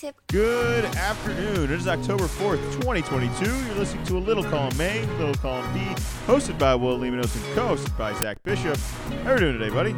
tip. 0.00 0.18
Good 0.28 0.86
afternoon. 0.86 1.64
It 1.64 1.72
is 1.72 1.86
October 1.86 2.24
4th, 2.24 2.62
2022. 2.80 3.44
You're 3.44 3.74
listening 3.74 4.02
to 4.06 4.16
A 4.16 4.18
Little 4.18 4.42
Column 4.42 4.80
A, 4.80 5.04
Little 5.18 5.34
Column 5.34 5.70
B, 5.74 5.80
hosted 6.26 6.58
by 6.58 6.74
Will 6.74 6.98
Leminos 6.98 7.36
and 7.36 7.54
co-hosted 7.54 7.98
by 7.98 8.14
Zach 8.14 8.42
Bishop. 8.42 8.78
How 9.24 9.32
are 9.32 9.34
you 9.34 9.40
doing 9.40 9.58
today, 9.58 9.68
buddy? 9.68 9.92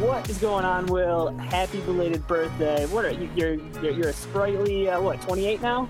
What 0.00 0.28
is 0.28 0.38
going 0.38 0.64
on, 0.64 0.86
Will? 0.86 1.28
Happy 1.36 1.80
belated 1.82 2.26
birthday. 2.26 2.86
What 2.86 3.04
are 3.04 3.12
you? 3.12 3.30
You're 3.36 3.54
you're, 3.80 3.92
you're 3.92 4.08
a 4.08 4.12
sprightly 4.12 4.90
uh, 4.90 5.00
what? 5.00 5.20
28 5.22 5.62
now? 5.62 5.88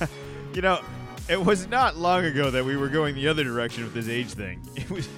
You 0.54 0.62
know, 0.62 0.80
it 1.28 1.44
was 1.44 1.66
not 1.66 1.96
long 1.96 2.24
ago 2.24 2.48
that 2.48 2.64
we 2.64 2.76
were 2.76 2.88
going 2.88 3.16
the 3.16 3.26
other 3.26 3.42
direction 3.42 3.82
with 3.82 3.92
this 3.92 4.08
age 4.08 4.28
thing. 4.28 4.60
It 4.76 4.88
was 4.88 5.08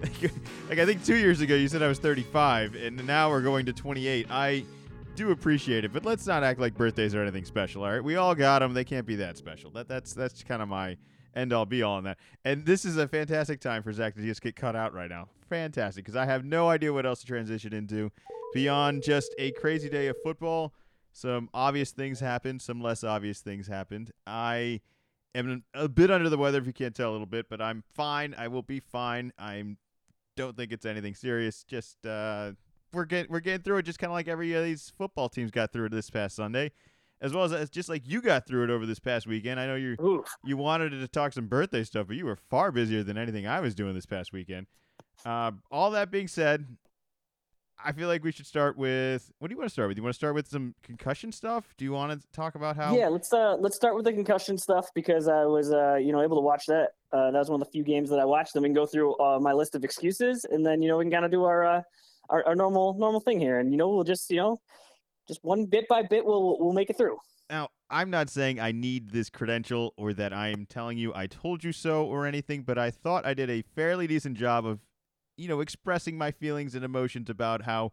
like, 0.00 0.32
like 0.68 0.78
I 0.78 0.86
think 0.86 1.04
two 1.04 1.16
years 1.16 1.40
ago 1.40 1.56
you 1.56 1.66
said 1.66 1.82
I 1.82 1.88
was 1.88 1.98
35, 1.98 2.76
and 2.76 3.04
now 3.04 3.30
we're 3.30 3.42
going 3.42 3.66
to 3.66 3.72
28. 3.72 4.28
I 4.30 4.64
do 5.18 5.32
appreciate 5.32 5.84
it, 5.84 5.92
but 5.92 6.04
let's 6.04 6.26
not 6.26 6.44
act 6.44 6.60
like 6.60 6.74
birthdays 6.74 7.12
are 7.12 7.20
anything 7.20 7.44
special. 7.44 7.82
All 7.82 7.90
right, 7.90 8.02
we 8.02 8.14
all 8.14 8.36
got 8.36 8.60
them. 8.60 8.72
They 8.72 8.84
can't 8.84 9.04
be 9.04 9.16
that 9.16 9.36
special. 9.36 9.70
That 9.72 9.88
that's 9.88 10.14
that's 10.14 10.44
kind 10.44 10.62
of 10.62 10.68
my 10.68 10.96
end 11.34 11.52
all 11.52 11.66
be 11.66 11.82
all 11.82 11.96
on 11.96 12.04
that. 12.04 12.18
And 12.44 12.64
this 12.64 12.84
is 12.84 12.96
a 12.96 13.08
fantastic 13.08 13.60
time 13.60 13.82
for 13.82 13.92
Zach 13.92 14.14
to 14.14 14.22
just 14.22 14.40
get 14.40 14.54
cut 14.54 14.76
out 14.76 14.94
right 14.94 15.10
now. 15.10 15.28
Fantastic, 15.50 16.04
because 16.04 16.16
I 16.16 16.24
have 16.24 16.44
no 16.44 16.68
idea 16.68 16.92
what 16.92 17.04
else 17.04 17.20
to 17.20 17.26
transition 17.26 17.74
into 17.74 18.12
beyond 18.54 19.02
just 19.02 19.34
a 19.38 19.50
crazy 19.52 19.88
day 19.88 20.06
of 20.06 20.16
football. 20.22 20.72
Some 21.12 21.50
obvious 21.52 21.90
things 21.90 22.20
happened, 22.20 22.62
some 22.62 22.80
less 22.80 23.02
obvious 23.02 23.40
things 23.40 23.66
happened. 23.66 24.12
I 24.24 24.82
am 25.34 25.64
a 25.74 25.88
bit 25.88 26.12
under 26.12 26.28
the 26.28 26.38
weather 26.38 26.58
if 26.58 26.66
you 26.66 26.72
can't 26.72 26.94
tell 26.94 27.10
a 27.10 27.12
little 27.12 27.26
bit, 27.26 27.46
but 27.50 27.60
I'm 27.60 27.82
fine. 27.94 28.36
I 28.38 28.46
will 28.46 28.62
be 28.62 28.78
fine. 28.78 29.32
I 29.36 29.64
don't 30.36 30.56
think 30.56 30.70
it's 30.70 30.86
anything 30.86 31.16
serious. 31.16 31.64
Just 31.64 32.06
uh, 32.06 32.52
we're 32.92 33.04
getting 33.04 33.30
we're 33.30 33.40
getting 33.40 33.62
through 33.62 33.78
it, 33.78 33.82
just 33.82 33.98
kind 33.98 34.10
of 34.10 34.14
like 34.14 34.28
every 34.28 34.52
of 34.54 34.64
these 34.64 34.92
football 34.96 35.28
teams 35.28 35.50
got 35.50 35.72
through 35.72 35.86
it 35.86 35.92
this 35.92 36.10
past 36.10 36.36
Sunday, 36.36 36.72
as 37.20 37.32
well 37.32 37.44
as 37.44 37.52
as 37.52 37.70
just 37.70 37.88
like 37.88 38.02
you 38.06 38.20
got 38.20 38.46
through 38.46 38.64
it 38.64 38.70
over 38.70 38.86
this 38.86 38.98
past 38.98 39.26
weekend. 39.26 39.60
I 39.60 39.66
know 39.66 39.76
you 39.76 39.96
Oof. 40.02 40.26
you 40.44 40.56
wanted 40.56 40.90
to 40.90 41.08
talk 41.08 41.32
some 41.32 41.46
birthday 41.46 41.84
stuff, 41.84 42.06
but 42.08 42.16
you 42.16 42.26
were 42.26 42.36
far 42.36 42.72
busier 42.72 43.02
than 43.02 43.18
anything 43.18 43.46
I 43.46 43.60
was 43.60 43.74
doing 43.74 43.94
this 43.94 44.06
past 44.06 44.32
weekend. 44.32 44.66
Uh, 45.24 45.52
all 45.70 45.90
that 45.92 46.10
being 46.10 46.28
said, 46.28 46.76
I 47.84 47.92
feel 47.92 48.08
like 48.08 48.24
we 48.24 48.32
should 48.32 48.46
start 48.46 48.76
with 48.76 49.30
what 49.38 49.48
do 49.48 49.52
you 49.52 49.58
want 49.58 49.68
to 49.68 49.72
start 49.72 49.88
with? 49.88 49.96
You 49.96 50.02
want 50.02 50.14
to 50.14 50.18
start 50.18 50.34
with 50.34 50.48
some 50.48 50.74
concussion 50.82 51.30
stuff? 51.30 51.74
Do 51.76 51.84
you 51.84 51.92
want 51.92 52.20
to 52.20 52.26
talk 52.32 52.54
about 52.54 52.76
how? 52.76 52.96
Yeah, 52.96 53.08
let's 53.08 53.32
uh 53.32 53.56
let's 53.60 53.76
start 53.76 53.94
with 53.94 54.04
the 54.04 54.12
concussion 54.12 54.58
stuff 54.58 54.88
because 54.94 55.28
I 55.28 55.44
was 55.44 55.72
uh 55.72 55.94
you 55.94 56.12
know 56.12 56.22
able 56.22 56.36
to 56.36 56.42
watch 56.42 56.66
that. 56.66 56.90
Uh, 57.12 57.30
that 57.30 57.38
was 57.38 57.48
one 57.48 57.60
of 57.60 57.66
the 57.66 57.70
few 57.70 57.84
games 57.84 58.10
that 58.10 58.18
I 58.18 58.24
watched. 58.24 58.52
Then 58.54 58.62
we 58.62 58.68
can 58.68 58.74
go 58.74 58.84
through 58.84 59.16
uh, 59.18 59.38
my 59.40 59.52
list 59.52 59.74
of 59.74 59.84
excuses, 59.84 60.44
and 60.50 60.64
then 60.64 60.82
you 60.82 60.88
know 60.88 60.98
we 60.98 61.04
can 61.04 61.12
kind 61.12 61.24
of 61.24 61.30
do 61.30 61.44
our, 61.44 61.64
uh, 61.64 61.82
our 62.28 62.46
our 62.46 62.54
normal 62.54 62.94
normal 62.98 63.20
thing 63.20 63.40
here, 63.40 63.58
and 63.58 63.70
you 63.72 63.76
know 63.76 63.88
we'll 63.88 64.04
just 64.04 64.30
you 64.30 64.36
know 64.36 64.60
just 65.26 65.44
one 65.44 65.66
bit 65.66 65.86
by 65.88 66.02
bit 66.02 66.24
we'll 66.24 66.58
we'll 66.58 66.72
make 66.72 66.90
it 66.90 66.96
through. 66.96 67.18
Now, 67.50 67.68
I'm 67.88 68.10
not 68.10 68.28
saying 68.28 68.60
I 68.60 68.72
need 68.72 69.10
this 69.10 69.30
credential 69.30 69.94
or 69.96 70.12
that 70.14 70.32
I 70.32 70.48
am 70.48 70.66
telling 70.66 70.98
you 70.98 71.14
I 71.14 71.26
told 71.26 71.64
you 71.64 71.72
so 71.72 72.04
or 72.04 72.26
anything, 72.26 72.62
but 72.62 72.78
I 72.78 72.90
thought 72.90 73.24
I 73.24 73.34
did 73.34 73.48
a 73.48 73.62
fairly 73.62 74.06
decent 74.06 74.36
job 74.36 74.66
of, 74.66 74.80
you 75.36 75.48
know, 75.48 75.60
expressing 75.60 76.18
my 76.18 76.30
feelings 76.30 76.74
and 76.74 76.84
emotions 76.84 77.30
about 77.30 77.62
how 77.62 77.92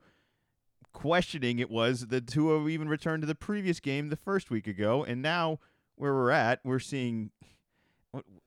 questioning 0.93 1.59
it 1.59 1.69
was 1.69 2.07
that 2.07 2.27
Tua 2.27 2.67
even 2.67 2.89
returned 2.89 3.23
to 3.23 3.27
the 3.27 3.35
previous 3.35 3.79
game 3.79 4.09
the 4.09 4.17
first 4.17 4.49
week 4.49 4.67
ago, 4.67 5.05
and 5.05 5.21
now 5.21 5.59
where 5.95 6.13
we're 6.13 6.31
at, 6.31 6.59
we're 6.63 6.79
seeing 6.79 7.31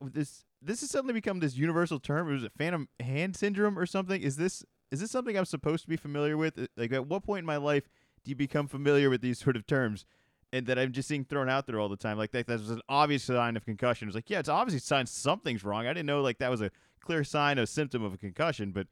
this. 0.01 0.45
This 0.61 0.81
has 0.81 0.91
suddenly 0.91 1.15
become 1.15 1.39
this 1.39 1.57
universal 1.57 2.01
term. 2.01 2.27
Was 2.27 2.43
it 2.43 2.53
phantom 2.59 2.89
hand 2.99 3.37
syndrome 3.37 3.79
or 3.79 3.87
something? 3.87 4.21
Is 4.21 4.37
this 4.37 4.65
is 4.91 5.01
this 5.01 5.11
something 5.11 5.37
I'm 5.37 5.45
supposed 5.45 5.83
to 5.83 5.89
be 5.89 5.97
familiar 5.97 6.37
with? 6.37 6.69
Like, 6.77 6.93
at 6.93 7.07
what 7.07 7.25
point 7.25 7.41
in 7.41 7.47
my 7.47 7.57
life 7.57 7.89
do 8.25 8.31
you 8.31 8.37
become 8.37 8.69
familiar 8.69 9.11
with 9.11 9.21
these 9.21 9.39
sort 9.39 9.57
of 9.57 9.67
terms? 9.67 10.05
and 10.53 10.67
that 10.67 10.79
I'm 10.79 10.93
just 10.93 11.09
seeing 11.09 11.25
thrown 11.25 11.49
out 11.49 11.67
there 11.67 11.79
all 11.79 11.89
the 11.89 11.97
time. 11.97 12.17
Like 12.17 12.31
that, 12.33 12.47
that 12.47 12.59
was 12.59 12.71
an 12.71 12.81
obvious 12.89 13.25
sign 13.25 13.57
of 13.57 13.65
concussion. 13.65 14.09
It's 14.09 14.15
like, 14.15 14.31
yeah, 14.31 14.39
it's 14.39 14.49
obviously 14.49 14.81
sign 14.81 15.07
something's 15.07 15.65
wrong. 15.65 15.87
I 15.87 15.91
didn't 15.91 16.07
know 16.07 16.23
like 16.23 16.39
that 16.39 16.51
was 16.51 16.63
a 16.63 16.71
clear 17.01 17.25
sign, 17.25 17.59
a 17.59 17.67
symptom 17.67 18.03
of 18.03 18.15
a 18.15 18.19
concussion. 18.19 18.73
But 18.73 18.87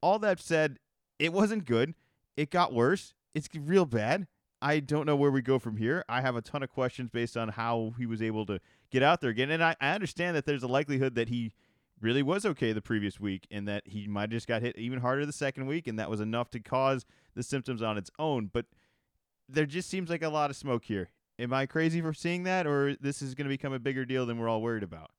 all 0.00 0.18
that 0.20 0.40
said, 0.40 0.78
it 1.18 1.32
wasn't 1.32 1.64
good. 1.64 1.94
It 2.36 2.50
got 2.50 2.72
worse. 2.72 3.14
It's 3.34 3.48
real 3.54 3.86
bad. 3.86 4.26
I 4.60 4.78
don't 4.78 5.06
know 5.06 5.16
where 5.16 5.30
we 5.30 5.42
go 5.42 5.58
from 5.58 5.76
here. 5.76 6.04
I 6.08 6.20
have 6.20 6.36
a 6.36 6.42
ton 6.42 6.62
of 6.62 6.70
questions 6.70 7.10
based 7.10 7.36
on 7.36 7.48
how 7.48 7.94
he 7.98 8.06
was 8.06 8.22
able 8.22 8.46
to 8.46 8.60
get 8.90 9.02
out 9.02 9.20
there 9.20 9.30
again. 9.30 9.50
And 9.50 9.62
I, 9.62 9.74
I 9.80 9.90
understand 9.90 10.36
that 10.36 10.46
there's 10.46 10.62
a 10.62 10.68
likelihood 10.68 11.16
that 11.16 11.28
he 11.28 11.52
really 12.02 12.22
was 12.22 12.44
okay 12.44 12.72
the 12.72 12.82
previous 12.82 13.20
week 13.20 13.46
and 13.50 13.66
that 13.68 13.84
he 13.86 14.06
might 14.06 14.22
have 14.22 14.30
just 14.30 14.48
got 14.48 14.62
hit 14.62 14.76
even 14.76 15.00
harder 15.00 15.24
the 15.24 15.32
second 15.32 15.66
week 15.66 15.86
and 15.86 15.98
that 15.98 16.10
was 16.10 16.20
enough 16.20 16.50
to 16.50 16.60
cause 16.60 17.04
the 17.34 17.42
symptoms 17.42 17.82
on 17.82 17.96
its 17.96 18.10
own. 18.18 18.50
But 18.52 18.66
there 19.48 19.66
just 19.66 19.88
seems 19.88 20.10
like 20.10 20.22
a 20.22 20.28
lot 20.28 20.50
of 20.50 20.56
smoke 20.56 20.84
here. 20.84 21.10
Am 21.38 21.52
I 21.52 21.66
crazy 21.66 22.00
for 22.00 22.12
seeing 22.12 22.44
that, 22.44 22.66
or 22.66 22.94
this 23.00 23.22
is 23.22 23.34
going 23.34 23.46
to 23.46 23.48
become 23.48 23.72
a 23.72 23.78
bigger 23.78 24.04
deal 24.04 24.26
than 24.26 24.38
we're 24.38 24.48
all 24.48 24.62
worried 24.62 24.82
about? 24.82 25.10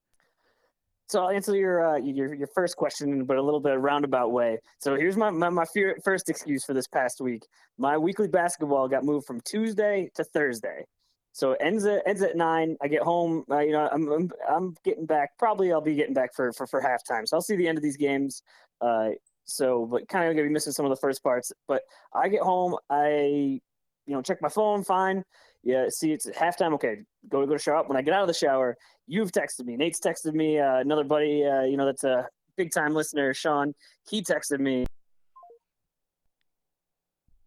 So 1.10 1.24
I'll 1.24 1.30
answer 1.30 1.56
your 1.56 1.86
uh, 1.86 1.98
your 1.98 2.34
your 2.34 2.48
first 2.56 2.78
question, 2.78 3.26
but 3.26 3.38
a 3.38 3.42
little 3.42 3.60
bit 3.60 3.78
roundabout 3.80 4.32
way. 4.32 4.58
So 4.80 4.96
here's 4.96 5.18
my 5.18 5.30
my, 5.32 5.50
my 5.50 5.66
first 6.04 6.30
excuse 6.30 6.64
for 6.64 6.74
this 6.74 6.88
past 6.88 7.20
week. 7.20 7.44
My 7.78 7.98
weekly 7.98 8.28
basketball 8.28 8.88
got 8.88 9.04
moved 9.04 9.26
from 9.26 9.42
Tuesday 9.42 10.10
to 10.16 10.24
Thursday. 10.24 10.86
So 11.34 11.52
it 11.52 11.58
ends 11.62 11.86
at 11.86 12.04
ends 12.08 12.22
at 12.22 12.38
nine. 12.38 12.78
I 12.82 12.88
get 12.88 13.02
home. 13.02 13.44
Uh, 13.50 13.60
you 13.60 13.72
know, 13.72 13.90
I'm, 13.92 14.10
I'm 14.12 14.32
I'm 14.50 14.76
getting 14.86 15.06
back. 15.06 15.38
Probably 15.38 15.72
I'll 15.72 15.82
be 15.82 15.96
getting 15.96 16.14
back 16.14 16.34
for 16.34 16.54
for 16.54 16.66
for 16.68 16.82
halftime. 16.82 17.28
So 17.28 17.36
I'll 17.36 17.42
see 17.42 17.56
the 17.56 17.68
end 17.68 17.78
of 17.78 17.84
these 17.84 17.98
games. 17.98 18.44
Uh, 18.80 19.10
so, 19.46 19.86
but 19.86 20.08
kind 20.08 20.30
of 20.30 20.36
gonna 20.36 20.48
be 20.48 20.54
missing 20.54 20.74
some 20.74 20.86
of 20.86 20.90
the 20.92 20.96
first 20.96 21.22
parts. 21.24 21.52
But 21.68 21.82
I 22.14 22.30
get 22.30 22.42
home. 22.42 22.78
I 22.90 23.60
you 24.06 24.14
know, 24.14 24.22
check 24.22 24.42
my 24.42 24.50
phone, 24.50 24.84
fine. 24.84 25.24
Yeah, 25.64 25.88
see, 25.90 26.12
it's 26.12 26.30
halftime. 26.30 26.74
Okay, 26.74 26.98
go 27.30 27.46
go 27.46 27.54
to 27.54 27.60
shower. 27.60 27.84
When 27.84 27.98
I 27.98 28.02
get 28.02 28.14
out 28.14 28.22
of 28.22 28.28
the 28.28 28.34
shower, 28.34 28.78
you've 29.08 29.32
texted 29.32 29.66
me. 29.66 29.78
Nate's 29.78 30.00
texted 30.00 30.34
me. 30.34 30.60
Uh, 30.60 30.78
another 30.78 31.04
buddy, 31.04 31.46
uh, 31.46 31.62
you 31.62 31.78
know, 31.78 31.86
that's 31.86 32.04
a 32.04 32.28
big 32.58 32.72
time 32.72 32.94
listener, 32.94 33.34
Sean. 33.34 33.74
He 34.10 34.22
texted 34.22 34.60
me. 34.60 34.86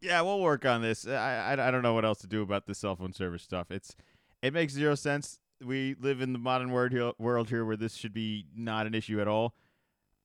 Yeah, 0.00 0.20
we'll 0.22 0.40
work 0.40 0.64
on 0.64 0.82
this. 0.82 1.06
I, 1.06 1.54
I 1.56 1.68
I 1.68 1.70
don't 1.70 1.82
know 1.82 1.94
what 1.94 2.04
else 2.04 2.18
to 2.18 2.26
do 2.26 2.42
about 2.42 2.66
this 2.66 2.78
cell 2.78 2.96
phone 2.96 3.12
service 3.12 3.42
stuff. 3.42 3.70
It's 3.70 3.96
it 4.42 4.52
makes 4.52 4.72
zero 4.72 4.94
sense. 4.94 5.38
We 5.64 5.96
live 5.98 6.20
in 6.20 6.32
the 6.32 6.38
modern 6.38 6.70
world 6.70 6.92
here, 6.92 7.12
world 7.18 7.48
here 7.48 7.64
where 7.64 7.76
this 7.76 7.94
should 7.94 8.12
be 8.12 8.46
not 8.54 8.86
an 8.86 8.94
issue 8.94 9.20
at 9.20 9.28
all. 9.28 9.54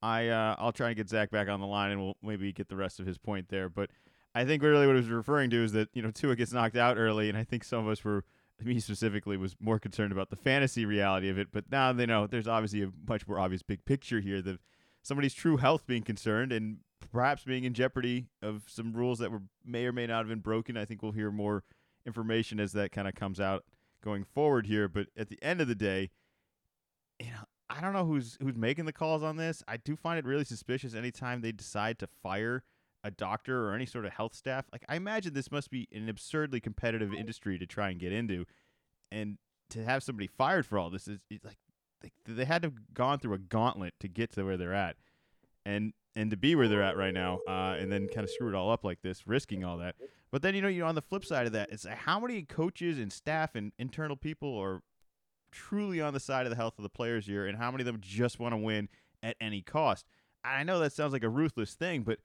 I 0.01 0.27
uh, 0.27 0.55
I'll 0.59 0.73
try 0.73 0.87
and 0.87 0.97
get 0.97 1.09
Zach 1.09 1.31
back 1.31 1.47
on 1.47 1.59
the 1.59 1.67
line, 1.67 1.91
and 1.91 2.01
we'll 2.01 2.17
maybe 2.21 2.51
get 2.51 2.67
the 2.69 2.75
rest 2.75 2.99
of 2.99 3.05
his 3.05 3.17
point 3.17 3.49
there, 3.49 3.69
but. 3.69 3.89
I 4.33 4.45
think 4.45 4.63
really 4.63 4.87
what 4.87 4.93
he 4.95 5.01
was 5.01 5.09
referring 5.09 5.49
to 5.49 5.61
is 5.61 5.73
that 5.73 5.89
you 5.93 6.01
know 6.01 6.09
Tua 6.09 6.37
gets 6.37 6.53
knocked 6.53 6.77
out 6.77 6.97
early, 6.97 7.27
and 7.27 7.37
I 7.37 7.43
think 7.43 7.65
some 7.65 7.79
of 7.79 7.91
us 7.91 8.01
were, 8.05 8.23
me 8.63 8.79
specifically, 8.79 9.35
was 9.35 9.57
more 9.59 9.77
concerned 9.77 10.13
about 10.13 10.29
the 10.29 10.37
fantasy 10.37 10.85
reality 10.85 11.27
of 11.27 11.37
it. 11.37 11.49
But 11.51 11.65
now 11.69 11.91
they 11.91 12.05
know 12.05 12.27
there's 12.27 12.47
obviously 12.47 12.81
a 12.83 12.91
much 13.05 13.27
more 13.27 13.39
obvious 13.39 13.61
big 13.61 13.83
picture 13.83 14.21
here 14.21 14.41
that 14.41 14.59
somebody's 15.01 15.33
true 15.33 15.57
health 15.57 15.85
being 15.85 16.03
concerned 16.03 16.53
and 16.53 16.77
perhaps 17.11 17.43
being 17.43 17.63
in 17.63 17.73
jeopardy 17.73 18.27
of 18.41 18.63
some 18.67 18.93
rules 18.93 19.19
that 19.19 19.31
were 19.31 19.41
may 19.65 19.85
or 19.85 19.91
may 19.91 20.07
not 20.07 20.19
have 20.19 20.29
been 20.29 20.39
broken. 20.39 20.77
I 20.77 20.85
think 20.85 21.01
we'll 21.01 21.11
hear 21.11 21.31
more 21.31 21.63
information 22.05 22.59
as 22.59 22.71
that 22.73 22.91
kind 22.91 23.07
of 23.07 23.15
comes 23.15 23.39
out 23.39 23.65
going 24.03 24.23
forward 24.23 24.65
here. 24.65 24.87
But 24.87 25.07
at 25.17 25.29
the 25.29 25.41
end 25.41 25.61
of 25.61 25.67
the 25.67 25.75
day, 25.75 26.09
you 27.19 27.27
know, 27.27 27.43
I 27.69 27.79
don't 27.81 27.93
know 27.93 28.05
who's 28.05 28.37
who's 28.41 28.57
making 28.57 28.85
the 28.85 28.93
calls 28.93 29.23
on 29.23 29.37
this. 29.37 29.63
I 29.67 29.77
do 29.77 29.95
find 29.95 30.19
it 30.19 30.25
really 30.25 30.43
suspicious 30.43 30.95
anytime 30.95 31.41
they 31.41 31.51
decide 31.51 31.99
to 31.99 32.07
fire 32.07 32.63
a 33.03 33.11
doctor 33.11 33.67
or 33.67 33.73
any 33.73 33.85
sort 33.85 34.05
of 34.05 34.13
health 34.13 34.35
staff. 34.35 34.65
Like 34.71 34.83
I 34.89 34.95
imagine 34.95 35.33
this 35.33 35.51
must 35.51 35.71
be 35.71 35.87
an 35.91 36.09
absurdly 36.09 36.59
competitive 36.59 37.13
industry 37.13 37.57
to 37.57 37.65
try 37.65 37.89
and 37.89 37.99
get 37.99 38.11
into, 38.11 38.45
and 39.11 39.37
to 39.69 39.83
have 39.83 40.03
somebody 40.03 40.27
fired 40.27 40.65
for 40.65 40.77
all 40.77 40.89
this 40.89 41.07
is 41.07 41.21
like 41.43 41.57
they, 42.01 42.11
they 42.27 42.45
had 42.45 42.61
to 42.63 42.67
have 42.67 42.93
gone 42.93 43.19
through 43.19 43.33
a 43.33 43.39
gauntlet 43.39 43.93
to 43.99 44.07
get 44.07 44.31
to 44.33 44.43
where 44.43 44.57
they're 44.57 44.73
at, 44.73 44.97
and 45.65 45.93
and 46.15 46.31
to 46.31 46.37
be 46.37 46.55
where 46.55 46.67
they're 46.67 46.83
at 46.83 46.97
right 46.97 47.13
now, 47.13 47.39
uh, 47.47 47.75
and 47.79 47.91
then 47.91 48.07
kind 48.07 48.23
of 48.23 48.29
screw 48.29 48.49
it 48.49 48.55
all 48.55 48.71
up 48.71 48.83
like 48.83 49.01
this, 49.01 49.27
risking 49.27 49.63
all 49.63 49.77
that. 49.77 49.95
But 50.31 50.41
then 50.41 50.55
you 50.55 50.61
know 50.61 50.67
you 50.67 50.81
know 50.81 50.87
on 50.87 50.95
the 50.95 51.01
flip 51.01 51.25
side 51.25 51.47
of 51.47 51.53
that, 51.53 51.69
it's 51.71 51.85
how 51.85 52.19
many 52.19 52.41
coaches 52.43 52.99
and 52.99 53.11
staff 53.11 53.55
and 53.55 53.71
internal 53.77 54.15
people 54.15 54.57
are 54.57 54.81
truly 55.51 55.99
on 56.01 56.13
the 56.13 56.19
side 56.19 56.45
of 56.45 56.49
the 56.49 56.55
health 56.55 56.75
of 56.77 56.83
the 56.83 56.89
players 56.89 57.25
here, 57.25 57.45
and 57.45 57.57
how 57.57 57.71
many 57.71 57.81
of 57.81 57.85
them 57.85 57.99
just 57.99 58.39
want 58.39 58.53
to 58.53 58.57
win 58.57 58.89
at 59.23 59.35
any 59.39 59.61
cost. 59.61 60.05
I 60.43 60.63
know 60.63 60.79
that 60.79 60.93
sounds 60.93 61.13
like 61.13 61.23
a 61.23 61.29
ruthless 61.29 61.75
thing, 61.75 62.01
but 62.01 62.19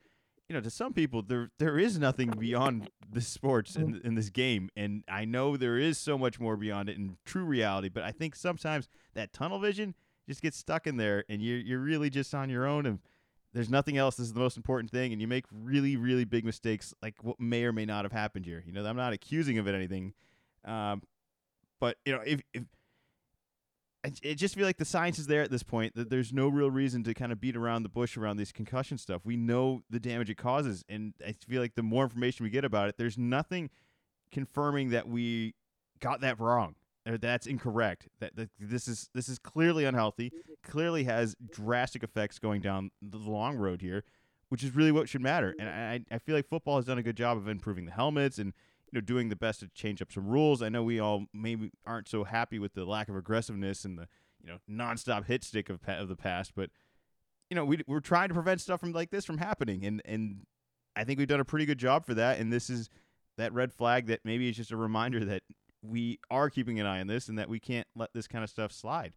you 0.49 0.55
know, 0.55 0.61
to 0.61 0.71
some 0.71 0.93
people, 0.93 1.23
there 1.23 1.50
there 1.59 1.79
is 1.79 1.99
nothing 1.99 2.31
beyond 2.31 2.89
the 3.11 3.21
sports 3.21 3.75
in, 3.77 4.00
in 4.05 4.15
this 4.15 4.31
game, 4.31 4.71
and 4.77 5.03
I 5.09 5.25
know 5.25 5.56
there 5.56 5.77
is 5.77 5.99
so 5.99 6.17
much 6.17 6.39
more 6.39 6.56
beyond 6.56 6.89
it 6.89 6.97
in 6.97 7.17
true 7.25 7.44
reality. 7.44 7.89
But 7.89 8.05
I 8.05 8.12
think 8.12 8.37
sometimes 8.37 8.89
that 9.15 9.32
tunnel 9.32 9.59
vision 9.59 9.94
just 10.29 10.43
gets 10.43 10.56
stuck 10.56 10.87
in 10.87 10.97
there, 10.97 11.25
and 11.29 11.43
you're 11.43 11.59
you're 11.59 11.81
really 11.81 12.11
just 12.11 12.32
on 12.32 12.49
your 12.49 12.65
own, 12.65 12.87
and 12.87 13.00
there's 13.56 13.70
nothing 13.70 13.97
else. 13.97 14.17
This 14.17 14.26
is 14.26 14.35
the 14.35 14.41
most 14.41 14.58
important 14.58 14.91
thing, 14.91 15.12
and 15.12 15.20
you 15.20 15.26
make 15.26 15.47
really 15.50 15.97
really 15.97 16.26
big 16.26 16.44
mistakes, 16.44 16.93
like 17.03 17.14
what 17.23 17.41
may 17.41 17.64
or 17.64 17.73
may 17.73 17.87
not 17.87 18.05
have 18.05 18.12
happened 18.12 18.44
here. 18.44 18.62
You 18.67 18.73
know, 18.73 18.85
I'm 18.85 18.97
not 18.97 19.14
accusing 19.14 19.56
of 19.56 19.67
it 19.67 19.75
anything, 19.75 20.12
um, 20.67 21.03
but 21.81 21.97
you 22.05 22.12
know, 22.12 22.20
if 22.25 22.43
if 22.53 22.64
it 24.23 24.35
just 24.35 24.55
feel 24.55 24.67
like 24.67 24.76
the 24.76 24.85
science 24.85 25.19
is 25.19 25.26
there 25.26 25.41
at 25.41 25.50
this 25.50 25.62
point 25.62 25.94
that 25.97 26.11
there's 26.11 26.35
no 26.35 26.49
real 26.49 26.70
reason 26.70 27.03
to 27.05 27.14
kind 27.14 27.32
of 27.32 27.41
beat 27.41 27.56
around 27.56 27.82
the 27.82 27.88
bush 27.88 28.17
around 28.19 28.37
these 28.37 28.53
concussion 28.53 28.99
stuff. 28.99 29.23
We 29.25 29.37
know 29.37 29.82
the 29.88 29.99
damage 29.99 30.29
it 30.29 30.37
causes, 30.37 30.85
and 30.88 31.14
I 31.26 31.35
feel 31.49 31.62
like 31.62 31.76
the 31.76 31.82
more 31.82 32.05
information 32.05 32.44
we 32.44 32.50
get 32.50 32.64
about 32.64 32.91
it, 32.91 32.99
there's 32.99 33.17
nothing 33.17 33.70
confirming 34.31 34.91
that 34.91 35.08
we 35.08 35.55
got 35.99 36.20
that 36.20 36.38
wrong. 36.38 36.75
Or 37.06 37.17
that's 37.17 37.47
incorrect. 37.47 38.08
That, 38.19 38.35
that 38.37 38.50
this 38.58 38.88
is 38.88 39.11
this 39.14 39.29
is 39.29 39.38
clearly 39.38 39.85
unhealthy. 39.85 40.32
Clearly 40.64 41.05
has 41.05 41.37
drastic 41.50 42.03
effects 42.03 42.38
going 42.38 42.61
down 42.61 42.91
the 43.00 43.19
long 43.19 43.56
road 43.56 43.81
here, 43.81 44.03
which 44.49 44.64
is 44.64 44.75
really 44.75 44.91
what 44.91 45.08
should 45.08 45.20
matter. 45.20 45.55
And 45.58 45.69
I 45.69 46.00
I 46.11 46.19
feel 46.19 46.35
like 46.35 46.49
football 46.49 46.76
has 46.76 46.85
done 46.87 46.99
a 46.99 47.03
good 47.03 47.17
job 47.17 47.37
of 47.37 47.47
improving 47.47 47.85
the 47.87 47.93
helmets 47.93 48.38
and 48.38 48.53
you 48.91 48.97
know 48.97 49.00
doing 49.00 49.29
the 49.29 49.37
best 49.37 49.61
to 49.61 49.69
change 49.69 50.03
up 50.03 50.11
some 50.11 50.26
rules. 50.26 50.62
I 50.62 50.69
know 50.69 50.82
we 50.82 50.99
all 50.99 51.26
maybe 51.32 51.70
aren't 51.87 52.08
so 52.08 52.25
happy 52.25 52.58
with 52.58 52.75
the 52.75 52.85
lack 52.85 53.08
of 53.08 53.14
aggressiveness 53.14 53.85
and 53.85 53.99
the 53.99 54.08
you 54.43 54.49
know 54.49 54.58
nonstop 54.69 55.26
hit 55.26 55.44
stick 55.44 55.69
of 55.69 55.81
of 55.87 56.08
the 56.08 56.17
past, 56.17 56.53
but 56.56 56.70
you 57.50 57.55
know 57.55 57.64
we 57.64 57.81
we're 57.87 58.00
trying 58.00 58.29
to 58.29 58.35
prevent 58.35 58.61
stuff 58.61 58.81
from 58.81 58.93
like 58.93 59.11
this 59.11 59.25
from 59.25 59.38
happening, 59.38 59.85
and 59.85 60.03
and 60.05 60.47
I 60.97 61.05
think 61.05 61.19
we've 61.19 61.29
done 61.29 61.41
a 61.41 61.44
pretty 61.44 61.67
good 61.67 61.79
job 61.79 62.05
for 62.05 62.14
that. 62.14 62.41
And 62.41 62.53
this 62.53 62.69
is 62.69 62.88
that 63.37 63.53
red 63.53 63.73
flag 63.73 64.06
that 64.06 64.20
maybe 64.25 64.49
is 64.49 64.56
just 64.56 64.73
a 64.73 64.76
reminder 64.76 65.25
that 65.25 65.43
we 65.82 66.19
are 66.31 66.50
keeping 66.50 66.81
an 66.81 66.87
eye 66.87 67.00
on 67.00 67.06
this 67.06 67.28
and 67.28 67.38
that 67.38 67.49
we 67.49 67.61
can't 67.61 67.87
let 67.94 68.12
this 68.12 68.26
kind 68.26 68.44
of 68.44 68.50
stuff 68.50 68.73
slide. 68.73 69.12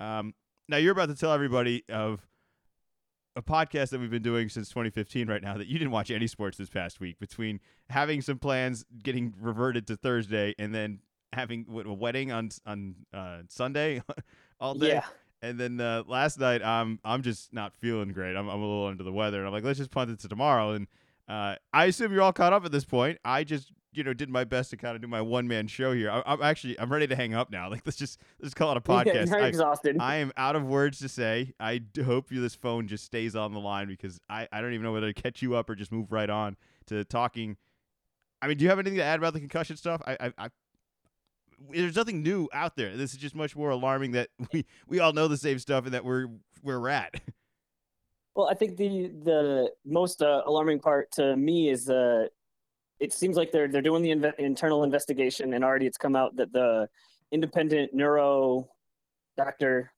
Um, 0.00 0.34
now 0.68 0.76
you're 0.76 0.92
about 0.92 1.08
to 1.08 1.14
tell 1.14 1.32
everybody 1.32 1.84
of 1.88 2.26
a 3.36 3.42
podcast 3.42 3.90
that 3.90 4.00
we've 4.00 4.10
been 4.10 4.22
doing 4.22 4.48
since 4.48 4.68
2015 4.68 5.28
right 5.28 5.42
now 5.42 5.56
that 5.56 5.66
you 5.66 5.78
didn't 5.78 5.90
watch 5.90 6.10
any 6.10 6.26
sports 6.26 6.58
this 6.58 6.68
past 6.68 7.00
week 7.00 7.18
between 7.18 7.60
having 7.88 8.20
some 8.20 8.38
plans 8.38 8.84
getting 9.02 9.32
reverted 9.40 9.86
to 9.86 9.96
Thursday 9.96 10.54
and 10.58 10.74
then 10.74 11.00
having 11.32 11.66
a 11.86 11.94
wedding 11.94 12.30
on 12.30 12.50
on 12.66 12.94
uh, 13.12 13.38
Sunday 13.48 14.02
all 14.60 14.74
day. 14.74 14.88
Yeah. 14.88 15.04
And 15.40 15.58
then 15.58 15.80
uh, 15.80 16.04
last 16.06 16.38
night, 16.38 16.62
I'm 16.62 17.00
I'm 17.04 17.22
just 17.22 17.52
not 17.52 17.74
feeling 17.74 18.12
great. 18.12 18.36
I'm 18.36 18.48
I'm 18.48 18.60
a 18.60 18.66
little 18.66 18.86
under 18.86 19.02
the 19.02 19.12
weather, 19.12 19.38
and 19.38 19.46
I'm 19.46 19.52
like, 19.52 19.64
let's 19.64 19.78
just 19.78 19.90
punt 19.90 20.10
it 20.10 20.20
to 20.20 20.28
tomorrow. 20.28 20.72
And 20.72 20.86
uh, 21.28 21.56
I 21.72 21.86
assume 21.86 22.12
you're 22.12 22.22
all 22.22 22.32
caught 22.32 22.52
up 22.52 22.64
at 22.64 22.70
this 22.70 22.84
point. 22.84 23.18
I 23.24 23.42
just 23.42 23.72
you 23.92 24.02
know 24.02 24.14
did 24.14 24.30
my 24.30 24.44
best 24.44 24.70
to 24.70 24.76
kind 24.76 24.96
of 24.96 25.02
do 25.02 25.08
my 25.08 25.20
one 25.20 25.46
man 25.46 25.66
show 25.66 25.92
here. 25.92 26.10
I, 26.10 26.22
am 26.32 26.42
actually 26.42 26.78
I'm 26.78 26.90
ready 26.90 27.06
to 27.06 27.16
hang 27.16 27.34
up 27.34 27.50
now. 27.50 27.62
Like 27.72 27.82
let's 27.86 27.96
just 27.96 28.20
let's 28.40 28.54
call 28.54 28.72
it 28.72 28.76
a 28.76 28.80
podcast. 28.82 29.28
You're 29.28 29.38
exhausted. 29.40 29.96
I, 29.98 30.14
I 30.14 30.16
am 30.16 30.32
out 30.36 30.56
of 30.56 30.64
words 30.64 30.98
to 30.98 31.08
say. 31.08 31.54
I 31.58 31.80
hope 32.04 32.30
you 32.30 32.40
this 32.40 32.54
phone 32.54 32.86
just 32.86 33.04
stays 33.04 33.34
on 33.34 33.52
the 33.52 33.60
line 33.60 33.88
because 33.88 34.20
I 34.28 34.46
I 34.52 34.60
don't 34.60 34.72
even 34.72 34.84
know 34.84 34.92
whether 34.92 35.12
to 35.12 35.22
catch 35.22 35.40
you 35.40 35.54
up 35.54 35.70
or 35.70 35.74
just 35.74 35.90
move 35.90 36.12
right 36.12 36.28
on 36.28 36.56
to 36.86 37.04
talking. 37.04 37.56
I 38.42 38.48
mean, 38.48 38.58
do 38.58 38.64
you 38.64 38.68
have 38.68 38.78
anything 38.78 38.98
to 38.98 39.04
add 39.04 39.18
about 39.18 39.32
the 39.32 39.40
concussion 39.40 39.76
stuff? 39.76 40.02
I 40.06 40.16
I, 40.20 40.32
I 40.36 40.48
there's 41.70 41.96
nothing 41.96 42.22
new 42.22 42.48
out 42.52 42.76
there. 42.76 42.96
This 42.96 43.12
is 43.12 43.18
just 43.18 43.34
much 43.34 43.56
more 43.56 43.70
alarming 43.70 44.12
that 44.12 44.28
we 44.52 44.66
we 44.86 45.00
all 45.00 45.12
know 45.12 45.28
the 45.28 45.36
same 45.36 45.58
stuff 45.58 45.84
and 45.84 45.94
that 45.94 46.04
we're 46.04 46.26
where 46.62 46.80
we're 46.80 46.88
at. 46.88 47.20
Well, 48.34 48.48
I 48.50 48.54
think 48.54 48.76
the 48.76 49.12
the 49.24 49.70
most 49.84 50.22
uh, 50.22 50.42
alarming 50.46 50.80
part 50.80 51.10
to 51.12 51.36
me 51.36 51.68
is 51.68 51.90
uh, 51.90 52.28
it 53.02 53.12
seems 53.12 53.36
like 53.36 53.50
they're 53.50 53.66
they're 53.66 53.82
doing 53.82 54.02
the 54.02 54.10
inve- 54.10 54.38
internal 54.38 54.84
investigation, 54.84 55.54
and 55.54 55.64
already 55.64 55.86
it's 55.86 55.98
come 55.98 56.14
out 56.14 56.36
that 56.36 56.52
the 56.52 56.88
independent 57.32 57.92
neuro 57.92 58.68
doctor 59.36 59.92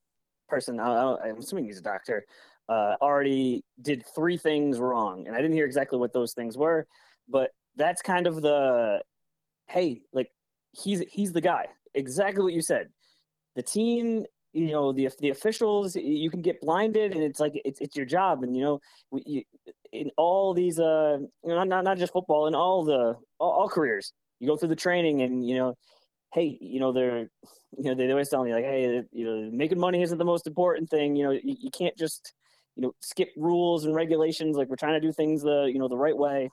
person, 0.48 0.80
I, 0.80 1.28
am 1.28 1.36
assuming 1.38 1.66
he's 1.66 1.78
a 1.78 1.82
doctor, 1.82 2.24
uh, 2.70 2.94
already 3.02 3.62
did 3.82 4.04
three 4.14 4.38
things 4.38 4.78
wrong, 4.78 5.26
and 5.26 5.36
I 5.36 5.42
didn't 5.42 5.52
hear 5.52 5.66
exactly 5.66 5.98
what 5.98 6.14
those 6.14 6.32
things 6.32 6.56
were, 6.56 6.86
but 7.28 7.50
that's 7.76 8.00
kind 8.00 8.26
of 8.26 8.40
the 8.40 9.02
hey, 9.68 10.00
like 10.14 10.30
he's 10.72 11.00
he's 11.10 11.32
the 11.32 11.42
guy. 11.42 11.66
Exactly 11.92 12.42
what 12.42 12.54
you 12.54 12.62
said. 12.62 12.88
The 13.54 13.62
team, 13.62 14.24
you 14.54 14.70
know, 14.70 14.92
the 14.92 15.08
the 15.18 15.30
officials, 15.30 15.96
you 15.96 16.30
can 16.30 16.40
get 16.40 16.60
blinded, 16.60 17.12
and 17.12 17.22
it's 17.22 17.40
like 17.40 17.60
it's 17.64 17.80
it's 17.80 17.96
your 17.96 18.06
job. 18.06 18.44
And 18.44 18.56
you 18.56 18.62
know, 18.62 18.80
you, 19.26 19.42
in 19.92 20.10
all 20.16 20.54
these, 20.54 20.78
uh, 20.78 21.18
you 21.18 21.48
know, 21.48 21.64
not 21.64 21.82
not 21.82 21.98
just 21.98 22.12
football, 22.12 22.46
in 22.46 22.54
all 22.54 22.84
the 22.84 23.16
all, 23.38 23.50
all 23.50 23.68
careers, 23.68 24.12
you 24.38 24.46
go 24.46 24.56
through 24.56 24.68
the 24.68 24.76
training, 24.76 25.22
and 25.22 25.46
you 25.46 25.56
know, 25.56 25.74
hey, 26.32 26.56
you 26.60 26.78
know, 26.78 26.92
they're, 26.92 27.28
you 27.76 27.84
know, 27.84 27.94
they 27.96 28.08
always 28.10 28.28
tell 28.28 28.44
me 28.44 28.54
like, 28.54 28.64
hey, 28.64 29.02
you 29.12 29.24
know, 29.26 29.50
making 29.52 29.78
money 29.80 30.02
isn't 30.02 30.18
the 30.18 30.24
most 30.24 30.46
important 30.46 30.88
thing. 30.88 31.16
You 31.16 31.24
know, 31.24 31.30
you, 31.32 31.56
you 31.60 31.70
can't 31.70 31.96
just, 31.98 32.32
you 32.76 32.82
know, 32.82 32.94
skip 33.00 33.30
rules 33.36 33.84
and 33.86 33.94
regulations. 33.94 34.56
Like 34.56 34.68
we're 34.68 34.76
trying 34.76 35.00
to 35.00 35.06
do 35.06 35.12
things 35.12 35.42
the, 35.42 35.64
you 35.64 35.80
know, 35.80 35.88
the 35.88 35.96
right 35.96 36.16
way, 36.16 36.48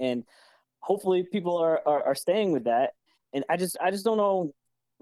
and 0.00 0.24
hopefully 0.80 1.24
people 1.30 1.56
are, 1.56 1.80
are, 1.86 2.02
are 2.02 2.14
staying 2.16 2.50
with 2.50 2.64
that 2.64 2.90
and 3.32 3.44
I 3.48 3.56
just 3.56 3.76
I 3.80 3.90
just 3.90 4.04
don't 4.04 4.16
know 4.16 4.52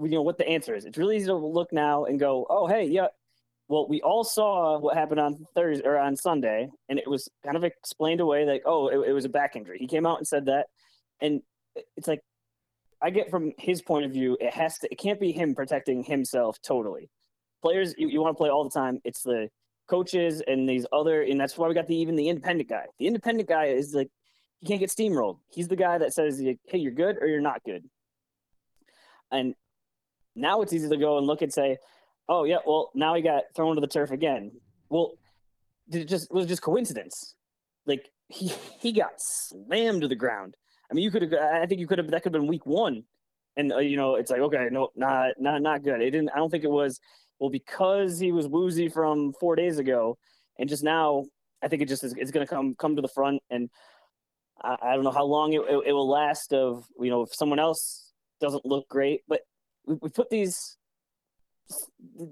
you 0.00 0.10
know 0.10 0.22
what 0.22 0.38
the 0.38 0.48
answer 0.48 0.74
is. 0.74 0.84
It's 0.84 0.98
really 0.98 1.16
easy 1.16 1.26
to 1.26 1.34
look 1.34 1.72
now 1.72 2.04
and 2.04 2.18
go, 2.18 2.46
oh 2.48 2.66
hey, 2.66 2.84
yeah. 2.84 3.08
Well, 3.68 3.86
we 3.88 4.00
all 4.02 4.24
saw 4.24 4.80
what 4.80 4.96
happened 4.96 5.20
on 5.20 5.46
Thursday 5.54 5.86
or 5.86 5.96
on 5.96 6.16
Sunday, 6.16 6.68
and 6.88 6.98
it 6.98 7.08
was 7.08 7.28
kind 7.44 7.56
of 7.56 7.62
explained 7.62 8.20
away 8.20 8.44
like, 8.44 8.62
oh, 8.66 8.88
it, 8.88 9.10
it 9.10 9.12
was 9.12 9.24
a 9.24 9.28
back 9.28 9.54
injury. 9.54 9.78
He 9.78 9.86
came 9.86 10.06
out 10.06 10.18
and 10.18 10.26
said 10.26 10.46
that, 10.46 10.66
and 11.20 11.40
it's 11.96 12.08
like, 12.08 12.20
I 13.00 13.10
get 13.10 13.30
from 13.30 13.52
his 13.58 13.80
point 13.80 14.04
of 14.06 14.10
view, 14.10 14.36
it 14.40 14.52
has 14.52 14.78
to, 14.80 14.90
it 14.90 14.96
can't 14.96 15.20
be 15.20 15.30
him 15.30 15.54
protecting 15.54 16.02
himself 16.02 16.60
totally. 16.62 17.10
Players, 17.62 17.94
you, 17.96 18.08
you 18.08 18.20
want 18.20 18.34
to 18.34 18.38
play 18.38 18.50
all 18.50 18.64
the 18.64 18.70
time. 18.70 18.98
It's 19.04 19.22
the 19.22 19.48
coaches 19.88 20.42
and 20.46 20.68
these 20.68 20.84
other, 20.92 21.22
and 21.22 21.40
that's 21.40 21.56
why 21.56 21.68
we 21.68 21.74
got 21.74 21.86
the 21.86 21.96
even 21.96 22.16
the 22.16 22.28
independent 22.28 22.68
guy. 22.68 22.86
The 22.98 23.06
independent 23.06 23.48
guy 23.48 23.66
is 23.66 23.94
like, 23.94 24.08
he 24.58 24.66
can't 24.66 24.80
get 24.80 24.90
steamrolled. 24.90 25.38
He's 25.48 25.68
the 25.68 25.76
guy 25.76 25.96
that 25.98 26.12
says, 26.12 26.40
hey, 26.40 26.78
you're 26.78 26.92
good 26.92 27.18
or 27.20 27.26
you're 27.26 27.40
not 27.40 27.62
good. 27.64 27.84
And 29.30 29.54
now 30.34 30.62
it's 30.62 30.72
easy 30.72 30.88
to 30.88 30.96
go 30.96 31.18
and 31.18 31.26
look 31.26 31.42
and 31.42 31.52
say, 31.52 31.78
oh 32.28 32.44
yeah, 32.44 32.58
well 32.66 32.90
now 32.94 33.14
he 33.14 33.22
got 33.22 33.44
thrown 33.54 33.74
to 33.74 33.80
the 33.80 33.86
turf 33.86 34.10
again. 34.10 34.52
Well, 34.88 35.14
it 35.90 36.06
just 36.06 36.32
was 36.32 36.44
it 36.46 36.48
just 36.48 36.62
coincidence? 36.62 37.34
Like 37.86 38.08
he 38.28 38.52
he 38.80 38.92
got 38.92 39.12
slammed 39.18 40.02
to 40.02 40.08
the 40.08 40.14
ground. 40.14 40.56
I 40.90 40.94
mean, 40.94 41.04
you 41.04 41.10
could 41.10 41.22
have. 41.22 41.32
I 41.32 41.66
think 41.66 41.80
you 41.80 41.86
could 41.86 41.98
have. 41.98 42.10
That 42.10 42.22
could 42.22 42.32
have 42.34 42.40
been 42.40 42.48
week 42.48 42.66
one, 42.66 43.04
and 43.56 43.72
uh, 43.72 43.78
you 43.78 43.96
know, 43.96 44.16
it's 44.16 44.30
like 44.30 44.40
okay, 44.40 44.68
no, 44.70 44.90
not 44.96 45.32
not 45.38 45.62
not 45.62 45.82
good. 45.82 46.00
It 46.00 46.10
didn't. 46.10 46.30
I 46.34 46.38
don't 46.38 46.50
think 46.50 46.64
it 46.64 46.70
was. 46.70 47.00
Well, 47.38 47.50
because 47.50 48.18
he 48.18 48.32
was 48.32 48.46
woozy 48.46 48.88
from 48.88 49.32
four 49.40 49.56
days 49.56 49.78
ago, 49.78 50.18
and 50.58 50.68
just 50.68 50.84
now, 50.84 51.24
I 51.62 51.68
think 51.68 51.80
it 51.80 51.88
just 51.88 52.04
is. 52.04 52.14
It's 52.16 52.30
going 52.30 52.46
to 52.46 52.52
come 52.52 52.74
come 52.74 52.96
to 52.96 53.02
the 53.02 53.08
front, 53.08 53.42
and 53.50 53.70
I, 54.62 54.76
I 54.82 54.94
don't 54.94 55.04
know 55.04 55.10
how 55.10 55.24
long 55.24 55.52
it, 55.52 55.60
it, 55.60 55.82
it 55.86 55.92
will 55.92 56.08
last. 56.08 56.52
Of 56.52 56.84
you 56.98 57.10
know, 57.10 57.22
if 57.22 57.34
someone 57.34 57.58
else 57.58 58.12
doesn't 58.40 58.66
look 58.66 58.88
great, 58.88 59.22
but 59.28 59.40
we, 59.86 59.94
we 60.00 60.08
put 60.08 60.30
these 60.30 60.76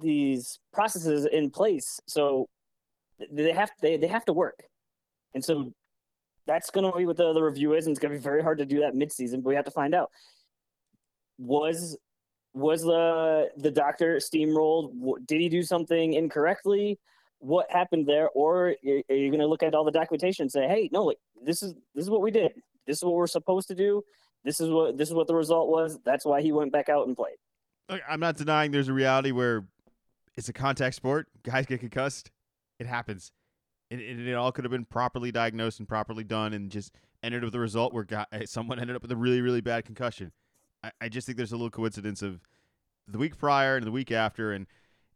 these 0.03 0.59
processes 0.73 1.27
in 1.27 1.51
place 1.51 2.01
so 2.07 2.49
they 3.31 3.53
have 3.53 3.71
they, 3.81 3.97
they 3.97 4.07
have 4.07 4.25
to 4.27 4.33
work. 4.33 4.65
And 5.35 5.45
so 5.45 5.73
that's 6.47 6.71
going 6.71 6.91
to 6.91 6.97
be 6.97 7.05
what 7.05 7.17
the, 7.17 7.33
the 7.33 7.43
review 7.43 7.75
is 7.75 7.87
and 7.87 7.93
it's 7.93 8.01
going 8.01 8.13
to 8.13 8.19
be 8.19 8.23
very 8.23 8.43
hard 8.43 8.59
to 8.59 8.65
do 8.65 8.81
that 8.81 8.95
mid-season 8.95 9.41
but 9.41 9.51
we 9.51 9.55
have 9.55 9.65
to 9.65 9.71
find 9.71 9.95
out. 9.95 10.11
Was 11.39 11.97
was 12.55 12.83
the 12.83 13.51
the 13.57 13.71
doctor 13.71 14.17
steamrolled? 14.17 15.27
Did 15.27 15.41
he 15.41 15.49
do 15.49 15.63
something 15.63 16.15
incorrectly? 16.15 16.99
What 17.39 17.71
happened 17.71 18.07
there? 18.07 18.31
Or 18.31 18.69
are 18.69 19.15
you 19.15 19.31
going 19.31 19.39
to 19.39 19.47
look 19.47 19.63
at 19.63 19.75
all 19.75 19.85
the 19.85 19.93
documentation 19.93 20.45
and 20.45 20.53
say 20.53 20.67
hey 20.67 20.89
no 20.93 21.05
like 21.05 21.19
this 21.45 21.63
is 21.63 21.75
this 21.95 22.05
is 22.05 22.11
what 22.11 22.23
we 22.23 22.31
did. 22.31 22.53
This 22.87 22.99
is 22.99 23.05
what 23.05 23.15
we're 23.15 23.27
supposed 23.27 23.69
to 23.69 23.75
do 23.75 24.03
this 24.45 24.61
is 24.61 24.71
what 24.71 24.97
this 24.97 25.09
is 25.09 25.15
what 25.15 25.27
the 25.27 25.35
result 25.35 25.69
was. 25.69 25.99
That's 26.05 26.25
why 26.25 26.43
he 26.43 26.53
went 26.53 26.73
back 26.73 26.89
out 26.89 27.07
and 27.07 27.17
played. 27.17 27.37
I'm 28.09 28.21
not 28.21 28.37
denying 28.37 28.71
there's 28.71 28.89
a 28.89 28.93
reality 28.93 29.33
where 29.33 29.65
it's 30.37 30.49
a 30.49 30.53
contact 30.53 30.95
sport. 30.95 31.29
Guys 31.43 31.67
get 31.67 31.81
concussed. 31.81 32.31
It 32.79 32.87
happens. 32.87 33.33
It, 33.91 34.01
it, 34.01 34.29
it 34.29 34.35
all 34.35 34.53
could 34.53 34.65
have 34.65 34.71
been 34.71 34.85
properly 34.85 35.33
diagnosed 35.33 35.79
and 35.79 35.89
properly 35.89 36.25
done, 36.25 36.53
and 36.53 36.71
just 36.71 36.93
ended 37.23 37.43
with 37.43 37.53
the 37.53 37.61
result 37.61 37.93
where 37.93 38.05
guy, 38.05 38.27
eh, 38.33 38.45
someone 38.47 38.79
ended 38.79 38.95
up 38.95 39.03
with 39.03 39.11
a 39.11 39.17
really, 39.17 39.41
really 39.41 39.61
bad 39.61 39.85
concussion. 39.85 40.33
I, 40.83 40.93
I 41.01 41.09
just 41.09 41.27
think 41.27 41.37
there's 41.37 41.53
a 41.53 41.57
little 41.57 41.71
coincidence 41.71 42.23
of 42.23 42.41
the 43.07 43.19
week 43.19 43.39
prior 43.39 43.77
and 43.77 43.87
the 43.87 43.91
week 43.91 44.13
after, 44.13 44.53
and 44.53 44.67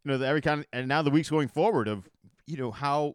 you 0.04 0.10
know 0.10 0.18
the, 0.18 0.26
every 0.26 0.40
kind 0.40 0.60
of, 0.60 0.66
and 0.72 0.88
now 0.88 1.02
the 1.02 1.10
weeks 1.10 1.30
going 1.30 1.48
forward 1.48 1.88
of 1.88 2.08
you 2.46 2.56
know 2.56 2.70
how 2.70 3.14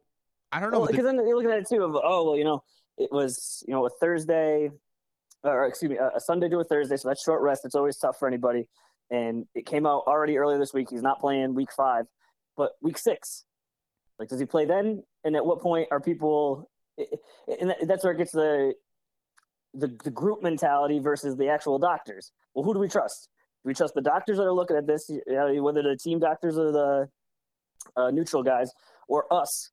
I 0.52 0.60
don't 0.60 0.72
know 0.72 0.86
because 0.86 1.04
well, 1.04 1.12
the, 1.12 1.18
then 1.18 1.28
you're 1.28 1.36
looking 1.36 1.52
at 1.52 1.60
it 1.60 1.68
too 1.68 1.84
of 1.84 1.96
oh 1.96 2.26
well 2.26 2.38
you 2.38 2.44
know 2.44 2.64
it 2.98 3.12
was 3.12 3.64
you 3.68 3.74
know 3.74 3.86
a 3.86 3.90
Thursday 3.90 4.72
or 5.44 5.66
excuse 5.66 5.92
me, 5.92 5.98
a 5.98 6.20
Sunday 6.20 6.50
to 6.50 6.60
a 6.60 6.64
Thursday. 6.64 6.98
So 6.98 7.08
that's 7.08 7.24
short 7.24 7.42
rest. 7.42 7.62
It's 7.66 7.76
always 7.76 7.98
tough 7.98 8.18
for 8.20 8.28
anybody. 8.28 8.68
And 9.10 9.46
it 9.56 9.66
came 9.66 9.86
out 9.86 10.04
already 10.08 10.38
earlier 10.38 10.60
this 10.60 10.74
week. 10.74 10.90
He's 10.90 11.02
not 11.02 11.20
playing 11.20 11.54
week 11.54 11.70
five, 11.76 12.06
but 12.56 12.72
week 12.82 12.98
six. 12.98 13.46
Like, 14.20 14.30
does 14.30 14.40
he 14.40 14.46
play 14.46 14.66
then? 14.66 15.04
And 15.24 15.36
at 15.36 15.46
what 15.46 15.62
point 15.62 15.88
are 15.92 16.02
people? 16.02 16.70
And 17.62 17.74
that's 17.84 18.04
where 18.04 18.14
it 18.14 18.18
gets 18.18 18.32
the 18.32 18.74
the, 19.74 19.96
the 20.04 20.10
group 20.10 20.42
mentality 20.42 21.00
versus 21.00 21.38
the 21.38 21.50
actual 21.50 21.78
doctors. 21.78 22.32
Well, 22.54 22.66
who 22.66 22.74
do 22.74 22.80
we 22.80 22.88
trust? 22.88 23.30
Do 23.64 23.68
we 23.68 23.76
trust 23.76 23.94
the 23.94 24.02
doctors 24.02 24.38
that 24.38 24.44
are 24.44 24.54
looking 24.54 24.76
at 24.76 24.88
this, 24.88 25.10
whether 25.28 25.84
the 25.84 25.98
team 26.02 26.20
doctors 26.20 26.58
or 26.58 26.72
the 26.72 27.10
uh, 27.96 28.10
neutral 28.10 28.42
guys, 28.44 28.72
or 29.08 29.32
us 29.32 29.72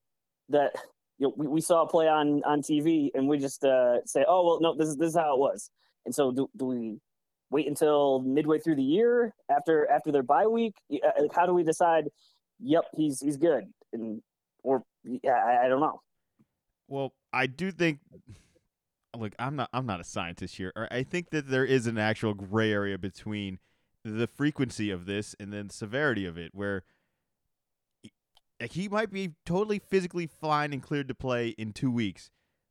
that 0.51 0.73
you 1.19 1.29
know, 1.29 1.35
we, 1.37 1.47
we 1.47 1.61
saw 1.61 1.83
a 1.83 1.89
play 1.89 2.09
on 2.09 2.43
on 2.45 2.63
TV 2.63 3.11
and 3.15 3.29
we 3.29 3.39
just 3.39 3.65
uh, 3.65 4.05
say, 4.05 4.25
oh 4.27 4.45
well, 4.47 4.61
no, 4.61 4.75
this 4.77 4.89
is 4.89 4.97
this 4.97 5.11
is 5.11 5.17
how 5.17 5.35
it 5.35 5.39
was. 5.39 5.71
And 6.05 6.15
so 6.15 6.33
do, 6.33 6.51
do 6.57 6.67
we 6.67 7.01
wait 7.51 7.67
until 7.67 8.21
midway 8.21 8.59
through 8.59 8.77
the 8.77 8.83
year 8.83 9.35
after 9.51 9.89
after 9.91 10.11
their 10.11 10.23
bye 10.23 10.47
week? 10.47 10.75
Uh, 10.93 11.23
how 11.35 11.47
do 11.47 11.55
we 11.55 11.63
decide? 11.63 12.09
Yep, 12.61 12.85
he's 12.97 13.21
he's 13.21 13.37
good, 13.37 13.65
and 13.93 14.23
or 14.63 14.83
yeah, 15.05 15.33
I, 15.33 15.67
I 15.67 15.69
don't 15.69 15.81
know. 15.81 16.01
Well, 16.89 17.13
I 17.33 17.47
do 17.47 17.71
think 17.71 17.99
look, 19.17 19.35
I'm 19.39 19.57
not 19.57 19.69
I'm 19.73 19.87
not 19.87 20.01
a 20.01 20.05
scientist 20.05 20.57
here. 20.57 20.73
I 20.91 21.03
think 21.03 21.31
that 21.31 21.49
there 21.49 21.65
is 21.65 21.87
an 21.87 21.99
actual 21.99 22.35
gray 22.35 22.73
area 22.73 22.99
between 22.99 23.59
the 24.05 24.27
frequency 24.27 24.91
of 24.91 25.07
this 25.07 25.35
and 25.41 25.53
then 25.53 25.71
severity 25.71 26.27
of 26.27 26.37
it, 26.37 26.51
where 26.55 26.83
he 28.61 28.89
might 28.89 29.11
be 29.11 29.35
totally 29.45 29.79
physically 29.79 30.27
fine 30.27 30.73
and 30.73 30.83
cleared 30.83 31.09
to 31.09 31.15
play 31.15 31.49
in 31.49 31.73
two 31.73 31.91
weeks, 31.91 32.31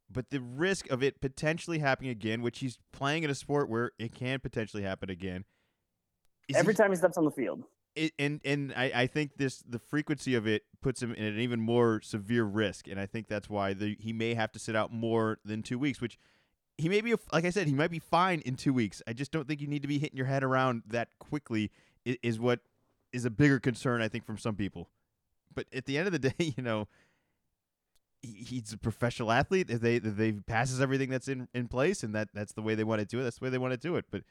but 0.10 0.30
the 0.30 0.40
risk 0.40 0.90
of 0.90 1.04
it 1.04 1.22
potentially 1.22 1.80
happening 1.80 2.12
again, 2.12 2.42
which 2.42 2.60
he's 2.60 2.78
playing 2.92 3.24
in 3.24 3.30
a 3.30 3.36
sport 3.36 3.70
where 3.70 3.92
it 3.98 4.14
can 4.14 4.40
potentially 4.40 4.84
happen 4.84 5.10
again. 5.10 5.46
Every 6.54 6.74
he, 6.74 6.78
time 6.78 6.92
he 6.92 6.98
steps 6.98 7.18
on 7.18 7.26
the 7.26 7.32
field. 7.32 7.64
It, 7.96 8.14
and 8.18 8.42
and 8.44 8.74
I, 8.76 8.92
I 8.96 9.08
think 9.08 9.38
this 9.38 9.60
the 9.60 9.80
frequency 9.80 10.36
of 10.36 10.48
it 10.48 10.64
puts 10.82 11.02
him 11.02 11.14
in 11.14 11.24
an 11.24 11.40
even 11.40 11.60
more 11.60 12.02
severe 12.02 12.44
risk, 12.44 12.88
and 12.88 13.00
I 13.00 13.06
think 13.06 13.28
that's 13.28 13.50
why 13.50 13.74
the, 13.74 13.96
he 14.00 14.14
may 14.14 14.34
have 14.34 14.52
to 14.54 14.60
sit 14.60 14.76
out 14.76 14.92
more 14.92 15.40
than 15.46 15.62
two 15.62 15.78
weeks, 15.78 16.02
which 16.02 16.18
he 16.78 16.90
may 16.90 17.02
be 17.02 17.14
like 17.32 17.46
I 17.46 17.52
said 17.52 17.68
he 17.68 17.74
might 17.74 17.92
be 17.92 18.00
fine 18.00 18.40
in 18.42 18.56
two 18.56 18.74
weeks. 18.74 19.02
I 19.08 19.14
just 19.14 19.32
don't 19.32 19.48
think 19.48 19.62
you 19.62 19.68
need 19.68 19.84
to 19.84 19.88
be 19.88 20.00
hitting 20.00 20.18
your 20.18 20.26
head 20.26 20.44
around 20.44 20.84
that 20.88 21.10
quickly. 21.20 21.72
Is 22.06 22.40
what 22.40 22.62
is 23.14 23.26
a 23.26 23.30
bigger 23.30 23.60
concern 23.60 24.02
I 24.02 24.08
think 24.08 24.26
from 24.26 24.38
some 24.38 24.56
people. 24.56 24.90
But 25.54 25.68
at 25.74 25.86
the 25.86 25.98
end 25.98 26.08
of 26.08 26.14
the 26.14 26.20
day, 26.30 26.54
you 26.58 26.64
know, 26.64 26.88
he's 28.22 28.74
a 28.74 28.78
professional 28.78 29.32
athlete. 29.32 29.68
They 29.68 30.00
they 30.00 30.32
passes 30.32 30.82
everything 30.82 31.10
that's 31.10 31.28
in, 31.28 31.48
in 31.54 31.68
place, 31.68 32.04
and 32.04 32.16
that 32.16 32.30
that's 32.34 32.54
the 32.54 32.62
way 32.62 32.76
they 32.76 32.84
want 32.84 33.00
to 33.00 33.06
do 33.06 33.20
it. 33.20 33.24
That's 33.24 33.40
the 33.40 33.46
way 33.46 33.50
they 33.50 33.58
want 33.58 33.74
to 33.74 33.78
do 33.78 33.96
it. 33.96 34.06
But 34.10 34.24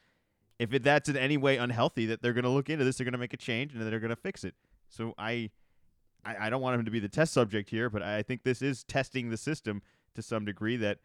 if 0.59 0.73
it, 0.73 0.83
that's 0.83 1.09
in 1.09 1.17
any 1.17 1.37
way 1.37 1.57
unhealthy, 1.57 2.05
that 2.07 2.21
they're 2.21 2.33
going 2.33 2.43
to 2.43 2.49
look 2.49 2.69
into 2.69 2.85
this, 2.85 2.97
they're 2.97 3.05
going 3.05 3.13
to 3.13 3.17
make 3.17 3.33
a 3.33 3.37
change, 3.37 3.73
and 3.73 3.81
they're 3.81 3.99
going 3.99 4.09
to 4.09 4.15
fix 4.15 4.43
it. 4.43 4.55
So 4.89 5.13
I, 5.17 5.51
I, 6.23 6.47
I 6.47 6.49
don't 6.49 6.61
want 6.61 6.79
him 6.79 6.85
to 6.85 6.91
be 6.91 6.99
the 6.99 7.09
test 7.09 7.33
subject 7.33 7.69
here, 7.69 7.89
but 7.89 8.01
I 8.01 8.21
think 8.23 8.43
this 8.43 8.61
is 8.61 8.83
testing 8.83 9.29
the 9.29 9.37
system 9.37 9.81
to 10.15 10.21
some 10.21 10.45
degree 10.45 10.77
that 10.77 10.99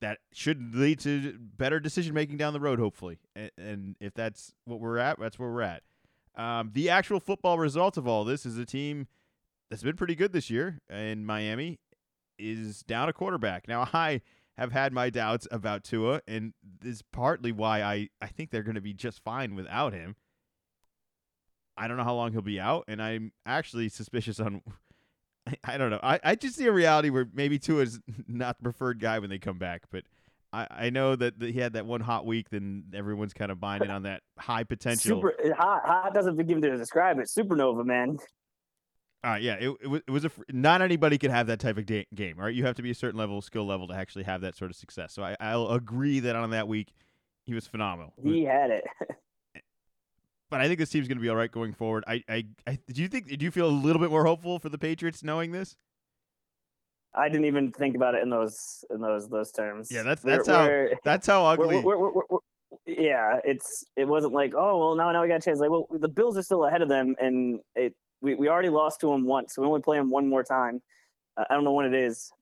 that 0.00 0.18
should 0.32 0.74
lead 0.74 0.98
to 0.98 1.38
better 1.38 1.78
decision 1.78 2.12
making 2.12 2.36
down 2.36 2.52
the 2.52 2.60
road, 2.60 2.80
hopefully. 2.80 3.18
And, 3.36 3.50
and, 3.56 3.96
if 4.00 4.12
that's 4.14 4.52
what 4.64 4.80
we're 4.80 4.98
at, 4.98 5.20
that's 5.20 5.38
where 5.38 5.48
we're 5.48 5.62
at. 5.62 5.82
Um, 6.34 6.70
the 6.74 6.90
actual 6.90 7.20
football 7.20 7.56
result 7.56 7.96
of 7.96 8.08
all 8.08 8.24
this 8.24 8.44
is 8.44 8.58
a 8.58 8.64
team 8.64 9.06
that's 9.72 9.82
been 9.82 9.96
pretty 9.96 10.14
good 10.14 10.34
this 10.34 10.50
year 10.50 10.78
in 10.90 11.24
Miami 11.24 11.80
is 12.38 12.82
down 12.82 13.08
a 13.08 13.12
quarterback. 13.14 13.66
Now, 13.66 13.88
I 13.94 14.20
have 14.58 14.70
had 14.70 14.92
my 14.92 15.08
doubts 15.08 15.48
about 15.50 15.82
Tua, 15.82 16.20
and 16.28 16.52
this 16.62 16.96
is 16.96 17.02
partly 17.10 17.52
why 17.52 17.82
I, 17.82 18.10
I 18.20 18.26
think 18.26 18.50
they're 18.50 18.62
going 18.62 18.74
to 18.74 18.82
be 18.82 18.92
just 18.92 19.24
fine 19.24 19.54
without 19.54 19.94
him. 19.94 20.16
I 21.74 21.88
don't 21.88 21.96
know 21.96 22.04
how 22.04 22.14
long 22.14 22.32
he'll 22.32 22.42
be 22.42 22.60
out, 22.60 22.84
and 22.86 23.00
I'm 23.00 23.32
actually 23.46 23.88
suspicious 23.88 24.38
on. 24.38 24.60
I 25.64 25.78
don't 25.78 25.88
know. 25.88 26.00
I, 26.02 26.20
I 26.22 26.34
just 26.34 26.56
see 26.56 26.66
a 26.66 26.72
reality 26.72 27.08
where 27.08 27.26
maybe 27.32 27.58
Tua 27.58 27.84
is 27.84 27.98
not 28.28 28.58
the 28.58 28.64
preferred 28.64 29.00
guy 29.00 29.20
when 29.20 29.30
they 29.30 29.38
come 29.38 29.58
back, 29.58 29.84
but 29.90 30.04
I, 30.52 30.66
I 30.70 30.90
know 30.90 31.16
that, 31.16 31.38
that 31.38 31.50
he 31.50 31.60
had 31.60 31.72
that 31.72 31.86
one 31.86 32.02
hot 32.02 32.26
week, 32.26 32.50
then 32.50 32.84
everyone's 32.94 33.32
kind 33.32 33.50
of 33.50 33.58
binding 33.58 33.90
on 33.90 34.02
that 34.02 34.20
high 34.38 34.64
potential. 34.64 35.16
Super 35.16 35.32
uh, 35.42 35.54
hot, 35.54 35.86
hot 35.86 36.12
doesn't 36.12 36.36
begin 36.36 36.60
to 36.60 36.76
describe 36.76 37.18
it. 37.18 37.26
Supernova, 37.26 37.86
man. 37.86 38.18
Uh, 39.24 39.36
yeah, 39.40 39.54
it, 39.54 39.70
it, 39.80 39.86
was, 39.86 40.02
it 40.06 40.10
was 40.10 40.24
a 40.24 40.28
fr- 40.28 40.42
not 40.50 40.82
anybody 40.82 41.16
could 41.16 41.30
have 41.30 41.46
that 41.46 41.60
type 41.60 41.78
of 41.78 41.86
game, 41.86 42.34
right? 42.36 42.52
You 42.52 42.64
have 42.64 42.74
to 42.76 42.82
be 42.82 42.90
a 42.90 42.94
certain 42.94 43.18
level 43.18 43.38
of 43.38 43.44
skill 43.44 43.64
level 43.64 43.86
to 43.88 43.94
actually 43.94 44.24
have 44.24 44.40
that 44.40 44.56
sort 44.56 44.70
of 44.70 44.76
success. 44.76 45.12
So 45.12 45.22
I, 45.22 45.36
I'll 45.38 45.68
agree 45.68 46.18
that 46.20 46.34
on 46.34 46.50
that 46.50 46.66
week 46.66 46.92
he 47.44 47.54
was 47.54 47.66
phenomenal. 47.66 48.12
He 48.20 48.44
had 48.44 48.70
it. 48.70 48.84
but 50.50 50.60
I 50.60 50.66
think 50.66 50.80
this 50.80 50.90
team's 50.90 51.06
going 51.06 51.18
to 51.18 51.22
be 51.22 51.28
all 51.28 51.36
right 51.36 51.50
going 51.50 51.72
forward. 51.72 52.02
I, 52.06 52.22
I, 52.28 52.44
I, 52.66 52.78
do 52.88 53.00
you 53.00 53.08
think? 53.08 53.28
Do 53.28 53.44
you 53.44 53.52
feel 53.52 53.66
a 53.66 53.70
little 53.70 54.00
bit 54.00 54.10
more 54.10 54.24
hopeful 54.24 54.58
for 54.58 54.68
the 54.68 54.78
Patriots 54.78 55.22
knowing 55.22 55.52
this? 55.52 55.76
I 57.14 57.28
didn't 57.28 57.44
even 57.44 57.72
think 57.72 57.94
about 57.94 58.14
it 58.14 58.22
in 58.22 58.30
those 58.30 58.84
in 58.90 59.00
those 59.00 59.28
those 59.28 59.52
terms. 59.52 59.88
Yeah, 59.90 60.02
that's 60.02 60.22
that's 60.22 60.48
we're, 60.48 60.54
how 60.54 60.66
we're, 60.66 60.94
that's 61.04 61.26
how 61.26 61.44
ugly. 61.44 61.80
We're, 61.80 62.10
yeah, 62.86 63.38
it's 63.44 63.84
it 63.96 64.08
wasn't 64.08 64.32
like 64.32 64.54
oh 64.56 64.78
well 64.78 64.96
now 64.96 65.12
now 65.12 65.22
we 65.22 65.28
got 65.28 65.36
a 65.36 65.40
chance. 65.40 65.60
Like 65.60 65.70
well 65.70 65.86
the 65.90 66.08
Bills 66.08 66.36
are 66.38 66.42
still 66.42 66.64
ahead 66.64 66.80
of 66.82 66.88
them, 66.88 67.14
and 67.20 67.60
it 67.74 67.94
we, 68.22 68.34
we 68.34 68.48
already 68.48 68.68
lost 68.70 69.00
to 69.00 69.12
him 69.12 69.24
once. 69.24 69.54
So 69.54 69.62
we 69.62 69.68
only 69.68 69.82
play 69.82 69.98
him 69.98 70.10
one 70.10 70.28
more 70.28 70.42
time. 70.42 70.80
Uh, 71.36 71.44
I 71.50 71.54
don't 71.54 71.64
know 71.64 71.72
when 71.72 71.86
it 71.86 71.94
is. 71.94 72.32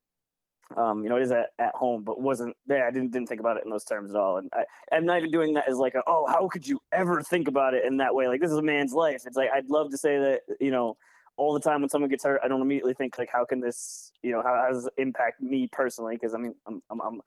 Um, 0.76 1.02
you 1.02 1.08
know, 1.08 1.16
it 1.16 1.22
is 1.22 1.32
at, 1.32 1.48
at 1.58 1.74
home, 1.74 2.04
but 2.04 2.20
wasn't 2.20 2.56
there. 2.66 2.86
I 2.86 2.92
didn't 2.92 3.10
didn't 3.10 3.28
think 3.28 3.40
about 3.40 3.56
it 3.56 3.64
in 3.64 3.70
those 3.70 3.84
terms 3.84 4.10
at 4.10 4.16
all. 4.16 4.36
And 4.36 4.48
I, 4.52 4.64
I'm 4.92 5.04
not 5.04 5.18
even 5.18 5.32
doing 5.32 5.54
that 5.54 5.68
as 5.68 5.78
like, 5.78 5.96
a, 5.96 6.02
oh, 6.06 6.26
how 6.28 6.46
could 6.46 6.64
you 6.64 6.80
ever 6.92 7.22
think 7.22 7.48
about 7.48 7.74
it 7.74 7.84
in 7.84 7.96
that 7.96 8.14
way? 8.14 8.28
Like 8.28 8.40
this 8.40 8.52
is 8.52 8.56
a 8.56 8.62
man's 8.62 8.92
life. 8.92 9.22
It's 9.26 9.36
like 9.36 9.50
I'd 9.52 9.68
love 9.68 9.90
to 9.90 9.98
say 9.98 10.18
that 10.18 10.42
you 10.60 10.70
know 10.70 10.96
all 11.40 11.54
the 11.54 11.60
time 11.60 11.80
when 11.80 11.88
someone 11.88 12.10
gets 12.10 12.22
hurt, 12.22 12.40
I 12.44 12.48
don't 12.48 12.60
immediately 12.60 12.92
think 12.92 13.18
like, 13.18 13.30
how 13.32 13.46
can 13.46 13.60
this, 13.60 14.12
you 14.22 14.30
know, 14.30 14.42
how, 14.42 14.54
how 14.54 14.70
does 14.70 14.86
it 14.86 14.92
impact 14.98 15.40
me 15.40 15.68
personally? 15.72 16.14
Because 16.14 16.34
I 16.34 16.38
mean, 16.38 16.54
I'm 16.66 16.82
I'm 16.90 17.00
I'm 17.00 17.20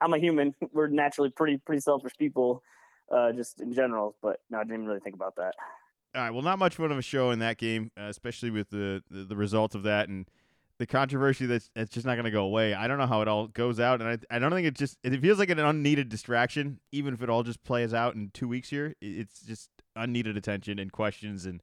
I'm 0.00 0.12
a 0.12 0.18
human. 0.18 0.54
We're 0.72 0.88
naturally 0.88 1.30
pretty 1.30 1.56
pretty 1.56 1.80
selfish 1.80 2.12
people, 2.18 2.62
uh, 3.10 3.32
just 3.32 3.60
in 3.60 3.72
general. 3.72 4.14
But 4.22 4.40
no, 4.50 4.58
I 4.58 4.64
didn't 4.64 4.86
really 4.86 5.00
think 5.00 5.14
about 5.14 5.36
that. 5.36 5.54
All 6.14 6.22
right. 6.22 6.30
Well, 6.30 6.42
not 6.42 6.58
much 6.58 6.76
fun 6.76 6.90
of 6.90 6.98
a 6.98 7.02
show 7.02 7.30
in 7.30 7.38
that 7.38 7.56
game, 7.56 7.92
uh, 7.98 8.04
especially 8.04 8.50
with 8.50 8.70
the, 8.70 9.02
the, 9.10 9.24
the 9.24 9.36
result 9.36 9.74
of 9.76 9.84
that 9.84 10.08
and 10.08 10.26
the 10.80 10.86
controversy 10.86 11.44
that's 11.44 11.70
that's 11.74 11.90
just 11.90 12.06
not 12.06 12.14
going 12.14 12.24
to 12.24 12.30
go 12.30 12.42
away. 12.42 12.72
I 12.72 12.88
don't 12.88 12.96
know 12.96 13.06
how 13.06 13.20
it 13.20 13.28
all 13.28 13.46
goes 13.48 13.78
out, 13.78 14.00
and 14.00 14.08
I 14.08 14.34
I 14.34 14.38
don't 14.38 14.50
think 14.50 14.66
it 14.66 14.74
just 14.74 14.96
it 15.04 15.20
feels 15.20 15.38
like 15.38 15.50
an 15.50 15.58
unneeded 15.58 16.08
distraction, 16.08 16.80
even 16.90 17.12
if 17.12 17.22
it 17.22 17.28
all 17.28 17.42
just 17.42 17.62
plays 17.62 17.92
out 17.92 18.14
in 18.14 18.30
two 18.32 18.48
weeks 18.48 18.70
here. 18.70 18.94
It's 19.00 19.42
just 19.42 19.68
unneeded 19.94 20.38
attention 20.38 20.78
and 20.78 20.90
questions, 20.90 21.44
and 21.44 21.62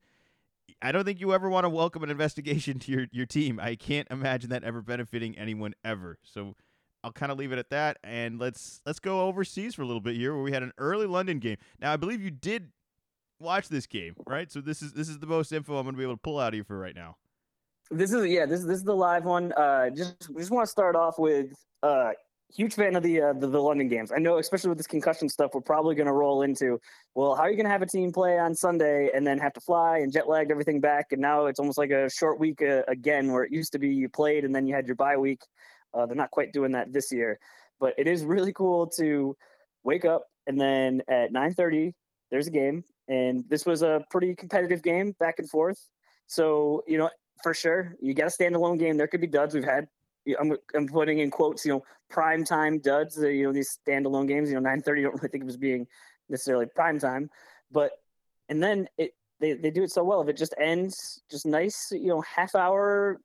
I 0.84 0.92
don't 0.92 1.04
think 1.04 1.20
you 1.20 1.34
ever 1.34 1.50
want 1.50 1.64
to 1.66 1.70
welcome 1.70 2.04
an 2.04 2.12
investigation 2.12 2.78
to 2.82 2.92
your 2.92 3.08
your 3.12 3.26
team. 3.26 3.60
I 3.60 3.76
can't 3.76 4.08
imagine 4.12 4.52
that 4.52 4.64
ever 4.64 4.82
benefiting 4.82 5.38
anyone 5.38 5.74
ever. 5.84 6.20
So. 6.24 6.56
I'll 7.04 7.12
kind 7.14 7.32
of 7.32 7.38
leave 7.38 7.54
it 7.54 7.60
at 7.60 7.70
that, 7.70 8.00
and 8.04 8.40
let's 8.40 8.82
let's 8.86 9.00
go 9.00 9.22
overseas 9.22 9.76
for 9.76 9.84
a 9.84 9.86
little 9.86 10.02
bit 10.02 10.16
here, 10.16 10.34
where 10.34 10.42
we 10.42 10.52
had 10.52 10.64
an 10.64 10.74
early 10.80 11.06
London 11.06 11.38
game. 11.38 11.58
Now, 11.80 11.94
I 11.94 11.96
believe 11.96 12.22
you 12.22 12.32
did 12.32 12.72
watch 13.40 13.70
this 13.70 13.86
game, 13.86 14.16
right? 14.26 14.52
So 14.52 14.62
this 14.62 14.82
is 14.82 14.94
this 14.94 15.10
is 15.10 15.20
the 15.20 15.28
most 15.28 15.52
info 15.52 15.78
I'm 15.78 15.84
going 15.84 15.96
to 15.96 15.98
be 15.98 16.04
able 16.04 16.16
to 16.16 16.22
pull 16.22 16.40
out 16.40 16.50
of 16.50 16.56
you 16.56 16.64
for 16.64 16.78
right 16.78 16.96
now. 16.96 17.16
This 17.90 18.12
is 18.12 18.26
yeah, 18.28 18.46
this 18.46 18.64
this 18.64 18.78
is 18.78 18.84
the 18.84 18.96
live 18.96 19.26
one. 19.26 19.54
Uh, 19.54 19.90
just 19.90 20.30
just 20.38 20.52
want 20.52 20.66
to 20.66 20.72
start 20.72 20.96
off 20.96 21.18
with 21.18 21.54
uh, 21.84 22.12
huge 22.54 22.74
fan 22.74 22.96
of 22.96 23.04
the, 23.04 23.22
uh, 23.22 23.34
the, 23.34 23.48
the 23.48 23.62
London 23.62 23.88
games. 23.88 24.12
I 24.12 24.20
know, 24.20 24.38
especially 24.38 24.70
with 24.70 24.78
this 24.78 24.88
concussion 24.88 25.28
stuff, 25.30 25.52
we're 25.54 25.62
probably 25.62 25.96
going 25.96 26.08
to 26.08 26.14
roll 26.14 26.42
into. 26.44 26.80
Well, 27.16 27.36
how 27.36 27.44
are 27.44 27.50
you 27.50 27.56
going 27.56 27.66
to 27.66 27.72
have 27.72 27.82
a 27.82 27.88
team 27.88 28.12
play 28.12 28.40
on 28.40 28.56
Sunday 28.56 29.10
and 29.14 29.26
then 29.26 29.38
have 29.40 29.54
to 29.54 29.62
fly 29.62 30.00
and 30.00 30.12
jet 30.12 30.28
lagged 30.28 30.52
everything 30.52 30.80
back? 30.80 31.08
And 31.12 31.22
now 31.22 31.46
it's 31.46 31.60
almost 31.60 31.78
like 31.78 31.92
a 31.92 32.10
short 32.10 32.40
week 32.40 32.62
uh, 32.62 32.84
again, 32.88 33.32
where 33.32 33.44
it 33.44 33.52
used 33.52 33.72
to 33.74 33.80
be 33.80 33.90
you 33.90 34.10
played 34.10 34.46
and 34.46 34.56
then 34.56 34.66
you 34.66 34.74
had 34.74 34.88
your 34.88 34.96
bye 34.96 35.18
week. 35.18 35.42
Uh, 35.94 36.06
they're 36.06 36.16
not 36.16 36.32
quite 36.32 36.54
doing 36.54 36.72
that 36.72 36.92
this 36.94 37.12
year, 37.12 37.40
but 37.80 37.94
it 37.98 38.08
is 38.08 38.24
really 38.24 38.54
cool 38.54 38.88
to 38.88 39.36
wake 39.84 40.06
up 40.06 40.26
and 40.48 40.60
then 40.60 41.02
at 41.08 41.32
9:30 41.32 41.94
there's 42.30 42.48
a 42.48 42.52
game 42.52 42.84
and 43.08 43.44
this 43.50 43.66
was 43.66 43.82
a 43.82 44.04
pretty 44.10 44.36
competitive 44.36 44.82
game 44.82 45.16
back 45.20 45.40
and 45.40 45.50
forth. 45.50 45.90
So, 46.28 46.84
you 46.88 46.98
know, 46.98 47.10
for 47.42 47.54
sure, 47.54 47.96
you 48.02 48.14
got 48.14 48.28
a 48.28 48.30
standalone 48.30 48.80
game. 48.80 48.98
There 48.98 49.08
could 49.08 49.22
be 49.22 49.28
duds. 49.28 49.54
We've 49.54 49.64
had, 49.64 49.88
I'm, 50.40 50.58
I'm 50.76 50.88
putting 50.88 51.20
in 51.20 51.32
quotes, 51.32 51.66
you 51.66 51.74
know, 51.74 51.84
prime 52.10 52.44
time 52.44 52.80
duds, 52.80 53.22
uh, 53.22 53.28
you 53.28 53.44
know, 53.44 53.54
these 53.54 53.80
standalone 53.88 54.28
games, 54.28 54.50
you 54.50 54.56
know, 54.56 54.62
930, 54.62 55.02
don't 55.04 55.14
really 55.16 55.30
think 55.30 55.44
it 55.44 55.46
was 55.46 55.58
being 55.58 55.88
necessarily 56.30 56.66
prime 56.66 57.00
time. 57.00 57.30
But, 57.72 57.92
and 58.50 58.62
then 58.62 58.88
it, 58.98 59.14
they, 59.40 59.54
they 59.54 59.72
do 59.72 59.84
it 59.84 59.92
so 59.92 60.04
well. 60.04 60.22
If 60.22 60.30
it 60.30 60.38
just 60.38 60.56
ends 60.60 61.22
just 61.30 61.46
nice, 61.46 61.92
you 61.92 62.08
know, 62.08 62.22
half 62.22 62.56
hour, 62.56 63.22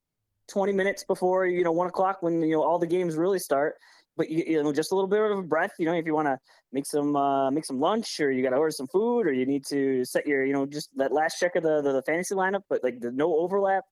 20 0.49 0.73
minutes 0.73 1.05
before, 1.05 1.47
you 1.47 1.65
know, 1.65 1.73
one 1.73 1.87
o'clock 1.87 2.23
when, 2.23 2.43
you 2.43 2.53
know, 2.53 2.63
all 2.63 2.79
the 2.79 2.87
games 2.87 3.17
really 3.17 3.39
start, 3.39 3.77
but 4.17 4.31
you, 4.31 4.45
you 4.47 4.63
know, 4.63 4.73
just 4.73 4.93
a 4.93 4.95
little 4.95 5.09
bit 5.09 5.21
of 5.21 5.39
a 5.39 5.43
breath. 5.43 5.73
You 5.79 5.87
know, 5.87 5.95
if 5.95 6.07
you 6.07 6.15
want 6.15 6.29
to 6.29 6.39
make 6.73 6.87
some 6.87 7.17
uh, 7.17 7.51
make 7.51 7.65
some 7.65 7.81
lunch, 7.81 8.21
or 8.21 8.31
you 8.31 8.43
got 8.43 8.51
to 8.51 8.57
order 8.57 8.71
some 8.71 8.89
food, 8.89 9.27
or 9.27 9.33
you 9.33 9.47
need 9.47 9.65
to 9.67 10.05
set 10.05 10.27
your, 10.27 10.45
you 10.45 10.53
know, 10.53 10.67
just 10.67 10.91
that 10.97 11.13
last 11.13 11.39
check 11.39 11.57
of 11.57 11.63
the 11.63 11.81
the, 11.83 11.93
the 11.93 12.03
fantasy 12.03 12.35
lineup, 12.35 12.63
but 12.69 12.83
like 12.83 13.01
the 13.01 13.11
no 13.11 13.35
overlap. 13.37 13.85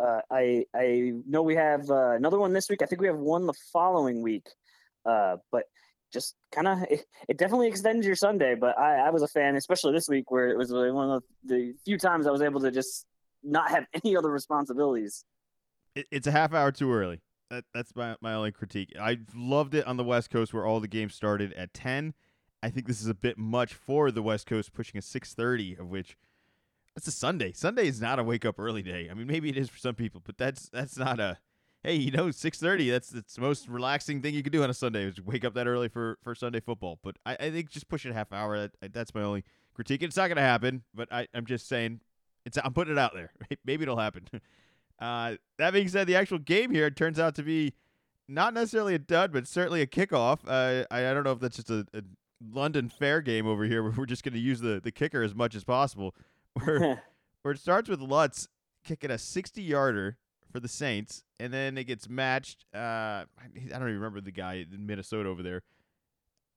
Uh, 0.00 0.20
I 0.30 0.64
I 0.74 1.12
know 1.26 1.42
we 1.42 1.56
have 1.56 1.90
uh, 1.90 2.10
another 2.10 2.38
one 2.38 2.52
this 2.52 2.68
week. 2.68 2.82
I 2.82 2.86
think 2.86 3.00
we 3.00 3.06
have 3.06 3.18
one 3.18 3.46
the 3.46 3.54
following 3.72 4.22
week. 4.22 4.46
Uh, 5.04 5.36
but 5.52 5.64
just 6.12 6.34
kind 6.52 6.66
of 6.66 6.82
it, 6.90 7.04
it, 7.28 7.38
definitely 7.38 7.68
extends 7.68 8.06
your 8.06 8.16
Sunday. 8.16 8.54
But 8.54 8.78
I, 8.78 9.06
I 9.06 9.10
was 9.10 9.22
a 9.22 9.28
fan, 9.28 9.56
especially 9.56 9.92
this 9.92 10.08
week 10.08 10.30
where 10.30 10.48
it 10.48 10.58
was 10.58 10.72
one 10.72 11.10
of 11.10 11.22
the 11.44 11.74
few 11.84 11.98
times 11.98 12.26
I 12.26 12.30
was 12.30 12.42
able 12.42 12.60
to 12.60 12.70
just 12.70 13.06
not 13.42 13.70
have 13.70 13.86
any 14.04 14.16
other 14.16 14.30
responsibilities. 14.30 15.24
it's 15.94 16.26
a 16.26 16.32
half 16.32 16.52
hour 16.52 16.72
too 16.72 16.92
early. 16.92 17.20
That, 17.50 17.64
that's 17.72 17.94
my, 17.94 18.16
my 18.20 18.34
only 18.34 18.50
critique. 18.52 18.92
I 19.00 19.18
loved 19.34 19.74
it 19.74 19.86
on 19.86 19.96
the 19.96 20.04
West 20.04 20.30
Coast 20.30 20.52
where 20.52 20.66
all 20.66 20.80
the 20.80 20.88
games 20.88 21.14
started 21.14 21.52
at 21.52 21.72
10. 21.74 22.14
I 22.62 22.70
think 22.70 22.86
this 22.86 23.00
is 23.00 23.06
a 23.06 23.14
bit 23.14 23.38
much 23.38 23.74
for 23.74 24.10
the 24.10 24.22
West 24.22 24.46
Coast 24.46 24.72
pushing 24.72 24.98
a 24.98 25.02
6:30 25.02 25.78
of 25.78 25.88
which 25.88 26.16
that's 26.94 27.06
a 27.06 27.12
Sunday. 27.12 27.52
Sunday 27.52 27.86
is 27.86 28.00
not 28.00 28.18
a 28.18 28.24
wake 28.24 28.44
up 28.44 28.58
early 28.58 28.82
day. 28.82 29.08
I 29.10 29.14
mean, 29.14 29.26
maybe 29.26 29.50
it 29.50 29.56
is 29.56 29.68
for 29.68 29.78
some 29.78 29.94
people, 29.94 30.22
but 30.24 30.38
that's 30.38 30.68
that's 30.70 30.96
not 30.96 31.20
a 31.20 31.38
hey, 31.84 31.94
you 31.94 32.10
know, 32.10 32.26
6:30. 32.28 32.90
That's 32.90 33.10
that's 33.10 33.34
the 33.34 33.40
most 33.40 33.68
relaxing 33.68 34.22
thing 34.22 34.34
you 34.34 34.42
can 34.42 34.52
do 34.52 34.62
on 34.62 34.70
a 34.70 34.74
Sunday 34.74 35.04
is 35.04 35.20
wake 35.20 35.44
up 35.44 35.54
that 35.54 35.66
early 35.66 35.88
for 35.88 36.18
for 36.22 36.34
Sunday 36.34 36.60
football. 36.60 36.98
But 37.02 37.16
I, 37.24 37.36
I 37.38 37.50
think 37.50 37.70
just 37.70 37.88
push 37.88 38.04
it 38.04 38.10
a 38.10 38.14
half 38.14 38.32
hour. 38.32 38.58
That, 38.58 38.92
that's 38.92 39.14
my 39.14 39.22
only 39.22 39.44
critique. 39.74 40.02
It's 40.02 40.16
not 40.16 40.28
going 40.28 40.36
to 40.36 40.42
happen, 40.42 40.82
but 40.94 41.12
I, 41.12 41.28
I'm 41.34 41.46
just 41.46 41.68
saying 41.68 42.00
it's 42.44 42.58
I'm 42.64 42.72
putting 42.72 42.94
it 42.94 42.98
out 42.98 43.14
there. 43.14 43.30
Maybe 43.64 43.82
it'll 43.82 43.98
happen. 43.98 44.24
Uh, 44.98 45.36
that 45.58 45.72
being 45.72 45.88
said, 45.88 46.06
the 46.06 46.16
actual 46.16 46.38
game 46.38 46.70
here 46.70 46.90
turns 46.90 47.18
out 47.18 47.34
to 47.36 47.42
be 47.42 47.74
not 48.28 48.54
necessarily 48.54 48.94
a 48.94 48.98
dud, 48.98 49.32
but 49.32 49.46
certainly 49.46 49.82
a 49.82 49.86
kickoff. 49.86 50.40
Uh, 50.46 50.84
I, 50.90 51.10
I 51.10 51.14
don't 51.14 51.24
know 51.24 51.32
if 51.32 51.40
that's 51.40 51.56
just 51.56 51.70
a, 51.70 51.86
a 51.94 52.02
London 52.50 52.88
fair 52.88 53.20
game 53.20 53.46
over 53.46 53.64
here 53.64 53.82
where 53.84 53.92
we're 53.92 54.06
just 54.06 54.24
going 54.24 54.34
to 54.34 54.40
use 54.40 54.60
the, 54.60 54.80
the 54.82 54.92
kicker 54.92 55.22
as 55.22 55.34
much 55.34 55.54
as 55.54 55.64
possible. 55.64 56.14
Where, 56.64 57.02
where 57.42 57.52
it 57.52 57.60
starts 57.60 57.86
with 57.86 58.00
Lutz 58.00 58.48
kicking 58.82 59.10
a 59.10 59.18
60 59.18 59.60
yarder 59.60 60.16
for 60.50 60.58
the 60.58 60.68
Saints, 60.68 61.22
and 61.38 61.52
then 61.52 61.76
it 61.76 61.84
gets 61.84 62.08
matched. 62.08 62.64
Uh, 62.74 62.78
I 62.78 63.26
don't 63.68 63.82
even 63.82 63.96
remember 63.96 64.22
the 64.22 64.32
guy 64.32 64.66
in 64.72 64.86
Minnesota 64.86 65.28
over 65.28 65.42
there. 65.42 65.62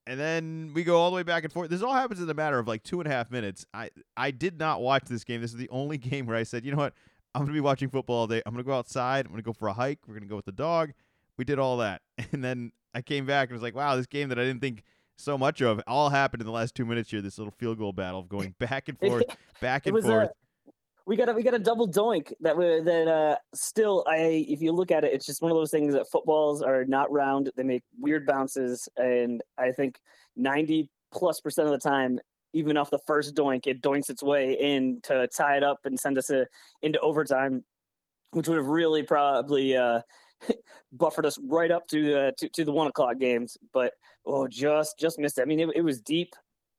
And 0.08 0.18
then 0.18 0.72
we 0.74 0.86
go 0.86 0.98
all 0.98 1.10
the 1.10 1.18
way 1.18 1.24
back 1.24 1.44
and 1.44 1.52
forth. 1.52 1.70
This 1.70 1.82
all 1.82 1.94
happens 1.94 2.22
in 2.22 2.30
a 2.30 2.34
matter 2.34 2.60
of 2.60 2.68
like 2.68 2.84
two 2.84 3.02
and 3.02 3.12
a 3.12 3.12
half 3.12 3.30
minutes. 3.30 3.66
I, 3.74 3.90
I 4.16 4.32
did 4.32 4.58
not 4.58 4.80
watch 4.80 5.04
this 5.04 5.26
game. 5.26 5.42
This 5.42 5.52
is 5.52 5.58
the 5.58 5.70
only 5.70 5.98
game 5.98 6.26
where 6.26 6.38
I 6.38 6.44
said, 6.44 6.64
you 6.64 6.72
know 6.72 6.78
what? 6.78 6.94
I'm 7.36 7.42
going 7.42 7.50
to 7.50 7.54
be 7.54 7.62
watching 7.62 7.90
football 7.90 8.18
all 8.18 8.28
day. 8.28 8.42
I'm 8.46 8.54
going 8.54 8.64
to 8.64 8.68
go 8.68 8.76
outside. 8.76 9.26
I'm 9.26 9.32
going 9.32 9.42
to 9.42 9.46
go 9.46 9.54
for 9.54 9.68
a 9.68 9.74
hike. 9.74 10.00
We're 10.08 10.16
going 10.16 10.24
to 10.24 10.30
go 10.30 10.36
with 10.36 10.46
the 10.46 10.52
dog. 10.52 10.92
We 11.38 11.46
did 11.46 11.60
all 11.60 11.78
that. 11.78 12.02
And 12.32 12.44
then 12.44 12.72
I 12.94 13.02
came 13.02 13.26
back 13.26 13.50
and 13.50 13.54
was 13.54 13.62
like, 13.62 13.76
wow, 13.76 13.96
this 13.96 14.08
game 14.08 14.30
that 14.30 14.40
I 14.40 14.44
didn't 14.44 14.62
think 14.62 14.84
so 15.16 15.38
much 15.38 15.62
of 15.62 15.82
all 15.86 16.10
happened 16.10 16.42
in 16.42 16.48
the 16.48 16.54
last 16.54 16.76
two 16.76 16.86
minutes 16.86 17.12
here. 17.12 17.22
This 17.22 17.38
little 17.38 17.52
field 17.52 17.78
goal 17.78 17.94
battle 17.94 18.20
of 18.20 18.30
going 18.30 18.56
back 18.60 18.88
and 18.88 18.98
forth, 19.00 19.24
back 19.62 19.86
and 19.86 20.02
forth. 20.02 20.30
A, 20.30 20.32
we 21.06 21.16
got 21.16 21.30
a 21.30 21.34
we 21.34 21.44
got 21.44 21.54
a 21.54 21.60
double 21.60 21.88
doink 21.88 22.32
that 22.42 22.56
we, 22.56 22.82
that 22.82 23.08
uh 23.08 23.36
still 23.54 24.06
I 24.08 24.46
if 24.48 24.62
you 24.62 24.72
look 24.72 24.92
at 24.92 25.04
it, 25.04 25.12
it's 25.12 25.26
just 25.26 25.42
one 25.42 25.52
of 25.52 25.58
those 25.58 25.72
things 25.72 25.94
that 25.94 26.10
footballs 26.10 26.62
are 26.62 26.86
not 26.86 27.12
round. 27.12 27.52
They 27.56 27.64
make 27.64 27.84
weird 28.00 28.26
bounces, 28.26 28.88
and 28.98 29.42
I 29.58 29.72
think 29.72 30.00
ninety 30.36 30.90
plus 31.12 31.42
percent 31.42 31.68
of 31.68 31.72
the 31.72 31.90
time 31.90 32.20
even 32.54 32.78
off 32.78 32.90
the 32.90 33.00
first 33.06 33.36
doink, 33.36 33.68
it 33.68 33.82
doinks 33.82 34.10
its 34.10 34.24
way 34.24 34.54
in 34.54 35.00
to 35.04 35.28
tie 35.28 35.58
it 35.58 35.64
up 35.64 35.80
and 35.86 36.00
send 36.00 36.18
us 36.18 36.30
a, 36.30 36.46
into 36.82 37.00
overtime, 37.00 37.64
which 38.32 38.48
would 38.48 38.58
have 38.58 38.68
really 38.68 39.04
probably 39.04 39.76
uh, 39.76 40.02
buffered 40.92 41.26
us 41.26 41.38
right 41.44 41.72
up 41.72 41.88
to, 41.88 42.20
uh, 42.20 42.32
to 42.38 42.50
to 42.50 42.66
the 42.66 42.72
one 42.72 42.88
o'clock 42.88 43.20
games. 43.20 43.58
But 43.74 43.94
oh, 44.26 44.48
just 44.48 44.98
just 44.98 45.20
missed 45.20 45.38
it. 45.38 45.44
I 45.44 45.46
mean, 45.46 45.60
it, 45.60 45.70
it 45.76 45.82
was 45.82 46.02
deep, 46.02 46.34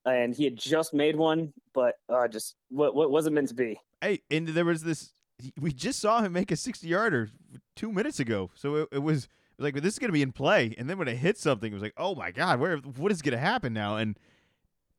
and 0.05 0.35
he 0.35 0.45
had 0.45 0.57
just 0.57 0.93
made 0.93 1.17
one, 1.17 1.53
but 1.73 1.95
uh, 2.09 2.29
just 2.29 2.57
what 2.69 2.95
what 2.95 3.11
wasn't 3.11 3.35
meant 3.35 3.49
to 3.49 3.55
be. 3.55 3.79
Hey, 4.00 4.23
and 4.31 4.49
there 4.49 4.65
was 4.65 4.83
this. 4.83 5.12
We 5.59 5.73
just 5.73 6.00
saw 6.00 6.21
him 6.21 6.33
make 6.33 6.50
a 6.50 6.57
sixty-yarder 6.57 7.31
two 7.77 7.93
minutes 7.93 8.21
ago, 8.21 8.50
so 8.55 8.75
it, 8.77 8.89
it 8.93 9.03
was 9.03 9.29
like 9.59 9.75
this 9.75 9.95
is 9.95 9.99
going 9.99 10.09
to 10.09 10.12
be 10.12 10.23
in 10.23 10.33
play. 10.33 10.75
And 10.79 10.89
then 10.89 10.99
when 10.99 11.09
it 11.09 11.17
hit 11.17 11.39
something, 11.39 11.71
it 11.71 11.75
was 11.75 11.83
like, 11.83 11.95
oh 11.97 12.15
my 12.15 12.31
god, 12.31 12.61
where 12.61 12.79
what 12.79 13.12
is 13.12 13.23
going 13.23 13.33
to 13.33 13.39
happen 13.39 13.73
now? 13.73 13.97
And 13.97 14.19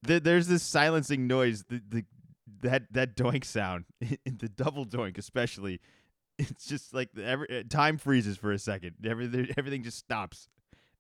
the, 0.03 0.19
there's 0.19 0.47
this 0.47 0.63
silencing 0.63 1.27
noise. 1.27 1.63
The, 1.69 1.81
the 1.87 2.05
that 2.61 2.91
that 2.91 3.15
doink 3.15 3.45
sound, 3.45 3.85
the 3.99 4.49
double 4.49 4.85
doink 4.85 5.17
especially. 5.17 5.79
It's 6.37 6.65
just 6.65 6.93
like 6.93 7.09
every 7.21 7.59
uh, 7.59 7.63
time 7.69 7.97
freezes 7.97 8.37
for 8.37 8.51
a 8.51 8.59
second. 8.59 8.95
Everything 9.05 9.49
everything 9.57 9.83
just 9.83 9.97
stops. 9.97 10.47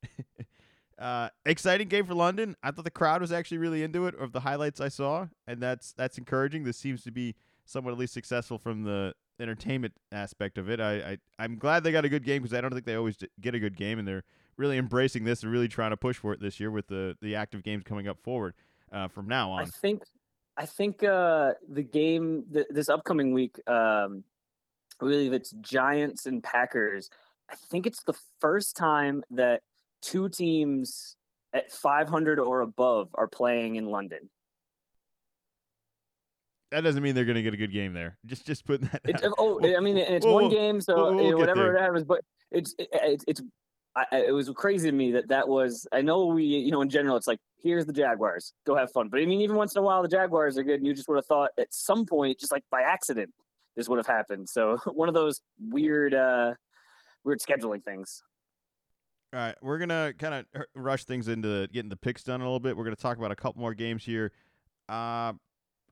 uh, 0.99 1.29
exciting 1.45 1.87
game 1.87 2.05
for 2.05 2.13
London. 2.13 2.55
I 2.61 2.71
thought 2.71 2.85
the 2.85 2.91
crowd 2.91 3.21
was 3.21 3.31
actually 3.31 3.57
really 3.57 3.83
into 3.83 4.05
it. 4.07 4.15
Of 4.15 4.33
the 4.33 4.41
highlights 4.41 4.79
I 4.79 4.89
saw, 4.89 5.27
and 5.47 5.61
that's 5.61 5.93
that's 5.93 6.17
encouraging. 6.17 6.63
This 6.63 6.77
seems 6.77 7.03
to 7.03 7.11
be 7.11 7.35
somewhat 7.65 7.91
at 7.91 7.97
least 7.97 8.13
successful 8.13 8.57
from 8.57 8.83
the 8.83 9.13
entertainment 9.39 9.93
aspect 10.11 10.57
of 10.57 10.69
it. 10.69 10.79
I, 10.79 10.93
I 10.93 11.17
I'm 11.39 11.57
glad 11.57 11.83
they 11.83 11.91
got 11.91 12.05
a 12.05 12.09
good 12.09 12.23
game 12.23 12.43
because 12.43 12.55
I 12.55 12.61
don't 12.61 12.71
think 12.71 12.85
they 12.85 12.95
always 12.95 13.17
get 13.39 13.55
a 13.55 13.59
good 13.59 13.77
game, 13.77 13.97
and 13.97 14.07
they're 14.07 14.23
really 14.57 14.77
embracing 14.77 15.23
this 15.23 15.41
and 15.41 15.51
really 15.51 15.67
trying 15.67 15.91
to 15.91 15.97
push 15.97 16.17
for 16.17 16.33
it 16.33 16.39
this 16.39 16.59
year 16.59 16.69
with 16.69 16.87
the 16.87 17.17
the 17.21 17.35
active 17.35 17.63
games 17.63 17.83
coming 17.83 18.07
up 18.07 18.19
forward 18.21 18.53
uh, 18.91 19.07
from 19.07 19.27
now 19.27 19.51
on. 19.51 19.63
I 19.63 19.65
think 19.65 20.03
I 20.57 20.65
think 20.65 21.03
uh, 21.03 21.53
the 21.67 21.83
game 21.83 22.45
th- 22.53 22.67
this 22.69 22.89
upcoming 22.89 23.33
week, 23.33 23.57
um, 23.67 24.23
I 24.99 25.05
believe 25.05 25.33
it's 25.33 25.51
Giants 25.61 26.25
and 26.25 26.43
Packers. 26.43 27.09
I 27.49 27.55
think 27.69 27.87
it's 27.87 28.03
the 28.03 28.15
first 28.39 28.75
time 28.75 29.23
that 29.31 29.61
two 30.01 30.29
teams 30.29 31.15
at 31.53 31.71
500 31.71 32.39
or 32.39 32.61
above 32.61 33.09
are 33.13 33.27
playing 33.27 33.75
in 33.75 33.85
London. 33.85 34.29
That 36.71 36.85
doesn't 36.85 37.03
mean 37.03 37.15
they're 37.15 37.25
going 37.25 37.35
to 37.35 37.41
get 37.41 37.53
a 37.53 37.57
good 37.57 37.73
game 37.73 37.93
there. 37.93 38.17
Just 38.25 38.45
just 38.45 38.65
put 38.65 38.81
that. 38.81 39.01
It, 39.03 39.25
oh, 39.37 39.59
I 39.75 39.81
mean, 39.81 39.97
it's 39.97 40.25
one 40.25 40.49
game, 40.49 40.79
so 40.79 41.13
we'll 41.13 41.37
whatever 41.37 41.75
it 41.75 41.81
happens. 41.81 42.05
But 42.05 42.21
it's 42.49 42.73
it, 42.79 43.23
it's 43.27 43.41
I, 43.95 44.05
it 44.27 44.31
was 44.31 44.49
crazy 44.55 44.89
to 44.89 44.95
me 44.95 45.11
that 45.11 45.27
that 45.29 45.47
was. 45.47 45.85
I 45.91 46.01
know 46.01 46.27
we, 46.27 46.43
you 46.43 46.71
know, 46.71 46.81
in 46.81 46.89
general, 46.89 47.17
it's 47.17 47.27
like 47.27 47.39
here's 47.61 47.85
the 47.85 47.93
Jaguars, 47.93 48.53
go 48.65 48.75
have 48.75 48.91
fun. 48.91 49.09
But 49.09 49.19
I 49.19 49.25
mean, 49.25 49.41
even 49.41 49.55
once 49.55 49.75
in 49.75 49.79
a 49.79 49.83
while, 49.83 50.01
the 50.01 50.07
Jaguars 50.07 50.57
are 50.57 50.63
good, 50.63 50.75
and 50.75 50.87
you 50.87 50.93
just 50.93 51.09
would 51.09 51.17
have 51.17 51.25
thought 51.25 51.51
at 51.59 51.73
some 51.73 52.05
point, 52.05 52.39
just 52.39 52.51
like 52.51 52.63
by 52.71 52.81
accident, 52.81 53.31
this 53.75 53.89
would 53.89 53.97
have 53.97 54.07
happened. 54.07 54.47
So 54.47 54.77
one 54.85 55.09
of 55.09 55.15
those 55.15 55.41
weird, 55.59 56.13
uh 56.13 56.53
weird 57.23 57.39
scheduling 57.39 57.83
things. 57.83 58.23
All 59.33 59.39
right, 59.39 59.55
we're 59.61 59.77
gonna 59.77 60.13
kind 60.17 60.35
of 60.35 60.63
rush 60.75 61.03
things 61.03 61.27
into 61.27 61.67
getting 61.73 61.89
the 61.89 61.97
picks 61.97 62.23
done 62.23 62.41
a 62.41 62.43
little 62.43 62.59
bit. 62.59 62.77
We're 62.77 62.83
gonna 62.85 62.95
talk 62.95 63.17
about 63.17 63.31
a 63.31 63.35
couple 63.35 63.61
more 63.61 63.73
games 63.73 64.03
here. 64.03 64.31
Uh, 64.87 65.33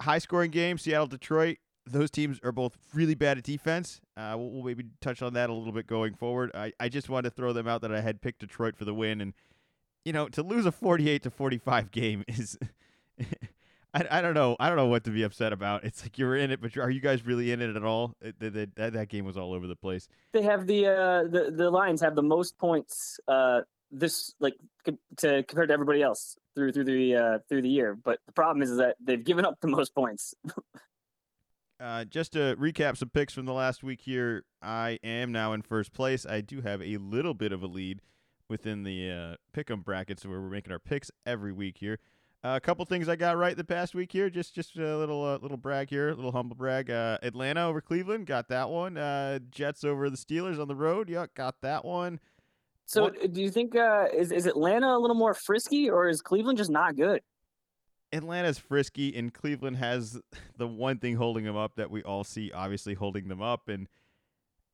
high 0.01 0.19
scoring 0.19 0.51
game, 0.51 0.77
Seattle 0.77 1.07
Detroit 1.07 1.57
those 1.85 2.11
teams 2.11 2.39
are 2.43 2.51
both 2.51 2.77
really 2.93 3.15
bad 3.15 3.37
at 3.37 3.43
defense. 3.43 4.01
Uh, 4.15 4.35
we'll, 4.37 4.49
we'll, 4.49 4.63
maybe 4.63 4.85
touch 5.01 5.21
on 5.21 5.33
that 5.33 5.49
a 5.49 5.53
little 5.53 5.73
bit 5.73 5.87
going 5.87 6.13
forward. 6.13 6.51
I, 6.53 6.73
I 6.79 6.89
just 6.89 7.09
wanted 7.09 7.29
to 7.29 7.35
throw 7.35 7.53
them 7.53 7.67
out 7.67 7.81
that 7.81 7.93
I 7.93 8.01
had 8.01 8.21
picked 8.21 8.39
Detroit 8.39 8.75
for 8.75 8.85
the 8.85 8.93
win, 8.93 9.21
and 9.21 9.33
you 10.05 10.13
know 10.13 10.27
to 10.29 10.43
lose 10.43 10.65
a 10.65 10.71
forty-eight 10.71 11.23
to 11.23 11.29
forty-five 11.29 11.91
game 11.91 12.23
is. 12.27 12.57
I, 13.91 14.05
I 14.11 14.21
don't 14.21 14.35
know. 14.35 14.55
I 14.59 14.67
don't 14.67 14.77
know 14.77 14.85
what 14.85 15.03
to 15.05 15.09
be 15.09 15.23
upset 15.23 15.51
about. 15.51 15.83
It's 15.83 16.03
like 16.03 16.19
you're 16.19 16.35
in 16.35 16.51
it, 16.51 16.61
but 16.61 16.77
are 16.77 16.91
you 16.91 17.01
guys 17.01 17.25
really 17.25 17.51
in 17.51 17.59
it 17.59 17.75
at 17.75 17.83
all? 17.83 18.13
It, 18.21 18.39
that, 18.39 18.75
that, 18.75 18.93
that 18.93 19.09
game 19.09 19.25
was 19.25 19.35
all 19.35 19.51
over 19.51 19.65
the 19.65 19.75
place. 19.75 20.07
They 20.31 20.43
have 20.43 20.67
the 20.67 20.85
uh, 20.85 21.23
the 21.23 21.51
the 21.55 21.71
Lions 21.71 21.99
have 22.01 22.13
the 22.13 22.21
most 22.21 22.55
points 22.59 23.19
uh, 23.27 23.61
this 23.91 24.35
like 24.39 24.55
to 25.17 25.43
compared 25.43 25.69
to 25.69 25.73
everybody 25.73 26.01
else 26.01 26.37
through 26.55 26.73
through 26.73 26.85
the 26.85 27.15
uh, 27.15 27.39
through 27.49 27.63
the 27.63 27.69
year. 27.69 27.95
But 27.95 28.19
the 28.25 28.31
problem 28.31 28.61
is 28.61 28.77
that 28.77 28.95
they've 28.99 29.23
given 29.23 29.45
up 29.45 29.59
the 29.61 29.67
most 29.67 29.95
points. 29.95 30.35
Uh, 31.79 32.03
just 32.03 32.33
to 32.33 32.57
recap 32.59 32.97
some 32.97 33.09
picks 33.09 33.33
from 33.33 33.45
the 33.45 33.53
last 33.53 33.83
week 33.83 34.01
here, 34.01 34.43
I 34.61 34.99
am 35.01 35.31
now 35.31 35.53
in 35.53 35.61
first 35.61 35.93
place. 35.93 36.25
I 36.25 36.41
do 36.41 36.61
have 36.61 36.81
a 36.81 36.97
little 36.97 37.33
bit 37.33 37.53
of 37.53 37.63
a 37.63 37.67
lead 37.67 38.01
within 38.49 38.83
the 38.83 39.09
uh, 39.09 39.35
pick'em 39.57 39.83
brackets 39.83 40.25
where 40.25 40.41
we're 40.41 40.49
making 40.49 40.73
our 40.73 40.79
picks 40.79 41.09
every 41.25 41.53
week 41.53 41.77
here. 41.77 41.99
Uh, 42.43 42.53
a 42.55 42.59
couple 42.59 42.83
things 42.85 43.07
I 43.07 43.15
got 43.15 43.37
right 43.37 43.55
the 43.55 43.63
past 43.63 43.95
week 43.95 44.11
here. 44.11 44.29
Just 44.29 44.55
just 44.55 44.77
a 44.77 44.97
little 44.97 45.25
uh, 45.25 45.37
little 45.41 45.57
brag 45.57 45.89
here, 45.89 46.09
a 46.09 46.15
little 46.15 46.31
humble 46.31 46.55
brag. 46.55 46.89
Uh, 46.89 47.17
Atlanta 47.21 47.65
over 47.65 47.81
Cleveland, 47.81 48.27
got 48.27 48.47
that 48.47 48.69
one. 48.69 48.97
Uh, 48.97 49.39
Jets 49.49 49.83
over 49.83 50.09
the 50.09 50.17
Steelers 50.17 50.59
on 50.59 50.67
the 50.67 50.75
road, 50.75 51.09
yeah, 51.09 51.25
got 51.33 51.55
that 51.61 51.83
one. 51.83 52.19
So, 52.85 53.03
what? 53.03 53.33
do 53.33 53.41
you 53.41 53.51
think 53.51 53.75
uh, 53.75 54.05
is 54.13 54.31
is 54.31 54.45
Atlanta 54.45 54.87
a 54.87 54.99
little 54.99 55.17
more 55.17 55.33
frisky, 55.33 55.89
or 55.89 56.07
is 56.07 56.21
Cleveland 56.21 56.57
just 56.57 56.71
not 56.71 56.95
good? 56.95 57.21
Atlanta's 58.11 58.57
frisky, 58.57 59.15
and 59.15 59.33
Cleveland 59.33 59.77
has 59.77 60.19
the 60.57 60.67
one 60.67 60.97
thing 60.99 61.15
holding 61.15 61.45
them 61.45 61.57
up 61.57 61.75
that 61.75 61.91
we 61.91 62.03
all 62.03 62.23
see, 62.23 62.51
obviously 62.51 62.93
holding 62.93 63.27
them 63.27 63.41
up. 63.41 63.69
And 63.69 63.87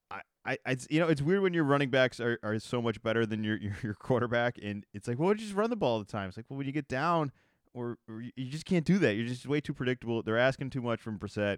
I, 0.10 0.22
I, 0.46 0.58
I 0.66 0.78
you 0.90 1.00
know, 1.00 1.08
it's 1.08 1.22
weird 1.22 1.42
when 1.42 1.54
your 1.54 1.64
running 1.64 1.90
backs 1.90 2.20
are, 2.20 2.40
are 2.44 2.60
so 2.60 2.82
much 2.82 3.02
better 3.02 3.26
than 3.26 3.44
your, 3.44 3.58
your, 3.62 3.76
your 3.84 3.94
quarterback, 3.94 4.58
and 4.62 4.86
it's 4.94 5.08
like, 5.08 5.20
well, 5.20 5.34
just 5.34 5.54
run 5.54 5.70
the 5.70 5.76
ball 5.76 5.94
all 5.94 6.00
the 6.00 6.06
time. 6.06 6.30
It's 6.30 6.38
like, 6.38 6.46
well, 6.50 6.58
when 6.58 6.68
you 6.68 6.74
get 6.74 6.88
down, 6.88 7.32
or, 7.76 7.98
or 8.08 8.22
you 8.22 8.50
just 8.50 8.66
can't 8.66 8.86
do 8.86 8.98
that. 9.00 9.16
You're 9.16 9.28
just 9.28 9.46
way 9.46 9.60
too 9.60 9.74
predictable. 9.74 10.24
They're 10.24 10.38
asking 10.38 10.70
too 10.70 10.82
much 10.82 11.02
from 11.02 11.20
Brissett. 11.20 11.58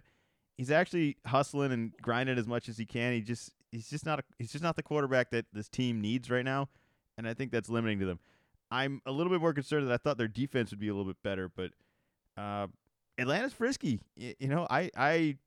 He's 0.57 0.71
actually 0.71 1.17
hustling 1.27 1.71
and 1.71 1.93
grinding 2.01 2.39
as 2.39 2.47
much 2.47 2.67
as 2.67 2.77
he 2.77 2.85
can. 2.85 3.13
He 3.13 3.21
just 3.21 3.51
he's 3.71 3.89
just 3.89 4.05
not 4.05 4.19
a, 4.19 4.23
he's 4.39 4.51
just 4.51 4.63
not 4.63 4.75
the 4.75 4.83
quarterback 4.83 5.29
that 5.29 5.45
this 5.53 5.69
team 5.69 6.01
needs 6.01 6.31
right 6.31 6.43
now, 6.43 6.69
and 7.17 7.27
I 7.27 7.35
think 7.35 7.51
that's 7.51 7.69
limiting 7.69 7.99
to 7.99 8.07
them. 8.07 8.19
I'm 8.69 9.01
a 9.05 9.11
little 9.11 9.31
bit 9.31 9.41
more 9.41 9.53
concerned 9.53 9.87
that 9.87 9.93
I 9.93 9.97
thought 9.97 10.17
their 10.17 10.27
defense 10.27 10.71
would 10.71 10.79
be 10.79 10.89
a 10.89 10.93
little 10.93 11.11
bit 11.11 11.21
better, 11.23 11.49
but 11.53 11.71
uh, 12.37 12.67
Atlanta's 13.17 13.53
frisky. 13.53 13.99
You, 14.15 14.33
you 14.39 14.47
know, 14.47 14.67
I 14.69 14.91
I 14.95 15.37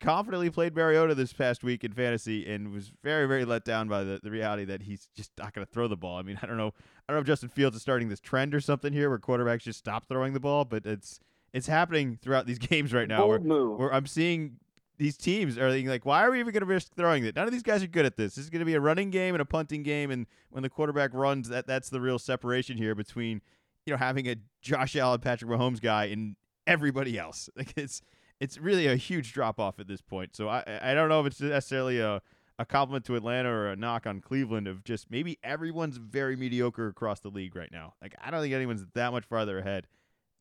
confidently 0.00 0.48
played 0.48 0.74
Mariota 0.74 1.14
this 1.14 1.32
past 1.32 1.62
week 1.62 1.84
in 1.84 1.92
fantasy 1.92 2.50
and 2.50 2.72
was 2.72 2.90
very 3.02 3.26
very 3.26 3.44
let 3.44 3.64
down 3.64 3.86
by 3.88 4.02
the, 4.02 4.18
the 4.22 4.30
reality 4.30 4.64
that 4.64 4.82
he's 4.82 5.08
just 5.14 5.30
not 5.38 5.52
going 5.52 5.66
to 5.66 5.72
throw 5.72 5.88
the 5.88 5.96
ball. 5.96 6.16
I 6.16 6.22
mean, 6.22 6.38
I 6.42 6.46
don't 6.46 6.56
know, 6.56 6.72
I 7.08 7.12
don't 7.12 7.16
know 7.16 7.20
if 7.20 7.26
Justin 7.26 7.50
Fields 7.50 7.76
is 7.76 7.82
starting 7.82 8.08
this 8.08 8.20
trend 8.20 8.54
or 8.54 8.60
something 8.60 8.92
here 8.92 9.10
where 9.10 9.18
quarterbacks 9.18 9.62
just 9.62 9.78
stop 9.78 10.08
throwing 10.08 10.32
the 10.32 10.40
ball, 10.40 10.64
but 10.64 10.86
it's 10.86 11.20
it's 11.52 11.66
happening 11.66 12.18
throughout 12.22 12.46
these 12.46 12.58
games 12.70 12.92
right 12.92 13.08
now. 13.08 13.18
Bold 13.18 13.28
where, 13.28 13.40
move. 13.40 13.78
where 13.78 13.92
I'm 13.92 14.06
seeing 14.06 14.56
these 15.00 15.16
teams 15.16 15.56
are 15.56 15.70
like, 15.70 16.04
why 16.04 16.22
are 16.22 16.30
we 16.30 16.40
even 16.40 16.52
going 16.52 16.60
to 16.60 16.66
risk 16.66 16.94
throwing 16.94 17.24
it? 17.24 17.34
None 17.34 17.46
of 17.46 17.52
these 17.52 17.62
guys 17.62 17.82
are 17.82 17.86
good 17.86 18.04
at 18.04 18.18
this. 18.18 18.34
This 18.34 18.44
is 18.44 18.50
going 18.50 18.60
to 18.60 18.66
be 18.66 18.74
a 18.74 18.80
running 18.80 19.08
game 19.08 19.34
and 19.34 19.40
a 19.40 19.46
punting 19.46 19.82
game, 19.82 20.10
and 20.10 20.26
when 20.50 20.62
the 20.62 20.68
quarterback 20.68 21.14
runs, 21.14 21.48
that 21.48 21.66
that's 21.66 21.88
the 21.88 22.02
real 22.02 22.18
separation 22.18 22.76
here 22.76 22.94
between 22.94 23.40
you 23.86 23.94
know 23.94 23.96
having 23.96 24.28
a 24.28 24.36
Josh 24.60 24.94
Allen, 24.96 25.20
Patrick 25.20 25.50
Mahomes 25.50 25.80
guy 25.80 26.04
and 26.04 26.36
everybody 26.66 27.18
else. 27.18 27.48
Like 27.56 27.72
it's 27.76 28.02
it's 28.40 28.58
really 28.58 28.86
a 28.86 28.96
huge 28.96 29.32
drop 29.32 29.58
off 29.58 29.80
at 29.80 29.88
this 29.88 30.02
point. 30.02 30.36
So 30.36 30.48
I 30.50 30.62
I 30.82 30.92
don't 30.92 31.08
know 31.08 31.20
if 31.20 31.28
it's 31.28 31.40
necessarily 31.40 31.98
a 31.98 32.20
a 32.58 32.66
compliment 32.66 33.06
to 33.06 33.16
Atlanta 33.16 33.48
or 33.48 33.70
a 33.70 33.76
knock 33.76 34.06
on 34.06 34.20
Cleveland 34.20 34.68
of 34.68 34.84
just 34.84 35.10
maybe 35.10 35.38
everyone's 35.42 35.96
very 35.96 36.36
mediocre 36.36 36.88
across 36.88 37.20
the 37.20 37.30
league 37.30 37.56
right 37.56 37.72
now. 37.72 37.94
Like 38.02 38.14
I 38.22 38.30
don't 38.30 38.42
think 38.42 38.52
anyone's 38.52 38.84
that 38.92 39.12
much 39.12 39.24
farther 39.24 39.58
ahead 39.60 39.86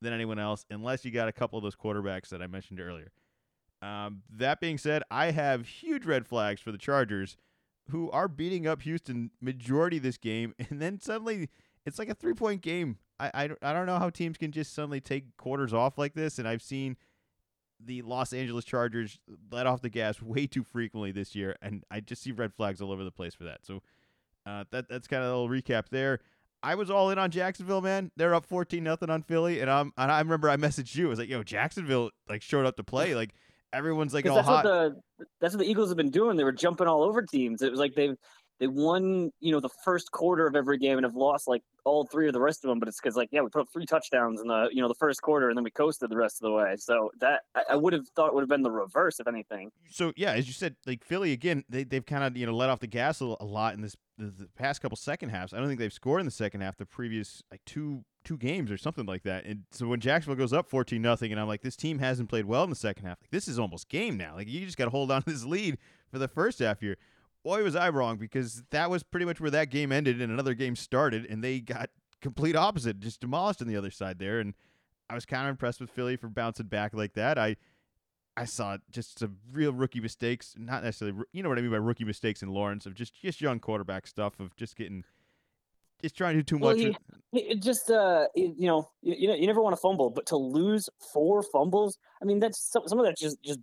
than 0.02 0.12
anyone 0.12 0.38
else 0.38 0.66
unless 0.70 1.06
you 1.06 1.12
got 1.12 1.30
a 1.30 1.32
couple 1.32 1.58
of 1.58 1.64
those 1.64 1.78
quarterbacks 1.78 2.28
that 2.30 2.42
I 2.42 2.48
mentioned 2.48 2.82
earlier. 2.82 3.14
Um, 3.82 4.24
that 4.30 4.60
being 4.60 4.78
said, 4.78 5.04
I 5.10 5.32
have 5.32 5.66
huge 5.66 6.06
red 6.06 6.28
flags 6.28 6.60
for 6.62 6.72
the 6.72 6.78
Chargers, 6.78 7.38
who 7.92 8.12
are 8.12 8.28
beating 8.28 8.68
up 8.68 8.82
Houston 8.82 9.32
majority 9.42 10.00
this 10.00 10.18
game, 10.18 10.54
and 10.70 10.82
then 10.82 11.00
suddenly 11.00 11.50
it's 11.86 12.00
like 12.00 12.10
a 12.10 12.16
three 12.16 12.34
point 12.34 12.62
game. 12.62 12.98
I, 13.20 13.32
I, 13.34 13.50
I 13.62 13.74
don't 13.74 13.86
know 13.86 14.00
how 14.00 14.10
teams 14.10 14.38
can 14.38 14.52
just 14.52 14.74
suddenly 14.74 15.02
take 15.02 15.36
quarters 15.38 15.74
off 15.74 15.98
like 15.98 16.14
this, 16.14 16.40
and 16.40 16.48
I've 16.48 16.62
seen 16.62 16.98
the 17.84 18.02
Los 18.02 18.34
Angeles 18.34 18.66
Chargers 18.66 19.20
let 19.52 19.66
off 19.66 19.82
the 19.82 19.90
gas 19.90 20.22
way 20.22 20.48
too 20.48 20.64
frequently 20.64 21.12
this 21.12 21.36
year, 21.36 21.56
and 21.62 21.84
I 21.90 22.00
just 22.02 22.22
see 22.22 22.32
red 22.32 22.54
flags 22.54 22.82
all 22.82 22.92
over 22.92 23.04
the 23.04 23.12
place 23.12 23.34
for 23.34 23.46
that. 23.46 23.66
So 23.66 23.82
uh, 24.46 24.66
that 24.72 24.90
that's 24.90 25.08
kind 25.08 25.24
of 25.24 25.30
a 25.32 25.38
little 25.38 25.50
recap 25.50 25.90
there. 25.90 26.20
I 26.62 26.76
was 26.76 26.90
all 26.90 27.10
in 27.10 27.18
on 27.18 27.32
Jacksonville, 27.32 27.82
man. 27.82 28.12
They're 28.18 28.36
up 28.36 28.46
fourteen 28.46 28.84
nothing 28.84 29.10
on 29.10 29.22
Philly, 29.24 29.62
and 29.62 29.70
I'm 29.70 29.94
and 29.98 30.12
I 30.12 30.20
remember 30.20 30.50
I 30.50 30.58
messaged 30.58 30.96
you. 30.96 31.08
I 31.08 31.10
was 31.10 31.20
like, 31.20 31.30
"Yo, 31.30 31.44
Jacksonville 31.44 32.12
like 32.28 32.42
showed 32.42 32.66
up 32.66 32.76
to 32.78 32.84
play. 32.84 33.16
Like 33.20 33.34
everyone's 33.74 34.14
like 34.14 34.26
all 34.26 34.36
that's 34.36 34.48
hot." 34.48 34.66
What 34.66 34.94
the, 35.18 35.26
that's 35.42 35.54
what 35.54 35.60
the 35.60 35.70
Eagles 35.70 35.90
have 35.90 35.98
been 35.98 36.12
doing. 36.12 36.38
They 36.38 36.44
were 36.44 36.52
jumping 36.52 36.88
all 36.88 37.04
over 37.04 37.22
teams. 37.22 37.62
It 37.62 37.72
was 37.72 37.80
like 37.80 37.96
they've 37.96 38.16
they 38.60 38.68
won, 38.68 39.32
you 39.40 39.52
know, 39.52 39.60
the 39.60 39.70
first 39.84 40.12
quarter 40.12 40.46
of 40.46 40.56
every 40.56 40.78
game 40.78 40.98
and 40.98 41.06
have 41.06 41.16
lost 41.16 41.48
like 41.48 41.64
all 41.86 42.06
three 42.06 42.28
of 42.28 42.34
the 42.34 42.42
rest 42.42 42.64
of 42.64 42.70
them. 42.70 42.80
But 42.80 42.90
it's 42.90 43.00
because 43.00 43.16
like, 43.16 43.30
yeah, 43.32 43.42
we 43.42 43.50
put 43.50 43.62
up 43.62 43.68
three 43.72 43.86
touchdowns 43.86 44.42
in 44.42 44.48
the, 44.48 44.70
you 44.72 44.82
know, 44.82 44.90
the 44.90 44.96
first 44.96 45.22
quarter 45.22 45.48
and 45.48 45.58
then 45.58 45.64
we 45.64 45.72
coasted 45.72 46.10
the 46.10 46.18
rest 46.18 46.42
of 46.42 46.50
the 46.50 46.52
way. 46.52 46.76
So 46.78 47.10
that 47.22 47.44
I, 47.56 47.64
I 47.72 47.76
would 47.78 47.94
have 47.94 48.08
thought 48.16 48.34
would 48.34 48.42
have 48.42 48.50
been 48.50 48.62
the 48.62 48.72
reverse, 48.72 49.20
if 49.20 49.28
anything. 49.28 49.72
So 49.90 50.12
yeah, 50.18 50.34
as 50.34 50.48
you 50.48 50.54
said, 50.54 50.76
like 50.86 51.06
Philly 51.06 51.32
again, 51.32 51.64
they 51.70 51.84
they've 51.86 52.06
kind 52.06 52.24
of 52.24 52.36
you 52.36 52.46
know 52.46 52.56
let 52.56 52.70
off 52.70 52.80
the 52.80 52.88
gas 52.88 53.22
a, 53.22 53.36
a 53.40 53.46
lot 53.46 53.76
in 53.76 53.82
this 53.82 53.96
the, 54.18 54.26
the, 54.26 54.50
past 54.58 54.82
couple 54.82 54.98
second 54.98 55.30
halves. 55.30 55.54
I 55.54 55.58
don't 55.58 55.68
think 55.68 55.80
they've 55.80 55.94
scored 55.94 56.20
in 56.20 56.26
the 56.26 56.32
second 56.32 56.60
half 56.60 56.76
the 56.76 56.86
previous 56.86 57.42
like 57.50 57.62
two 57.66 58.04
two 58.26 58.38
games 58.38 58.70
or 58.70 58.78
something 58.78 59.06
like 59.06 59.24
that. 59.24 59.46
And 59.46 59.64
so 59.72 59.88
when 59.88 60.02
Jacksonville 60.02 60.38
goes 60.38 60.52
up 60.52 60.70
fourteen 60.70 61.02
nothing, 61.02 61.32
and 61.32 61.40
I'm 61.40 61.48
like, 61.48 61.62
this 61.62 61.78
team 61.78 62.00
hasn't 62.00 62.28
played 62.28 62.46
well 62.46 62.66
in 62.66 62.70
the 62.70 62.76
second 62.76 63.06
half. 63.06 63.20
Like 63.22 63.32
this 63.32 63.48
is 63.48 63.58
almost 63.58 63.88
game 63.88 64.18
now. 64.18 64.36
Like 64.36 64.50
you 64.50 64.66
just 64.66 64.78
got 64.78 64.86
to 64.86 64.92
hold 64.92 65.12
on 65.12 65.24
to 65.24 65.30
this 65.30 65.46
lead 65.46 65.78
for 66.12 66.20
the 66.20 66.28
first 66.28 66.60
half 66.60 66.82
here 66.82 66.98
boy, 67.50 67.64
was 67.64 67.76
I 67.76 67.90
wrong 67.90 68.18
because 68.18 68.64
that 68.70 68.90
was 68.92 69.02
pretty 69.02 69.26
much 69.26 69.42
where 69.42 69.50
that 69.50 69.72
game 69.72 69.92
ended 69.92 70.22
and 70.22 70.32
another 70.32 70.54
game 70.54 70.76
started, 70.76 71.26
and 71.26 71.44
they 71.44 71.60
got 71.60 71.90
complete 72.22 72.56
opposite, 72.56 73.00
just 73.00 73.22
demolished 73.22 73.62
on 73.62 73.68
the 73.68 73.76
other 73.76 73.90
side 73.90 74.20
there. 74.20 74.40
And 74.40 74.54
I 75.10 75.16
was 75.16 75.26
kind 75.26 75.46
of 75.46 75.50
impressed 75.50 75.82
with 75.82 75.90
Philly 75.90 76.16
for 76.16 76.28
bouncing 76.28 76.68
back 76.68 76.94
like 76.94 77.14
that. 77.14 77.40
I 77.40 77.56
I 78.38 78.46
saw 78.46 78.78
just 78.92 79.20
some 79.20 79.38
real 79.52 79.74
rookie 79.74 80.00
mistakes, 80.00 80.54
not 80.58 80.84
necessarily, 80.84 81.18
you 81.34 81.42
know 81.42 81.50
what 81.50 81.58
I 81.58 81.62
mean 81.62 81.72
by 81.72 81.78
rookie 81.78 82.06
mistakes 82.06 82.44
in 82.44 82.50
Lawrence 82.50 82.86
of 82.86 82.94
just 82.94 83.20
just 83.20 83.42
young 83.42 83.60
quarterback 83.60 84.06
stuff 84.06 84.40
of 84.40 84.56
just 84.56 84.76
getting. 84.76 85.04
Just 86.02 86.16
trying 86.16 86.36
to 86.36 86.40
do 86.40 86.44
too 86.44 86.58
well, 86.60 86.78
much. 86.78 86.96
He, 87.34 87.40
it 87.40 87.62
just, 87.62 87.92
uh, 87.92 88.28
you 88.34 88.68
know, 88.68 88.90
you, 89.02 89.34
you 89.34 89.46
never 89.46 89.62
want 89.62 89.76
to 89.76 89.82
fumble, 89.82 90.10
but 90.10 90.28
to 90.28 90.38
lose 90.38 90.88
four 91.12 91.44
fumbles, 91.44 91.98
I 92.22 92.26
mean, 92.26 92.40
that's 92.40 92.72
some, 92.72 92.84
some 92.88 93.00
of 93.00 93.06
that's 93.06 93.20
just 93.20 93.44
just 93.44 93.60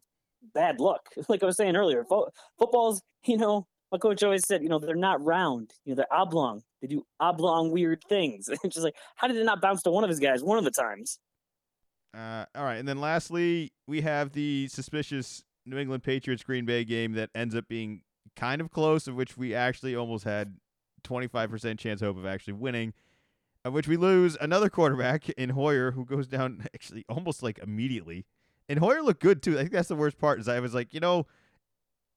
bad 0.53 0.81
luck. 0.81 1.09
Like 1.31 1.43
I 1.43 1.47
was 1.47 1.57
saying 1.57 1.77
earlier, 1.77 2.05
fo- 2.05 2.31
football's, 2.59 3.01
you 3.25 3.39
know, 3.39 3.67
my 3.93 3.99
coach 3.99 4.23
always 4.23 4.47
said, 4.47 4.63
you 4.63 4.69
know, 4.69 4.79
they're 4.79 4.95
not 4.95 5.25
round. 5.25 5.73
You 5.85 5.93
know, 5.93 5.97
they're 5.97 6.13
oblong. 6.13 6.63
They 6.81 6.89
do 6.89 7.07
oblong 7.21 7.71
weird 7.71 8.03
things. 8.09 8.49
It's 8.49 8.63
just 8.75 8.85
like, 8.85 8.97
how 9.15 9.29
did 9.29 9.37
it 9.37 9.45
not 9.45 9.61
bounce 9.61 9.83
to 9.83 9.91
one 9.91 10.05
of 10.05 10.11
his 10.11 10.19
guys 10.19 10.43
one 10.43 10.59
of 10.59 10.65
the 10.65 10.71
times? 10.71 11.19
Uh, 12.17 12.47
all 12.55 12.65
right, 12.65 12.77
and 12.77 12.89
then 12.89 12.99
lastly, 12.99 13.73
we 13.87 14.01
have 14.01 14.33
the 14.33 14.69
suspicious 14.69 15.45
New 15.67 15.77
England 15.77 16.03
Patriots 16.03 16.43
Green 16.43 16.65
Bay 16.65 16.85
game 16.85 17.13
that 17.13 17.31
ends 17.35 17.55
up 17.55 17.69
being 17.69 18.01
kind 18.37 18.61
of 18.61 18.71
close, 18.71 19.07
of 19.07 19.15
which 19.15 19.37
we 19.37 19.55
actually 19.55 19.95
almost 19.95 20.25
had 20.25 20.57
25% 21.05 21.79
chance 21.79 22.01
hope 22.01 22.17
of 22.17 22.25
actually 22.25 22.55
winning, 22.55 22.95
of 23.65 23.73
which 23.73 23.87
we 23.87 23.97
lose 23.97 24.37
another 24.41 24.71
quarterback 24.71 25.29
in 25.31 25.51
Hoyer 25.51 25.91
who 25.91 26.05
goes 26.05 26.27
down 26.27 26.67
actually 26.75 27.05
almost 27.09 27.43
like 27.43 27.59
immediately. 27.59 28.25
And 28.69 28.79
Hoyer 28.79 29.03
looked 29.03 29.21
good 29.21 29.43
too. 29.43 29.55
I 29.55 29.63
think 29.63 29.73
that's 29.73 29.89
the 29.89 29.95
worst 29.95 30.19
part. 30.19 30.41
Is 30.41 30.49
I 30.49 30.61
was 30.61 30.75
like, 30.75 30.95
you 30.95 31.01
know, 31.01 31.27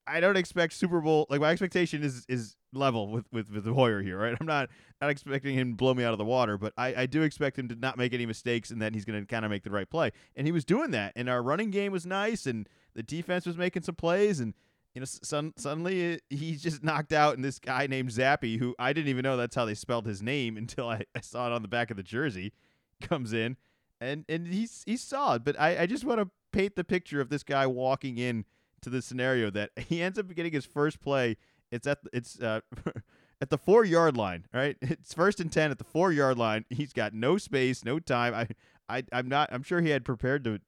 I 0.09 0.19
don't 0.19 0.37
expect 0.37 0.73
Super 0.73 1.01
Bowl 1.01 1.27
like 1.29 1.41
my 1.41 1.51
expectation 1.51 2.03
is 2.03 2.25
is 2.27 2.55
level 2.73 3.07
with 3.07 3.25
with 3.31 3.51
with 3.51 3.65
Hoyer 3.65 4.01
here, 4.01 4.17
right? 4.17 4.35
I'm 4.39 4.47
not 4.47 4.69
not 5.01 5.09
expecting 5.09 5.55
him 5.55 5.71
to 5.71 5.75
blow 5.75 5.93
me 5.93 6.03
out 6.03 6.13
of 6.13 6.17
the 6.17 6.25
water, 6.25 6.57
but 6.57 6.73
I 6.77 7.03
I 7.03 7.05
do 7.05 7.21
expect 7.21 7.57
him 7.57 7.67
to 7.69 7.75
not 7.75 7.97
make 7.97 8.13
any 8.13 8.25
mistakes 8.25 8.71
and 8.71 8.81
that 8.81 8.93
he's 8.93 9.05
going 9.05 9.19
to 9.19 9.25
kind 9.25 9.45
of 9.45 9.51
make 9.51 9.63
the 9.63 9.71
right 9.71 9.89
play. 9.89 10.11
And 10.35 10.47
he 10.47 10.51
was 10.51 10.65
doing 10.65 10.91
that. 10.91 11.13
And 11.15 11.29
our 11.29 11.41
running 11.41 11.71
game 11.71 11.91
was 11.91 12.05
nice 12.05 12.45
and 12.45 12.67
the 12.93 13.03
defense 13.03 13.45
was 13.45 13.57
making 13.57 13.83
some 13.83 13.95
plays 13.95 14.39
and 14.39 14.53
you 14.95 15.01
know 15.01 15.05
son, 15.05 15.53
suddenly 15.57 16.15
uh, 16.15 16.17
he's 16.29 16.61
just 16.63 16.83
knocked 16.83 17.13
out 17.13 17.35
and 17.35 17.43
this 17.43 17.59
guy 17.59 17.87
named 17.87 18.09
Zappe, 18.09 18.59
who 18.59 18.75
I 18.79 18.93
didn't 18.93 19.09
even 19.09 19.23
know 19.23 19.37
that's 19.37 19.55
how 19.55 19.65
they 19.65 19.75
spelled 19.75 20.05
his 20.05 20.21
name 20.21 20.57
until 20.57 20.89
I, 20.89 21.03
I 21.15 21.21
saw 21.21 21.47
it 21.47 21.53
on 21.53 21.61
the 21.61 21.67
back 21.67 21.91
of 21.91 21.97
the 21.97 22.03
jersey 22.03 22.53
comes 23.01 23.31
in 23.31 23.57
and 24.01 24.25
and 24.27 24.47
he's 24.47 24.83
he's 24.85 25.01
solid, 25.01 25.43
but 25.43 25.59
I 25.59 25.83
I 25.83 25.85
just 25.85 26.03
want 26.03 26.19
to 26.19 26.29
paint 26.51 26.75
the 26.75 26.83
picture 26.83 27.21
of 27.21 27.29
this 27.29 27.43
guy 27.43 27.67
walking 27.67 28.17
in 28.17 28.45
to 28.81 28.89
the 28.89 29.01
scenario 29.01 29.49
that 29.51 29.71
he 29.87 30.01
ends 30.01 30.19
up 30.19 30.33
getting 30.33 30.53
his 30.53 30.65
first 30.65 30.99
play. 30.99 31.37
It's 31.71 31.87
at 31.87 31.99
it's 32.13 32.39
uh, 32.39 32.61
at 33.41 33.49
the 33.49 33.57
four 33.57 33.85
yard 33.85 34.17
line, 34.17 34.45
right? 34.53 34.77
It's 34.81 35.13
first 35.13 35.39
and 35.39 35.51
ten 35.51 35.71
at 35.71 35.77
the 35.77 35.83
four 35.83 36.11
yard 36.11 36.37
line. 36.37 36.65
He's 36.69 36.93
got 36.93 37.13
no 37.13 37.37
space, 37.37 37.85
no 37.85 37.99
time. 37.99 38.33
I 38.33 38.47
I 38.89 39.03
I'm 39.11 39.27
not. 39.27 39.49
I'm 39.51 39.63
sure 39.63 39.81
he 39.81 39.89
had 39.89 40.03
prepared 40.03 40.43
to 40.45 40.59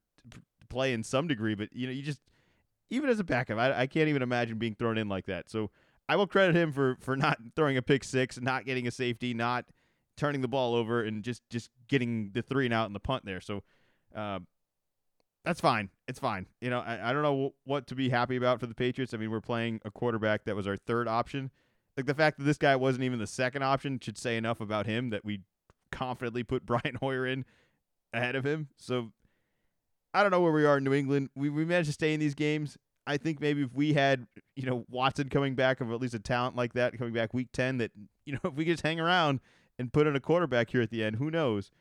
play 0.68 0.92
in 0.92 1.02
some 1.02 1.26
degree, 1.26 1.54
but 1.54 1.68
you 1.72 1.86
know, 1.86 1.92
you 1.92 2.02
just 2.02 2.20
even 2.90 3.08
as 3.08 3.18
a 3.18 3.24
backup, 3.24 3.58
I, 3.58 3.80
I 3.80 3.86
can't 3.86 4.08
even 4.08 4.22
imagine 4.22 4.58
being 4.58 4.74
thrown 4.74 4.98
in 4.98 5.08
like 5.08 5.26
that. 5.26 5.50
So 5.50 5.70
I 6.08 6.16
will 6.16 6.26
credit 6.26 6.54
him 6.54 6.72
for 6.72 6.96
for 7.00 7.16
not 7.16 7.38
throwing 7.56 7.76
a 7.76 7.82
pick 7.82 8.04
six, 8.04 8.40
not 8.40 8.64
getting 8.64 8.86
a 8.86 8.90
safety, 8.90 9.34
not 9.34 9.64
turning 10.16 10.40
the 10.40 10.48
ball 10.48 10.74
over, 10.74 11.02
and 11.02 11.24
just 11.24 11.42
just 11.50 11.70
getting 11.88 12.30
the 12.32 12.42
three 12.42 12.66
and 12.66 12.74
out 12.74 12.86
in 12.86 12.92
the 12.92 13.00
punt 13.00 13.24
there. 13.24 13.40
So. 13.40 13.62
Uh, 14.14 14.40
that's 15.44 15.60
fine. 15.60 15.90
It's 16.06 16.18
fine. 16.18 16.46
You 16.60 16.70
know, 16.70 16.80
I, 16.80 17.10
I 17.10 17.12
don't 17.12 17.22
know 17.22 17.54
what 17.64 17.86
to 17.88 17.94
be 17.94 18.08
happy 18.08 18.36
about 18.36 18.60
for 18.60 18.66
the 18.66 18.74
Patriots. 18.74 19.12
I 19.12 19.16
mean, 19.16 19.30
we're 19.30 19.40
playing 19.40 19.80
a 19.84 19.90
quarterback 19.90 20.44
that 20.44 20.54
was 20.54 20.66
our 20.66 20.76
third 20.76 21.08
option. 21.08 21.50
Like 21.96 22.06
the 22.06 22.14
fact 22.14 22.38
that 22.38 22.44
this 22.44 22.58
guy 22.58 22.76
wasn't 22.76 23.04
even 23.04 23.18
the 23.18 23.26
second 23.26 23.62
option 23.62 23.98
should 24.00 24.16
say 24.16 24.36
enough 24.36 24.60
about 24.60 24.86
him 24.86 25.10
that 25.10 25.24
we 25.24 25.40
confidently 25.90 26.42
put 26.42 26.64
Brian 26.66 26.96
Hoyer 27.00 27.26
in 27.26 27.44
ahead 28.12 28.36
of 28.36 28.44
him. 28.44 28.68
So 28.78 29.12
I 30.14 30.22
don't 30.22 30.30
know 30.30 30.40
where 30.40 30.52
we 30.52 30.64
are 30.64 30.78
in 30.78 30.84
New 30.84 30.94
England. 30.94 31.30
We 31.34 31.50
we 31.50 31.64
managed 31.64 31.88
to 31.88 31.94
stay 31.94 32.14
in 32.14 32.20
these 32.20 32.34
games. 32.34 32.78
I 33.06 33.16
think 33.16 33.40
maybe 33.40 33.62
if 33.62 33.74
we 33.74 33.94
had, 33.94 34.28
you 34.54 34.64
know, 34.64 34.84
Watson 34.88 35.28
coming 35.28 35.56
back 35.56 35.80
of 35.80 35.90
at 35.90 36.00
least 36.00 36.14
a 36.14 36.20
talent 36.20 36.54
like 36.54 36.74
that 36.74 36.96
coming 36.96 37.12
back 37.12 37.34
week 37.34 37.48
10 37.52 37.78
that, 37.78 37.90
you 38.24 38.34
know, 38.34 38.40
if 38.44 38.54
we 38.54 38.64
just 38.64 38.84
hang 38.84 39.00
around 39.00 39.40
and 39.78 39.92
put 39.92 40.06
in 40.06 40.14
a 40.14 40.20
quarterback 40.20 40.70
here 40.70 40.82
at 40.82 40.90
the 40.90 41.02
end, 41.02 41.16
who 41.16 41.30
knows? 41.30 41.72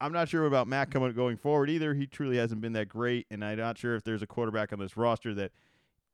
I'm 0.00 0.12
not 0.12 0.28
sure 0.28 0.46
about 0.46 0.68
Mac 0.68 0.92
Jones 0.92 1.14
going 1.14 1.36
forward 1.36 1.70
either. 1.70 1.94
He 1.94 2.06
truly 2.06 2.36
hasn't 2.36 2.60
been 2.60 2.74
that 2.74 2.88
great, 2.88 3.26
and 3.30 3.44
I'm 3.44 3.58
not 3.58 3.78
sure 3.78 3.94
if 3.94 4.04
there's 4.04 4.22
a 4.22 4.26
quarterback 4.26 4.72
on 4.72 4.78
this 4.78 4.96
roster 4.96 5.34
that 5.34 5.52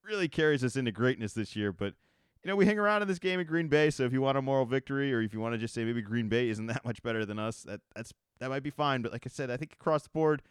really 0.05 0.29
carries 0.29 0.63
us 0.63 0.77
into 0.77 0.93
greatness 0.93 1.33
this 1.33 1.57
year. 1.57 1.73
But 1.73 1.95
you 2.43 2.49
know, 2.49 2.57
we 2.57 2.67
hang 2.67 2.79
around 2.79 3.03
in 3.03 3.09
this 3.09 3.19
game 3.19 3.41
at 3.41 3.47
Green 3.47 3.69
Bay, 3.69 3.91
so 3.91 4.05
if 4.05 4.13
you 4.13 4.21
want 4.21 4.39
a 4.39 4.43
moral 4.43 4.67
victory, 4.67 5.13
or 5.13 5.21
if 5.21 5.33
you 5.33 5.41
want 5.41 5.55
to 5.55 5.59
just 5.59 5.75
say 5.75 5.85
maybe 5.85 6.03
Green 6.03 6.29
Bay 6.29 6.49
isn't 6.49 6.67
that 6.69 6.85
much 6.85 7.03
better 7.03 7.25
than 7.25 7.39
us, 7.39 7.63
that 7.63 7.81
that's 7.95 8.13
that 8.39 8.51
might 8.51 8.63
be 8.63 8.71
fine. 8.71 9.03
But 9.03 9.13
like 9.13 9.27
I 9.27 9.31
said, 9.31 9.51
I 9.51 9.57
think 9.57 9.73
across 9.73 10.05
the 10.05 10.11
board, 10.11 10.43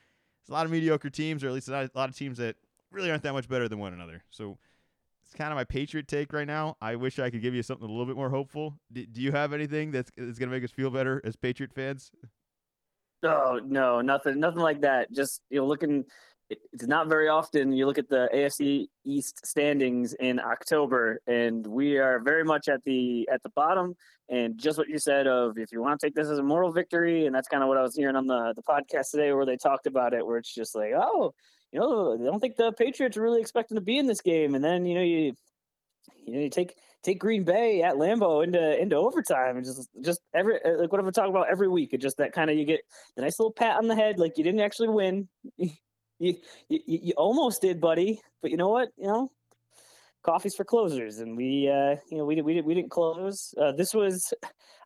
there's 0.42 0.50
a 0.50 0.54
lot 0.54 0.66
of 0.66 0.72
mediocre 0.72 1.10
teams, 1.10 1.44
or 1.44 1.48
at 1.48 1.54
least 1.54 1.70
a 1.70 1.90
lot 1.94 2.10
of 2.10 2.16
teams 2.16 2.38
that 2.38 2.56
really 2.92 3.10
aren't 3.10 3.24
that 3.24 3.34
much 3.34 3.48
better 3.48 3.68
than 3.68 3.80
one 3.80 3.94
another. 3.94 4.24
So 4.30 4.58
it's 5.24 5.34
kind 5.34 5.52
of 5.52 5.56
my 5.56 5.64
Patriot 5.64 6.08
take 6.08 6.34
right 6.34 6.48
now. 6.48 6.76
I 6.82 6.96
wish 6.96 7.20
I 7.20 7.30
could 7.30 7.42
give 7.42 7.54
you 7.54 7.64
something 7.64 7.88
a 7.88 7.92
little 7.92 8.06
bit 8.06 8.18
more 8.18 8.30
hopeful. 8.30 8.78
D- 8.92 9.06
do 9.06 9.22
you 9.22 9.32
have 9.32 9.54
anything 9.54 9.92
that's, 9.92 10.12
that's 10.18 10.38
going 10.38 10.50
to 10.50 10.56
make 10.56 10.64
us 10.64 10.72
feel 10.72 10.90
better 10.90 11.22
as 11.24 11.38
Patriot 11.38 11.72
fans? 11.74 12.12
Oh 13.24 13.60
no, 13.64 14.02
nothing, 14.02 14.40
nothing 14.40 14.62
like 14.62 14.82
that. 14.82 15.12
Just 15.12 15.42
you 15.50 15.60
know, 15.60 15.68
looking. 15.68 16.06
It's 16.74 16.86
not 16.86 17.08
very 17.08 17.30
often 17.30 17.72
you 17.72 17.86
look 17.86 17.98
at 17.98 18.10
the 18.10 18.28
AFC 18.34 18.88
East 19.06 19.46
standings 19.46 20.14
in 20.16 20.38
October, 20.38 21.22
and 21.26 21.66
we 21.66 21.98
are 21.98 22.20
very 22.20 22.44
much 22.44 22.68
at 22.68 22.84
the 22.84 23.28
at 23.32 23.42
the 23.44 23.50
bottom. 23.56 23.96
And 24.28 24.58
just 24.58 24.78
what 24.78 24.90
you 24.90 24.98
said 24.98 25.28
of 25.28 25.58
if 25.58 25.72
you 25.72 25.82
want 25.82 26.00
to 26.00 26.08
take 26.08 26.16
this 26.16 26.28
as 26.28 26.40
a 26.40 26.44
moral 26.44 26.72
victory, 26.72 27.26
and 27.26 27.34
that's 27.34 27.48
kind 27.48 27.64
of 27.64 27.70
what 27.70 27.78
I 27.78 27.82
was 27.82 27.96
hearing 27.96 28.16
on 28.18 28.28
the 28.28 28.54
the 28.56 28.64
podcast 28.64 29.12
today, 29.12 29.32
where 29.32 29.46
they 29.46 29.58
talked 29.58 29.88
about 29.88 30.14
it, 30.14 30.26
where 30.26 30.38
it's 30.38 30.54
just 30.54 30.76
like, 30.76 30.92
oh, 30.96 31.34
you 31.72 31.80
know, 31.80 32.14
I 32.14 32.26
don't 32.26 32.40
think 32.40 32.58
the 32.58 32.74
Patriots 32.74 33.16
are 33.16 33.22
really 33.22 33.40
expecting 33.40 33.76
to 33.76 33.82
be 33.82 33.98
in 33.98 34.08
this 34.08 34.22
game, 34.22 34.56
and 34.56 34.64
then 34.64 34.86
you 34.86 34.96
know 34.96 35.02
you 35.02 35.34
you 36.26 36.34
know 36.34 36.40
you 36.40 36.50
take 36.50 36.76
take 37.04 37.20
Green 37.20 37.44
Bay 37.44 37.82
at 37.82 37.96
Lambeau 37.96 38.44
into 38.44 38.80
into 38.80 38.96
overtime 38.96 39.58
and 39.58 39.66
just 39.66 39.90
just 40.04 40.22
every 40.34 40.64
uh, 40.64 40.78
like 40.78 40.92
what 40.92 41.02
I'm 41.02 41.12
talking 41.12 41.32
about 41.32 41.50
every 41.50 41.68
week. 41.68 41.90
It's 41.94 42.04
just 42.04 42.18
that 42.18 42.34
kind 42.34 42.50
of 42.50 42.58
you 42.58 42.66
get 42.66 42.82
the 43.16 43.24
nice 43.24 43.40
little 43.40 43.54
pat 43.54 43.78
on 43.78 43.88
the 43.88 43.96
head, 43.96 44.20
like 44.20 44.38
you 44.38 44.44
didn't 44.44 44.62
actually 44.62 44.90
win. 44.90 45.28
you, 45.58 45.74
you 46.20 46.80
you 46.86 47.14
almost 47.18 47.62
did, 47.62 47.82
buddy. 47.82 48.22
But 48.42 48.52
you 48.52 48.58
know 48.58 48.70
what? 48.70 48.90
You 48.98 49.08
know, 49.08 49.32
coffee's 50.24 50.56
for 50.56 50.64
closers, 50.64 51.20
and 51.20 51.36
we 51.36 51.70
uh 51.70 51.96
you 52.10 52.18
know 52.18 52.26
we 52.26 52.42
we 52.42 52.54
didn't 52.54 52.68
we 52.68 52.74
didn't 52.76 52.92
close. 52.92 53.54
Uh, 53.60 53.72
this 53.72 53.94
was, 53.94 54.34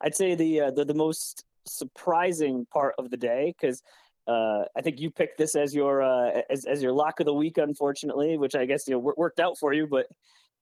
I'd 0.01 0.15
say 0.15 0.36
the 0.36 0.62
uh, 0.62 0.71
the 0.71 0.86
the 0.86 0.93
most 0.93 1.43
surprising 1.65 2.65
part 2.71 2.95
of 2.97 3.10
the 3.10 3.17
day 3.17 3.54
because. 3.60 3.82
Uh, 4.28 4.65
I 4.75 4.82
think 4.82 4.99
you 4.99 5.12
picked 5.12 5.38
this 5.38 5.56
as 5.56 5.75
your 5.75 6.01
uh, 6.01 6.41
as 6.49 6.65
as 6.65 6.82
your 6.82 6.93
lock 6.93 7.19
of 7.19 7.28
the 7.28 7.34
week, 7.36 7.60
unfortunately, 7.60 8.39
which 8.39 8.56
I 8.56 8.65
guess 8.65 8.88
you 8.88 8.95
know 8.95 9.13
worked 9.15 9.39
out 9.39 9.60
for 9.60 9.71
you. 9.71 9.86
But 9.86 10.08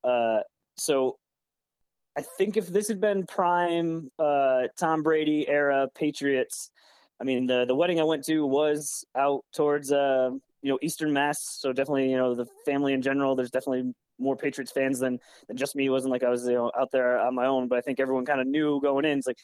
uh, 0.04 0.40
so 0.78 1.18
I 2.18 2.22
think 2.38 2.58
if 2.58 2.68
this 2.68 2.88
had 2.88 3.02
been 3.02 3.26
prime 3.26 4.12
uh, 4.20 4.64
Tom 4.78 5.04
Brady 5.04 5.48
era 5.48 5.88
Patriots, 5.96 6.70
I 7.20 7.24
mean 7.24 7.48
the 7.48 7.66
the 7.66 7.76
wedding 7.76 8.00
I 8.00 8.04
went 8.04 8.26
to 8.26 8.46
was 8.46 9.06
out 9.16 9.44
towards 9.54 9.92
uh, 9.92 10.32
you 10.62 10.72
know 10.72 10.80
Eastern 10.82 11.14
Mass, 11.14 11.42
so 11.60 11.74
definitely 11.74 12.12
you 12.12 12.18
know 12.18 12.36
the 12.36 12.48
family 12.66 12.94
in 12.94 13.02
general. 13.02 13.36
There's 13.36 13.52
definitely 13.52 13.94
more 14.20 14.38
Patriots 14.38 14.72
fans 14.72 15.00
than 15.00 15.20
than 15.48 15.58
just 15.58 15.76
me. 15.76 15.86
It 15.86 15.90
wasn't 15.90 16.12
like 16.12 16.24
I 16.24 16.30
was 16.30 16.46
you 16.46 16.54
know 16.54 16.72
out 16.78 16.92
there 16.92 17.20
on 17.20 17.36
my 17.36 17.46
own, 17.46 17.68
but 17.68 17.78
I 17.78 17.82
think 17.82 18.00
everyone 18.00 18.26
kind 18.26 18.42
of 18.42 18.48
knew 18.48 18.80
going 18.82 19.06
in. 19.06 19.18
It's 19.18 19.28
like 19.28 19.40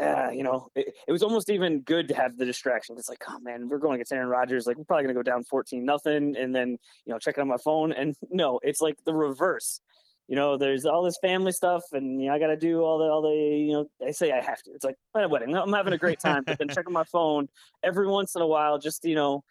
uh, 0.00 0.30
you 0.30 0.42
know, 0.42 0.68
it, 0.74 0.92
it, 1.06 1.12
was 1.12 1.22
almost 1.22 1.48
even 1.50 1.80
good 1.80 2.08
to 2.08 2.14
have 2.14 2.36
the 2.36 2.44
distraction. 2.44 2.96
It's 2.98 3.08
like, 3.08 3.22
oh 3.28 3.38
man, 3.38 3.68
we're 3.68 3.78
going 3.78 3.94
against 3.94 4.12
Aaron 4.12 4.28
Rodgers. 4.28 4.66
Like 4.66 4.76
we're 4.76 4.84
probably 4.84 5.04
gonna 5.04 5.14
go 5.14 5.22
down 5.22 5.44
fourteen 5.44 5.84
nothing, 5.84 6.36
and 6.36 6.54
then 6.54 6.78
you 7.04 7.12
know, 7.12 7.18
checking 7.18 7.42
on 7.42 7.48
my 7.48 7.58
phone. 7.58 7.92
And 7.92 8.16
no, 8.30 8.58
it's 8.62 8.80
like 8.80 8.96
the 9.04 9.14
reverse. 9.14 9.80
You 10.28 10.36
know, 10.36 10.56
there's 10.56 10.86
all 10.86 11.02
this 11.02 11.18
family 11.20 11.52
stuff, 11.52 11.82
and 11.92 12.20
you 12.20 12.28
know, 12.28 12.34
I 12.34 12.38
got 12.38 12.46
to 12.46 12.56
do 12.56 12.80
all 12.80 12.98
the 12.98 13.04
all 13.04 13.20
the 13.20 13.34
you 13.34 13.72
know. 13.72 13.86
I 14.04 14.10
say 14.10 14.32
I 14.32 14.40
have 14.40 14.62
to. 14.62 14.70
It's 14.72 14.84
like 14.84 14.96
a 15.14 15.28
wedding. 15.28 15.54
I'm 15.54 15.72
having 15.72 15.92
a 15.92 15.98
great 15.98 16.18
time, 16.18 16.44
but 16.46 16.56
then 16.58 16.68
checking 16.68 16.94
my 16.94 17.04
phone 17.04 17.48
every 17.82 18.06
once 18.06 18.34
in 18.34 18.40
a 18.40 18.46
while, 18.46 18.78
just 18.78 19.04
you 19.04 19.14
know, 19.14 19.44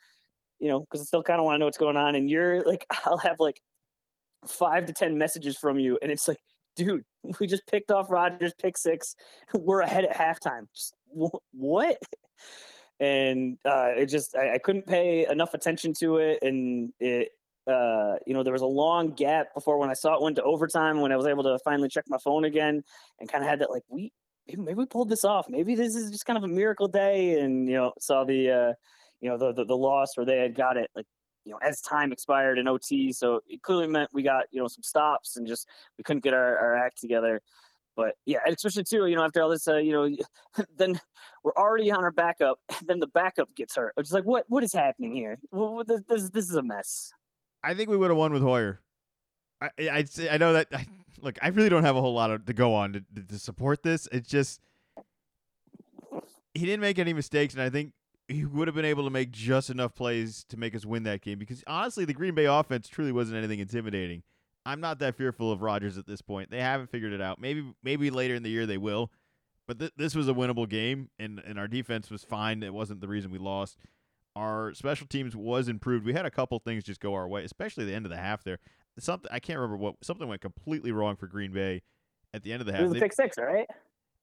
you 0.60 0.70
know, 0.70 0.80
because 0.80 1.02
I 1.02 1.04
still 1.06 1.22
kind 1.22 1.40
of 1.40 1.46
want 1.46 1.56
to 1.56 1.60
know 1.60 1.66
what's 1.66 1.78
going 1.78 1.98
on. 1.98 2.16
And 2.16 2.28
you're 2.28 2.64
like, 2.64 2.88
I'll 3.06 3.20
have 3.20 3.40
like 3.40 3.62
five 4.48 4.88
to 4.88 4.94
ten 4.94 5.18
messages 5.18 5.58
from 5.58 5.78
you, 5.78 6.00
and 6.02 6.12
it's 6.12 6.28
like, 6.28 6.40
dude, 6.76 7.04
we 7.40 7.46
just 7.46 7.68
picked 7.68 7.92
off 7.92 8.10
Rodgers 8.10 8.54
pick 8.60 8.76
six. 8.76 9.16
We're 9.54 9.82
ahead 9.82 10.06
at 10.06 10.16
halftime. 10.16 10.68
Just, 10.74 10.96
what? 11.52 11.98
And 13.00 13.60
uh, 13.64 13.92
it 13.96 14.08
just 14.08 14.36
I, 14.36 14.56
I, 14.56 14.58
couldn't 14.58 14.88
pay 14.88 15.28
enough 15.28 15.54
attention 15.54 15.94
to 16.00 16.18
it, 16.18 16.40
and 16.42 16.94
it 17.00 17.30
uh, 17.68 18.16
you 18.26 18.34
know 18.34 18.44
there 18.44 18.54
was 18.54 18.62
a 18.62 18.68
long 18.68 19.12
gap 19.12 19.54
before 19.54 19.78
when 19.78 19.90
I 19.90 19.94
saw 19.94 20.16
it 20.16 20.22
went 20.22 20.36
to 20.38 20.44
overtime 20.44 21.02
when 21.02 21.12
I 21.12 21.18
was 21.18 21.28
able 21.28 21.44
to 21.44 21.58
finally 21.64 21.90
check 21.90 22.06
my 22.08 22.18
phone 22.18 22.46
again 22.46 22.84
and 23.20 23.32
kind 23.32 23.44
of 23.44 23.50
had 23.50 23.60
that 23.60 23.72
like 23.72 23.84
we 23.90 24.12
maybe, 24.48 24.62
maybe 24.62 24.78
we 24.78 24.86
pulled 24.86 25.10
this 25.10 25.24
off. 25.24 25.48
Maybe 25.50 25.76
this 25.76 25.96
is 25.96 26.12
just 26.12 26.26
kind 26.26 26.38
of 26.38 26.44
a 26.44 26.48
miracle 26.48 26.88
day, 26.88 27.40
and 27.40 27.68
you 27.68 27.76
know 27.76 27.94
saw 28.00 28.24
the 28.24 28.50
uh, 28.50 28.74
you 29.22 29.30
know 29.30 29.38
the, 29.38 29.54
the 29.54 29.66
the 29.66 29.78
loss 29.78 30.18
where 30.18 30.26
they 30.26 30.40
had 30.40 30.56
got 30.56 30.78
it 30.78 30.90
like 30.96 31.06
you 31.46 31.52
know, 31.52 31.60
as 31.62 31.82
time 31.82 32.12
expired 32.12 32.58
in 32.58 32.68
OT. 32.68 33.12
So 33.12 33.42
it 33.48 33.62
clearly 33.62 33.88
meant 33.88 34.10
we 34.14 34.24
got, 34.24 34.46
you 34.52 34.62
know, 34.62 34.68
some 34.68 34.84
stops 34.84 35.36
and 35.38 35.48
just 35.48 35.68
we 35.98 36.04
couldn't 36.04 36.24
get 36.24 36.34
our, 36.34 36.58
our 36.58 36.76
act 36.76 37.00
together. 37.00 37.42
But 37.96 38.16
yeah, 38.26 38.40
especially 38.48 38.86
too, 38.86 39.06
you 39.06 39.16
know, 39.16 39.24
after 39.24 39.42
all 39.42 39.50
this, 39.50 39.68
uh, 39.68 39.78
you 39.78 39.92
know, 39.92 40.10
then 40.78 41.00
we're 41.44 41.54
already 41.56 41.92
on 41.92 42.04
our 42.04 42.12
backup. 42.12 42.60
Then 42.86 43.00
the 43.00 43.08
backup 43.08 43.54
gets 43.56 43.76
hurt. 43.76 43.94
It's 43.98 44.12
like, 44.12 44.24
what 44.24 44.46
what 44.48 44.64
is 44.64 44.74
happening 44.74 45.14
here? 45.14 45.38
Well, 45.52 45.84
this, 45.86 46.02
this, 46.08 46.30
this 46.30 46.50
is 46.50 46.56
a 46.56 46.64
mess. 46.64 47.12
I 47.64 47.74
think 47.74 47.90
we 47.90 47.98
would 47.98 48.10
have 48.10 48.18
won 48.18 48.34
with 48.34 48.42
Hoyer. 48.42 48.82
I 49.62 49.70
I 49.80 50.06
I 50.32 50.38
know 50.38 50.54
that. 50.54 50.68
I, 50.74 50.86
look, 51.22 51.38
I 51.42 51.48
really 51.50 51.70
don't 51.70 51.84
have 51.84 51.96
a 51.96 52.02
whole 52.02 52.14
lot 52.14 52.32
of, 52.32 52.46
to 52.46 52.54
go 52.54 52.74
on 52.76 52.94
to, 52.94 53.04
to 53.30 53.40
support 53.40 53.84
this. 53.84 54.08
It's 54.12 54.28
just 54.28 54.60
he 56.54 56.66
didn't 56.66 56.82
make 56.82 57.00
any 57.00 57.14
mistakes, 57.14 57.54
and 57.54 57.64
I 57.64 57.70
think 57.70 57.94
he 58.28 58.46
would 58.46 58.68
have 58.68 58.76
been 58.76 58.86
able 58.86 59.04
to 59.04 59.10
make 59.10 59.32
just 59.32 59.70
enough 59.70 59.96
plays 59.96 60.46
to 60.50 60.58
make 60.58 60.76
us 60.76 60.86
win 60.86 61.04
that 61.04 61.22
game 61.22 61.40
because 61.40 61.64
honestly, 61.68 62.06
the 62.06 62.14
Green 62.14 62.36
Bay 62.36 62.46
offense 62.46 62.88
truly 62.88 63.12
wasn't 63.12 63.38
anything 63.38 63.60
intimidating. 63.60 64.24
I'm 64.66 64.80
not 64.80 65.00
that 65.00 65.16
fearful 65.16 65.52
of 65.52 65.62
Rodgers 65.62 65.98
at 65.98 66.08
this 66.08 66.22
point. 66.22 66.50
They 66.50 66.62
haven't 66.62 66.90
figured 66.90 67.12
it 67.12 67.22
out. 67.22 67.40
Maybe 67.40 67.74
maybe 67.84 68.10
later 68.10 68.36
in 68.36 68.44
the 68.44 68.50
year 68.50 68.66
they 68.66 68.78
will, 68.78 69.12
but 69.68 69.80
th- 69.80 69.92
this 69.98 70.16
was 70.16 70.30
a 70.30 70.34
winnable 70.34 70.70
game, 70.70 71.10
and 71.20 71.42
and 71.46 71.58
our 71.60 71.68
defense 71.68 72.10
was 72.10 72.24
fine. 72.24 72.64
It 72.64 72.74
wasn't 72.74 73.02
the 73.02 73.08
reason 73.08 73.32
we 73.32 73.40
lost. 73.40 73.78
Our 74.36 74.74
special 74.74 75.08
teams 75.08 75.36
was 75.36 75.68
improved. 75.68 76.06
We 76.06 76.14
had 76.14 76.26
a 76.26 76.32
couple 76.32 76.58
things 76.60 76.84
just 76.84 77.00
go 77.00 77.14
our 77.14 77.28
way, 77.28 77.44
especially 77.44 77.86
the 77.86 77.94
end 77.94 78.06
of 78.06 78.10
the 78.10 78.18
half 78.18 78.44
there. 78.44 78.60
Something 79.00 79.30
I 79.32 79.40
can't 79.40 79.60
remember 79.60 79.78
what 79.78 79.96
something 80.02 80.28
went 80.28 80.42
completely 80.42 80.92
wrong 80.92 81.16
for 81.16 81.28
Green 81.28 81.52
Bay 81.52 81.82
at 82.34 82.44
the 82.44 82.52
end 82.52 82.62
of 82.62 82.68
the 82.68 82.74
half. 82.74 82.82
It 82.82 82.90
was 82.90 82.98
a 82.98 83.02
pick 83.02 83.14
six, 83.14 83.38
right? 83.38 83.68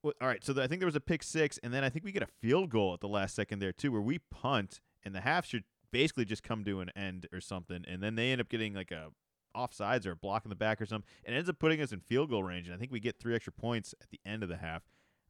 Well, 0.03 0.14
all 0.20 0.29
right, 0.29 0.42
so 0.44 0.53
the, 0.53 0.62
I 0.62 0.66
think 0.66 0.81
there 0.81 0.87
was 0.87 0.96
a 0.96 1.01
pick 1.01 1.23
six, 1.23 1.59
and 1.62 1.75
then 1.75 1.85
I 1.85 1.90
think 1.90 2.05
we 2.05 2.12
get 2.12 2.23
a 2.23 2.29
field 2.40 2.70
goal 2.70 2.94
at 2.94 3.01
the 3.01 3.09
last 3.09 3.35
second 3.35 3.59
there 3.59 3.73
too, 3.73 3.92
where 3.92 4.01
we 4.01 4.18
punt, 4.31 4.81
and 5.05 5.14
the 5.14 5.20
half 5.20 5.44
should 5.44 5.64
basically 5.92 6.25
just 6.25 6.42
come 6.42 6.64
to 6.64 6.81
an 6.81 6.90
end 6.96 7.27
or 7.33 7.40
something, 7.40 7.85
and 7.87 8.03
then 8.03 8.14
they 8.14 8.33
end 8.33 8.40
up 8.40 8.49
getting 8.49 8.75
like 8.75 8.90
a 8.90 9.09
offsides 9.57 10.07
or 10.07 10.12
a 10.12 10.16
block 10.16 10.44
in 10.44 10.49
the 10.49 10.55
back 10.55 10.81
or 10.81 10.87
something, 10.87 11.09
and 11.25 11.37
ends 11.37 11.51
up 11.51 11.59
putting 11.59 11.81
us 11.81 11.92
in 11.92 12.01
field 12.01 12.31
goal 12.31 12.42
range, 12.42 12.66
and 12.66 12.75
I 12.75 12.79
think 12.79 12.92
we 12.92 13.01
get 13.01 13.18
three 13.18 13.35
extra 13.35 13.53
points 13.53 13.94
at 14.01 14.09
the 14.11 14.20
end 14.25 14.42
of 14.42 14.49
the 14.49 14.57
half. 14.57 14.83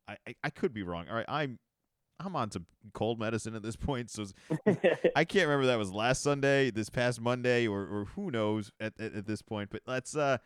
I, 0.06 0.16
I, 0.26 0.34
I 0.44 0.50
could 0.50 0.72
be 0.72 0.82
wrong. 0.82 1.06
All 1.08 1.16
right, 1.16 1.26
I'm 1.28 1.58
I'm 2.20 2.36
on 2.36 2.50
some 2.50 2.66
cold 2.92 3.18
medicine 3.18 3.54
at 3.54 3.62
this 3.62 3.76
point, 3.76 4.10
so 4.10 4.26
I 5.16 5.24
can't 5.24 5.48
remember 5.48 5.66
that 5.66 5.78
was 5.78 5.90
last 5.92 6.22
Sunday, 6.22 6.70
this 6.70 6.90
past 6.90 7.20
Monday, 7.20 7.66
or, 7.66 7.80
or 7.80 8.04
who 8.14 8.30
knows 8.30 8.70
at, 8.78 8.92
at, 9.00 9.14
at 9.14 9.26
this 9.26 9.42
point. 9.42 9.70
But 9.70 9.82
let's 9.86 10.14
uh 10.14 10.38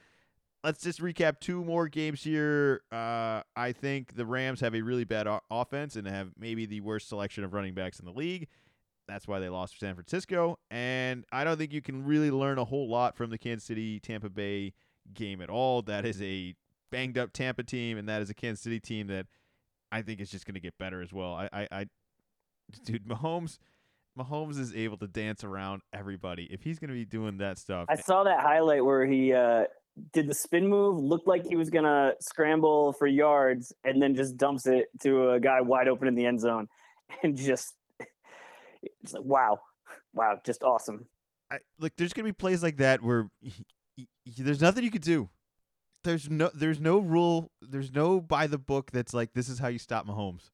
let's 0.62 0.82
just 0.82 1.00
recap 1.00 1.40
two 1.40 1.62
more 1.62 1.88
games 1.88 2.22
here. 2.22 2.82
Uh, 2.90 3.42
I 3.54 3.72
think 3.72 4.14
the 4.16 4.24
Rams 4.24 4.60
have 4.60 4.74
a 4.74 4.80
really 4.80 5.04
bad 5.04 5.26
o- 5.26 5.40
offense 5.50 5.96
and 5.96 6.06
have 6.06 6.30
maybe 6.38 6.64
the 6.64 6.80
worst 6.80 7.08
selection 7.08 7.44
of 7.44 7.52
running 7.52 7.74
backs 7.74 8.00
in 8.00 8.06
the 8.06 8.12
league. 8.12 8.48
That's 9.06 9.28
why 9.28 9.38
they 9.38 9.50
lost 9.50 9.74
to 9.74 9.78
San 9.80 9.94
Francisco. 9.94 10.58
And 10.70 11.26
I 11.30 11.44
don't 11.44 11.58
think 11.58 11.72
you 11.72 11.82
can 11.82 12.06
really 12.06 12.30
learn 12.30 12.56
a 12.58 12.64
whole 12.64 12.88
lot 12.88 13.16
from 13.16 13.28
the 13.28 13.36
Kansas 13.36 13.66
City 13.66 14.00
Tampa 14.00 14.30
Bay 14.30 14.72
game 15.12 15.42
at 15.42 15.50
all. 15.50 15.82
That 15.82 16.06
is 16.06 16.22
a 16.22 16.54
banged 16.90 17.18
up 17.18 17.32
Tampa 17.34 17.62
team, 17.62 17.98
and 17.98 18.08
that 18.08 18.22
is 18.22 18.30
a 18.30 18.34
Kansas 18.34 18.62
City 18.62 18.80
team 18.80 19.08
that 19.08 19.26
I 19.92 20.02
think 20.02 20.20
it's 20.20 20.30
just 20.30 20.46
going 20.46 20.54
to 20.54 20.60
get 20.60 20.76
better 20.78 21.02
as 21.02 21.12
well. 21.12 21.34
I, 21.34 21.48
I, 21.52 21.68
I, 21.70 21.86
dude, 22.84 23.06
Mahomes. 23.06 23.58
Mahomes 24.16 24.60
is 24.60 24.72
able 24.76 24.96
to 24.98 25.08
dance 25.08 25.42
around 25.42 25.82
everybody. 25.92 26.44
If 26.44 26.62
he's 26.62 26.78
going 26.78 26.88
to 26.88 26.94
be 26.94 27.04
doing 27.04 27.38
that 27.38 27.58
stuff, 27.58 27.86
I 27.88 27.96
saw 27.96 28.22
that 28.22 28.38
highlight 28.38 28.84
where 28.84 29.04
he 29.04 29.32
uh, 29.32 29.64
did 30.12 30.28
the 30.28 30.34
spin 30.34 30.68
move 30.68 30.98
looked 30.98 31.26
like 31.26 31.46
he 31.46 31.56
was 31.56 31.70
gonna 31.70 32.12
scramble 32.20 32.92
for 32.94 33.06
yards 33.06 33.72
and 33.84 34.02
then 34.02 34.14
just 34.14 34.36
dumps 34.36 34.66
it 34.66 34.86
to 35.00 35.30
a 35.30 35.40
guy 35.40 35.60
wide 35.60 35.88
open 35.88 36.08
in 36.08 36.14
the 36.14 36.26
end 36.26 36.40
zone 36.40 36.68
and 37.22 37.36
just 37.36 37.74
it's 39.02 39.12
like 39.12 39.24
wow 39.24 39.58
wow 40.12 40.38
just 40.44 40.62
awesome 40.62 41.06
I, 41.50 41.58
like 41.78 41.92
there's 41.96 42.12
gonna 42.12 42.24
be 42.24 42.32
plays 42.32 42.62
like 42.62 42.78
that 42.78 43.02
where 43.02 43.28
he, 43.40 44.08
he, 44.24 44.42
there's 44.42 44.60
nothing 44.60 44.84
you 44.84 44.90
could 44.90 45.02
do 45.02 45.28
there's 46.04 46.30
no 46.30 46.50
there's 46.54 46.80
no 46.80 46.98
rule 46.98 47.50
there's 47.60 47.92
no 47.92 48.20
by 48.20 48.46
the 48.46 48.58
book 48.58 48.90
that's 48.92 49.12
like 49.12 49.32
this 49.34 49.48
is 49.48 49.58
how 49.58 49.68
you 49.68 49.78
stop 49.78 50.06
Mahomes 50.06 50.50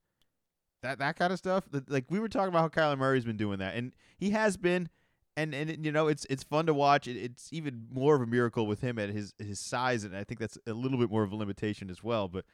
that 0.82 0.98
that 0.98 1.16
kind 1.16 1.32
of 1.32 1.38
stuff 1.38 1.64
like 1.88 2.06
we 2.08 2.18
were 2.18 2.28
talking 2.28 2.48
about 2.48 2.74
how 2.74 2.82
Kyler 2.82 2.98
Murray's 2.98 3.24
been 3.24 3.36
doing 3.36 3.58
that 3.58 3.74
and 3.74 3.92
he 4.16 4.30
has 4.30 4.56
been 4.56 4.88
and 5.36 5.54
and 5.54 5.84
you 5.84 5.92
know 5.92 6.08
it's 6.08 6.26
it's 6.28 6.42
fun 6.42 6.66
to 6.66 6.74
watch. 6.74 7.08
It, 7.08 7.16
it's 7.16 7.52
even 7.52 7.86
more 7.90 8.14
of 8.14 8.22
a 8.22 8.26
miracle 8.26 8.66
with 8.66 8.80
him 8.80 8.98
at 8.98 9.10
his 9.10 9.34
his 9.38 9.58
size, 9.58 10.04
and 10.04 10.16
I 10.16 10.24
think 10.24 10.40
that's 10.40 10.58
a 10.66 10.72
little 10.72 10.98
bit 10.98 11.10
more 11.10 11.22
of 11.22 11.32
a 11.32 11.36
limitation 11.36 11.90
as 11.90 12.02
well. 12.02 12.28
But 12.28 12.44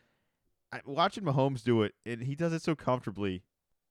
I, 0.72 0.80
watching 0.84 1.24
Mahomes 1.24 1.64
do 1.64 1.82
it, 1.82 1.94
and 2.04 2.22
he 2.22 2.34
does 2.34 2.52
it 2.52 2.62
so 2.62 2.74
comfortably, 2.74 3.42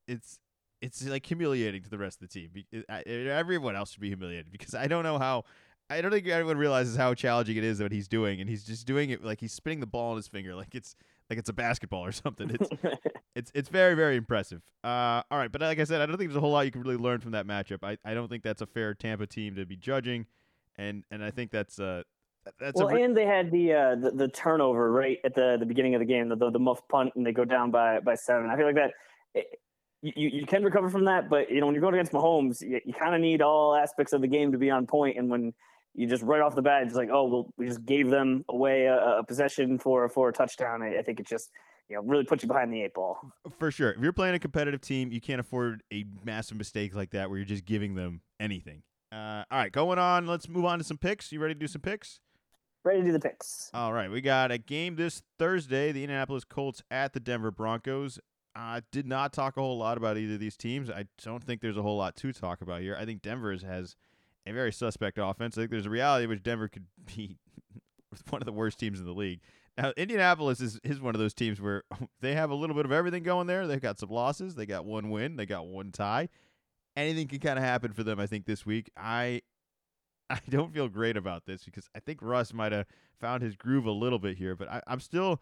it's 0.08 0.39
it's 0.82 1.06
like 1.08 1.26
humiliating 1.26 1.84
to 1.84 1.89
the 1.89 1.98
rest 1.98 2.22
of 2.22 2.30
the 2.30 2.48
team. 2.48 2.65
Everyone 3.06 3.76
else 3.76 3.91
should 3.91 4.02
be 4.02 4.10
humiliated 4.10 4.52
because 4.52 4.74
I 4.76 4.88
don't 4.88 5.04
know 5.04 5.18
how. 5.20 5.46
I 5.89 6.02
don't 6.02 6.12
think 6.12 6.28
everyone 6.28 6.58
realizes 6.58 6.95
how 6.95 7.13
challenging 7.13 7.58
it 7.58 7.63
is 7.63 7.82
what 7.82 7.91
he's 7.91 8.08
doing, 8.08 8.41
and 8.41 8.50
he's 8.50 8.63
just 8.63 8.88
doing 8.88 9.12
it 9.12 9.24
like 9.24 9.39
he's 9.39 9.54
spinning 9.54 9.80
the 9.80 9.86
ball 9.86 10.12
on 10.12 10.17
his 10.17 10.28
finger, 10.28 10.56
like 10.56 10.74
it's 10.74 10.95
like 11.30 11.38
it's 11.39 11.50
a 11.50 11.54
basketball 11.54 12.04
or 12.04 12.12
something. 12.12 12.50
It's 12.50 12.69
it's 13.36 13.52
it's 13.54 13.69
very 13.69 13.93
very 13.93 14.15
impressive. 14.15 14.62
Uh, 14.84 15.21
all 15.30 15.38
right, 15.38 15.52
but 15.52 15.62
like 15.62 15.80
I 15.80 15.84
said, 15.84 16.02
I 16.02 16.06
don't 16.06 16.17
think 16.17 16.30
there's 16.30 16.38
a 16.38 16.41
whole 16.41 16.52
lot 16.52 16.65
you 16.65 16.71
can 16.71 16.82
really 16.82 16.98
learn 16.98 17.19
from 17.19 17.32
that 17.32 17.45
matchup. 17.45 17.84
I, 17.84 17.98
I 18.04 18.13
don't 18.13 18.30
think 18.30 18.43
that's 18.43 18.62
a 18.62 18.65
fair 18.65 18.93
Tampa 18.93 19.28
team 19.28 19.56
to 19.56 19.65
be 19.65 19.76
judging, 19.76 20.26
and 20.78 21.04
and 21.12 21.24
I 21.24 21.32
think 21.32 21.52
that's 21.52 21.80
uh 21.80 22.04
that's 22.60 22.80
well, 22.80 22.89
re- 22.89 23.04
and 23.04 23.15
they 23.17 23.26
had 23.26 23.52
the, 23.52 23.74
uh, 23.74 23.95
the 23.95 24.12
the 24.12 24.28
turnover 24.28 24.91
right 24.91 25.17
at 25.24 25.36
the 25.36 25.58
the 25.60 25.65
beginning 25.65 25.95
of 25.95 26.00
the 26.00 26.06
game, 26.06 26.30
the 26.30 26.36
the, 26.36 26.52
the 26.52 26.60
muff 26.60 26.88
punt, 26.88 27.12
and 27.15 27.26
they 27.26 27.32
go 27.32 27.45
down 27.45 27.71
by 27.71 28.00
by 28.00 28.15
seven. 28.15 28.50
I 28.50 28.56
feel 28.56 28.65
like 28.65 28.76
that. 28.76 28.91
It, 29.34 29.60
you, 30.02 30.30
you 30.30 30.45
can 30.45 30.63
recover 30.63 30.88
from 30.88 31.06
that, 31.06 31.32
but 31.32 31.50
you 31.50 31.60
know 31.60 31.65
when 31.65 31.74
you're 31.74 31.82
going 31.82 31.95
against 31.95 32.12
Mahomes, 32.12 32.62
you, 32.62 32.80
you 32.86 32.93
kind 32.93 33.15
of 33.15 33.21
need 33.21 33.41
all 33.41 33.76
aspects 33.76 34.13
of 34.13 34.21
the 34.21 34.28
game 34.28 34.52
to 34.52 34.58
be 34.60 34.69
on 34.69 34.86
point. 34.86 35.17
And 35.17 35.30
when 35.32 35.54
you 35.95 36.08
just 36.08 36.23
right 36.23 36.41
off 36.41 36.55
the 36.55 36.62
bat, 36.62 36.84
it's 36.84 36.95
like, 36.95 37.10
oh, 37.12 37.25
well, 37.25 37.53
we 37.58 37.67
just 37.67 37.86
gave 37.86 38.10
them 38.10 38.43
away 38.49 38.86
a, 38.86 39.19
a 39.19 39.23
possession 39.23 39.79
for 39.79 40.08
for 40.10 40.29
a 40.29 40.34
touchdown. 40.34 40.81
I, 40.81 40.99
I 40.99 41.01
think 41.01 41.19
it 41.19 41.27
just 41.27 41.49
you 41.89 41.95
know 41.95 42.01
really 42.03 42.25
puts 42.25 42.43
you 42.43 42.47
behind 42.47 42.71
the 42.71 42.81
eight 42.81 42.93
ball. 42.93 43.19
For 43.60 43.71
sure. 43.71 43.91
If 43.91 44.01
you're 44.01 44.13
playing 44.13 44.36
a 44.36 44.39
competitive 44.39 44.81
team, 44.81 45.12
you 45.12 45.21
can't 45.21 45.39
afford 45.39 45.84
a 45.91 46.05
massive 46.23 46.58
mistake 46.58 46.93
like 46.95 47.12
that 47.12 47.29
where 47.29 47.38
you're 47.38 47.45
just 47.45 47.65
giving 47.65 47.95
them 47.95 48.21
anything. 48.39 48.84
Uh, 49.12 49.43
all 49.49 49.60
right, 49.60 49.71
going 49.71 49.97
on. 49.97 50.27
Let's 50.27 50.49
move 50.49 50.65
on 50.65 50.79
to 50.79 50.84
some 50.84 50.97
picks. 50.97 51.31
You 51.31 51.39
ready 51.39 51.53
to 51.53 51.60
do 51.60 51.67
some 51.67 51.81
picks? 51.81 52.19
Ready 52.84 52.99
to 52.99 53.05
do 53.05 53.12
the 53.13 53.19
picks. 53.19 53.71
All 53.73 53.93
right, 53.93 54.12
we 54.12 54.21
got 54.21 54.51
a 54.51 54.58
game 54.58 54.95
this 54.95 55.23
Thursday. 55.39 55.91
The 55.91 56.03
Indianapolis 56.03 56.43
Colts 56.43 56.84
at 56.91 57.13
the 57.13 57.19
Denver 57.19 57.51
Broncos. 57.51 58.19
I 58.58 58.77
uh, 58.77 58.81
did 58.91 59.05
not 59.05 59.34
talk 59.34 59.58
a 59.58 59.62
whole 59.62 59.77
lot 59.77 59.97
about 59.97 60.17
either 60.17 60.36
of 60.36 60.39
these 60.39 60.55
teams. 60.55 60.89
I 60.89 61.05
don't 61.21 61.43
think 61.43 61.62
there's 61.62 61.75
a 61.77 61.81
whole 61.81 61.97
lot 61.97 62.15
to 62.17 62.31
talk 62.31 62.62
about 62.62 62.81
here. 62.81 62.95
I 62.97 63.03
think 63.03 63.21
Denver's 63.21 63.63
has 63.63 63.97
a 64.45 64.53
very 64.53 64.71
suspect 64.71 65.17
offense. 65.21 65.58
I 65.58 65.62
think 65.62 65.71
there's 65.71 65.86
a 65.86 65.91
reality 65.91 66.25
which 66.25 66.43
Denver 66.43 66.67
could 66.67 66.86
be 67.15 67.38
one 68.29 68.41
of 68.41 68.45
the 68.45 68.53
worst 68.53 68.79
teams 68.79 68.99
in 68.99 69.05
the 69.05 69.13
league. 69.13 69.41
Now, 69.77 69.91
Indianapolis 69.97 70.62
is, 70.62 70.79
is 70.84 71.01
one 71.01 71.15
of 71.15 71.19
those 71.19 71.34
teams 71.34 71.60
where 71.60 71.84
they 72.21 72.34
have 72.34 72.49
a 72.49 72.55
little 72.55 72.75
bit 72.75 72.86
of 72.86 72.91
everything 72.91 73.23
going 73.23 73.47
there. 73.47 73.67
They've 73.67 73.81
got 73.81 73.99
some 73.99 74.10
losses, 74.10 74.55
they 74.55 74.65
got 74.65 74.86
one 74.86 75.10
win, 75.10 75.36
they 75.36 75.45
got 75.45 75.67
one 75.67 75.91
tie. 75.91 76.29
Anything 76.95 77.27
can 77.27 77.39
kind 77.39 77.60
of 77.60 77.65
happen 77.65 77.91
for 77.91 78.03
them, 78.03 78.19
I 78.19 78.25
think, 78.25 78.45
this 78.45 78.65
week. 78.65 78.89
I 78.95 79.41
I 80.29 80.39
don't 80.49 80.73
feel 80.73 80.88
great 80.88 81.17
about 81.17 81.45
this 81.45 81.63
because 81.63 81.88
I 81.95 81.99
think 81.99 82.19
Russ 82.21 82.53
might 82.53 82.71
have 82.71 82.88
found 83.19 83.43
his 83.43 83.55
groove 83.55 83.86
a 83.86 83.91
little 83.91 84.19
bit 84.19 84.38
here, 84.38 84.55
but 84.55 84.69
I, 84.69 84.81
I'm 84.88 84.99
still 84.99 85.41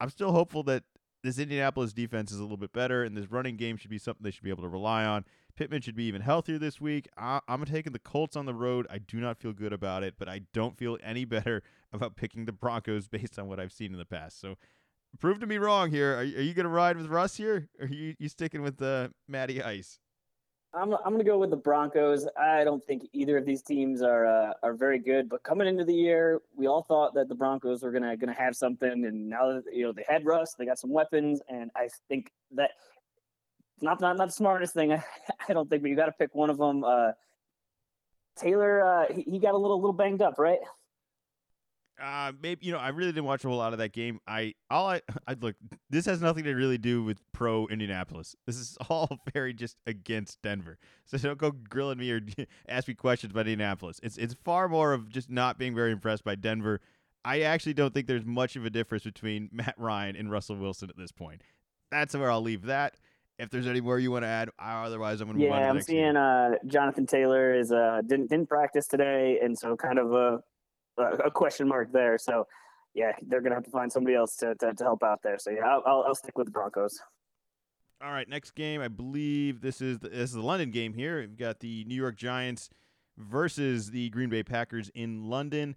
I'm 0.00 0.10
still 0.10 0.32
hopeful 0.32 0.62
that 0.64 0.84
this 1.28 1.38
Indianapolis 1.38 1.92
defense 1.92 2.32
is 2.32 2.38
a 2.38 2.42
little 2.42 2.56
bit 2.56 2.72
better, 2.72 3.04
and 3.04 3.16
this 3.16 3.30
running 3.30 3.56
game 3.56 3.76
should 3.76 3.90
be 3.90 3.98
something 3.98 4.24
they 4.24 4.30
should 4.30 4.42
be 4.42 4.50
able 4.50 4.62
to 4.62 4.68
rely 4.68 5.04
on. 5.04 5.24
Pittman 5.56 5.82
should 5.82 5.96
be 5.96 6.04
even 6.04 6.22
healthier 6.22 6.58
this 6.58 6.80
week. 6.80 7.08
I, 7.18 7.40
am 7.48 7.64
taking 7.64 7.92
the 7.92 7.98
Colts 7.98 8.36
on 8.36 8.46
the 8.46 8.54
road. 8.54 8.86
I 8.88 8.98
do 8.98 9.18
not 9.18 9.38
feel 9.38 9.52
good 9.52 9.72
about 9.72 10.02
it, 10.02 10.14
but 10.18 10.28
I 10.28 10.42
don't 10.54 10.78
feel 10.78 10.96
any 11.02 11.24
better 11.24 11.62
about 11.92 12.16
picking 12.16 12.46
the 12.46 12.52
Broncos 12.52 13.08
based 13.08 13.38
on 13.38 13.46
what 13.46 13.60
I've 13.60 13.72
seen 13.72 13.92
in 13.92 13.98
the 13.98 14.06
past. 14.06 14.40
So 14.40 14.56
prove 15.18 15.40
to 15.40 15.46
me 15.46 15.58
wrong 15.58 15.90
here. 15.90 16.14
Are, 16.14 16.20
are 16.20 16.22
you 16.22 16.54
going 16.54 16.64
to 16.64 16.70
ride 16.70 16.96
with 16.96 17.06
Russ 17.06 17.36
here, 17.36 17.68
or 17.78 17.86
are 17.86 17.88
you, 17.88 18.14
you 18.18 18.28
sticking 18.28 18.62
with 18.62 18.80
uh, 18.80 19.08
Matty 19.26 19.62
Ice? 19.62 19.98
I'm 20.74 20.92
I'm 20.92 21.12
gonna 21.12 21.24
go 21.24 21.38
with 21.38 21.50
the 21.50 21.56
Broncos. 21.56 22.26
I 22.38 22.62
don't 22.62 22.84
think 22.84 23.08
either 23.12 23.38
of 23.38 23.46
these 23.46 23.62
teams 23.62 24.02
are 24.02 24.26
uh, 24.26 24.52
are 24.62 24.74
very 24.74 24.98
good. 24.98 25.28
But 25.28 25.42
coming 25.42 25.66
into 25.66 25.84
the 25.84 25.94
year, 25.94 26.40
we 26.54 26.66
all 26.66 26.82
thought 26.82 27.14
that 27.14 27.28
the 27.28 27.34
Broncos 27.34 27.82
were 27.82 27.90
gonna 27.90 28.16
gonna 28.16 28.34
have 28.34 28.54
something, 28.54 29.06
and 29.06 29.28
now 29.30 29.52
that 29.52 29.64
you 29.72 29.84
know 29.84 29.92
they 29.92 30.04
had 30.06 30.26
Russ, 30.26 30.54
they 30.58 30.66
got 30.66 30.78
some 30.78 30.90
weapons, 30.90 31.40
and 31.48 31.70
I 31.74 31.88
think 32.08 32.30
that 32.52 32.72
not 33.80 34.00
not 34.00 34.18
not 34.18 34.26
the 34.26 34.32
smartest 34.32 34.74
thing. 34.74 34.92
I, 34.92 35.02
I 35.48 35.54
don't 35.54 35.70
think, 35.70 35.82
but 35.82 35.88
you 35.88 35.96
got 35.96 36.06
to 36.06 36.12
pick 36.12 36.34
one 36.34 36.50
of 36.50 36.58
them. 36.58 36.84
Uh, 36.84 37.12
Taylor, 38.36 38.84
uh, 38.84 39.12
he, 39.12 39.22
he 39.22 39.38
got 39.38 39.54
a 39.54 39.58
little 39.58 39.80
little 39.80 39.94
banged 39.94 40.20
up, 40.20 40.38
right? 40.38 40.58
Uh, 42.00 42.32
maybe 42.40 42.64
you 42.64 42.72
know 42.72 42.78
I 42.78 42.88
really 42.90 43.10
didn't 43.10 43.24
watch 43.24 43.44
a 43.44 43.48
whole 43.48 43.56
lot 43.56 43.72
of 43.72 43.78
that 43.78 43.92
game. 43.92 44.20
I 44.26 44.54
all 44.70 44.88
I 44.88 45.02
I 45.26 45.34
look. 45.40 45.56
This 45.90 46.06
has 46.06 46.20
nothing 46.20 46.44
to 46.44 46.54
really 46.54 46.78
do 46.78 47.02
with 47.02 47.20
pro 47.32 47.66
Indianapolis. 47.66 48.36
This 48.46 48.56
is 48.56 48.76
all 48.88 49.18
very 49.32 49.52
just 49.52 49.76
against 49.86 50.40
Denver. 50.42 50.78
So 51.06 51.18
don't 51.18 51.38
go 51.38 51.50
grilling 51.50 51.98
me 51.98 52.10
or 52.10 52.20
ask 52.68 52.88
me 52.88 52.94
questions 52.94 53.32
about 53.32 53.40
Indianapolis. 53.40 54.00
It's 54.02 54.16
it's 54.16 54.34
far 54.44 54.68
more 54.68 54.92
of 54.92 55.08
just 55.08 55.30
not 55.30 55.58
being 55.58 55.74
very 55.74 55.92
impressed 55.92 56.24
by 56.24 56.34
Denver. 56.34 56.80
I 57.24 57.42
actually 57.42 57.74
don't 57.74 57.92
think 57.92 58.06
there's 58.06 58.24
much 58.24 58.56
of 58.56 58.64
a 58.64 58.70
difference 58.70 59.04
between 59.04 59.50
Matt 59.52 59.74
Ryan 59.76 60.16
and 60.16 60.30
Russell 60.30 60.56
Wilson 60.56 60.88
at 60.88 60.96
this 60.96 61.12
point. 61.12 61.42
That's 61.90 62.14
where 62.14 62.30
I'll 62.30 62.42
leave 62.42 62.62
that. 62.66 62.94
If 63.38 63.50
there's 63.50 63.66
any 63.66 63.80
more 63.80 63.98
you 63.98 64.10
want 64.10 64.24
to 64.24 64.28
add, 64.28 64.50
otherwise 64.58 65.20
I'm 65.20 65.28
going 65.28 65.38
to 65.38 65.44
move 65.44 65.52
on. 65.52 65.60
Yeah, 65.60 65.70
I'm 65.70 65.80
seeing 65.80 66.16
uh, 66.16 66.54
Jonathan 66.66 67.06
Taylor 67.06 67.54
is 67.54 67.70
uh, 67.70 68.02
didn't 68.06 68.30
didn't 68.30 68.48
practice 68.48 68.86
today, 68.86 69.38
and 69.42 69.56
so 69.56 69.76
kind 69.76 69.98
of 69.98 70.12
a 70.12 70.42
a 70.98 71.30
question 71.30 71.68
mark 71.68 71.92
there. 71.92 72.18
So, 72.18 72.46
yeah, 72.94 73.12
they're 73.26 73.40
going 73.40 73.50
to 73.50 73.56
have 73.56 73.64
to 73.64 73.70
find 73.70 73.90
somebody 73.92 74.16
else 74.16 74.36
to, 74.36 74.54
to, 74.56 74.72
to 74.74 74.84
help 74.84 75.02
out 75.02 75.22
there. 75.22 75.38
So, 75.38 75.50
yeah, 75.50 75.66
I'll, 75.66 75.82
I'll, 75.86 76.04
I'll, 76.08 76.14
stick 76.14 76.36
with 76.36 76.46
the 76.46 76.50
Broncos. 76.50 77.00
All 78.02 78.12
right, 78.12 78.28
next 78.28 78.52
game, 78.52 78.80
I 78.80 78.88
believe 78.88 79.60
this 79.60 79.80
is 79.80 79.98
the, 79.98 80.08
this 80.08 80.30
is 80.30 80.34
the 80.34 80.42
London 80.42 80.70
game 80.70 80.94
here. 80.94 81.20
We've 81.20 81.36
got 81.36 81.60
the 81.60 81.84
New 81.84 81.96
York 81.96 82.16
Giants 82.16 82.70
versus 83.16 83.90
the 83.90 84.08
Green 84.10 84.30
Bay 84.30 84.42
Packers 84.42 84.90
in 84.94 85.28
London. 85.28 85.74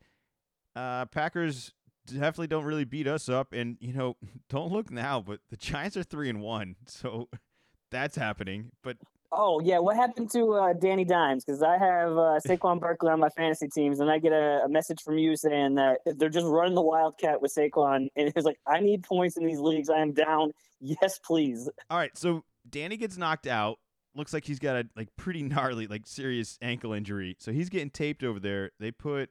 Uh, 0.76 1.06
Packers 1.06 1.74
definitely 2.06 2.48
don't 2.48 2.66
really 2.66 2.86
beat 2.86 3.08
us 3.08 3.30
up, 3.30 3.54
and 3.54 3.78
you 3.80 3.94
know, 3.94 4.18
don't 4.50 4.72
look 4.72 4.92
now, 4.92 5.20
but 5.20 5.40
the 5.50 5.58
Giants 5.58 5.98
are 5.98 6.04
three 6.04 6.30
and 6.30 6.42
one, 6.42 6.76
so 6.86 7.30
that's 7.92 8.16
happening. 8.16 8.72
But 8.84 8.98
Oh 9.34 9.62
yeah, 9.62 9.80
what 9.80 9.96
happened 9.96 10.30
to 10.32 10.54
uh, 10.54 10.74
Danny 10.74 11.06
Dimes? 11.06 11.46
Because 11.46 11.64
I 11.64 11.78
have 11.78 12.12
uh, 12.12 12.40
Saquon 12.46 12.82
Barkley 12.82 13.10
on 13.10 13.20
my 13.20 13.30
fantasy 13.30 13.70
teams, 13.70 14.02
and 14.02 14.12
I 14.12 14.20
get 14.20 14.34
a, 14.34 14.64
a, 14.66 14.70
message 14.70 15.02
from 15.02 15.18
you 15.18 15.38
saying 15.38 15.76
that 15.76 16.00
they're 16.06 16.30
just 16.30 16.46
running 16.46 16.76
the 16.76 16.82
Wildcat 16.82 17.42
with 17.42 17.54
Saquon, 17.56 18.08
and 18.16 18.34
it's 18.36 18.46
like 18.46 18.60
I 18.68 18.82
need 18.82 19.04
points 19.04 19.38
in 19.38 19.46
these 19.46 19.60
leagues. 19.60 19.90
I 19.90 20.00
am 20.00 20.12
down. 20.12 20.52
Yes, 20.82 21.18
please. 21.20 21.70
All 21.90 21.98
right, 21.98 22.16
so 22.18 22.44
Danny 22.70 22.98
gets 22.98 23.18
knocked 23.18 23.48
out. 23.48 23.80
Looks 24.16 24.34
like 24.34 24.44
he's 24.44 24.60
got 24.60 24.76
a 24.76 24.86
like 24.98 25.08
pretty 25.16 25.44
gnarly, 25.44 25.88
like 25.88 26.06
serious 26.06 26.58
ankle 26.62 26.92
injury. 26.92 27.38
So 27.40 27.54
he's 27.54 27.70
getting 27.70 27.90
taped 27.90 28.24
over 28.24 28.40
there. 28.40 28.72
They 28.82 28.92
put, 28.92 29.30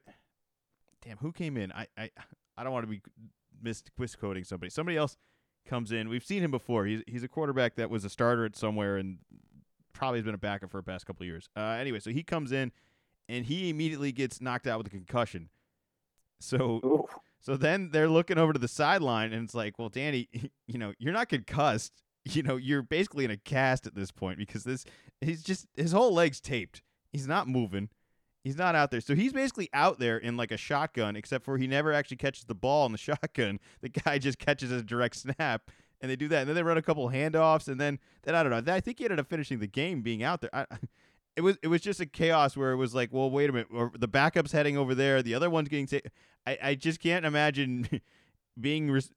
damn, 1.05 1.17
who 1.17 1.31
came 1.31 1.57
in? 1.57 1.71
I 1.71 1.85
I 1.95 2.09
I 2.57 2.63
don't 2.63 2.73
want 2.73 2.89
to 2.89 2.91
be 2.91 3.01
misquoting 3.97 4.45
somebody. 4.45 4.71
Somebody 4.71 4.97
else 4.97 5.15
comes 5.67 5.91
in. 5.91 6.09
We've 6.09 6.25
seen 6.25 6.41
him 6.41 6.49
before. 6.49 6.85
He's 6.85 7.03
he's 7.05 7.23
a 7.23 7.27
quarterback 7.27 7.75
that 7.75 7.91
was 7.91 8.03
a 8.03 8.09
starter 8.09 8.45
at 8.45 8.55
somewhere 8.55 8.97
and 8.97 9.19
probably 10.01 10.17
has 10.17 10.25
been 10.25 10.33
a 10.33 10.39
backup 10.39 10.71
for 10.71 10.77
the 10.77 10.83
past 10.83 11.05
couple 11.05 11.21
of 11.21 11.27
years. 11.27 11.47
Uh, 11.55 11.77
anyway, 11.79 11.99
so 11.99 12.09
he 12.09 12.23
comes 12.23 12.51
in 12.51 12.71
and 13.29 13.45
he 13.45 13.69
immediately 13.69 14.11
gets 14.11 14.41
knocked 14.41 14.65
out 14.65 14.79
with 14.79 14.87
a 14.87 14.89
concussion. 14.89 15.49
So 16.39 16.81
Ooh. 16.83 17.05
so 17.39 17.55
then 17.55 17.91
they're 17.91 18.09
looking 18.09 18.39
over 18.39 18.51
to 18.51 18.57
the 18.57 18.67
sideline 18.67 19.31
and 19.31 19.43
it's 19.43 19.53
like, 19.53 19.77
well, 19.77 19.89
Danny, 19.89 20.27
you 20.67 20.79
know, 20.79 20.93
you're 20.97 21.13
not 21.13 21.29
concussed. 21.29 22.01
You 22.25 22.41
know, 22.41 22.55
you're 22.55 22.81
basically 22.81 23.25
in 23.25 23.31
a 23.31 23.37
cast 23.37 23.85
at 23.85 23.93
this 23.93 24.09
point 24.09 24.39
because 24.39 24.63
this 24.63 24.85
he's 25.21 25.43
just 25.43 25.67
his 25.75 25.91
whole 25.91 26.15
leg's 26.15 26.41
taped. 26.41 26.81
He's 27.11 27.27
not 27.27 27.47
moving. 27.47 27.89
He's 28.43 28.57
not 28.57 28.73
out 28.73 28.89
there. 28.89 29.01
So 29.01 29.13
he's 29.13 29.33
basically 29.33 29.69
out 29.71 29.99
there 29.99 30.17
in 30.17 30.35
like 30.35 30.51
a 30.51 30.57
shotgun, 30.57 31.15
except 31.15 31.45
for 31.45 31.59
he 31.59 31.67
never 31.67 31.93
actually 31.93 32.17
catches 32.17 32.45
the 32.45 32.55
ball 32.55 32.87
in 32.87 32.91
the 32.91 32.97
shotgun. 32.99 33.59
The 33.81 33.89
guy 33.89 34.17
just 34.17 34.39
catches 34.39 34.71
a 34.71 34.81
direct 34.81 35.15
snap 35.15 35.69
and 36.01 36.09
they 36.09 36.15
do 36.15 36.27
that, 36.29 36.39
and 36.39 36.49
then 36.49 36.55
they 36.55 36.63
run 36.63 36.77
a 36.77 36.81
couple 36.81 37.07
handoffs, 37.09 37.67
and 37.67 37.79
then 37.79 37.99
then 38.23 38.35
I 38.35 38.43
don't 38.43 38.65
know. 38.65 38.73
I 38.73 38.79
think 38.79 38.99
he 38.99 39.05
ended 39.05 39.19
up 39.19 39.29
finishing 39.29 39.59
the 39.59 39.67
game 39.67 40.01
being 40.01 40.23
out 40.23 40.41
there. 40.41 40.49
I, 40.53 40.65
it 41.35 41.41
was 41.41 41.57
it 41.61 41.67
was 41.67 41.81
just 41.81 41.99
a 41.99 42.05
chaos 42.05 42.57
where 42.57 42.71
it 42.71 42.77
was 42.77 42.93
like, 42.93 43.09
well, 43.11 43.29
wait 43.29 43.49
a 43.49 43.53
minute, 43.53 43.69
the 43.99 44.07
backup's 44.07 44.51
heading 44.51 44.77
over 44.77 44.95
there, 44.95 45.21
the 45.21 45.33
other 45.33 45.49
one's 45.49 45.69
getting. 45.69 46.01
I 46.45 46.75
just 46.75 46.99
can't 46.99 47.25
imagine 47.25 48.01
being. 48.59 48.89
Res- 48.89 49.11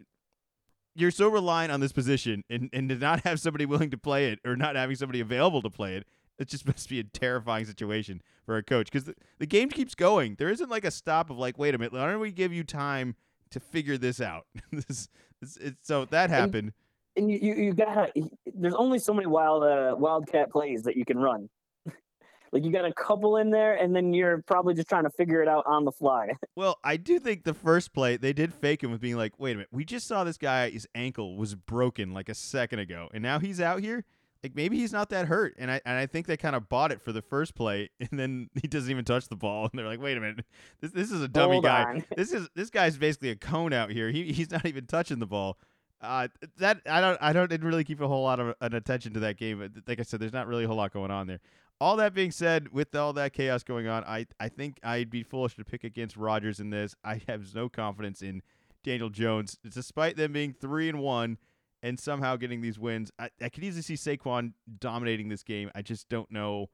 you're 0.96 1.10
so 1.10 1.28
reliant 1.28 1.72
on 1.72 1.80
this 1.80 1.92
position, 1.92 2.44
and 2.48 2.70
and 2.72 2.88
to 2.88 2.96
not 2.96 3.20
have 3.24 3.40
somebody 3.40 3.66
willing 3.66 3.90
to 3.90 3.98
play 3.98 4.30
it, 4.30 4.38
or 4.44 4.56
not 4.56 4.76
having 4.76 4.96
somebody 4.96 5.20
available 5.20 5.62
to 5.62 5.70
play 5.70 5.96
it. 5.96 6.06
It 6.38 6.48
just 6.48 6.66
must 6.68 6.88
be 6.88 7.00
a 7.00 7.04
terrifying 7.04 7.64
situation 7.64 8.22
for 8.44 8.56
a 8.56 8.62
coach 8.62 8.86
because 8.90 9.04
the, 9.04 9.14
the 9.38 9.46
game 9.46 9.70
keeps 9.70 9.94
going. 9.94 10.36
There 10.38 10.50
isn't 10.50 10.70
like 10.70 10.84
a 10.84 10.90
stop 10.90 11.30
of 11.30 11.38
like, 11.38 11.58
wait 11.58 11.74
a 11.74 11.78
minute, 11.78 11.92
why 11.92 12.10
don't 12.10 12.20
we 12.20 12.30
give 12.32 12.52
you 12.52 12.64
time 12.64 13.16
to 13.54 13.60
figure 13.60 13.96
this 13.96 14.20
out? 14.20 14.46
this 14.72 15.08
it's, 15.40 15.56
it's, 15.56 15.86
so 15.86 16.04
that 16.06 16.30
happened. 16.30 16.72
And, 17.16 17.30
and 17.30 17.30
you, 17.30 17.38
you, 17.40 17.64
you 17.64 17.74
gotta. 17.74 18.12
There's 18.54 18.74
only 18.74 18.98
so 18.98 19.14
many 19.14 19.26
wild 19.26 19.62
uh, 19.62 19.94
wildcat 19.96 20.50
plays 20.50 20.82
that 20.82 20.96
you 20.96 21.04
can 21.04 21.18
run. 21.18 21.48
like 22.52 22.64
you 22.64 22.72
got 22.72 22.84
a 22.84 22.92
couple 22.92 23.36
in 23.36 23.50
there, 23.50 23.74
and 23.74 23.94
then 23.94 24.12
you're 24.12 24.42
probably 24.42 24.74
just 24.74 24.88
trying 24.88 25.04
to 25.04 25.10
figure 25.10 25.42
it 25.42 25.48
out 25.48 25.64
on 25.66 25.84
the 25.84 25.92
fly. 25.92 26.28
Well, 26.56 26.78
I 26.84 26.96
do 26.96 27.18
think 27.18 27.42
the 27.42 27.52
first 27.52 27.92
play 27.92 28.16
they 28.16 28.32
did 28.32 28.54
fake 28.54 28.82
him 28.82 28.92
with 28.92 29.00
being 29.00 29.16
like, 29.16 29.38
"Wait 29.38 29.52
a 29.52 29.54
minute, 29.54 29.68
we 29.72 29.84
just 29.84 30.06
saw 30.06 30.24
this 30.24 30.38
guy. 30.38 30.70
His 30.70 30.86
ankle 30.94 31.36
was 31.36 31.54
broken 31.54 32.12
like 32.12 32.28
a 32.28 32.34
second 32.34 32.78
ago, 32.78 33.08
and 33.12 33.22
now 33.22 33.38
he's 33.38 33.60
out 33.60 33.80
here." 33.80 34.04
Like 34.44 34.54
maybe 34.54 34.76
he's 34.76 34.92
not 34.92 35.08
that 35.08 35.26
hurt. 35.26 35.54
And 35.58 35.70
I 35.70 35.80
and 35.86 35.96
I 35.96 36.04
think 36.04 36.26
they 36.26 36.36
kind 36.36 36.54
of 36.54 36.68
bought 36.68 36.92
it 36.92 37.00
for 37.00 37.12
the 37.12 37.22
first 37.22 37.54
play, 37.54 37.88
and 38.00 38.20
then 38.20 38.50
he 38.60 38.68
doesn't 38.68 38.90
even 38.90 39.04
touch 39.04 39.28
the 39.28 39.36
ball, 39.36 39.64
and 39.72 39.78
they're 39.78 39.86
like, 39.86 40.00
wait 40.00 40.16
a 40.16 40.20
minute, 40.20 40.44
this 40.80 40.92
this 40.92 41.10
is 41.10 41.22
a 41.22 41.28
dummy 41.28 41.54
Hold 41.54 41.64
guy. 41.64 41.84
On. 41.84 42.04
This 42.16 42.32
is 42.32 42.48
this 42.54 42.70
guy's 42.70 42.96
basically 42.96 43.30
a 43.30 43.36
cone 43.36 43.72
out 43.72 43.90
here. 43.90 44.10
He 44.10 44.32
he's 44.32 44.50
not 44.50 44.66
even 44.66 44.86
touching 44.86 45.18
the 45.18 45.26
ball. 45.26 45.58
Uh, 46.00 46.28
that 46.58 46.82
I 46.86 47.00
don't 47.00 47.18
I 47.22 47.32
don't 47.32 47.48
didn't 47.48 47.66
really 47.66 47.84
keep 47.84 48.00
a 48.02 48.06
whole 48.06 48.22
lot 48.22 48.38
of 48.38 48.54
an 48.60 48.74
attention 48.74 49.14
to 49.14 49.20
that 49.20 49.38
game. 49.38 49.58
But 49.58 49.88
like 49.88 49.98
I 49.98 50.02
said, 50.02 50.20
there's 50.20 50.34
not 50.34 50.46
really 50.46 50.64
a 50.64 50.68
whole 50.68 50.76
lot 50.76 50.92
going 50.92 51.10
on 51.10 51.26
there. 51.26 51.40
All 51.80 51.96
that 51.96 52.14
being 52.14 52.30
said, 52.30 52.68
with 52.72 52.94
all 52.94 53.14
that 53.14 53.32
chaos 53.32 53.62
going 53.62 53.88
on, 53.88 54.04
I 54.04 54.26
I 54.38 54.50
think 54.50 54.78
I'd 54.84 55.08
be 55.08 55.22
foolish 55.22 55.56
to 55.56 55.64
pick 55.64 55.84
against 55.84 56.18
Rodgers 56.18 56.60
in 56.60 56.68
this. 56.68 56.94
I 57.02 57.22
have 57.26 57.54
no 57.54 57.70
confidence 57.70 58.20
in 58.20 58.42
Daniel 58.82 59.08
Jones, 59.08 59.58
despite 59.66 60.16
them 60.16 60.32
being 60.32 60.52
three 60.52 60.90
and 60.90 61.00
one 61.00 61.38
and 61.84 62.00
somehow 62.00 62.34
getting 62.34 62.62
these 62.62 62.78
wins. 62.78 63.12
I, 63.18 63.28
I 63.40 63.50
could 63.50 63.62
easily 63.62 63.82
see 63.82 63.94
Saquon 63.94 64.54
dominating 64.80 65.28
this 65.28 65.42
game. 65.42 65.70
I 65.74 65.82
just 65.82 66.08
don't 66.08 66.30
know 66.32 66.70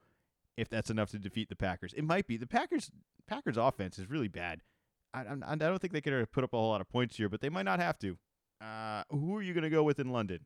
if 0.57 0.69
that's 0.69 0.89
enough 0.89 1.11
to 1.11 1.19
defeat 1.19 1.49
the 1.49 1.57
Packers. 1.57 1.93
It 1.95 2.05
might 2.05 2.29
be. 2.29 2.37
The 2.37 2.47
Packers 2.47 2.91
Packers 3.27 3.57
offense 3.57 3.99
is 3.99 4.09
really 4.09 4.29
bad. 4.29 4.63
I, 5.13 5.25
I, 5.45 5.57
don't 5.57 5.81
think 5.81 5.93
they 5.93 6.01
could 6.01 6.31
put 6.31 6.45
up 6.45 6.55
a 6.55 6.57
whole 6.57 6.69
lot 6.69 6.81
of 6.81 6.89
points 6.89 7.17
here, 7.17 7.29
but 7.29 7.41
they 7.41 7.49
might 7.49 7.65
not 7.65 7.81
have 7.81 7.99
to. 7.99 8.17
Uh, 8.61 9.03
who 9.11 9.37
are 9.37 9.43
you 9.43 9.53
going 9.53 9.65
to 9.65 9.71
go 9.71 9.83
with 9.83 9.99
in 9.99 10.11
London? 10.13 10.39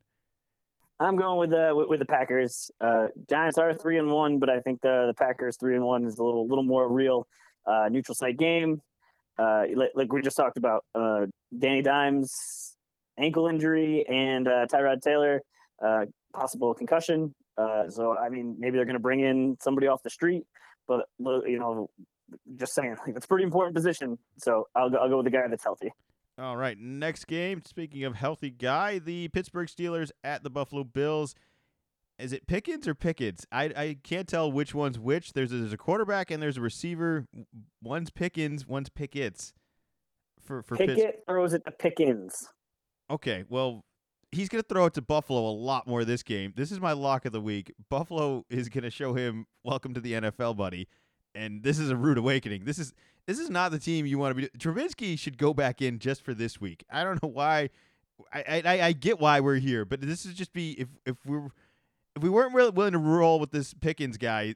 I'm 0.99 1.15
going 1.15 1.37
with 1.37 1.51
the 1.51 1.69
uh, 1.69 1.75
with, 1.75 1.89
with 1.89 1.99
the 1.99 2.05
Packers. 2.05 2.71
Uh, 2.81 3.07
Giants 3.29 3.59
are 3.59 3.71
three 3.75 3.99
and 3.99 4.09
one, 4.09 4.39
but 4.39 4.49
I 4.49 4.61
think 4.61 4.81
the 4.81 5.05
the 5.07 5.13
Packers 5.13 5.57
three 5.57 5.75
and 5.75 5.85
one 5.85 6.05
is 6.05 6.17
a 6.17 6.23
little 6.23 6.47
little 6.47 6.63
more 6.63 6.91
real. 6.91 7.27
Uh, 7.67 7.87
neutral 7.91 8.15
site 8.15 8.37
game. 8.37 8.81
Uh, 9.37 9.65
like, 9.75 9.91
like 9.95 10.13
we 10.13 10.21
just 10.21 10.37
talked 10.37 10.57
about, 10.57 10.85
uh, 10.95 11.25
Danny 11.57 11.81
Dimes 11.81 12.74
ankle 13.17 13.47
injury 13.47 14.05
and 14.07 14.47
uh, 14.47 14.65
Tyrod 14.67 15.01
Taylor 15.01 15.41
uh, 15.83 16.05
possible 16.33 16.73
concussion. 16.73 17.33
Uh, 17.57 17.89
so 17.89 18.17
I 18.17 18.29
mean, 18.29 18.55
maybe 18.59 18.77
they're 18.77 18.85
going 18.85 18.95
to 18.95 18.99
bring 18.99 19.21
in 19.21 19.57
somebody 19.61 19.87
off 19.87 20.03
the 20.03 20.09
street, 20.09 20.43
but 20.87 21.05
you 21.19 21.59
know, 21.59 21.89
just 22.57 22.73
saying, 22.73 22.95
like 23.05 23.13
that's 23.13 23.25
a 23.25 23.29
pretty 23.29 23.45
important 23.45 23.75
position. 23.75 24.17
So 24.37 24.67
I'll 24.75 24.89
go, 24.89 24.97
I'll 24.97 25.09
go 25.09 25.17
with 25.17 25.25
the 25.25 25.31
guy 25.31 25.47
that's 25.47 25.63
healthy. 25.63 25.91
All 26.37 26.57
right, 26.57 26.77
next 26.77 27.27
game. 27.27 27.61
Speaking 27.65 28.03
of 28.03 28.15
healthy 28.15 28.49
guy, 28.49 28.99
the 28.99 29.29
Pittsburgh 29.29 29.69
Steelers 29.69 30.11
at 30.23 30.43
the 30.43 30.49
Buffalo 30.49 30.83
Bills. 30.83 31.33
Is 32.17 32.31
it 32.33 32.47
Pickens 32.47 32.87
or 32.87 32.95
Pickens? 32.95 33.45
I, 33.51 33.63
I 33.65 33.97
can't 34.03 34.27
tell 34.27 34.49
which 34.49 34.73
one's 34.73 34.97
which. 34.97 35.33
There's 35.33 35.51
a, 35.51 35.57
there's 35.57 35.73
a 35.73 35.77
quarterback 35.77 36.31
and 36.31 36.41
there's 36.41 36.57
a 36.57 36.61
receiver. 36.61 37.25
One's 37.83 38.09
Pickens, 38.09 38.65
one's 38.67 38.89
Pickett's. 38.89 39.53
For 40.41 40.61
for 40.61 40.77
Pickett 40.77 40.97
Pitts- 40.97 41.17
throws 41.27 41.53
it 41.53 41.63
to 41.65 41.71
Pickens. 41.71 42.49
Okay, 43.09 43.45
well, 43.49 43.85
he's 44.31 44.49
going 44.49 44.61
to 44.61 44.67
throw 44.67 44.85
it 44.85 44.93
to 44.95 45.01
Buffalo 45.01 45.47
a 45.47 45.51
lot 45.51 45.87
more 45.87 46.03
this 46.03 46.23
game. 46.23 46.53
This 46.55 46.71
is 46.71 46.79
my 46.79 46.93
lock 46.93 47.25
of 47.25 47.31
the 47.31 47.41
week. 47.41 47.73
Buffalo 47.89 48.45
is 48.49 48.69
going 48.69 48.83
to 48.83 48.89
show 48.89 49.13
him 49.13 49.45
welcome 49.63 49.93
to 49.93 50.01
the 50.01 50.13
NFL, 50.13 50.57
buddy. 50.57 50.87
And 51.33 51.63
this 51.63 51.79
is 51.79 51.89
a 51.89 51.95
rude 51.95 52.17
awakening. 52.17 52.65
This 52.65 52.79
is 52.79 52.93
this 53.27 53.39
is 53.39 53.49
not 53.49 53.71
the 53.71 53.79
team 53.79 54.05
you 54.05 54.17
want 54.17 54.35
to 54.35 54.41
be. 54.41 54.47
Trubisky 54.57 55.19
should 55.19 55.37
go 55.37 55.53
back 55.53 55.81
in 55.81 55.99
just 55.99 56.23
for 56.23 56.33
this 56.33 56.61
week. 56.61 56.85
I 56.89 57.03
don't 57.03 57.21
know 57.21 57.29
why 57.29 57.69
I, 58.31 58.61
I 58.65 58.81
I 58.81 58.91
get 58.93 59.19
why 59.19 59.39
we're 59.41 59.55
here, 59.55 59.83
but 59.83 59.99
this 59.99 60.25
is 60.25 60.33
just 60.33 60.53
be 60.53 60.71
if 60.73 60.87
if 61.05 61.17
we're 61.25 61.47
if 62.15 62.23
we 62.23 62.29
weren't 62.29 62.53
really 62.53 62.69
willing 62.69 62.93
to 62.93 62.99
roll 62.99 63.39
with 63.39 63.51
this 63.51 63.73
Pickens 63.73 64.17
guy 64.17 64.55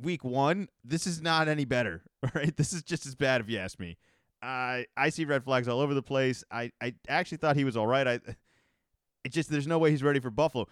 week 0.00 0.24
one, 0.24 0.68
this 0.84 1.06
is 1.06 1.20
not 1.20 1.48
any 1.48 1.64
better. 1.64 2.02
Right? 2.34 2.54
This 2.54 2.74
is 2.74 2.82
just 2.82 3.06
as 3.06 3.14
bad 3.14 3.40
if 3.40 3.48
you 3.48 3.56
ask 3.56 3.80
me. 3.80 3.96
I 4.42 4.86
I 4.96 5.10
see 5.10 5.24
red 5.24 5.44
flags 5.44 5.68
all 5.68 5.80
over 5.80 5.94
the 5.94 6.02
place. 6.02 6.44
I 6.50 6.72
I 6.80 6.94
actually 7.08 7.38
thought 7.38 7.56
he 7.56 7.64
was 7.64 7.76
all 7.76 7.86
right. 7.86 8.06
I 8.06 8.20
it 9.24 9.32
just 9.32 9.50
there's 9.50 9.66
no 9.66 9.78
way 9.78 9.90
he's 9.90 10.02
ready 10.02 10.20
for 10.20 10.30
Buffalo. 10.30 10.66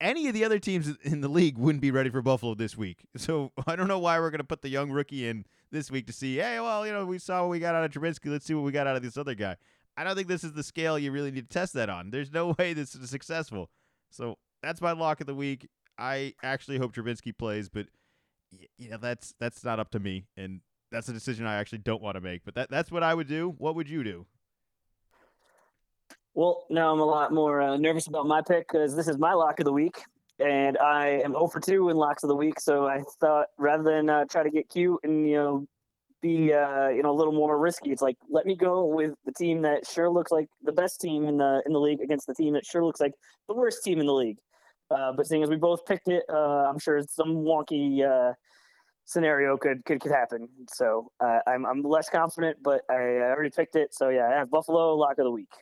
Any 0.00 0.28
of 0.28 0.34
the 0.34 0.44
other 0.44 0.58
teams 0.58 0.96
in 1.02 1.20
the 1.20 1.28
league 1.28 1.58
wouldn't 1.58 1.82
be 1.82 1.90
ready 1.90 2.08
for 2.08 2.22
Buffalo 2.22 2.54
this 2.54 2.76
week. 2.76 3.04
So 3.16 3.52
I 3.66 3.76
don't 3.76 3.88
know 3.88 3.98
why 3.98 4.18
we're 4.18 4.30
gonna 4.30 4.44
put 4.44 4.62
the 4.62 4.68
young 4.68 4.90
rookie 4.90 5.28
in 5.28 5.44
this 5.70 5.90
week 5.90 6.06
to 6.06 6.12
see. 6.12 6.36
Hey, 6.36 6.60
well, 6.60 6.86
you 6.86 6.92
know, 6.92 7.04
we 7.04 7.18
saw 7.18 7.42
what 7.42 7.50
we 7.50 7.58
got 7.58 7.74
out 7.74 7.84
of 7.84 7.90
Trubisky. 7.90 8.30
Let's 8.30 8.46
see 8.46 8.54
what 8.54 8.64
we 8.64 8.72
got 8.72 8.86
out 8.86 8.96
of 8.96 9.02
this 9.02 9.16
other 9.16 9.34
guy. 9.34 9.56
I 9.96 10.04
don't 10.04 10.16
think 10.16 10.28
this 10.28 10.44
is 10.44 10.52
the 10.52 10.62
scale 10.62 10.98
you 10.98 11.12
really 11.12 11.30
need 11.30 11.50
to 11.50 11.52
test 11.52 11.74
that 11.74 11.90
on. 11.90 12.10
There's 12.10 12.32
no 12.32 12.54
way 12.58 12.72
this 12.72 12.94
is 12.94 13.10
successful. 13.10 13.70
So 14.10 14.38
that's 14.62 14.80
my 14.80 14.92
lock 14.92 15.20
of 15.20 15.26
the 15.26 15.34
week. 15.34 15.68
I 15.98 16.34
actually 16.42 16.78
hope 16.78 16.94
Trubisky 16.94 17.36
plays, 17.36 17.68
but 17.68 17.86
you 18.78 18.88
know 18.90 18.96
that's 18.96 19.34
that's 19.38 19.62
not 19.62 19.78
up 19.78 19.90
to 19.90 20.00
me, 20.00 20.26
and 20.36 20.60
that's 20.90 21.08
a 21.08 21.12
decision 21.12 21.46
I 21.46 21.56
actually 21.56 21.78
don't 21.78 22.02
want 22.02 22.16
to 22.16 22.20
make. 22.20 22.44
But 22.44 22.54
that 22.54 22.70
that's 22.70 22.90
what 22.90 23.02
I 23.02 23.14
would 23.14 23.28
do. 23.28 23.54
What 23.58 23.74
would 23.74 23.88
you 23.88 24.04
do? 24.04 24.26
Well, 26.34 26.66
now 26.70 26.92
I'm 26.92 27.00
a 27.00 27.04
lot 27.04 27.32
more 27.32 27.60
uh, 27.60 27.76
nervous 27.76 28.06
about 28.06 28.26
my 28.26 28.40
pick 28.40 28.68
because 28.68 28.94
this 28.94 29.08
is 29.08 29.18
my 29.18 29.32
lock 29.32 29.58
of 29.58 29.64
the 29.64 29.72
week, 29.72 30.00
and 30.38 30.78
I 30.78 31.20
am 31.24 31.32
0 31.32 31.48
for 31.48 31.60
2 31.60 31.88
in 31.88 31.96
locks 31.96 32.22
of 32.22 32.28
the 32.28 32.36
week. 32.36 32.60
So 32.60 32.86
I 32.86 33.02
thought 33.20 33.48
rather 33.58 33.82
than 33.82 34.08
uh, 34.08 34.24
try 34.26 34.42
to 34.42 34.50
get 34.50 34.68
cute 34.68 35.00
and 35.02 35.28
you 35.28 35.36
know 35.36 35.66
be 36.22 36.52
uh, 36.52 36.88
you 36.88 37.02
know 37.02 37.10
a 37.10 37.18
little 37.18 37.32
more 37.32 37.58
risky, 37.58 37.90
it's 37.90 38.02
like 38.02 38.16
let 38.28 38.46
me 38.46 38.54
go 38.54 38.86
with 38.86 39.14
the 39.24 39.32
team 39.32 39.62
that 39.62 39.86
sure 39.86 40.08
looks 40.08 40.30
like 40.30 40.48
the 40.62 40.72
best 40.72 41.00
team 41.00 41.26
in 41.26 41.38
the 41.38 41.62
in 41.66 41.72
the 41.72 41.80
league 41.80 42.00
against 42.00 42.26
the 42.26 42.34
team 42.34 42.54
that 42.54 42.64
sure 42.64 42.84
looks 42.84 43.00
like 43.00 43.14
the 43.48 43.54
worst 43.54 43.82
team 43.82 43.98
in 43.98 44.06
the 44.06 44.14
league. 44.14 44.38
Uh, 44.90 45.12
but 45.12 45.26
seeing 45.26 45.42
as 45.42 45.48
we 45.48 45.56
both 45.56 45.84
picked 45.86 46.08
it, 46.08 46.24
uh, 46.28 46.68
I'm 46.68 46.78
sure 46.78 46.96
it's 46.96 47.14
some 47.14 47.36
wonky 47.36 48.02
uh, 48.02 48.34
scenario 49.04 49.56
could 49.56 49.84
could 49.84 50.00
could 50.00 50.12
happen. 50.12 50.48
So 50.68 51.10
uh, 51.20 51.40
I'm 51.46 51.66
I'm 51.66 51.82
less 51.82 52.08
confident, 52.08 52.58
but 52.62 52.82
I 52.90 52.94
I 52.94 53.30
already 53.30 53.50
picked 53.50 53.76
it. 53.76 53.94
So 53.94 54.08
yeah, 54.08 54.28
I 54.28 54.34
have 54.38 54.50
Buffalo 54.50 54.94
lock 54.96 55.18
of 55.18 55.24
the 55.24 55.30
week. 55.30 55.52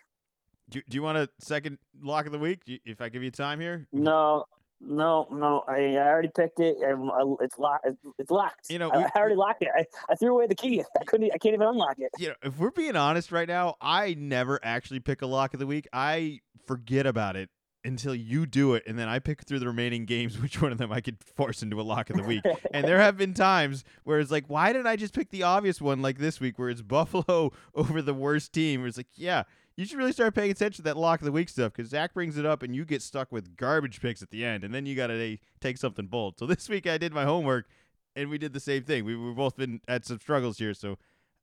Do, 0.70 0.82
do 0.88 0.96
you 0.96 1.02
want 1.02 1.16
a 1.16 1.28
second 1.38 1.78
lock 2.02 2.26
of 2.26 2.32
the 2.32 2.38
week? 2.38 2.60
If 2.66 3.00
I 3.00 3.08
give 3.08 3.22
you 3.22 3.30
time 3.30 3.58
here? 3.58 3.86
No, 3.90 4.44
no, 4.80 5.26
no. 5.32 5.64
I, 5.66 5.96
I 5.96 6.08
already 6.08 6.28
picked 6.28 6.60
it. 6.60 6.76
It's 6.80 7.58
locked. 7.58 7.86
It's 8.18 8.30
locked. 8.30 8.70
You 8.70 8.78
know, 8.78 8.90
I, 8.90 8.98
we, 8.98 9.04
I 9.04 9.10
already 9.16 9.34
locked 9.34 9.62
it. 9.62 9.70
I, 9.74 9.86
I 10.10 10.14
threw 10.14 10.34
away 10.34 10.46
the 10.46 10.54
key. 10.54 10.84
I 11.00 11.04
couldn't. 11.04 11.30
I 11.32 11.38
can't 11.38 11.54
even 11.54 11.66
unlock 11.66 11.96
it. 11.98 12.10
You 12.18 12.28
know, 12.28 12.34
if 12.42 12.58
we're 12.58 12.70
being 12.70 12.96
honest 12.96 13.32
right 13.32 13.48
now, 13.48 13.76
I 13.80 14.14
never 14.18 14.60
actually 14.62 15.00
pick 15.00 15.22
a 15.22 15.26
lock 15.26 15.54
of 15.54 15.60
the 15.60 15.66
week. 15.66 15.88
I 15.92 16.40
forget 16.66 17.06
about 17.06 17.36
it 17.36 17.48
until 17.88 18.14
you 18.14 18.46
do 18.46 18.74
it, 18.74 18.84
and 18.86 18.98
then 18.98 19.08
I 19.08 19.18
pick 19.18 19.42
through 19.42 19.58
the 19.58 19.66
remaining 19.66 20.04
games 20.04 20.38
which 20.42 20.60
one 20.62 20.70
of 20.70 20.78
them 20.78 20.92
I 20.92 21.00
could 21.00 21.16
force 21.24 21.62
into 21.62 21.80
a 21.80 21.82
lock 21.82 22.10
of 22.10 22.16
the 22.16 22.22
week. 22.22 22.44
and 22.72 22.86
there 22.86 23.00
have 23.00 23.16
been 23.16 23.34
times 23.34 23.82
where 24.04 24.20
it's 24.20 24.30
like, 24.30 24.44
why 24.46 24.72
didn't 24.72 24.86
I 24.86 24.96
just 24.96 25.14
pick 25.14 25.30
the 25.30 25.42
obvious 25.42 25.80
one 25.80 26.00
like 26.00 26.18
this 26.18 26.38
week, 26.38 26.58
where 26.58 26.70
it's 26.70 26.82
Buffalo 26.82 27.52
over 27.74 28.00
the 28.00 28.14
worst 28.14 28.52
team? 28.52 28.80
Where 28.80 28.88
it's 28.88 28.96
like, 28.96 29.08
yeah, 29.14 29.44
you 29.76 29.84
should 29.84 29.98
really 29.98 30.12
start 30.12 30.34
paying 30.34 30.50
attention 30.50 30.76
to 30.76 30.82
that 30.82 30.96
lock 30.96 31.20
of 31.20 31.24
the 31.24 31.32
week 31.32 31.48
stuff 31.48 31.72
because 31.72 31.90
Zach 31.90 32.14
brings 32.14 32.36
it 32.36 32.46
up 32.46 32.62
and 32.62 32.76
you 32.76 32.84
get 32.84 33.02
stuck 33.02 33.32
with 33.32 33.56
garbage 33.56 34.00
picks 34.00 34.22
at 34.22 34.30
the 34.30 34.44
end, 34.44 34.64
and 34.64 34.74
then 34.74 34.86
you 34.86 34.94
got 34.94 35.08
to 35.08 35.38
take 35.60 35.78
something 35.78 36.06
bold. 36.06 36.38
So 36.38 36.46
this 36.46 36.68
week 36.68 36.86
I 36.86 36.98
did 36.98 37.12
my 37.12 37.24
homework, 37.24 37.66
and 38.14 38.28
we 38.28 38.38
did 38.38 38.52
the 38.52 38.60
same 38.60 38.84
thing. 38.84 39.04
We 39.04 39.16
we 39.16 39.32
both 39.32 39.56
been 39.56 39.80
at 39.88 40.04
some 40.04 40.20
struggles 40.20 40.58
here, 40.58 40.74
so. 40.74 40.98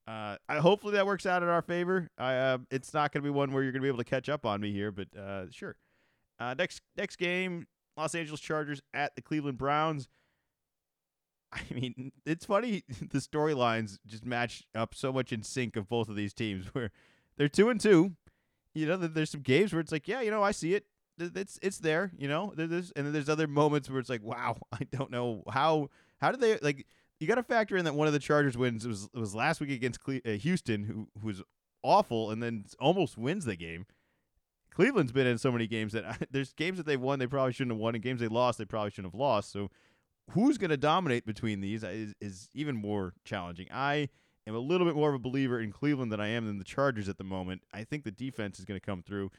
Uh, 0.08 0.36
I, 0.48 0.58
hopefully 0.58 0.92
that 0.92 1.04
works 1.04 1.26
out 1.26 1.42
in 1.42 1.48
our 1.48 1.62
favor. 1.62 2.08
I, 2.16 2.34
uh, 2.36 2.58
it's 2.70 2.94
not 2.94 3.10
going 3.10 3.24
to 3.24 3.28
be 3.28 3.30
one 3.30 3.50
where 3.50 3.64
you're 3.64 3.72
going 3.72 3.80
to 3.80 3.86
be 3.86 3.88
able 3.88 3.98
to 3.98 4.04
catch 4.04 4.28
up 4.28 4.46
on 4.46 4.60
me 4.60 4.70
here, 4.70 4.92
but 4.92 5.08
uh, 5.18 5.50
sure. 5.50 5.74
Uh, 6.38 6.54
next 6.58 6.82
next 6.96 7.16
game, 7.16 7.66
Los 7.96 8.14
Angeles 8.14 8.40
Chargers 8.40 8.80
at 8.92 9.14
the 9.16 9.22
Cleveland 9.22 9.58
Browns. 9.58 10.08
I 11.52 11.60
mean, 11.74 12.12
it's 12.24 12.44
funny 12.44 12.84
the 13.10 13.18
storylines 13.18 13.98
just 14.06 14.24
match 14.24 14.64
up 14.74 14.94
so 14.94 15.12
much 15.12 15.32
in 15.32 15.42
sync 15.42 15.76
of 15.76 15.88
both 15.88 16.08
of 16.08 16.16
these 16.16 16.34
teams 16.34 16.66
where 16.74 16.90
they're 17.36 17.48
two 17.48 17.70
and 17.70 17.80
two. 17.80 18.12
You 18.74 18.86
know, 18.86 18.96
there's 18.96 19.30
some 19.30 19.40
games 19.40 19.72
where 19.72 19.80
it's 19.80 19.92
like, 19.92 20.06
yeah, 20.06 20.20
you 20.20 20.30
know, 20.30 20.42
I 20.42 20.50
see 20.50 20.74
it. 20.74 20.84
It's 21.18 21.58
it's 21.62 21.78
there, 21.78 22.12
you 22.18 22.28
know. 22.28 22.52
There's 22.54 22.90
and 22.90 23.06
then 23.06 23.12
there's 23.14 23.30
other 23.30 23.46
moments 23.46 23.88
where 23.88 23.98
it's 23.98 24.10
like, 24.10 24.22
wow, 24.22 24.58
I 24.70 24.80
don't 24.90 25.10
know 25.10 25.42
how 25.50 25.88
how 26.20 26.30
did 26.30 26.40
they 26.40 26.58
like. 26.58 26.86
You 27.18 27.26
got 27.26 27.36
to 27.36 27.42
factor 27.42 27.78
in 27.78 27.86
that 27.86 27.94
one 27.94 28.06
of 28.06 28.12
the 28.12 28.18
Chargers 28.18 28.58
wins 28.58 28.86
was 28.86 29.08
was 29.14 29.34
last 29.34 29.62
week 29.62 29.70
against 29.70 30.04
Cle- 30.04 30.20
uh, 30.26 30.32
Houston, 30.32 30.84
who 30.84 31.08
who 31.18 31.26
was 31.28 31.42
awful, 31.82 32.30
and 32.30 32.42
then 32.42 32.66
almost 32.78 33.16
wins 33.16 33.46
the 33.46 33.56
game. 33.56 33.86
Cleveland's 34.76 35.12
been 35.12 35.26
in 35.26 35.38
so 35.38 35.50
many 35.50 35.66
games 35.66 35.94
that 35.94 36.04
I, 36.06 36.18
there's 36.30 36.52
games 36.52 36.76
that 36.76 36.84
they've 36.84 37.00
won 37.00 37.18
they 37.18 37.26
probably 37.26 37.54
shouldn't 37.54 37.72
have 37.72 37.80
won, 37.80 37.94
and 37.94 38.04
games 38.04 38.20
they 38.20 38.28
lost 38.28 38.58
they 38.58 38.66
probably 38.66 38.90
shouldn't 38.90 39.12
have 39.12 39.18
lost. 39.18 39.50
So 39.50 39.70
who's 40.32 40.58
going 40.58 40.70
to 40.70 40.76
dominate 40.76 41.24
between 41.24 41.60
these 41.60 41.82
is, 41.82 42.14
is 42.20 42.50
even 42.52 42.76
more 42.76 43.14
challenging. 43.24 43.68
I 43.72 44.10
am 44.46 44.54
a 44.54 44.58
little 44.58 44.86
bit 44.86 44.94
more 44.94 45.08
of 45.08 45.14
a 45.14 45.18
believer 45.18 45.58
in 45.58 45.72
Cleveland 45.72 46.12
than 46.12 46.20
I 46.20 46.28
am 46.28 46.46
in 46.46 46.58
the 46.58 46.64
Chargers 46.64 47.08
at 47.08 47.16
the 47.16 47.24
moment. 47.24 47.62
I 47.72 47.84
think 47.84 48.04
the 48.04 48.10
defense 48.10 48.58
is 48.58 48.66
going 48.66 48.78
to 48.78 48.84
come 48.84 49.02
through. 49.02 49.30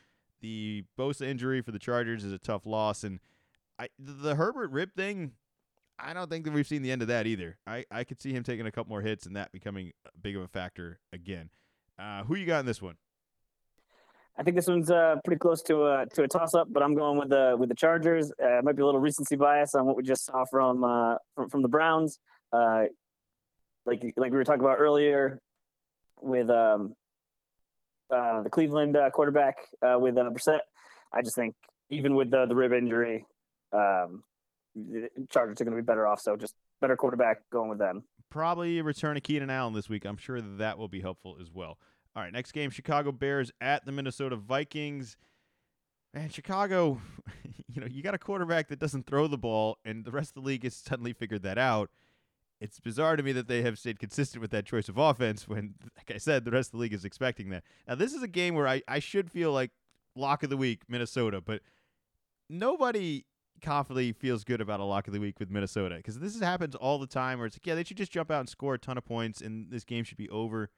The 0.41 0.85
Bosa 0.97 1.27
injury 1.27 1.61
for 1.61 1.71
the 1.71 1.79
Chargers 1.79 2.23
is 2.23 2.33
a 2.33 2.39
tough 2.39 2.65
loss, 2.65 3.03
and 3.03 3.19
I 3.77 3.89
the 3.99 4.35
Herbert 4.35 4.71
rib 4.71 4.95
thing. 4.95 5.33
I 5.99 6.13
don't 6.13 6.29
think 6.29 6.45
that 6.45 6.53
we've 6.53 6.67
seen 6.67 6.83
the 6.83 6.91
end 6.91 7.01
of 7.01 7.07
that 7.07 7.25
either. 7.25 7.57
I, 7.65 7.85
I 7.89 8.03
could 8.03 8.21
see 8.21 8.31
him 8.31 8.43
taking 8.43 8.67
a 8.67 8.71
couple 8.71 8.91
more 8.91 9.01
hits 9.01 9.25
and 9.25 9.35
that 9.35 9.51
becoming 9.51 9.93
big 10.21 10.35
of 10.35 10.43
a 10.43 10.47
factor 10.47 10.99
again. 11.11 11.49
Uh, 11.97 12.23
who 12.23 12.35
you 12.35 12.45
got 12.45 12.59
in 12.59 12.67
this 12.67 12.83
one? 12.83 12.97
I 14.39 14.43
think 14.43 14.55
this 14.55 14.67
one's 14.67 14.91
uh, 14.91 15.15
pretty 15.25 15.39
close 15.39 15.63
to 15.63 15.85
a 15.85 16.05
to 16.13 16.23
a 16.23 16.27
toss 16.27 16.53
up, 16.53 16.67
but 16.71 16.83
I'm 16.83 16.93
going 16.93 17.17
with 17.17 17.29
the 17.29 17.55
with 17.57 17.69
the 17.69 17.75
Chargers. 17.75 18.31
Uh, 18.31 18.59
it 18.59 18.63
might 18.63 18.75
be 18.75 18.83
a 18.83 18.85
little 18.85 19.01
recency 19.01 19.35
bias 19.35 19.73
on 19.73 19.85
what 19.85 19.97
we 19.97 20.03
just 20.03 20.25
saw 20.25 20.45
from 20.45 20.83
uh, 20.83 21.15
from, 21.35 21.49
from 21.49 21.61
the 21.63 21.67
Browns. 21.67 22.19
Uh, 22.53 22.83
like 23.85 24.01
like 24.15 24.31
we 24.31 24.37
were 24.37 24.43
talking 24.43 24.61
about 24.61 24.77
earlier 24.79 25.39
with 26.21 26.51
um, 26.51 26.93
uh, 28.13 28.43
the 28.43 28.49
Cleveland 28.49 28.95
uh, 28.95 29.09
quarterback 29.09 29.57
with 29.81 30.17
uh, 30.17 30.29
Brissett. 30.29 30.59
I 31.11 31.23
just 31.23 31.35
think 31.35 31.55
even 31.89 32.15
with 32.15 32.29
the 32.29 32.45
the 32.45 32.55
rib 32.55 32.73
injury, 32.73 33.25
um, 33.73 34.23
the 34.75 35.09
Chargers 35.31 35.59
are 35.59 35.65
going 35.65 35.75
to 35.75 35.81
be 35.81 35.85
better 35.85 36.05
off. 36.05 36.21
So 36.21 36.35
just 36.35 36.53
better 36.79 36.95
quarterback 36.95 37.39
going 37.51 37.69
with 37.69 37.79
them. 37.79 38.03
Probably 38.29 38.81
return 38.83 39.17
of 39.17 39.23
Keenan 39.23 39.49
Allen 39.49 39.73
this 39.73 39.89
week. 39.89 40.05
I'm 40.05 40.17
sure 40.17 40.41
that 40.41 40.77
will 40.77 40.89
be 40.89 41.01
helpful 41.01 41.37
as 41.41 41.49
well. 41.51 41.79
All 42.17 42.23
right, 42.23 42.33
next 42.33 42.51
game 42.53 42.71
Chicago 42.71 43.11
Bears 43.11 43.51
at 43.61 43.85
the 43.85 43.91
Minnesota 43.91 44.35
Vikings. 44.35 45.17
Man, 46.15 46.29
Chicago, 46.29 46.99
you 47.67 47.79
know, 47.79 47.85
you 47.85 48.01
got 48.01 48.15
a 48.15 48.17
quarterback 48.17 48.69
that 48.69 48.79
doesn't 48.79 49.05
throw 49.05 49.27
the 49.27 49.37
ball, 49.37 49.77
and 49.85 50.03
the 50.03 50.09
rest 50.09 50.31
of 50.31 50.41
the 50.41 50.47
league 50.47 50.63
has 50.63 50.73
suddenly 50.75 51.13
figured 51.13 51.43
that 51.43 51.59
out. 51.59 51.91
It's 52.59 52.79
bizarre 52.79 53.17
to 53.17 53.21
me 53.21 53.33
that 53.33 53.47
they 53.47 53.61
have 53.61 53.77
stayed 53.77 53.99
consistent 53.99 54.41
with 54.41 54.49
that 54.49 54.65
choice 54.65 54.89
of 54.89 54.97
offense 54.97 55.47
when, 55.47 55.75
like 55.95 56.11
I 56.11 56.17
said, 56.17 56.43
the 56.43 56.49
rest 56.49 56.69
of 56.69 56.71
the 56.71 56.77
league 56.79 56.93
is 56.93 57.05
expecting 57.05 57.51
that. 57.51 57.63
Now, 57.87 57.93
this 57.93 58.13
is 58.13 58.23
a 58.23 58.27
game 58.27 58.55
where 58.55 58.67
I, 58.67 58.81
I 58.87 58.97
should 58.97 59.29
feel 59.29 59.51
like 59.51 59.69
lock 60.15 60.41
of 60.41 60.49
the 60.49 60.57
week, 60.57 60.81
Minnesota, 60.89 61.39
but 61.39 61.61
nobody 62.49 63.25
confidently 63.61 64.11
feels 64.11 64.43
good 64.43 64.59
about 64.59 64.79
a 64.79 64.85
lock 64.85 65.07
of 65.07 65.13
the 65.13 65.19
week 65.19 65.39
with 65.39 65.51
Minnesota 65.51 65.97
because 65.97 66.17
this 66.17 66.39
happens 66.39 66.73
all 66.73 66.97
the 66.97 67.05
time 67.05 67.37
where 67.37 67.45
it's 67.45 67.57
like, 67.57 67.67
yeah, 67.67 67.75
they 67.75 67.83
should 67.83 67.97
just 67.97 68.11
jump 68.11 68.31
out 68.31 68.39
and 68.39 68.49
score 68.49 68.73
a 68.73 68.79
ton 68.79 68.97
of 68.97 69.05
points, 69.05 69.39
and 69.39 69.69
this 69.69 69.83
game 69.83 70.03
should 70.03 70.17
be 70.17 70.29
over 70.29 70.71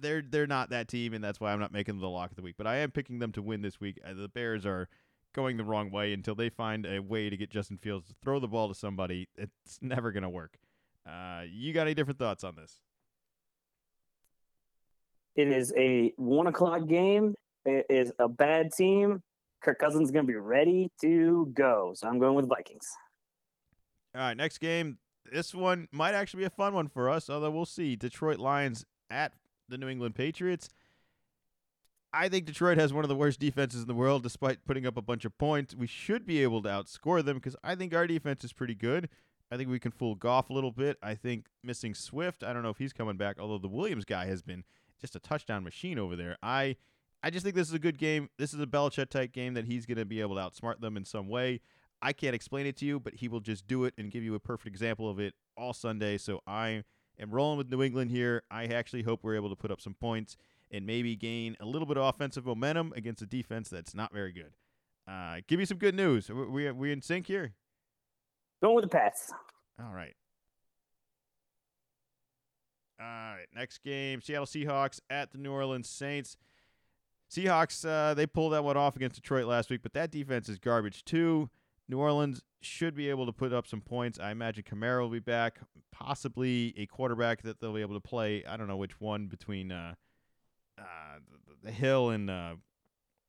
they're 0.00 0.22
they're 0.22 0.46
not 0.46 0.70
that 0.70 0.88
team, 0.88 1.14
and 1.14 1.22
that's 1.22 1.40
why 1.40 1.52
I'm 1.52 1.60
not 1.60 1.72
making 1.72 1.98
the 2.00 2.08
lock 2.08 2.30
of 2.30 2.36
the 2.36 2.42
week. 2.42 2.56
But 2.56 2.66
I 2.66 2.76
am 2.76 2.90
picking 2.90 3.18
them 3.18 3.32
to 3.32 3.42
win 3.42 3.62
this 3.62 3.80
week. 3.80 3.98
Uh, 4.04 4.14
the 4.14 4.28
Bears 4.28 4.64
are 4.66 4.88
going 5.34 5.56
the 5.56 5.64
wrong 5.64 5.90
way 5.90 6.12
until 6.12 6.34
they 6.34 6.48
find 6.48 6.86
a 6.86 7.00
way 7.00 7.30
to 7.30 7.36
get 7.36 7.50
Justin 7.50 7.78
Fields 7.78 8.08
to 8.08 8.14
throw 8.22 8.38
the 8.40 8.48
ball 8.48 8.68
to 8.68 8.74
somebody. 8.74 9.28
It's 9.36 9.78
never 9.80 10.10
going 10.10 10.22
to 10.22 10.28
work. 10.28 10.58
Uh, 11.06 11.42
you 11.50 11.72
got 11.72 11.82
any 11.82 11.94
different 11.94 12.18
thoughts 12.18 12.44
on 12.44 12.56
this? 12.56 12.80
It 15.36 15.48
is 15.48 15.72
a 15.76 16.12
one 16.16 16.48
o'clock 16.48 16.86
game. 16.86 17.34
It 17.64 17.86
is 17.88 18.12
a 18.18 18.28
bad 18.28 18.72
team. 18.72 19.22
Kirk 19.62 19.78
Cousins 19.78 20.08
is 20.08 20.10
going 20.10 20.26
to 20.26 20.32
be 20.32 20.36
ready 20.36 20.90
to 21.00 21.50
go. 21.54 21.92
So 21.94 22.08
I'm 22.08 22.18
going 22.18 22.34
with 22.34 22.48
Vikings. 22.48 22.88
All 24.14 24.22
right, 24.22 24.36
next 24.36 24.58
game. 24.58 24.98
This 25.30 25.54
one 25.54 25.88
might 25.92 26.14
actually 26.14 26.40
be 26.40 26.46
a 26.46 26.50
fun 26.50 26.72
one 26.74 26.88
for 26.88 27.10
us, 27.10 27.28
although 27.28 27.50
we'll 27.50 27.66
see. 27.66 27.96
Detroit 27.96 28.38
Lions 28.38 28.84
at 29.10 29.32
the 29.68 29.78
New 29.78 29.88
England 29.88 30.14
Patriots. 30.14 30.68
I 32.12 32.28
think 32.28 32.46
Detroit 32.46 32.78
has 32.78 32.92
one 32.92 33.04
of 33.04 33.08
the 33.08 33.16
worst 33.16 33.38
defenses 33.38 33.82
in 33.82 33.86
the 33.86 33.94
world, 33.94 34.22
despite 34.22 34.64
putting 34.64 34.86
up 34.86 34.96
a 34.96 35.02
bunch 35.02 35.24
of 35.24 35.36
points. 35.36 35.74
We 35.74 35.86
should 35.86 36.26
be 36.26 36.42
able 36.42 36.62
to 36.62 36.68
outscore 36.68 37.24
them 37.24 37.36
because 37.36 37.56
I 37.62 37.74
think 37.74 37.94
our 37.94 38.06
defense 38.06 38.44
is 38.44 38.52
pretty 38.52 38.74
good. 38.74 39.08
I 39.50 39.56
think 39.56 39.68
we 39.68 39.78
can 39.78 39.92
fool 39.92 40.14
Goff 40.14 40.50
a 40.50 40.52
little 40.52 40.72
bit. 40.72 40.96
I 41.02 41.14
think 41.14 41.46
missing 41.62 41.94
Swift, 41.94 42.42
I 42.42 42.52
don't 42.52 42.62
know 42.62 42.70
if 42.70 42.78
he's 42.78 42.92
coming 42.92 43.16
back, 43.16 43.36
although 43.38 43.58
the 43.58 43.68
Williams 43.68 44.04
guy 44.04 44.26
has 44.26 44.42
been 44.42 44.64
just 45.00 45.16
a 45.16 45.20
touchdown 45.20 45.64
machine 45.64 45.98
over 45.98 46.16
there. 46.16 46.36
I 46.42 46.76
I 47.22 47.30
just 47.30 47.44
think 47.44 47.56
this 47.56 47.68
is 47.68 47.74
a 47.74 47.80
good 47.80 47.98
game. 47.98 48.30
This 48.38 48.54
is 48.54 48.60
a 48.60 48.66
Belichick 48.66 49.10
type 49.10 49.32
game 49.32 49.54
that 49.54 49.64
he's 49.64 49.86
going 49.86 49.98
to 49.98 50.04
be 50.04 50.20
able 50.20 50.36
to 50.36 50.40
outsmart 50.40 50.80
them 50.80 50.96
in 50.96 51.04
some 51.04 51.28
way. 51.28 51.60
I 52.00 52.12
can't 52.12 52.34
explain 52.34 52.66
it 52.66 52.76
to 52.76 52.84
you, 52.84 53.00
but 53.00 53.14
he 53.14 53.26
will 53.26 53.40
just 53.40 53.66
do 53.66 53.84
it 53.84 53.94
and 53.98 54.10
give 54.10 54.22
you 54.22 54.34
a 54.36 54.40
perfect 54.40 54.68
example 54.68 55.10
of 55.10 55.18
it 55.18 55.34
all 55.56 55.72
Sunday. 55.72 56.16
So 56.16 56.40
I 56.46 56.84
am 57.20 57.30
rolling 57.30 57.58
with 57.58 57.70
New 57.70 57.82
England 57.82 58.10
here. 58.10 58.42
I 58.50 58.66
actually 58.66 59.02
hope 59.02 59.20
we're 59.22 59.34
able 59.36 59.50
to 59.50 59.56
put 59.56 59.70
up 59.70 59.80
some 59.80 59.94
points. 59.94 60.36
and 60.70 60.86
maybe 60.86 61.16
gain 61.16 61.56
a 61.60 61.64
little 61.64 61.86
bit 61.86 61.96
of 61.96 62.04
offensive 62.04 62.44
momentum 62.44 62.92
against 62.94 63.22
a 63.22 63.26
defense 63.26 63.70
that's 63.70 63.94
not 63.94 64.12
very 64.12 64.32
good. 64.32 64.52
Uh, 65.10 65.40
give 65.46 65.58
me 65.58 65.64
some 65.64 65.78
good 65.78 65.94
news. 65.94 66.28
We 66.28 66.44
we, 66.44 66.70
we 66.70 66.92
in 66.92 67.00
sync 67.00 67.26
here. 67.26 67.54
Going 68.62 68.74
with 68.74 68.84
the 68.84 68.88
Pats. 68.90 69.32
All 69.80 69.94
right. 69.94 70.14
All 73.00 73.06
right. 73.06 73.46
Next 73.54 73.82
game: 73.82 74.20
Seattle 74.20 74.46
Seahawks 74.46 75.00
at 75.08 75.32
the 75.32 75.38
New 75.38 75.52
Orleans 75.52 75.88
Saints. 75.88 76.36
Seahawks 77.30 77.86
uh, 77.88 78.14
they 78.14 78.26
pulled 78.26 78.52
that 78.52 78.64
one 78.64 78.76
off 78.76 78.96
against 78.96 79.16
Detroit 79.16 79.46
last 79.46 79.70
week, 79.70 79.80
but 79.82 79.92
that 79.92 80.10
defense 80.10 80.48
is 80.48 80.58
garbage 80.58 81.04
too. 81.04 81.48
New 81.88 81.98
Orleans 81.98 82.42
should 82.60 82.94
be 82.94 83.08
able 83.08 83.26
to 83.26 83.32
put 83.32 83.52
up 83.52 83.66
some 83.66 83.80
points. 83.80 84.18
I 84.18 84.30
imagine 84.30 84.64
Kamara 84.64 85.00
will 85.00 85.08
be 85.08 85.20
back, 85.20 85.58
possibly 85.90 86.74
a 86.76 86.86
quarterback 86.86 87.42
that 87.42 87.60
they'll 87.60 87.72
be 87.72 87.80
able 87.80 87.94
to 87.94 88.00
play. 88.00 88.44
I 88.44 88.56
don't 88.56 88.68
know 88.68 88.76
which 88.76 89.00
one 89.00 89.26
between 89.26 89.72
uh, 89.72 89.94
uh, 90.78 90.82
the, 91.62 91.70
Hill 91.70 92.10
and 92.10 92.28
uh, 92.28 92.54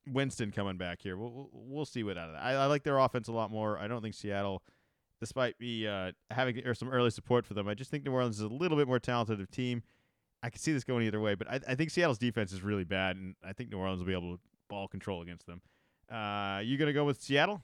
Winston 0.06 0.50
coming 0.50 0.76
back 0.76 1.00
here. 1.00 1.16
We'll, 1.16 1.48
we'll 1.52 1.84
see 1.86 2.02
what 2.02 2.18
out 2.18 2.28
of 2.28 2.34
that. 2.34 2.42
I, 2.42 2.52
I, 2.52 2.66
like 2.66 2.82
their 2.82 2.98
offense 2.98 3.28
a 3.28 3.32
lot 3.32 3.50
more. 3.50 3.78
I 3.78 3.88
don't 3.88 4.02
think 4.02 4.14
Seattle, 4.14 4.62
despite 5.20 5.58
me 5.58 5.86
uh, 5.86 6.12
having 6.30 6.62
some 6.74 6.90
early 6.90 7.10
support 7.10 7.46
for 7.46 7.54
them, 7.54 7.66
I 7.66 7.74
just 7.74 7.90
think 7.90 8.04
New 8.04 8.12
Orleans 8.12 8.36
is 8.36 8.42
a 8.42 8.48
little 8.48 8.76
bit 8.76 8.86
more 8.86 8.98
talented 8.98 9.40
of 9.40 9.50
team. 9.50 9.82
I 10.42 10.50
can 10.50 10.60
see 10.60 10.72
this 10.72 10.84
going 10.84 11.06
either 11.06 11.20
way, 11.20 11.34
but 11.34 11.48
I, 11.50 11.60
I 11.68 11.74
think 11.74 11.90
Seattle's 11.90 12.18
defense 12.18 12.52
is 12.52 12.62
really 12.62 12.84
bad, 12.84 13.16
and 13.16 13.34
I 13.44 13.52
think 13.52 13.70
New 13.70 13.78
Orleans 13.78 14.00
will 14.00 14.06
be 14.06 14.14
able 14.14 14.36
to 14.36 14.40
ball 14.68 14.88
control 14.88 15.22
against 15.22 15.46
them. 15.46 15.60
Uh, 16.10 16.60
you 16.64 16.76
gonna 16.76 16.92
go 16.92 17.04
with 17.04 17.22
Seattle? 17.22 17.62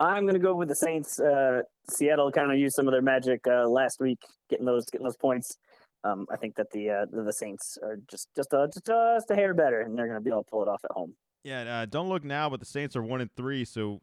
I'm 0.00 0.22
going 0.24 0.34
to 0.34 0.40
go 0.40 0.54
with 0.54 0.68
the 0.68 0.74
Saints. 0.74 1.20
Uh, 1.20 1.60
Seattle 1.88 2.32
kind 2.32 2.50
of 2.50 2.58
used 2.58 2.74
some 2.74 2.88
of 2.88 2.92
their 2.92 3.02
magic 3.02 3.46
uh, 3.46 3.68
last 3.68 4.00
week, 4.00 4.18
getting 4.48 4.64
those 4.64 4.86
getting 4.86 5.04
those 5.04 5.16
points. 5.16 5.58
Um, 6.02 6.26
I 6.32 6.36
think 6.36 6.56
that 6.56 6.70
the 6.72 6.90
uh, 6.90 7.06
the, 7.10 7.32
Saints 7.32 7.76
are 7.82 7.98
just 8.10 8.28
just 8.34 8.54
uh, 8.54 8.66
just 8.66 8.86
just 8.86 9.30
a 9.30 9.34
hair 9.34 9.52
better, 9.52 9.82
and 9.82 9.96
they're 9.96 10.06
going 10.06 10.18
to 10.18 10.24
be 10.24 10.30
able 10.30 10.42
to 10.42 10.50
pull 10.50 10.62
it 10.62 10.68
off 10.68 10.82
at 10.84 10.90
home. 10.92 11.14
Yeah, 11.44 11.82
uh, 11.82 11.86
don't 11.86 12.08
look 12.08 12.24
now, 12.24 12.48
but 12.48 12.60
the 12.60 12.66
Saints 12.66 12.96
are 12.96 13.02
one 13.02 13.20
and 13.20 13.30
three, 13.36 13.66
so 13.66 14.00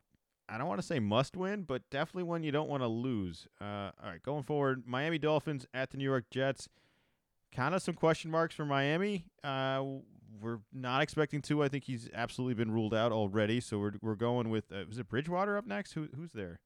I 0.47 0.59
don't 0.59 0.67
want 0.67 0.79
to 0.79 0.85
say 0.85 0.99
must 0.99 1.35
win, 1.35 1.63
but 1.63 1.81
definitely 1.89 2.23
one 2.23 2.43
you 2.43 2.51
don't 2.51 2.69
want 2.69 2.83
to 2.83 2.87
lose. 2.87 3.47
Uh, 3.59 3.91
all 4.01 4.09
right, 4.09 4.21
going 4.21 4.43
forward, 4.43 4.83
Miami 4.85 5.17
Dolphins 5.17 5.65
at 5.73 5.89
the 5.89 5.97
New 5.97 6.03
York 6.03 6.25
Jets. 6.29 6.69
Kind 7.51 7.73
of 7.73 7.81
some 7.81 7.95
question 7.95 8.29
marks 8.29 8.53
for 8.53 8.65
Miami. 8.65 9.25
We're 10.41 10.59
not 10.73 11.01
expecting 11.01 11.41
to. 11.43 11.63
I 11.63 11.67
think 11.67 11.83
he's 11.83 12.09
absolutely 12.13 12.55
been 12.55 12.71
ruled 12.71 12.93
out 12.93 13.11
already. 13.11 13.59
So 13.59 13.79
we're 13.79 13.93
we're 14.01 14.15
going 14.15 14.49
with 14.49 14.71
uh, 14.71 14.83
was 14.87 14.99
it 14.99 15.07
Bridgewater 15.07 15.57
up 15.57 15.65
next? 15.65 15.93
Who 15.93 16.07
who's 16.15 16.31
there? 16.33 16.59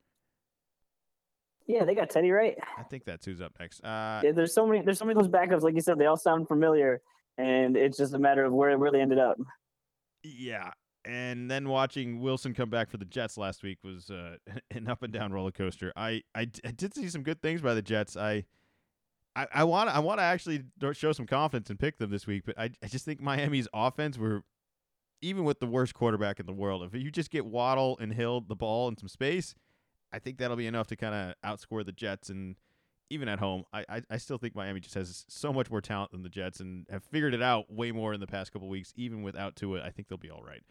Yeah, 1.67 1.85
they 1.85 1.95
got 1.95 2.09
Teddy 2.09 2.31
right. 2.31 2.57
I 2.77 2.83
think 2.83 3.05
that's 3.05 3.25
who's 3.25 3.41
up 3.41 3.53
next. 3.59 3.81
Uh, 3.83 4.21
yeah, 4.23 4.31
there's 4.31 4.53
so 4.53 4.65
many 4.65 4.83
there's 4.83 4.99
so 4.99 5.05
many 5.05 5.17
of 5.17 5.23
those 5.23 5.31
backups. 5.31 5.61
Like 5.61 5.75
you 5.75 5.81
said, 5.81 5.97
they 5.97 6.05
all 6.05 6.17
sound 6.17 6.47
familiar, 6.47 7.01
and 7.37 7.77
it's 7.77 7.97
just 7.97 8.13
a 8.13 8.19
matter 8.19 8.43
of 8.43 8.53
where 8.53 8.77
where 8.77 8.91
they 8.91 9.01
ended 9.01 9.19
up. 9.19 9.37
Yeah, 10.23 10.71
and 11.05 11.49
then 11.49 11.69
watching 11.69 12.19
Wilson 12.19 12.53
come 12.53 12.69
back 12.69 12.89
for 12.89 12.97
the 12.97 13.05
Jets 13.05 13.37
last 13.37 13.63
week 13.63 13.79
was 13.83 14.09
uh, 14.09 14.37
an 14.71 14.87
up 14.87 15.03
and 15.03 15.11
down 15.11 15.31
roller 15.33 15.51
coaster. 15.51 15.91
I, 15.95 16.23
I 16.35 16.47
I 16.65 16.71
did 16.71 16.93
see 16.93 17.09
some 17.09 17.23
good 17.23 17.41
things 17.41 17.61
by 17.61 17.73
the 17.73 17.81
Jets. 17.81 18.15
I 18.17 18.45
I 19.35 19.63
want 19.63 19.89
I 19.89 19.99
want 19.99 20.19
to 20.19 20.23
actually 20.23 20.63
show 20.93 21.13
some 21.13 21.25
confidence 21.25 21.69
and 21.69 21.79
pick 21.79 21.97
them 21.97 22.11
this 22.11 22.27
week, 22.27 22.43
but 22.45 22.59
I 22.59 22.71
I 22.83 22.87
just 22.87 23.05
think 23.05 23.21
Miami's 23.21 23.67
offense 23.73 24.17
were 24.17 24.43
even 25.21 25.43
with 25.43 25.59
the 25.59 25.67
worst 25.67 25.93
quarterback 25.93 26.39
in 26.39 26.45
the 26.45 26.53
world, 26.53 26.83
if 26.83 26.99
you 26.99 27.11
just 27.11 27.29
get 27.29 27.45
Waddle 27.45 27.97
and 28.01 28.13
Hill 28.13 28.41
the 28.41 28.55
ball 28.55 28.87
in 28.87 28.97
some 28.97 29.07
space, 29.07 29.53
I 30.11 30.19
think 30.19 30.37
that'll 30.37 30.57
be 30.57 30.67
enough 30.67 30.87
to 30.87 30.95
kind 30.95 31.13
of 31.13 31.35
outscore 31.45 31.85
the 31.85 31.91
Jets. 31.91 32.29
And 32.29 32.55
even 33.09 33.27
at 33.27 33.39
home, 33.39 33.63
I, 33.71 33.85
I, 33.87 34.01
I 34.09 34.17
still 34.17 34.37
think 34.37 34.55
Miami 34.55 34.79
just 34.79 34.95
has 34.95 35.25
so 35.29 35.53
much 35.53 35.69
more 35.69 35.81
talent 35.81 36.11
than 36.11 36.23
the 36.23 36.29
Jets 36.29 36.59
and 36.59 36.87
have 36.89 37.03
figured 37.03 37.33
it 37.33 37.41
out 37.41 37.71
way 37.71 37.91
more 37.91 38.13
in 38.13 38.19
the 38.19 38.27
past 38.27 38.51
couple 38.51 38.67
weeks. 38.67 38.93
Even 38.95 39.21
without 39.21 39.55
Tua, 39.55 39.83
I 39.83 39.91
think 39.91 40.07
they'll 40.07 40.17
be 40.17 40.31
all 40.31 40.43
right. 40.43 40.63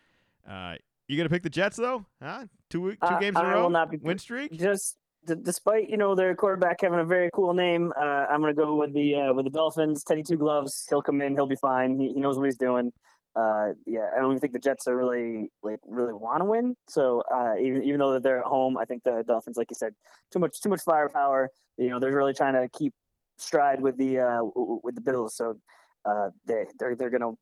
Uh, 0.49 0.77
you 1.07 1.17
gonna 1.17 1.29
pick 1.29 1.43
the 1.43 1.51
Jets 1.51 1.77
though? 1.77 2.07
Huh? 2.21 2.47
Two 2.69 2.91
two 2.93 2.99
uh, 3.03 3.19
games 3.19 3.39
in 3.39 3.45
a 3.45 3.49
row, 3.49 3.63
Will 3.63 3.71
not 3.71 3.91
be, 3.91 3.99
win 3.99 4.19
streak. 4.19 4.53
Just 4.53 4.97
d- 5.27 5.35
despite 5.43 5.89
you 5.89 5.97
know 5.97 6.15
their 6.15 6.35
quarterback 6.35 6.81
having 6.81 7.01
a 7.01 7.05
very 7.05 7.31
cool 7.35 7.55
name, 7.55 7.93
uh, 7.97 8.27
I'm 8.31 8.41
gonna 8.41 8.55
go 8.55 8.77
with 8.77 8.93
the 8.93 9.15
uh, 9.17 9.33
with 9.33 9.45
the 9.45 9.51
Dolphins. 9.51 10.05
Teddy 10.05 10.23
Two 10.23 10.37
Gloves. 10.37 10.87
He'll 10.89 11.03
come 11.03 11.21
in. 11.21 11.35
He'll 11.35 11.47
be 11.47 11.57
fine. 11.57 11.99
He, 11.99 12.13
he 12.15 12.21
knows 12.21 12.39
what 12.39 12.45
he's 12.45 12.57
doing. 12.57 12.93
Uh, 13.37 13.69
yeah, 13.87 14.09
I 14.15 14.21
don't 14.21 14.33
even 14.33 14.41
think 14.41 14.53
the 14.53 14.59
Jets 14.59 14.89
are 14.89 14.97
really 14.97 15.51
like 15.63 15.79
really 15.87 16.13
want 16.13 16.41
to 16.41 16.45
win. 16.45 16.75
So 16.89 17.23
uh, 17.33 17.55
even 17.61 17.83
even 17.85 18.01
though 18.01 18.19
they're 18.19 18.41
at 18.41 18.45
home, 18.45 18.77
I 18.77 18.85
think 18.85 19.05
the 19.05 19.23
Dolphins, 19.27 19.57
like 19.57 19.71
you 19.71 19.77
said, 19.77 19.93
too 20.33 20.39
much 20.39 20.61
too 20.61 20.69
much 20.69 20.83
firepower. 20.83 21.51
You 21.77 21.91
know, 21.91 22.01
they're 22.01 22.15
really 22.15 22.35
trying 22.35 22.55
to 22.55 22.69
keep 22.77 22.93
stride 23.39 23.81
with 23.81 23.97
the 23.97 24.19
uh, 24.19 24.41
with 24.83 24.95
the 24.95 25.01
Bills. 25.01 25.37
So 25.37 25.57
uh, 26.05 26.31
they 26.47 26.65
they're 26.79 26.97
they're 26.97 27.11
gonna 27.11 27.33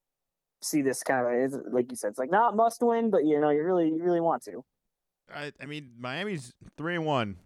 see 0.60 0.82
this 0.82 1.02
kind 1.02 1.26
of 1.26 1.72
like 1.72 1.90
you 1.90 1.96
said, 1.96 2.10
it's 2.10 2.18
like 2.18 2.30
not 2.30 2.54
must 2.54 2.82
win, 2.82 3.10
but 3.10 3.24
you 3.24 3.40
know, 3.40 3.50
you 3.50 3.62
really 3.62 3.88
you 3.88 4.02
really 4.02 4.20
want 4.20 4.42
to. 4.44 4.62
I 5.34 5.52
I 5.60 5.66
mean, 5.66 5.92
Miami's 5.98 6.52
three 6.76 6.96
and 6.96 7.06
one 7.06 7.36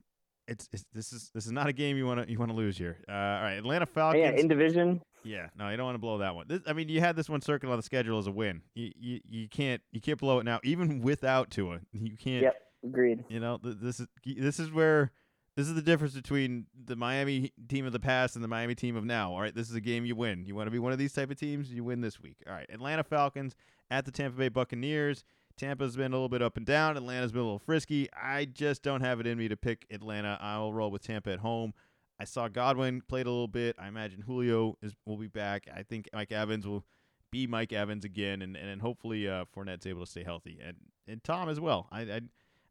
it's, 0.53 0.69
it's, 0.73 0.85
this 0.93 1.13
is 1.13 1.31
this 1.35 1.47
is 1.47 1.53
not 1.53 1.67
a 1.67 1.73
game 1.73 1.97
you 1.97 2.07
want 2.07 2.23
to 2.23 2.31
you 2.31 2.39
want 2.39 2.51
to 2.51 2.57
lose 2.57 2.77
here. 2.79 2.99
Uh, 3.09 3.13
all 3.13 3.43
right, 3.43 3.55
Atlanta 3.55 3.87
Falcons. 3.87 4.23
Yeah, 4.23 4.31
in 4.31 4.49
division. 4.49 5.03
Yeah, 5.25 5.49
no, 5.57 5.69
you 5.69 5.77
don't 5.77 5.87
want 5.87 5.95
to 5.95 6.01
blow 6.01 6.19
that 6.19 6.35
one. 6.35 6.47
This, 6.49 6.61
I 6.67 6.73
mean, 6.73 6.89
you 6.89 7.01
had 7.01 7.17
this 7.17 7.29
one 7.29 7.41
circled 7.41 7.71
on 7.71 7.79
the 7.79 7.83
schedule 7.83 8.19
as 8.19 8.27
a 8.27 8.33
win. 8.33 8.63
You, 8.75 8.93
you 8.99 9.21
you 9.29 9.49
can't 9.49 9.81
you 9.91 10.01
can't 10.01 10.19
blow 10.19 10.39
it 10.39 10.45
now, 10.45 10.61
even 10.63 11.01
without 11.01 11.51
Tua. 11.51 11.81
You 11.93 12.17
can't. 12.17 12.43
Yep, 12.43 12.57
agreed. 12.85 13.25
You 13.29 13.41
know, 13.41 13.59
this 13.63 14.01
is 14.01 14.07
this 14.25 14.59
is 14.59 14.71
where 14.71 15.13
this 15.57 15.69
is 15.69 15.75
the 15.75 15.83
difference 15.83 16.15
between 16.15 16.67
the 16.85 16.97
Miami 16.97 17.53
team 17.69 17.87
of 17.87 17.93
the 17.93 18.01
past 18.01 18.35
and 18.35 18.45
the 18.45 18.49
Miami 18.49 18.75
team 18.75 18.97
of 18.97 19.05
now. 19.05 19.33
All 19.33 19.41
right, 19.41 19.55
this 19.55 19.69
is 19.69 19.75
a 19.75 19.81
game 19.81 20.05
you 20.05 20.17
win. 20.17 20.45
You 20.47 20.55
want 20.55 20.67
to 20.67 20.71
be 20.71 20.79
one 20.79 20.93
of 20.93 20.99
these 20.99 21.13
type 21.13 21.31
of 21.31 21.39
teams, 21.39 21.73
you 21.73 21.85
win 21.85 22.01
this 22.01 22.21
week. 22.21 22.37
All 22.47 22.53
right, 22.55 22.69
Atlanta 22.71 23.05
Falcons 23.05 23.55
at 23.91 24.05
the 24.05 24.11
Tampa 24.11 24.39
Bay 24.39 24.49
Buccaneers. 24.49 25.25
Tampa's 25.57 25.97
been 25.97 26.13
a 26.13 26.17
little 26.17 26.29
bit 26.29 26.43
up 26.43 26.57
and 26.57 26.67
down. 26.67 26.97
Atlanta's 26.97 27.33
been 27.33 27.41
a 27.41 27.45
little 27.45 27.59
frisky. 27.59 28.09
I 28.13 28.45
just 28.45 28.83
don't 28.83 29.01
have 29.01 29.21
it 29.21 29.27
in 29.27 29.39
me 29.39 29.49
to 29.49 29.57
pick 29.57 29.87
Atlanta. 29.91 30.39
I'll 30.41 30.73
roll 30.73 30.91
with 30.91 31.03
Tampa 31.03 31.31
at 31.33 31.39
home. 31.41 31.75
I 32.21 32.25
saw 32.25 32.49
Godwin 32.49 33.03
played 33.03 33.27
a 33.27 33.31
little 33.31 33.49
bit. 33.49 33.77
I 33.79 33.89
imagine 33.89 34.23
Julio 34.23 34.77
is 34.83 34.95
will 35.07 35.17
be 35.17 35.27
back. 35.29 35.67
I 35.75 35.83
think 35.83 36.09
Mike 36.13 36.33
Evans 36.33 36.67
will 36.67 36.85
be 37.31 37.47
Mike 37.47 37.73
Evans 37.73 38.05
again, 38.05 38.43
and 38.43 38.57
and 38.57 38.81
hopefully 38.81 39.29
uh, 39.29 39.45
Fournette's 39.57 39.87
able 39.87 40.05
to 40.05 40.11
stay 40.11 40.23
healthy, 40.23 40.59
and 40.65 40.77
and 41.09 41.25
Tom 41.25 41.49
as 41.49 41.59
well. 41.59 41.89
I 41.91 42.03
I, 42.03 42.21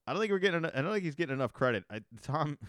I 0.07 0.13
don't 0.13 0.19
think 0.19 0.31
we're 0.31 0.39
getting. 0.39 0.65
I 0.65 0.81
don't 0.81 0.93
think 0.93 1.03
he's 1.03 1.15
getting 1.15 1.35
enough 1.35 1.53
credit. 1.53 1.83
I, 1.89 2.01
Tom. 2.21 2.57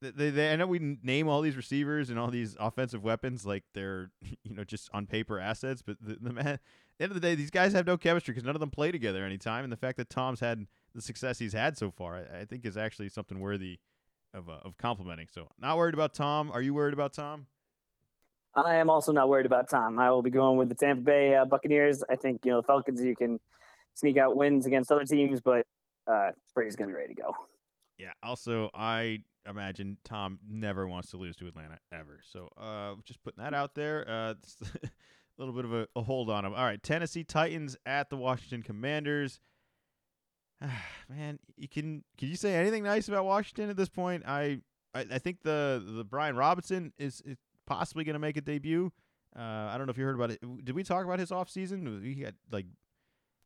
They, 0.00 0.30
they, 0.30 0.52
I 0.52 0.56
know 0.56 0.66
we 0.66 0.98
name 1.02 1.28
all 1.28 1.40
these 1.40 1.56
receivers 1.56 2.08
and 2.08 2.18
all 2.18 2.28
these 2.28 2.56
offensive 2.60 3.02
weapons 3.02 3.44
like 3.44 3.64
they're 3.74 4.10
you 4.44 4.54
know 4.54 4.64
just 4.64 4.88
on 4.92 5.06
paper 5.06 5.38
assets, 5.40 5.82
but 5.82 5.96
the, 6.00 6.16
the 6.20 6.32
man 6.32 6.58
the 6.98 7.04
end 7.04 7.12
of 7.12 7.20
the 7.20 7.26
day, 7.26 7.34
these 7.34 7.50
guys 7.50 7.72
have 7.72 7.86
no 7.86 7.96
chemistry 7.96 8.32
because 8.32 8.44
none 8.44 8.56
of 8.56 8.60
them 8.60 8.70
play 8.70 8.90
together 8.90 9.24
anytime. 9.24 9.62
And 9.62 9.72
the 9.72 9.76
fact 9.76 9.96
that 9.98 10.10
Tom's 10.10 10.40
had 10.40 10.66
the 10.94 11.00
success 11.00 11.38
he's 11.38 11.52
had 11.52 11.78
so 11.78 11.90
far, 11.90 12.16
I, 12.16 12.40
I 12.40 12.44
think, 12.44 12.64
is 12.64 12.76
actually 12.76 13.08
something 13.08 13.38
worthy 13.38 13.78
of 14.34 14.48
uh, 14.48 14.58
of 14.64 14.76
complimenting. 14.76 15.28
So, 15.32 15.48
not 15.58 15.76
worried 15.76 15.94
about 15.94 16.12
Tom. 16.12 16.50
Are 16.50 16.60
you 16.60 16.74
worried 16.74 16.94
about 16.94 17.12
Tom? 17.12 17.46
I 18.54 18.76
am 18.76 18.90
also 18.90 19.12
not 19.12 19.28
worried 19.28 19.46
about 19.46 19.70
Tom. 19.70 19.98
I 19.98 20.10
will 20.10 20.22
be 20.22 20.30
going 20.30 20.58
with 20.58 20.68
the 20.68 20.74
Tampa 20.74 21.02
Bay 21.02 21.36
uh, 21.36 21.44
Buccaneers. 21.44 22.02
I 22.10 22.16
think 22.16 22.44
you 22.44 22.50
know 22.50 22.60
the 22.60 22.66
Falcons. 22.66 23.00
You 23.00 23.14
can 23.14 23.38
sneak 23.94 24.16
out 24.16 24.36
wins 24.36 24.66
against 24.66 24.90
other 24.90 25.04
teams, 25.04 25.40
but 25.40 25.66
uh, 26.10 26.30
Brady's 26.54 26.74
going 26.74 26.90
to 26.90 26.94
be 26.94 27.00
ready 27.00 27.14
to 27.14 27.22
go. 27.22 27.34
Yeah. 27.96 28.12
Also, 28.22 28.70
I 28.74 29.20
imagine 29.48 29.96
Tom 30.04 30.38
never 30.48 30.86
wants 30.86 31.10
to 31.10 31.16
lose 31.16 31.36
to 31.36 31.46
Atlanta 31.46 31.78
ever. 31.92 32.20
So, 32.30 32.48
uh, 32.56 32.94
just 33.04 33.22
putting 33.22 33.42
that 33.42 33.54
out 33.54 33.74
there. 33.74 34.04
Uh, 34.08 34.34
a 34.84 34.88
little 35.38 35.54
bit 35.54 35.64
of 35.64 35.72
a, 35.72 35.86
a 35.96 36.02
hold 36.02 36.30
on 36.30 36.44
him. 36.44 36.54
All 36.54 36.64
right, 36.64 36.82
Tennessee 36.82 37.24
Titans 37.24 37.76
at 37.86 38.10
the 38.10 38.16
Washington 38.16 38.62
Commanders. 38.62 39.40
Man, 41.08 41.38
you 41.56 41.68
can 41.68 42.04
can 42.16 42.28
you 42.28 42.36
say 42.36 42.54
anything 42.54 42.82
nice 42.82 43.08
about 43.08 43.24
Washington 43.24 43.70
at 43.70 43.76
this 43.76 43.88
point? 43.88 44.24
I 44.26 44.60
I, 44.94 45.06
I 45.12 45.18
think 45.18 45.42
the 45.42 45.82
the 45.86 46.04
Brian 46.04 46.36
Robinson 46.36 46.92
is, 46.98 47.22
is 47.24 47.36
possibly 47.66 48.04
going 48.04 48.14
to 48.14 48.20
make 48.20 48.36
a 48.36 48.40
debut. 48.40 48.92
Uh, 49.38 49.42
I 49.42 49.74
don't 49.76 49.86
know 49.86 49.90
if 49.90 49.98
you 49.98 50.04
heard 50.04 50.16
about 50.16 50.30
it. 50.30 50.40
Did 50.64 50.74
we 50.74 50.82
talk 50.82 51.04
about 51.04 51.18
his 51.18 51.30
off 51.30 51.48
season? 51.48 52.02
He 52.02 52.22
had 52.22 52.34
like 52.50 52.66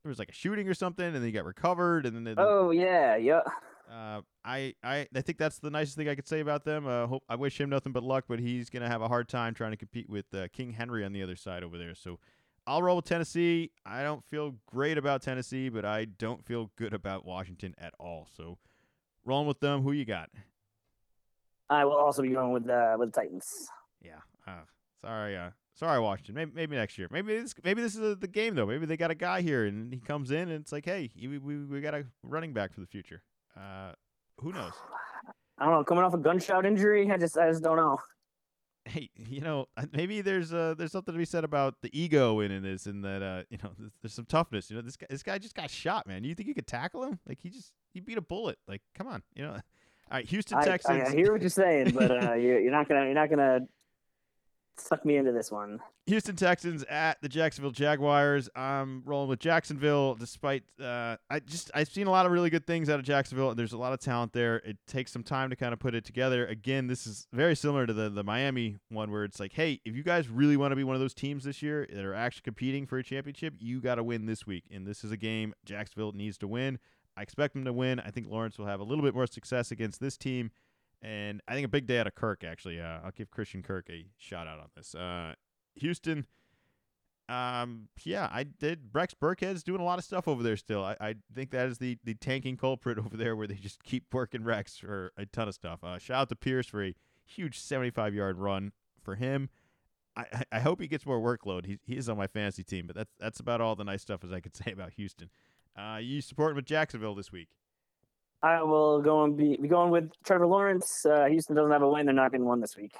there 0.02 0.08
was 0.08 0.18
like 0.18 0.30
a 0.30 0.34
shooting 0.34 0.68
or 0.68 0.74
something, 0.74 1.04
and 1.04 1.14
then 1.14 1.22
he 1.22 1.32
got 1.32 1.44
recovered, 1.44 2.06
and 2.06 2.26
then 2.26 2.34
oh 2.38 2.70
yeah, 2.70 3.16
yeah. 3.16 3.40
Uh, 3.92 4.22
I, 4.44 4.74
I 4.82 5.06
I 5.14 5.20
think 5.20 5.36
that's 5.36 5.58
the 5.58 5.70
nicest 5.70 5.96
thing 5.96 6.08
I 6.08 6.14
could 6.14 6.26
say 6.26 6.40
about 6.40 6.64
them. 6.64 6.86
Uh, 6.86 7.06
hope 7.06 7.24
I 7.28 7.34
wish 7.34 7.60
him 7.60 7.68
nothing 7.68 7.92
but 7.92 8.02
luck, 8.02 8.24
but 8.26 8.38
he's 8.38 8.70
gonna 8.70 8.88
have 8.88 9.02
a 9.02 9.08
hard 9.08 9.28
time 9.28 9.52
trying 9.54 9.72
to 9.72 9.76
compete 9.76 10.08
with 10.08 10.32
uh, 10.34 10.48
King 10.52 10.72
Henry 10.72 11.04
on 11.04 11.12
the 11.12 11.22
other 11.22 11.36
side 11.36 11.62
over 11.62 11.76
there. 11.76 11.94
So 11.94 12.18
I'll 12.66 12.82
roll 12.82 12.96
with 12.96 13.04
Tennessee. 13.04 13.70
I 13.84 14.02
don't 14.02 14.24
feel 14.24 14.54
great 14.66 14.96
about 14.96 15.20
Tennessee, 15.20 15.68
but 15.68 15.84
I 15.84 16.06
don't 16.06 16.44
feel 16.44 16.70
good 16.76 16.94
about 16.94 17.26
Washington 17.26 17.74
at 17.76 17.92
all. 17.98 18.28
So 18.34 18.58
rolling 19.24 19.46
with 19.46 19.60
them. 19.60 19.82
Who 19.82 19.92
you 19.92 20.04
got? 20.04 20.30
I 21.68 21.84
will 21.84 21.92
also 21.92 22.22
be 22.22 22.30
going 22.30 22.52
with 22.52 22.68
uh, 22.70 22.96
with 22.98 23.12
the 23.12 23.20
Titans. 23.20 23.68
Yeah. 24.00 24.20
Uh, 24.46 24.62
sorry. 25.02 25.36
Uh, 25.36 25.50
sorry, 25.74 26.00
Washington. 26.00 26.34
Maybe, 26.34 26.52
maybe 26.54 26.76
next 26.76 26.96
year. 26.96 27.08
Maybe 27.10 27.38
this 27.38 27.54
maybe 27.62 27.82
this 27.82 27.96
is 27.96 28.18
the 28.18 28.28
game 28.28 28.54
though. 28.54 28.66
Maybe 28.66 28.86
they 28.86 28.96
got 28.96 29.10
a 29.10 29.16
guy 29.16 29.42
here 29.42 29.66
and 29.66 29.92
he 29.92 30.00
comes 30.00 30.30
in 30.30 30.48
and 30.48 30.62
it's 30.62 30.72
like, 30.72 30.86
hey, 30.86 31.10
we 31.20 31.36
we, 31.36 31.58
we 31.58 31.80
got 31.82 31.94
a 31.94 32.06
running 32.22 32.54
back 32.54 32.72
for 32.72 32.80
the 32.80 32.86
future. 32.86 33.22
Uh, 33.56 33.92
who 34.38 34.52
knows? 34.52 34.72
I 35.58 35.66
don't 35.66 35.74
know. 35.74 35.84
Coming 35.84 36.04
off 36.04 36.14
a 36.14 36.18
gunshot 36.18 36.66
injury, 36.66 37.10
I 37.10 37.16
just 37.16 37.38
I 37.38 37.48
just 37.48 37.62
don't 37.62 37.76
know. 37.76 37.98
hey, 38.84 39.10
you 39.14 39.40
know, 39.40 39.66
maybe 39.92 40.20
there's 40.20 40.52
uh 40.52 40.74
there's 40.76 40.92
something 40.92 41.14
to 41.14 41.18
be 41.18 41.24
said 41.24 41.44
about 41.44 41.74
the 41.82 41.98
ego 41.98 42.40
in, 42.40 42.50
in 42.50 42.62
this, 42.62 42.86
and 42.86 43.04
that 43.04 43.22
uh 43.22 43.42
you 43.50 43.58
know 43.62 43.70
there's, 44.02 44.14
some 44.14 44.24
toughness. 44.24 44.70
You 44.70 44.76
know, 44.76 44.82
this 44.82 44.96
guy 44.96 45.06
this 45.10 45.22
guy 45.22 45.38
just 45.38 45.54
got 45.54 45.70
shot, 45.70 46.06
man. 46.06 46.24
You 46.24 46.34
think 46.34 46.48
you 46.48 46.54
could 46.54 46.66
tackle 46.66 47.04
him? 47.04 47.18
Like 47.28 47.38
he 47.40 47.50
just 47.50 47.72
he 47.92 48.00
beat 48.00 48.18
a 48.18 48.22
bullet. 48.22 48.58
Like 48.66 48.82
come 48.94 49.06
on, 49.06 49.22
you 49.34 49.42
know. 49.42 49.52
All 50.10 50.18
right, 50.18 50.26
Houston 50.28 50.58
I, 50.58 50.64
Texans. 50.64 51.08
I, 51.08 51.14
hear 51.14 51.32
what 51.32 51.40
you're 51.40 51.48
saying, 51.48 51.92
but 51.92 52.10
uh, 52.10 52.34
you're, 52.34 52.60
you're 52.60 52.72
not 52.72 52.86
gonna 52.86 53.04
you're 53.04 53.14
not 53.14 53.30
gonna 53.30 53.60
suck 54.82 55.04
me 55.04 55.16
into 55.16 55.32
this 55.32 55.50
one. 55.50 55.80
Houston 56.06 56.34
Texans 56.34 56.82
at 56.84 57.20
the 57.22 57.28
Jacksonville 57.28 57.70
Jaguars. 57.70 58.48
I'm 58.56 59.02
rolling 59.04 59.28
with 59.28 59.38
Jacksonville, 59.38 60.14
despite 60.14 60.64
uh, 60.82 61.16
I 61.30 61.40
just 61.40 61.70
I've 61.74 61.88
seen 61.88 62.06
a 62.06 62.10
lot 62.10 62.26
of 62.26 62.32
really 62.32 62.50
good 62.50 62.66
things 62.66 62.88
out 62.88 62.98
of 62.98 63.04
Jacksonville. 63.04 63.50
and 63.50 63.58
There's 63.58 63.72
a 63.72 63.78
lot 63.78 63.92
of 63.92 64.00
talent 64.00 64.32
there. 64.32 64.56
It 64.56 64.78
takes 64.86 65.12
some 65.12 65.22
time 65.22 65.50
to 65.50 65.56
kind 65.56 65.72
of 65.72 65.78
put 65.78 65.94
it 65.94 66.04
together. 66.04 66.46
Again, 66.46 66.88
this 66.88 67.06
is 67.06 67.26
very 67.32 67.54
similar 67.54 67.86
to 67.86 67.92
the 67.92 68.10
the 68.10 68.24
Miami 68.24 68.78
one, 68.88 69.10
where 69.10 69.24
it's 69.24 69.38
like, 69.38 69.52
hey, 69.52 69.80
if 69.84 69.94
you 69.94 70.02
guys 70.02 70.28
really 70.28 70.56
want 70.56 70.72
to 70.72 70.76
be 70.76 70.84
one 70.84 70.96
of 70.96 71.00
those 71.00 71.14
teams 71.14 71.44
this 71.44 71.62
year 71.62 71.86
that 71.92 72.04
are 72.04 72.14
actually 72.14 72.42
competing 72.42 72.86
for 72.86 72.98
a 72.98 73.04
championship, 73.04 73.54
you 73.58 73.80
got 73.80 73.94
to 73.96 74.04
win 74.04 74.26
this 74.26 74.46
week. 74.46 74.64
And 74.72 74.86
this 74.86 75.04
is 75.04 75.12
a 75.12 75.16
game 75.16 75.54
Jacksonville 75.64 76.12
needs 76.12 76.36
to 76.38 76.48
win. 76.48 76.78
I 77.16 77.22
expect 77.22 77.54
them 77.54 77.64
to 77.64 77.72
win. 77.72 78.00
I 78.00 78.10
think 78.10 78.26
Lawrence 78.28 78.58
will 78.58 78.66
have 78.66 78.80
a 78.80 78.84
little 78.84 79.04
bit 79.04 79.14
more 79.14 79.26
success 79.26 79.70
against 79.70 80.00
this 80.00 80.16
team. 80.16 80.50
And 81.02 81.40
I 81.48 81.54
think 81.54 81.64
a 81.64 81.68
big 81.68 81.86
day 81.86 81.98
out 81.98 82.06
of 82.06 82.14
Kirk, 82.14 82.44
actually. 82.44 82.80
Uh, 82.80 83.00
I'll 83.04 83.10
give 83.10 83.30
Christian 83.30 83.62
Kirk 83.62 83.88
a 83.90 84.06
shout 84.18 84.46
out 84.46 84.60
on 84.60 84.68
this. 84.76 84.94
Uh, 84.94 85.34
Houston, 85.74 86.26
um, 87.28 87.88
yeah, 88.04 88.28
I 88.30 88.44
did. 88.44 88.90
Rex 88.92 89.14
Burkhead's 89.14 89.62
doing 89.62 89.80
a 89.80 89.84
lot 89.84 89.98
of 89.98 90.04
stuff 90.04 90.28
over 90.28 90.42
there 90.42 90.56
still. 90.56 90.84
I, 90.84 90.96
I 91.00 91.14
think 91.34 91.50
that 91.50 91.68
is 91.68 91.78
the, 91.78 91.98
the 92.04 92.14
tanking 92.14 92.56
culprit 92.56 92.98
over 93.04 93.16
there 93.16 93.34
where 93.36 93.46
they 93.46 93.54
just 93.54 93.82
keep 93.82 94.12
working 94.12 94.44
Rex 94.44 94.78
for 94.78 95.12
a 95.16 95.26
ton 95.26 95.48
of 95.48 95.54
stuff. 95.54 95.82
Uh, 95.82 95.98
shout 95.98 96.22
out 96.22 96.28
to 96.28 96.36
Pierce 96.36 96.66
for 96.66 96.84
a 96.84 96.94
huge 97.24 97.58
75 97.58 98.14
yard 98.14 98.38
run 98.38 98.72
for 99.02 99.14
him. 99.14 99.48
I, 100.14 100.26
I 100.52 100.60
hope 100.60 100.80
he 100.80 100.88
gets 100.88 101.06
more 101.06 101.20
workload. 101.20 101.64
He, 101.64 101.78
he 101.86 101.96
is 101.96 102.08
on 102.08 102.18
my 102.18 102.26
fantasy 102.26 102.62
team, 102.62 102.86
but 102.86 102.94
that's 102.94 103.14
that's 103.18 103.40
about 103.40 103.62
all 103.62 103.74
the 103.74 103.84
nice 103.84 104.02
stuff 104.02 104.22
as 104.24 104.32
I 104.32 104.40
could 104.40 104.54
say 104.56 104.72
about 104.72 104.92
Houston. 104.94 105.30
Uh, 105.74 105.98
you 106.02 106.20
support 106.20 106.54
with 106.54 106.66
Jacksonville 106.66 107.14
this 107.14 107.32
week. 107.32 107.48
I 108.42 108.62
will 108.62 109.00
go 109.00 109.24
and 109.24 109.36
be, 109.36 109.56
be 109.56 109.68
going 109.68 109.90
with 109.90 110.10
Trevor 110.24 110.46
Lawrence. 110.46 111.06
Uh, 111.06 111.26
Houston 111.26 111.54
doesn't 111.54 111.70
have 111.70 111.82
a 111.82 111.88
win. 111.88 112.06
They're 112.06 112.14
not 112.14 112.32
to 112.32 112.38
win 112.38 112.60
this 112.60 112.76
week. 112.76 112.94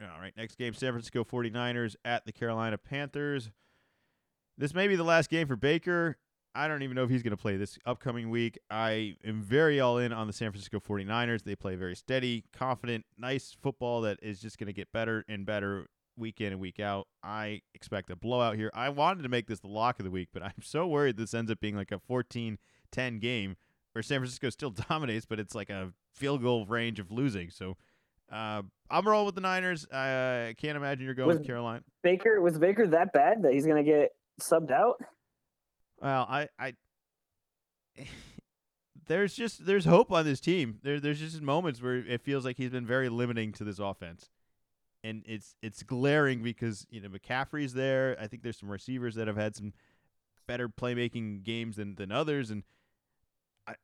All 0.00 0.20
right, 0.20 0.32
next 0.36 0.56
game 0.56 0.74
San 0.74 0.92
Francisco 0.92 1.24
49ers 1.24 1.96
at 2.04 2.24
the 2.24 2.32
Carolina 2.32 2.78
Panthers. 2.78 3.50
This 4.56 4.72
may 4.72 4.86
be 4.86 4.94
the 4.94 5.04
last 5.04 5.28
game 5.28 5.48
for 5.48 5.56
Baker. 5.56 6.16
I 6.54 6.66
don't 6.66 6.82
even 6.82 6.94
know 6.94 7.04
if 7.04 7.10
he's 7.10 7.22
going 7.22 7.36
to 7.36 7.40
play 7.40 7.56
this 7.56 7.78
upcoming 7.84 8.30
week. 8.30 8.58
I 8.70 9.16
am 9.24 9.42
very 9.42 9.80
all 9.80 9.98
in 9.98 10.12
on 10.12 10.26
the 10.26 10.32
San 10.32 10.50
Francisco 10.50 10.80
49ers. 10.80 11.42
They 11.42 11.56
play 11.56 11.74
very 11.74 11.94
steady, 11.94 12.44
confident, 12.52 13.06
nice 13.16 13.56
football 13.60 14.00
that 14.02 14.18
is 14.22 14.40
just 14.40 14.58
going 14.58 14.68
to 14.68 14.72
get 14.72 14.90
better 14.92 15.24
and 15.28 15.44
better 15.44 15.86
week 16.16 16.40
in 16.40 16.52
and 16.52 16.60
week 16.60 16.80
out. 16.80 17.06
I 17.22 17.62
expect 17.74 18.10
a 18.10 18.16
blowout 18.16 18.56
here. 18.56 18.70
I 18.74 18.88
wanted 18.88 19.22
to 19.22 19.28
make 19.28 19.46
this 19.46 19.60
the 19.60 19.68
lock 19.68 19.98
of 20.00 20.04
the 20.04 20.10
week, 20.10 20.28
but 20.32 20.42
I'm 20.42 20.62
so 20.62 20.86
worried 20.86 21.16
this 21.16 21.34
ends 21.34 21.50
up 21.50 21.60
being 21.60 21.76
like 21.76 21.92
a 21.92 21.98
14 21.98 22.58
10 22.92 23.18
game 23.18 23.56
where 23.92 24.02
San 24.02 24.20
Francisco 24.20 24.50
still 24.50 24.70
dominates, 24.88 25.26
but 25.26 25.40
it's 25.40 25.54
like 25.54 25.70
a 25.70 25.92
field 26.14 26.42
goal 26.42 26.66
range 26.66 27.00
of 27.00 27.10
losing. 27.10 27.50
So 27.50 27.76
uh, 28.30 28.62
I'm 28.90 29.08
rolling 29.08 29.26
with 29.26 29.34
the 29.34 29.40
Niners. 29.40 29.86
I 29.92 30.10
uh, 30.10 30.52
can't 30.54 30.76
imagine 30.76 31.04
you're 31.04 31.14
going 31.14 31.28
Was 31.28 31.38
with 31.38 31.46
Carolina. 31.46 31.82
Baker 32.02 32.40
was 32.40 32.58
Baker 32.58 32.86
that 32.88 33.12
bad 33.12 33.42
that 33.42 33.52
he's 33.52 33.66
going 33.66 33.84
to 33.84 33.90
get 33.90 34.10
subbed 34.40 34.70
out? 34.70 35.00
Well, 36.00 36.26
I, 36.28 36.48
I 36.58 36.74
there's 39.06 39.34
just 39.34 39.66
there's 39.66 39.84
hope 39.84 40.12
on 40.12 40.24
this 40.24 40.40
team. 40.40 40.78
There 40.82 41.00
there's 41.00 41.18
just 41.18 41.40
moments 41.40 41.82
where 41.82 41.96
it 41.96 42.22
feels 42.22 42.44
like 42.44 42.56
he's 42.56 42.70
been 42.70 42.86
very 42.86 43.08
limiting 43.08 43.52
to 43.54 43.64
this 43.64 43.78
offense. 43.78 44.30
And 45.04 45.22
it's 45.26 45.54
it's 45.62 45.82
glaring 45.82 46.42
because, 46.42 46.86
you 46.90 47.00
know, 47.00 47.08
McCaffrey's 47.08 47.72
there. 47.72 48.16
I 48.20 48.26
think 48.26 48.42
there's 48.42 48.58
some 48.58 48.70
receivers 48.70 49.14
that 49.14 49.28
have 49.28 49.36
had 49.36 49.54
some 49.56 49.72
better 50.46 50.68
playmaking 50.68 51.44
games 51.44 51.76
than 51.76 51.94
than 51.94 52.10
others 52.10 52.50
and 52.50 52.62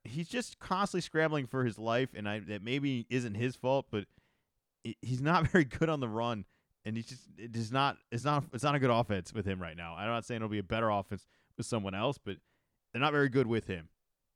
He's 0.04 0.28
just 0.28 0.58
constantly 0.58 1.02
scrambling 1.02 1.46
for 1.46 1.64
his 1.64 1.78
life 1.78 2.10
and 2.14 2.28
I 2.28 2.40
that 2.40 2.62
maybe 2.62 3.06
isn't 3.10 3.34
his 3.34 3.56
fault, 3.56 3.86
but 3.90 4.04
he's 5.02 5.20
not 5.20 5.46
very 5.52 5.64
good 5.64 5.88
on 5.88 6.00
the 6.00 6.08
run 6.08 6.44
and 6.84 6.96
he's 6.96 7.06
just 7.06 7.22
it 7.38 7.56
is 7.56 7.72
not 7.72 7.96
it's 8.12 8.24
not 8.24 8.44
it's 8.52 8.64
not 8.64 8.74
a 8.74 8.78
good 8.78 8.90
offense 8.90 9.32
with 9.32 9.46
him 9.46 9.60
right 9.60 9.76
now. 9.76 9.94
I'm 9.96 10.08
not 10.08 10.24
saying 10.24 10.36
it'll 10.36 10.48
be 10.48 10.58
a 10.58 10.62
better 10.62 10.90
offense 10.90 11.26
with 11.56 11.66
someone 11.66 11.94
else, 11.94 12.18
but 12.18 12.36
they're 12.92 13.00
not 13.00 13.12
very 13.12 13.28
good 13.28 13.46
with 13.46 13.66
him. 13.66 13.88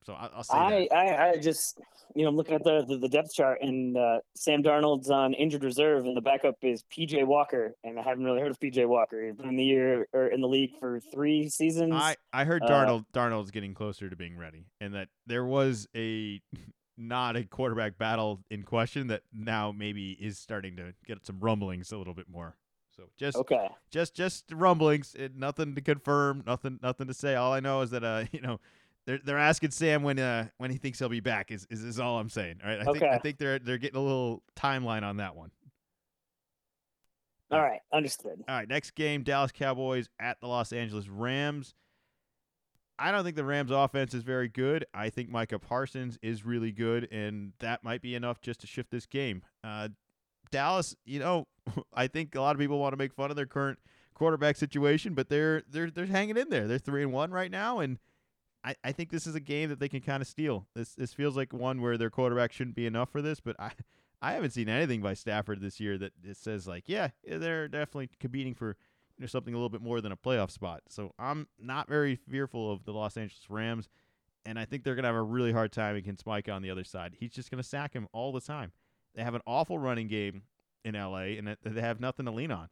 So 0.04 0.14
I, 0.14 0.28
will 0.34 0.42
say 0.42 0.88
I, 0.90 0.96
I, 0.96 1.28
I 1.30 1.36
just 1.36 1.80
you 2.14 2.22
know 2.22 2.30
I'm 2.30 2.36
looking 2.36 2.54
at 2.54 2.64
the 2.64 2.84
the, 2.86 2.96
the 2.98 3.08
depth 3.08 3.34
chart 3.34 3.58
and 3.60 3.96
uh, 3.96 4.18
Sam 4.34 4.62
Darnold's 4.62 5.10
on 5.10 5.34
injured 5.34 5.64
reserve 5.64 6.06
and 6.06 6.16
the 6.16 6.20
backup 6.20 6.56
is 6.62 6.84
PJ 6.96 7.26
Walker 7.26 7.74
and 7.84 7.98
I 7.98 8.02
haven't 8.02 8.24
really 8.24 8.40
heard 8.40 8.50
of 8.50 8.58
PJ 8.58 8.86
Walker. 8.86 9.24
He's 9.24 9.34
been 9.34 9.48
in 9.48 9.56
the 9.56 9.64
year 9.64 10.08
or 10.12 10.28
in 10.28 10.40
the 10.40 10.48
league 10.48 10.72
for 10.80 11.00
three 11.12 11.48
seasons. 11.48 11.92
I 11.94 12.16
I 12.32 12.44
heard 12.44 12.62
Darnold 12.62 13.04
uh, 13.14 13.18
Darnold's 13.18 13.50
getting 13.50 13.74
closer 13.74 14.08
to 14.08 14.16
being 14.16 14.36
ready 14.36 14.66
and 14.80 14.94
that 14.94 15.08
there 15.26 15.44
was 15.44 15.86
a 15.94 16.40
not 16.98 17.36
a 17.36 17.44
quarterback 17.44 17.96
battle 17.96 18.40
in 18.50 18.64
question 18.64 19.06
that 19.06 19.22
now 19.32 19.72
maybe 19.72 20.12
is 20.12 20.38
starting 20.38 20.76
to 20.76 20.94
get 21.06 21.24
some 21.24 21.38
rumblings 21.38 21.92
a 21.92 21.96
little 21.96 22.14
bit 22.14 22.28
more. 22.28 22.56
So 22.96 23.04
just 23.16 23.36
okay, 23.36 23.68
just 23.92 24.14
just 24.14 24.52
rumblings, 24.52 25.14
nothing 25.36 25.76
to 25.76 25.80
confirm, 25.80 26.42
nothing 26.44 26.80
nothing 26.82 27.06
to 27.06 27.14
say. 27.14 27.36
All 27.36 27.52
I 27.52 27.60
know 27.60 27.80
is 27.82 27.90
that 27.90 28.02
uh 28.02 28.24
you 28.32 28.40
know 28.40 28.58
they're 29.08 29.20
they're 29.24 29.38
asking 29.38 29.70
Sam 29.70 30.02
when 30.02 30.18
uh 30.18 30.48
when 30.58 30.70
he 30.70 30.76
thinks 30.76 30.98
he'll 30.98 31.08
be 31.08 31.20
back. 31.20 31.50
Is 31.50 31.66
is, 31.70 31.82
is 31.82 31.98
all 31.98 32.18
I'm 32.18 32.28
saying. 32.28 32.60
All 32.62 32.68
right, 32.68 32.80
I 32.80 32.90
okay. 32.90 32.98
think 32.98 33.12
I 33.12 33.18
think 33.18 33.38
they're 33.38 33.58
they're 33.58 33.78
getting 33.78 33.98
a 33.98 34.02
little 34.02 34.42
timeline 34.54 35.02
on 35.02 35.16
that 35.16 35.34
one. 35.34 35.50
All 37.50 37.62
right, 37.62 37.80
understood. 37.90 38.44
All 38.46 38.54
right, 38.54 38.68
next 38.68 38.94
game: 38.94 39.22
Dallas 39.22 39.50
Cowboys 39.50 40.10
at 40.20 40.38
the 40.42 40.46
Los 40.46 40.74
Angeles 40.74 41.08
Rams. 41.08 41.74
I 42.98 43.10
don't 43.10 43.24
think 43.24 43.36
the 43.36 43.44
Rams 43.44 43.70
offense 43.70 44.12
is 44.12 44.24
very 44.24 44.48
good. 44.48 44.84
I 44.92 45.08
think 45.08 45.30
Micah 45.30 45.58
Parsons 45.58 46.18
is 46.20 46.44
really 46.44 46.72
good, 46.72 47.08
and 47.10 47.52
that 47.60 47.82
might 47.82 48.02
be 48.02 48.14
enough 48.14 48.42
just 48.42 48.60
to 48.60 48.66
shift 48.66 48.90
this 48.90 49.06
game. 49.06 49.42
Uh, 49.64 49.88
Dallas, 50.50 50.94
you 51.06 51.18
know, 51.18 51.46
I 51.94 52.08
think 52.08 52.34
a 52.34 52.42
lot 52.42 52.54
of 52.54 52.60
people 52.60 52.78
want 52.78 52.92
to 52.92 52.98
make 52.98 53.14
fun 53.14 53.30
of 53.30 53.36
their 53.36 53.46
current 53.46 53.78
quarterback 54.12 54.56
situation, 54.56 55.14
but 55.14 55.30
they're 55.30 55.62
they're 55.70 55.90
they're 55.90 56.04
hanging 56.04 56.36
in 56.36 56.50
there. 56.50 56.68
They're 56.68 56.78
three 56.78 57.02
and 57.02 57.12
one 57.12 57.30
right 57.30 57.50
now, 57.50 57.78
and 57.78 57.98
I, 58.64 58.74
I 58.84 58.92
think 58.92 59.10
this 59.10 59.26
is 59.26 59.34
a 59.34 59.40
game 59.40 59.68
that 59.68 59.78
they 59.78 59.88
can 59.88 60.00
kind 60.00 60.20
of 60.20 60.26
steal. 60.26 60.66
This 60.74 60.94
this 60.94 61.12
feels 61.12 61.36
like 61.36 61.52
one 61.52 61.80
where 61.80 61.96
their 61.96 62.10
quarterback 62.10 62.52
shouldn't 62.52 62.76
be 62.76 62.86
enough 62.86 63.10
for 63.10 63.22
this, 63.22 63.40
but 63.40 63.56
I 63.58 63.72
I 64.22 64.32
haven't 64.32 64.50
seen 64.50 64.68
anything 64.68 65.00
by 65.00 65.14
Stafford 65.14 65.60
this 65.60 65.78
year 65.78 65.96
that 65.98 66.12
it 66.24 66.36
says 66.36 66.66
like, 66.66 66.84
yeah, 66.88 67.10
they're 67.24 67.68
definitely 67.68 68.10
competing 68.18 68.52
for 68.52 68.76
you 69.16 69.22
know, 69.22 69.26
something 69.26 69.54
a 69.54 69.56
little 69.56 69.68
bit 69.68 69.80
more 69.80 70.00
than 70.00 70.10
a 70.10 70.16
playoff 70.16 70.50
spot. 70.50 70.82
So 70.88 71.12
I'm 71.20 71.46
not 71.58 71.88
very 71.88 72.16
fearful 72.16 72.72
of 72.72 72.84
the 72.84 72.92
Los 72.92 73.16
Angeles 73.16 73.48
Rams, 73.48 73.88
and 74.44 74.58
I 74.58 74.64
think 74.64 74.82
they're 74.82 74.96
gonna 74.96 75.08
have 75.08 75.14
a 75.14 75.22
really 75.22 75.52
hard 75.52 75.70
time 75.70 75.94
against 75.94 76.26
Mike 76.26 76.48
on 76.48 76.62
the 76.62 76.70
other 76.70 76.84
side. 76.84 77.16
He's 77.18 77.32
just 77.32 77.50
gonna 77.50 77.62
sack 77.62 77.92
him 77.94 78.08
all 78.12 78.32
the 78.32 78.40
time. 78.40 78.72
They 79.14 79.22
have 79.22 79.34
an 79.34 79.42
awful 79.46 79.78
running 79.78 80.08
game 80.08 80.42
in 80.84 80.94
LA, 80.94 81.36
and 81.38 81.56
they 81.62 81.80
have 81.80 82.00
nothing 82.00 82.26
to 82.26 82.32
lean 82.32 82.50
on. 82.50 82.68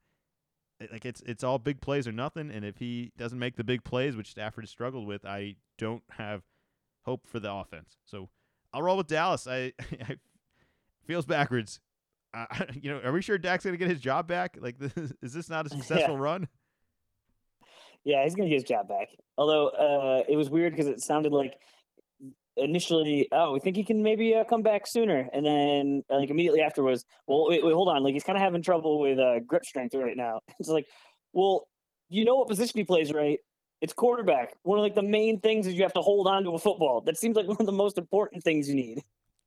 Like 0.92 1.04
it's 1.06 1.22
it's 1.22 1.42
all 1.42 1.58
big 1.58 1.80
plays 1.80 2.06
or 2.06 2.12
nothing. 2.12 2.50
And 2.50 2.64
if 2.64 2.78
he 2.78 3.12
doesn't 3.16 3.38
make 3.38 3.56
the 3.56 3.64
big 3.64 3.84
plays, 3.84 4.16
which 4.16 4.30
Stafford 4.30 4.64
has 4.64 4.70
struggled 4.70 5.06
with, 5.06 5.24
I 5.24 5.56
don't 5.78 6.02
have 6.10 6.42
hope 7.04 7.26
for 7.26 7.40
the 7.40 7.52
offense. 7.52 7.96
So 8.04 8.28
I'll 8.72 8.82
roll 8.82 8.96
with 8.96 9.06
Dallas. 9.06 9.46
I, 9.46 9.72
I 9.80 10.16
feels 11.06 11.24
backwards. 11.24 11.80
Uh, 12.34 12.44
you 12.74 12.90
know, 12.90 13.00
are 13.02 13.12
we 13.12 13.22
sure 13.22 13.38
Dak's 13.38 13.64
gonna 13.64 13.76
get 13.76 13.88
his 13.88 14.00
job 14.00 14.26
back? 14.26 14.58
Like, 14.60 14.78
this, 14.78 15.12
is 15.22 15.32
this 15.32 15.48
not 15.48 15.66
a 15.66 15.70
successful 15.70 16.14
yeah. 16.14 16.20
run? 16.20 16.48
Yeah, 18.04 18.22
he's 18.24 18.34
gonna 18.34 18.48
get 18.48 18.56
his 18.56 18.64
job 18.64 18.88
back. 18.88 19.08
Although 19.38 19.68
uh, 19.68 20.24
it 20.28 20.36
was 20.36 20.50
weird 20.50 20.72
because 20.72 20.86
it 20.86 21.00
sounded 21.00 21.32
like 21.32 21.58
initially, 22.56 23.28
oh, 23.32 23.52
we 23.52 23.60
think 23.60 23.76
he 23.76 23.84
can 23.84 24.02
maybe 24.02 24.34
uh, 24.34 24.44
come 24.44 24.62
back 24.62 24.86
sooner, 24.86 25.28
and 25.32 25.44
then 25.44 26.02
like 26.08 26.30
immediately 26.30 26.62
afterwards, 26.62 27.04
well, 27.26 27.48
wait, 27.48 27.64
wait, 27.64 27.74
hold 27.74 27.88
on, 27.88 28.02
like 28.02 28.14
he's 28.14 28.24
kind 28.24 28.36
of 28.36 28.42
having 28.42 28.62
trouble 28.62 28.98
with 28.98 29.18
uh, 29.18 29.40
grip 29.40 29.64
strength 29.64 29.94
right 29.94 30.16
now. 30.16 30.40
It's 30.58 30.68
like, 30.68 30.86
well, 31.32 31.68
you 32.08 32.24
know 32.24 32.36
what 32.36 32.48
position 32.48 32.78
he 32.78 32.84
plays, 32.84 33.12
right? 33.12 33.38
It's 33.80 33.92
quarterback. 33.92 34.54
One 34.62 34.78
of 34.78 34.82
like 34.82 34.94
the 34.94 35.02
main 35.02 35.40
things 35.40 35.66
is 35.66 35.74
you 35.74 35.82
have 35.82 35.92
to 35.94 36.00
hold 36.00 36.26
on 36.26 36.44
to 36.44 36.50
a 36.50 36.58
football. 36.58 37.02
That 37.02 37.18
seems 37.18 37.36
like 37.36 37.46
one 37.48 37.58
of 37.60 37.66
the 37.66 37.72
most 37.72 37.98
important 37.98 38.42
things 38.42 38.68
you 38.68 38.74
need. 38.74 39.02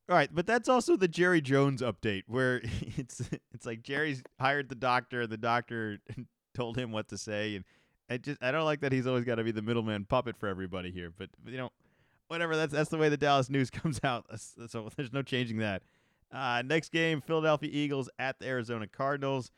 All 0.08 0.16
right, 0.16 0.30
but 0.32 0.46
that's 0.46 0.68
also 0.68 0.96
the 0.96 1.08
Jerry 1.08 1.40
Jones 1.40 1.82
update 1.82 2.22
where 2.26 2.60
it's 2.96 3.22
it's 3.52 3.66
like 3.66 3.82
Jerry's 3.82 4.22
hired 4.38 4.68
the 4.68 4.74
doctor, 4.74 5.26
the 5.26 5.36
doctor 5.36 5.98
told 6.54 6.76
him 6.76 6.92
what 6.92 7.08
to 7.08 7.18
say, 7.18 7.56
and 7.56 7.64
I 8.08 8.18
just 8.18 8.42
I 8.42 8.50
don't 8.50 8.64
like 8.64 8.80
that 8.80 8.92
he's 8.92 9.06
always 9.06 9.24
got 9.24 9.36
to 9.36 9.44
be 9.44 9.52
the 9.52 9.62
middleman 9.62 10.04
puppet 10.04 10.36
for 10.36 10.48
everybody 10.48 10.90
here. 10.90 11.12
But 11.16 11.30
you 11.46 11.56
know, 11.56 11.70
whatever. 12.30 12.56
That's 12.56 12.72
that's 12.72 12.90
the 12.90 12.98
way 12.98 13.08
the 13.08 13.16
Dallas 13.16 13.50
news 13.50 13.70
comes 13.70 14.00
out. 14.04 14.26
So 14.68 14.88
there's 14.96 15.12
no 15.12 15.22
changing 15.22 15.58
that. 15.58 15.82
Uh, 16.32 16.62
next 16.64 16.92
game, 16.92 17.20
Philadelphia 17.20 17.70
Eagles 17.72 18.08
at 18.18 18.38
the 18.38 18.46
Arizona 18.46 18.86
Cardinals. 18.86 19.50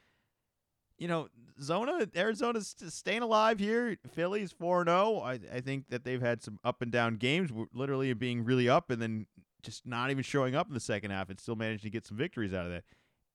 You 0.98 1.08
know, 1.08 1.28
Zona, 1.60 2.06
Arizona's 2.16 2.74
staying 2.88 3.22
alive 3.22 3.58
here. 3.58 3.96
Philly's 4.14 4.52
4 4.52 4.84
0. 4.84 5.20
I, 5.20 5.38
I 5.52 5.60
think 5.60 5.88
that 5.90 6.04
they've 6.04 6.20
had 6.20 6.42
some 6.42 6.58
up 6.64 6.80
and 6.80 6.90
down 6.90 7.16
games, 7.16 7.50
literally 7.74 8.12
being 8.14 8.44
really 8.44 8.68
up 8.68 8.90
and 8.90 9.02
then 9.02 9.26
just 9.62 9.86
not 9.86 10.10
even 10.10 10.22
showing 10.22 10.54
up 10.54 10.68
in 10.68 10.74
the 10.74 10.80
second 10.80 11.10
half 11.10 11.28
and 11.28 11.38
still 11.38 11.56
managing 11.56 11.90
to 11.90 11.90
get 11.90 12.06
some 12.06 12.16
victories 12.16 12.54
out 12.54 12.66
of 12.66 12.72
that. 12.72 12.84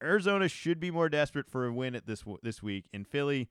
Arizona 0.01 0.47
should 0.47 0.79
be 0.79 0.91
more 0.91 1.09
desperate 1.09 1.49
for 1.49 1.65
a 1.65 1.73
win 1.73 1.95
at 1.95 2.07
this 2.07 2.23
this 2.41 2.63
week. 2.63 2.85
In 2.93 3.03
Philly, 3.03 3.49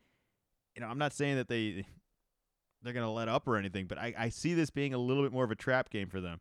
you 0.75 0.83
know, 0.83 0.89
I'm 0.89 0.99
not 0.99 1.13
saying 1.13 1.37
that 1.37 1.49
they 1.49 1.87
they're 2.83 2.93
going 2.93 3.07
to 3.07 3.11
let 3.11 3.29
up 3.29 3.47
or 3.49 3.57
anything, 3.57 3.87
but 3.87 3.99
I, 3.99 4.15
I 4.17 4.29
see 4.29 4.55
this 4.55 4.71
being 4.71 4.95
a 4.95 4.99
little 4.99 5.23
bit 5.23 5.33
more 5.33 5.45
of 5.45 5.51
a 5.51 5.57
trap 5.57 5.91
game 5.91 6.09
for 6.09 6.21
them. 6.21 6.41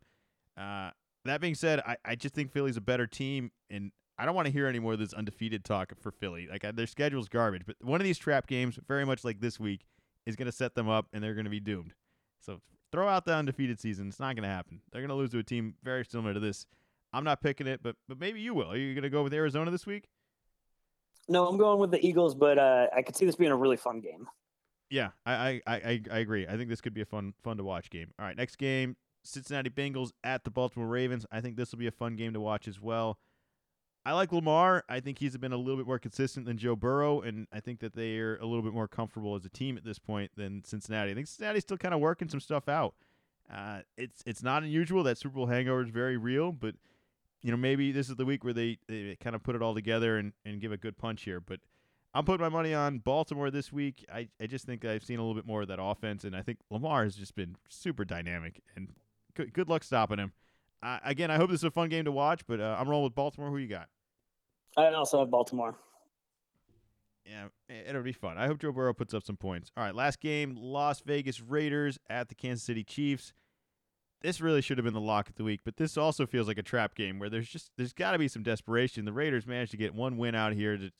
Uh, 0.56 0.90
that 1.24 1.40
being 1.40 1.54
said, 1.54 1.80
I, 1.80 1.96
I 2.04 2.14
just 2.14 2.34
think 2.34 2.52
Philly's 2.52 2.76
a 2.76 2.80
better 2.80 3.06
team, 3.06 3.50
and 3.70 3.90
I 4.18 4.24
don't 4.24 4.34
want 4.34 4.46
to 4.46 4.52
hear 4.52 4.66
any 4.66 4.78
more 4.78 4.94
of 4.94 4.98
this 4.98 5.12
undefeated 5.12 5.64
talk 5.64 5.92
for 6.00 6.10
Philly. 6.10 6.48
Like 6.50 6.64
their 6.74 6.86
schedule's 6.86 7.28
garbage, 7.28 7.62
but 7.66 7.76
one 7.82 8.00
of 8.00 8.04
these 8.04 8.18
trap 8.18 8.46
games, 8.46 8.78
very 8.86 9.04
much 9.04 9.24
like 9.24 9.40
this 9.40 9.58
week, 9.60 9.84
is 10.24 10.36
going 10.36 10.46
to 10.46 10.52
set 10.52 10.74
them 10.74 10.88
up, 10.88 11.06
and 11.12 11.22
they're 11.22 11.34
going 11.34 11.44
to 11.44 11.50
be 11.50 11.60
doomed. 11.60 11.94
So 12.40 12.60
throw 12.92 13.08
out 13.08 13.24
the 13.24 13.34
undefeated 13.34 13.80
season. 13.80 14.08
It's 14.08 14.20
not 14.20 14.36
going 14.36 14.44
to 14.44 14.54
happen. 14.54 14.80
They're 14.92 15.02
going 15.02 15.10
to 15.10 15.14
lose 15.14 15.30
to 15.30 15.38
a 15.38 15.42
team 15.42 15.74
very 15.82 16.04
similar 16.04 16.34
to 16.34 16.40
this. 16.40 16.66
I'm 17.12 17.24
not 17.24 17.40
picking 17.40 17.66
it, 17.66 17.80
but 17.82 17.96
but 18.08 18.18
maybe 18.18 18.40
you 18.40 18.54
will. 18.54 18.72
Are 18.72 18.76
you 18.76 18.94
going 18.94 19.02
to 19.02 19.10
go 19.10 19.22
with 19.22 19.32
Arizona 19.32 19.70
this 19.70 19.86
week? 19.86 20.08
No, 21.28 21.46
I'm 21.46 21.56
going 21.56 21.80
with 21.80 21.90
the 21.90 22.04
Eagles, 22.06 22.34
but 22.34 22.58
uh, 22.58 22.86
I 22.94 23.02
could 23.02 23.16
see 23.16 23.26
this 23.26 23.36
being 23.36 23.50
a 23.50 23.56
really 23.56 23.76
fun 23.76 24.00
game. 24.00 24.28
Yeah, 24.88 25.10
I, 25.24 25.32
I, 25.34 25.60
I, 25.66 26.02
I 26.10 26.18
agree. 26.18 26.46
I 26.46 26.56
think 26.56 26.68
this 26.68 26.80
could 26.80 26.94
be 26.94 27.00
a 27.00 27.06
fun 27.06 27.34
fun 27.42 27.56
to 27.56 27.64
watch 27.64 27.90
game. 27.90 28.12
All 28.18 28.24
right, 28.24 28.36
next 28.36 28.56
game, 28.56 28.96
Cincinnati 29.24 29.70
Bengals 29.70 30.12
at 30.22 30.44
the 30.44 30.50
Baltimore 30.50 30.88
Ravens. 30.88 31.26
I 31.30 31.40
think 31.40 31.56
this 31.56 31.72
will 31.72 31.78
be 31.78 31.86
a 31.86 31.92
fun 31.92 32.16
game 32.16 32.32
to 32.34 32.40
watch 32.40 32.68
as 32.68 32.80
well. 32.80 33.18
I 34.04 34.12
like 34.12 34.32
Lamar. 34.32 34.84
I 34.88 35.00
think 35.00 35.18
he's 35.18 35.36
been 35.36 35.52
a 35.52 35.56
little 35.56 35.76
bit 35.76 35.86
more 35.86 35.98
consistent 35.98 36.46
than 36.46 36.58
Joe 36.58 36.76
Burrow, 36.76 37.22
and 37.22 37.48
I 37.52 37.58
think 37.58 37.80
that 37.80 37.96
they 37.96 38.18
are 38.18 38.36
a 38.36 38.46
little 38.46 38.62
bit 38.62 38.72
more 38.72 38.86
comfortable 38.86 39.34
as 39.34 39.44
a 39.44 39.48
team 39.48 39.76
at 39.76 39.84
this 39.84 39.98
point 39.98 40.30
than 40.36 40.62
Cincinnati. 40.62 41.10
I 41.10 41.14
think 41.14 41.26
Cincinnati's 41.26 41.64
still 41.64 41.76
kind 41.76 41.92
of 41.92 41.98
working 41.98 42.28
some 42.28 42.38
stuff 42.38 42.68
out. 42.68 42.94
Uh, 43.52 43.80
it's 43.96 44.22
it's 44.24 44.44
not 44.44 44.62
unusual 44.62 45.02
that 45.02 45.18
Super 45.18 45.34
Bowl 45.34 45.46
hangover 45.46 45.82
is 45.82 45.90
very 45.90 46.16
real, 46.16 46.52
but 46.52 46.76
you 47.42 47.50
know 47.50 47.56
maybe 47.56 47.90
this 47.90 48.08
is 48.08 48.14
the 48.14 48.24
week 48.24 48.44
where 48.44 48.52
they, 48.52 48.78
they 48.88 49.16
kind 49.20 49.34
of 49.34 49.42
put 49.42 49.56
it 49.56 49.62
all 49.62 49.74
together 49.74 50.18
and, 50.18 50.32
and 50.44 50.60
give 50.60 50.70
a 50.70 50.76
good 50.76 50.96
punch 50.96 51.22
here. 51.22 51.40
But 51.40 51.58
I'm 52.16 52.24
putting 52.24 52.40
my 52.40 52.48
money 52.48 52.72
on 52.72 53.00
Baltimore 53.00 53.50
this 53.50 53.70
week. 53.70 54.02
I, 54.10 54.28
I 54.40 54.46
just 54.46 54.64
think 54.64 54.86
I've 54.86 55.04
seen 55.04 55.18
a 55.18 55.22
little 55.22 55.34
bit 55.34 55.46
more 55.46 55.60
of 55.60 55.68
that 55.68 55.78
offense, 55.78 56.24
and 56.24 56.34
I 56.34 56.40
think 56.40 56.58
Lamar 56.70 57.04
has 57.04 57.14
just 57.14 57.34
been 57.34 57.56
super 57.68 58.06
dynamic, 58.06 58.62
and 58.74 58.88
good, 59.34 59.52
good 59.52 59.68
luck 59.68 59.84
stopping 59.84 60.18
him. 60.18 60.32
Uh, 60.82 60.98
again, 61.04 61.30
I 61.30 61.36
hope 61.36 61.50
this 61.50 61.60
is 61.60 61.64
a 61.64 61.70
fun 61.70 61.90
game 61.90 62.06
to 62.06 62.12
watch, 62.12 62.46
but 62.46 62.58
uh, 62.58 62.74
I'm 62.78 62.88
rolling 62.88 63.04
with 63.04 63.14
Baltimore. 63.14 63.50
Who 63.50 63.58
you 63.58 63.68
got? 63.68 63.88
I 64.78 64.86
also 64.94 65.18
have 65.18 65.30
Baltimore. 65.30 65.76
Yeah, 67.26 67.48
it'll 67.68 68.02
be 68.02 68.12
fun. 68.12 68.38
I 68.38 68.46
hope 68.46 68.60
Joe 68.60 68.72
Burrow 68.72 68.94
puts 68.94 69.12
up 69.12 69.22
some 69.22 69.36
points. 69.36 69.70
All 69.76 69.84
right, 69.84 69.94
last 69.94 70.18
game 70.18 70.56
Las 70.56 71.00
Vegas 71.00 71.42
Raiders 71.42 71.98
at 72.08 72.30
the 72.30 72.34
Kansas 72.34 72.64
City 72.64 72.82
Chiefs. 72.82 73.34
This 74.22 74.40
really 74.40 74.62
should 74.62 74.78
have 74.78 74.86
been 74.86 74.94
the 74.94 75.00
lock 75.00 75.28
of 75.28 75.34
the 75.34 75.44
week, 75.44 75.60
but 75.66 75.76
this 75.76 75.98
also 75.98 76.24
feels 76.24 76.48
like 76.48 76.56
a 76.56 76.62
trap 76.62 76.94
game 76.94 77.18
where 77.18 77.28
there's 77.28 77.48
just 77.48 77.72
there's 77.76 77.92
got 77.92 78.12
to 78.12 78.18
be 78.18 78.28
some 78.28 78.42
desperation. 78.42 79.04
The 79.04 79.12
Raiders 79.12 79.46
managed 79.46 79.72
to 79.72 79.76
get 79.76 79.94
one 79.94 80.16
win 80.16 80.34
out 80.34 80.54
here 80.54 80.78
to 80.78 80.90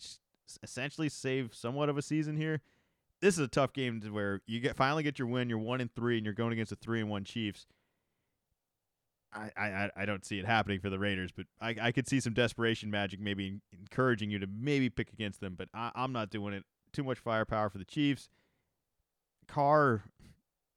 essentially 0.62 1.08
save 1.08 1.54
somewhat 1.54 1.88
of 1.88 1.98
a 1.98 2.02
season 2.02 2.36
here. 2.36 2.60
This 3.20 3.34
is 3.34 3.40
a 3.40 3.48
tough 3.48 3.72
game 3.72 4.00
to 4.02 4.10
where 4.10 4.40
you 4.46 4.60
get 4.60 4.76
finally 4.76 5.02
get 5.02 5.18
your 5.18 5.28
win. 5.28 5.48
You're 5.48 5.58
one 5.58 5.80
and 5.80 5.92
three, 5.94 6.16
and 6.16 6.24
you're 6.24 6.34
going 6.34 6.52
against 6.52 6.72
a 6.72 6.76
three 6.76 7.00
and 7.00 7.08
one 7.08 7.24
Chiefs. 7.24 7.66
I, 9.32 9.50
I, 9.56 9.90
I 9.96 10.06
don't 10.06 10.24
see 10.24 10.38
it 10.38 10.46
happening 10.46 10.80
for 10.80 10.88
the 10.88 10.98
Raiders, 10.98 11.30
but 11.30 11.46
I, 11.60 11.74
I 11.80 11.92
could 11.92 12.08
see 12.08 12.20
some 12.20 12.32
desperation 12.32 12.90
magic 12.90 13.20
maybe 13.20 13.60
encouraging 13.78 14.30
you 14.30 14.38
to 14.38 14.46
maybe 14.46 14.88
pick 14.88 15.12
against 15.12 15.40
them, 15.40 15.54
but 15.58 15.68
I, 15.74 15.90
I'm 15.94 16.12
not 16.12 16.30
doing 16.30 16.54
it. 16.54 16.64
Too 16.92 17.04
much 17.04 17.18
firepower 17.18 17.68
for 17.68 17.76
the 17.76 17.84
Chiefs. 17.84 18.30
Carr, 19.46 20.04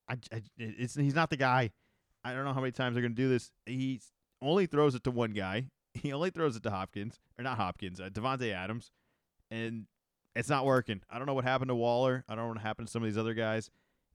I, 0.10 0.16
I, 0.34 0.42
it's 0.58 0.96
he's 0.96 1.16
not 1.16 1.30
the 1.30 1.38
guy. 1.38 1.72
I 2.24 2.34
don't 2.34 2.44
know 2.44 2.54
how 2.54 2.60
many 2.60 2.72
times 2.72 2.96
they're 2.96 3.02
going 3.02 3.16
to 3.16 3.22
do 3.22 3.30
this. 3.30 3.52
He 3.66 4.02
only 4.42 4.66
throws 4.66 4.96
it 4.96 5.04
to 5.06 5.12
one 5.12 5.32
guy. 5.32 5.66
He 5.96 6.14
only 6.14 6.30
throws 6.30 6.56
it 6.56 6.62
to 6.64 6.70
Hopkins, 6.70 7.20
or 7.38 7.44
not 7.44 7.58
Hopkins, 7.58 8.00
uh, 8.00 8.10
Davante 8.10 8.54
Adams, 8.54 8.92
and 9.52 9.86
it's 10.36 10.50
not 10.50 10.66
working. 10.66 11.02
I 11.10 11.18
don't 11.18 11.28
know 11.28 11.34
what 11.34 11.43
happened 11.43 11.70
to 11.70 11.76
Waller. 11.76 12.24
I 12.28 12.36
don't 12.36 12.45
know 12.45 12.54
what 12.54 12.58
happened 12.60 12.88
to 12.88 12.91
some 12.91 13.04
of 13.04 13.10
these 13.10 13.18
other 13.18 13.34
guys 13.34 13.70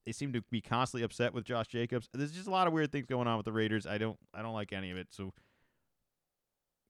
they 0.07 0.12
seem 0.12 0.32
to 0.32 0.43
be 0.51 0.61
constantly 0.61 1.05
upset 1.05 1.32
with 1.32 1.45
Josh 1.45 1.68
Jacobs. 1.68 2.09
There's 2.12 2.32
just 2.32 2.47
a 2.47 2.51
lot 2.51 2.66
of 2.66 2.72
weird 2.72 2.93
things 2.93 3.07
going 3.07 3.26
on 3.26 3.37
with 3.37 3.47
the 3.47 3.53
Raiders. 3.53 3.87
I 3.87 3.99
don't 3.99 4.18
I 4.35 4.43
don't 4.43 4.53
like 4.53 4.72
any 4.72 4.91
of 4.91 4.99
it. 4.99 5.09
So 5.11 5.32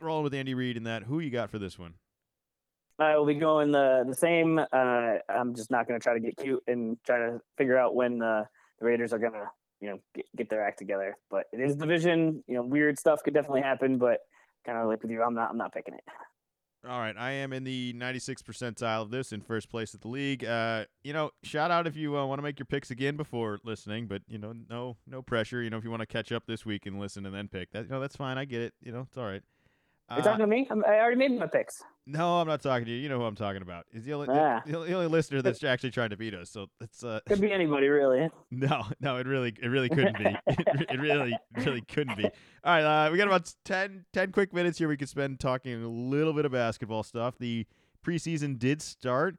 rolling 0.01 0.25
with 0.25 0.35
Andy 0.35 0.55
Reid 0.55 0.77
in 0.77 0.85
that. 0.85 1.05
Who 1.05 1.21
you 1.21 1.31
got 1.31 1.51
for 1.51 1.59
this 1.59 1.79
one? 1.79 1.95
I 2.99 3.17
will 3.17 3.27
be 3.27 3.35
going 3.35 3.73
the 3.73 4.05
the 4.07 4.15
same. 4.15 4.59
Uh, 4.59 5.15
I'm 5.29 5.55
just 5.55 5.71
not 5.71 5.87
going 5.87 5.99
to 5.99 6.03
try 6.03 6.15
to 6.15 6.21
get 6.21 6.37
cute 6.37 6.63
and 6.67 6.97
try 7.05 7.19
to 7.19 7.41
figure 7.57 7.79
out 7.79 7.95
when 7.95 8.23
uh, 8.23 8.45
the 8.79 8.87
Raiders 8.87 9.13
are 9.13 9.19
going 9.19 9.33
to 9.33 9.49
you 9.81 9.91
know 9.91 9.99
get, 10.15 10.27
get 10.37 10.51
their 10.51 10.65
act 10.65 10.79
together. 10.79 11.17
But 11.31 11.47
it 11.53 11.61
is 11.61 11.77
division. 11.77 12.43
You 12.47 12.57
know, 12.57 12.63
weird 12.63 12.99
stuff 12.99 13.23
could 13.25 13.35
definitely 13.35 13.63
happen. 13.63 13.99
But 13.99 14.21
kind 14.67 14.79
of 14.79 14.89
like 14.89 15.03
with 15.03 15.11
you, 15.11 15.23
I'm 15.23 15.35
not 15.35 15.51
I'm 15.51 15.59
not 15.59 15.73
picking 15.73 15.95
it. 15.95 16.05
All 16.87 16.99
right, 16.99 17.17
I 17.17 17.31
am 17.31 17.55
in 17.55 17.65
the 17.65 17.95
96 17.95 18.43
percentile 18.43 19.03
of 19.03 19.11
this, 19.11 19.33
in 19.33 19.41
first 19.41 19.71
place 19.71 19.95
at 19.95 20.03
the 20.03 20.09
league. 20.09 20.45
Uh, 20.45 20.85
you 21.03 21.15
know, 21.15 21.31
shout 21.43 21.71
out 21.71 21.87
if 21.87 21.97
you 21.97 22.17
uh, 22.19 22.27
want 22.27 22.39
to 22.39 22.43
make 22.43 22.59
your 22.59 22.67
picks 22.67 22.91
again 22.91 23.17
before 23.17 23.59
listening, 23.65 24.07
but 24.07 24.21
you 24.29 24.37
know, 24.37 24.53
no, 24.69 24.97
no 25.07 25.23
pressure. 25.23 25.63
You 25.63 25.71
know, 25.71 25.79
if 25.79 25.85
you 25.85 25.91
want 25.91 26.03
to 26.03 26.07
catch 26.07 26.31
up 26.31 26.45
this 26.47 26.67
week 26.67 26.85
and 26.85 27.01
listen 27.01 27.25
and 27.25 27.35
then 27.35 27.49
pick, 27.49 27.71
that 27.73 27.85
you 27.85 27.91
know, 27.91 28.01
that's 28.01 28.17
fine. 28.17 28.37
I 28.37 28.45
get 28.45 28.61
it. 28.61 28.75
You 28.83 28.93
know, 28.93 29.07
it's 29.09 29.17
all 29.17 29.25
right. 29.25 29.43
Uh, 30.11 30.17
you 30.19 30.23
talking 30.23 30.41
to 30.41 30.47
me? 30.47 30.67
I'm, 30.71 30.85
i 30.85 30.99
already 30.99 31.17
made 31.17 31.39
my 31.39 31.47
picks. 31.47 31.83
No, 32.07 32.39
I'm 32.39 32.47
not 32.47 32.63
talking 32.63 32.85
to 32.85 32.91
you. 32.91 32.99
You 32.99 33.09
know 33.09 33.19
who 33.19 33.25
I'm 33.25 33.35
talking 33.35 33.63
about. 33.63 33.87
Is 33.93 34.05
the 34.05 34.13
only, 34.13 34.29
ah. 34.29 34.61
the, 34.67 34.73
the, 34.73 34.93
only 34.93 35.07
listener 35.07 35.41
that's 35.41 35.65
actually 35.65 35.91
trying 35.91 36.11
to 36.11 36.17
beat 36.17 36.35
us. 36.35 36.51
So 36.51 36.67
it's 36.81 37.03
uh 37.03 37.21
could 37.27 37.41
be 37.41 37.51
anybody 37.51 37.89
really. 37.89 38.29
No, 38.51 38.85
no, 39.01 39.17
it 39.17 39.27
really, 39.27 39.55
it 39.61 39.69
really 39.69 39.89
couldn't 39.91 40.19
be. 40.19 40.27
it, 40.47 40.87
it, 40.91 41.01
really, 41.01 41.37
really 41.57 41.81
couldn't 41.81 42.17
be. 42.17 42.25
All 42.25 42.31
right, 42.65 43.07
uh, 43.07 43.11
we 43.11 43.19
got 43.19 43.27
about 43.27 43.53
10, 43.65 44.05
10 44.13 44.33
quick 44.33 44.53
minutes 44.53 44.79
here. 44.79 44.89
We 44.89 44.97
could 44.97 45.09
spend 45.09 45.41
talking 45.41 45.83
a 45.83 45.89
little 45.89 46.33
bit 46.33 46.45
of 46.45 46.53
basketball 46.53 47.03
stuff. 47.03 47.39
The 47.39 47.67
preseason 48.05 48.59
did 48.59 48.83
start. 48.83 49.37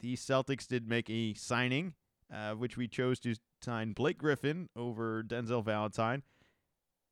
The 0.00 0.16
Celtics 0.16 0.66
did 0.66 0.88
make 0.88 1.08
a 1.08 1.34
signing, 1.34 1.94
uh, 2.32 2.52
which 2.54 2.76
we 2.76 2.88
chose 2.88 3.20
to 3.20 3.34
sign 3.62 3.92
Blake 3.92 4.18
Griffin 4.18 4.68
over 4.76 5.22
Denzel 5.22 5.64
Valentine. 5.64 6.22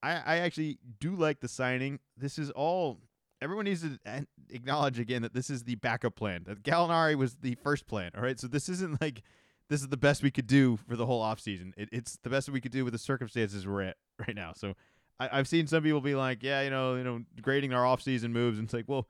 I, 0.02 0.22
I 0.24 0.36
actually 0.38 0.78
do 1.00 1.14
like 1.14 1.40
the 1.40 1.48
signing. 1.48 2.00
This 2.16 2.38
is 2.38 2.50
all 2.50 3.00
everyone 3.40 3.64
needs 3.64 3.82
to 3.82 4.26
acknowledge 4.50 4.98
again 4.98 5.22
that 5.22 5.34
this 5.34 5.50
is 5.50 5.64
the 5.64 5.74
backup 5.76 6.14
plan. 6.14 6.44
That 6.46 6.62
Gallinari 6.62 7.16
was 7.16 7.36
the 7.36 7.54
first 7.56 7.86
plan. 7.86 8.10
All 8.16 8.22
right, 8.22 8.38
so 8.38 8.46
this 8.46 8.68
isn't 8.68 9.00
like 9.00 9.22
this 9.68 9.80
is 9.80 9.88
the 9.88 9.96
best 9.96 10.22
we 10.22 10.30
could 10.30 10.46
do 10.46 10.76
for 10.76 10.96
the 10.96 11.06
whole 11.06 11.22
offseason. 11.22 11.72
It, 11.76 11.88
it's 11.92 12.18
the 12.22 12.30
best 12.30 12.48
we 12.48 12.60
could 12.60 12.72
do 12.72 12.84
with 12.84 12.92
the 12.92 12.98
circumstances 12.98 13.66
we're 13.66 13.82
at 13.82 13.96
right 14.26 14.34
now. 14.34 14.52
So 14.54 14.74
I, 15.18 15.36
have 15.36 15.48
seen 15.48 15.66
some 15.66 15.82
people 15.82 16.00
be 16.00 16.14
like, 16.14 16.42
yeah, 16.42 16.62
you 16.62 16.70
know, 16.70 16.94
you 16.94 17.04
know, 17.04 17.22
grading 17.40 17.72
our 17.72 17.84
offseason 17.84 18.30
moves, 18.30 18.58
and 18.58 18.66
it's 18.66 18.74
like, 18.74 18.88
well, 18.88 19.06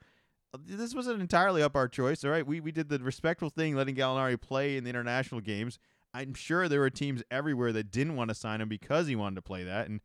this 0.64 0.95
wasn't 0.95 1.20
entirely 1.20 1.62
up 1.62 1.77
our 1.77 1.89
choice. 1.89 2.24
All 2.24 2.31
right, 2.31 2.47
we 2.47 2.61
we 2.61 2.72
did 2.72 2.89
the 2.89 2.99
respectful 2.99 3.51
thing, 3.51 3.77
letting 3.77 3.95
Gallinari 3.95 4.41
play 4.41 4.77
in 4.77 4.85
the 4.85 4.91
international 4.91 5.41
games. 5.41 5.79
I'm 6.14 6.33
sure 6.33 6.68
there 6.68 6.81
were 6.81 6.89
teams 6.89 7.22
everywhere 7.31 7.72
that 7.72 7.91
didn't 7.91 8.16
want 8.16 8.31
to 8.31 8.35
sign 8.35 8.62
him 8.62 8.68
because 8.68 9.07
he 9.07 9.16
wanted 9.16 9.37
to 9.37 9.43
play 9.43 9.64
that, 9.64 9.89
and 9.89 10.01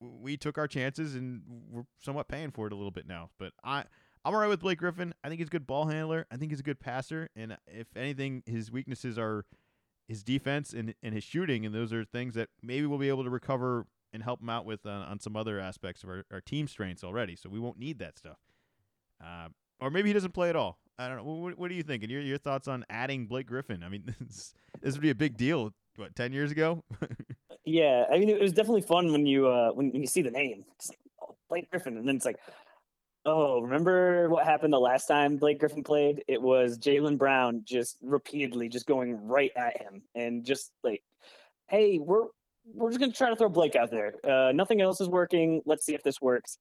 we 0.00 0.36
took 0.36 0.58
our 0.58 0.68
chances 0.68 1.14
and 1.14 1.42
we're 1.70 1.84
somewhat 2.02 2.28
paying 2.28 2.50
for 2.50 2.66
it 2.66 2.72
a 2.72 2.76
little 2.76 2.90
bit 2.90 3.06
now. 3.06 3.30
But 3.38 3.52
I 3.64 3.84
I'm 4.24 4.34
alright 4.34 4.48
with 4.48 4.60
Blake 4.60 4.78
Griffin. 4.78 5.14
I 5.22 5.28
think 5.28 5.38
he's 5.38 5.46
a 5.46 5.50
good 5.50 5.66
ball 5.66 5.86
handler. 5.86 6.26
I 6.32 6.36
think 6.36 6.50
he's 6.50 6.60
a 6.60 6.64
good 6.64 6.80
passer. 6.80 7.28
And 7.36 7.56
if 7.68 7.86
anything, 7.96 8.42
his 8.44 8.72
weaknesses 8.72 9.18
are 9.18 9.44
his 10.08 10.24
defense 10.24 10.72
and, 10.72 10.94
and 11.00 11.14
his 11.14 11.22
shooting, 11.22 11.64
and 11.64 11.74
those 11.74 11.92
are 11.92 12.04
things 12.04 12.34
that 12.34 12.48
maybe 12.62 12.86
we'll 12.86 12.98
be 12.98 13.08
able 13.08 13.24
to 13.24 13.30
recover 13.30 13.86
and 14.12 14.22
help 14.22 14.40
him 14.40 14.48
out 14.48 14.64
with 14.64 14.84
uh, 14.84 14.90
on 14.90 15.20
some 15.20 15.36
other 15.36 15.60
aspects 15.60 16.02
of 16.02 16.08
our, 16.08 16.24
our 16.32 16.40
team 16.40 16.66
strengths 16.66 17.04
already. 17.04 17.36
So 17.36 17.48
we 17.48 17.60
won't 17.60 17.78
need 17.78 17.98
that 18.00 18.18
stuff. 18.18 18.38
Uh, 19.22 19.48
or 19.80 19.90
maybe 19.90 20.08
he 20.08 20.12
doesn't 20.12 20.32
play 20.32 20.48
at 20.48 20.56
all. 20.56 20.78
I 20.98 21.06
don't 21.06 21.18
know. 21.18 21.24
What, 21.24 21.58
what 21.58 21.70
are 21.70 21.74
you 21.74 21.82
thinking? 21.82 22.10
Your 22.10 22.22
your 22.22 22.38
thoughts 22.38 22.66
on 22.66 22.84
adding 22.88 23.26
Blake 23.26 23.46
Griffin? 23.46 23.82
I 23.84 23.88
mean, 23.88 24.12
this, 24.20 24.54
this 24.80 24.94
would 24.94 25.02
be 25.02 25.10
a 25.10 25.14
big 25.14 25.36
deal. 25.36 25.72
What 25.96 26.16
ten 26.16 26.32
years 26.32 26.50
ago? 26.50 26.82
Yeah, 27.66 28.04
I 28.10 28.18
mean, 28.18 28.28
it 28.28 28.40
was 28.40 28.52
definitely 28.52 28.82
fun 28.82 29.10
when 29.10 29.26
you 29.26 29.48
uh 29.48 29.72
when, 29.72 29.92
you 29.92 30.06
see 30.06 30.22
the 30.22 30.30
name. 30.30 30.64
It's 30.76 30.88
like 30.88 30.98
oh, 31.20 31.34
Blake 31.50 31.68
Griffin, 31.68 31.96
and 31.98 32.08
then 32.08 32.14
it's 32.14 32.24
like, 32.24 32.38
oh, 33.24 33.60
remember 33.60 34.28
what 34.28 34.44
happened 34.44 34.72
the 34.72 34.78
last 34.78 35.06
time 35.06 35.36
Blake 35.36 35.58
Griffin 35.58 35.82
played? 35.82 36.22
It 36.28 36.40
was 36.40 36.78
Jaylen 36.78 37.18
Brown 37.18 37.62
just 37.64 37.96
repeatedly 38.02 38.68
just 38.68 38.86
going 38.86 39.26
right 39.26 39.50
at 39.56 39.82
him, 39.82 40.02
and 40.14 40.44
just 40.44 40.70
like, 40.84 41.02
hey, 41.66 41.98
we're 41.98 42.26
we're 42.72 42.90
just 42.90 43.00
gonna 43.00 43.12
try 43.12 43.30
to 43.30 43.36
throw 43.36 43.48
Blake 43.48 43.74
out 43.74 43.90
there. 43.90 44.14
Uh, 44.24 44.52
nothing 44.52 44.80
else 44.80 45.00
is 45.00 45.08
working. 45.08 45.60
Let's 45.66 45.84
see 45.84 45.94
if 45.94 46.04
this 46.04 46.20
works. 46.20 46.58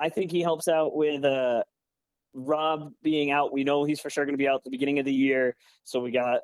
I 0.00 0.08
think 0.08 0.32
he 0.32 0.42
helps 0.42 0.66
out 0.66 0.96
with 0.96 1.24
uh 1.24 1.62
Rob 2.34 2.92
being 3.00 3.30
out. 3.30 3.52
We 3.52 3.62
know 3.62 3.84
he's 3.84 4.00
for 4.00 4.10
sure 4.10 4.24
to 4.24 4.36
be 4.36 4.48
out 4.48 4.56
at 4.56 4.64
the 4.64 4.70
beginning 4.70 4.98
of 4.98 5.04
the 5.04 5.14
year, 5.14 5.54
so 5.84 6.00
we 6.00 6.10
got 6.10 6.40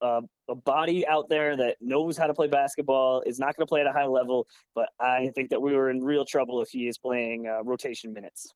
uh, 0.00 0.20
a 0.48 0.54
body 0.54 1.06
out 1.06 1.28
there 1.28 1.56
that 1.56 1.76
knows 1.80 2.16
how 2.16 2.26
to 2.26 2.34
play 2.34 2.46
basketball 2.46 3.22
is 3.26 3.38
not 3.38 3.56
going 3.56 3.66
to 3.66 3.68
play 3.68 3.80
at 3.80 3.86
a 3.86 3.92
high 3.92 4.06
level, 4.06 4.46
but 4.74 4.88
I 5.00 5.30
think 5.34 5.50
that 5.50 5.60
we 5.60 5.74
were 5.74 5.90
in 5.90 6.02
real 6.02 6.24
trouble 6.24 6.62
if 6.62 6.70
he 6.70 6.88
is 6.88 6.98
playing 6.98 7.46
uh, 7.46 7.62
rotation 7.64 8.12
minutes. 8.12 8.52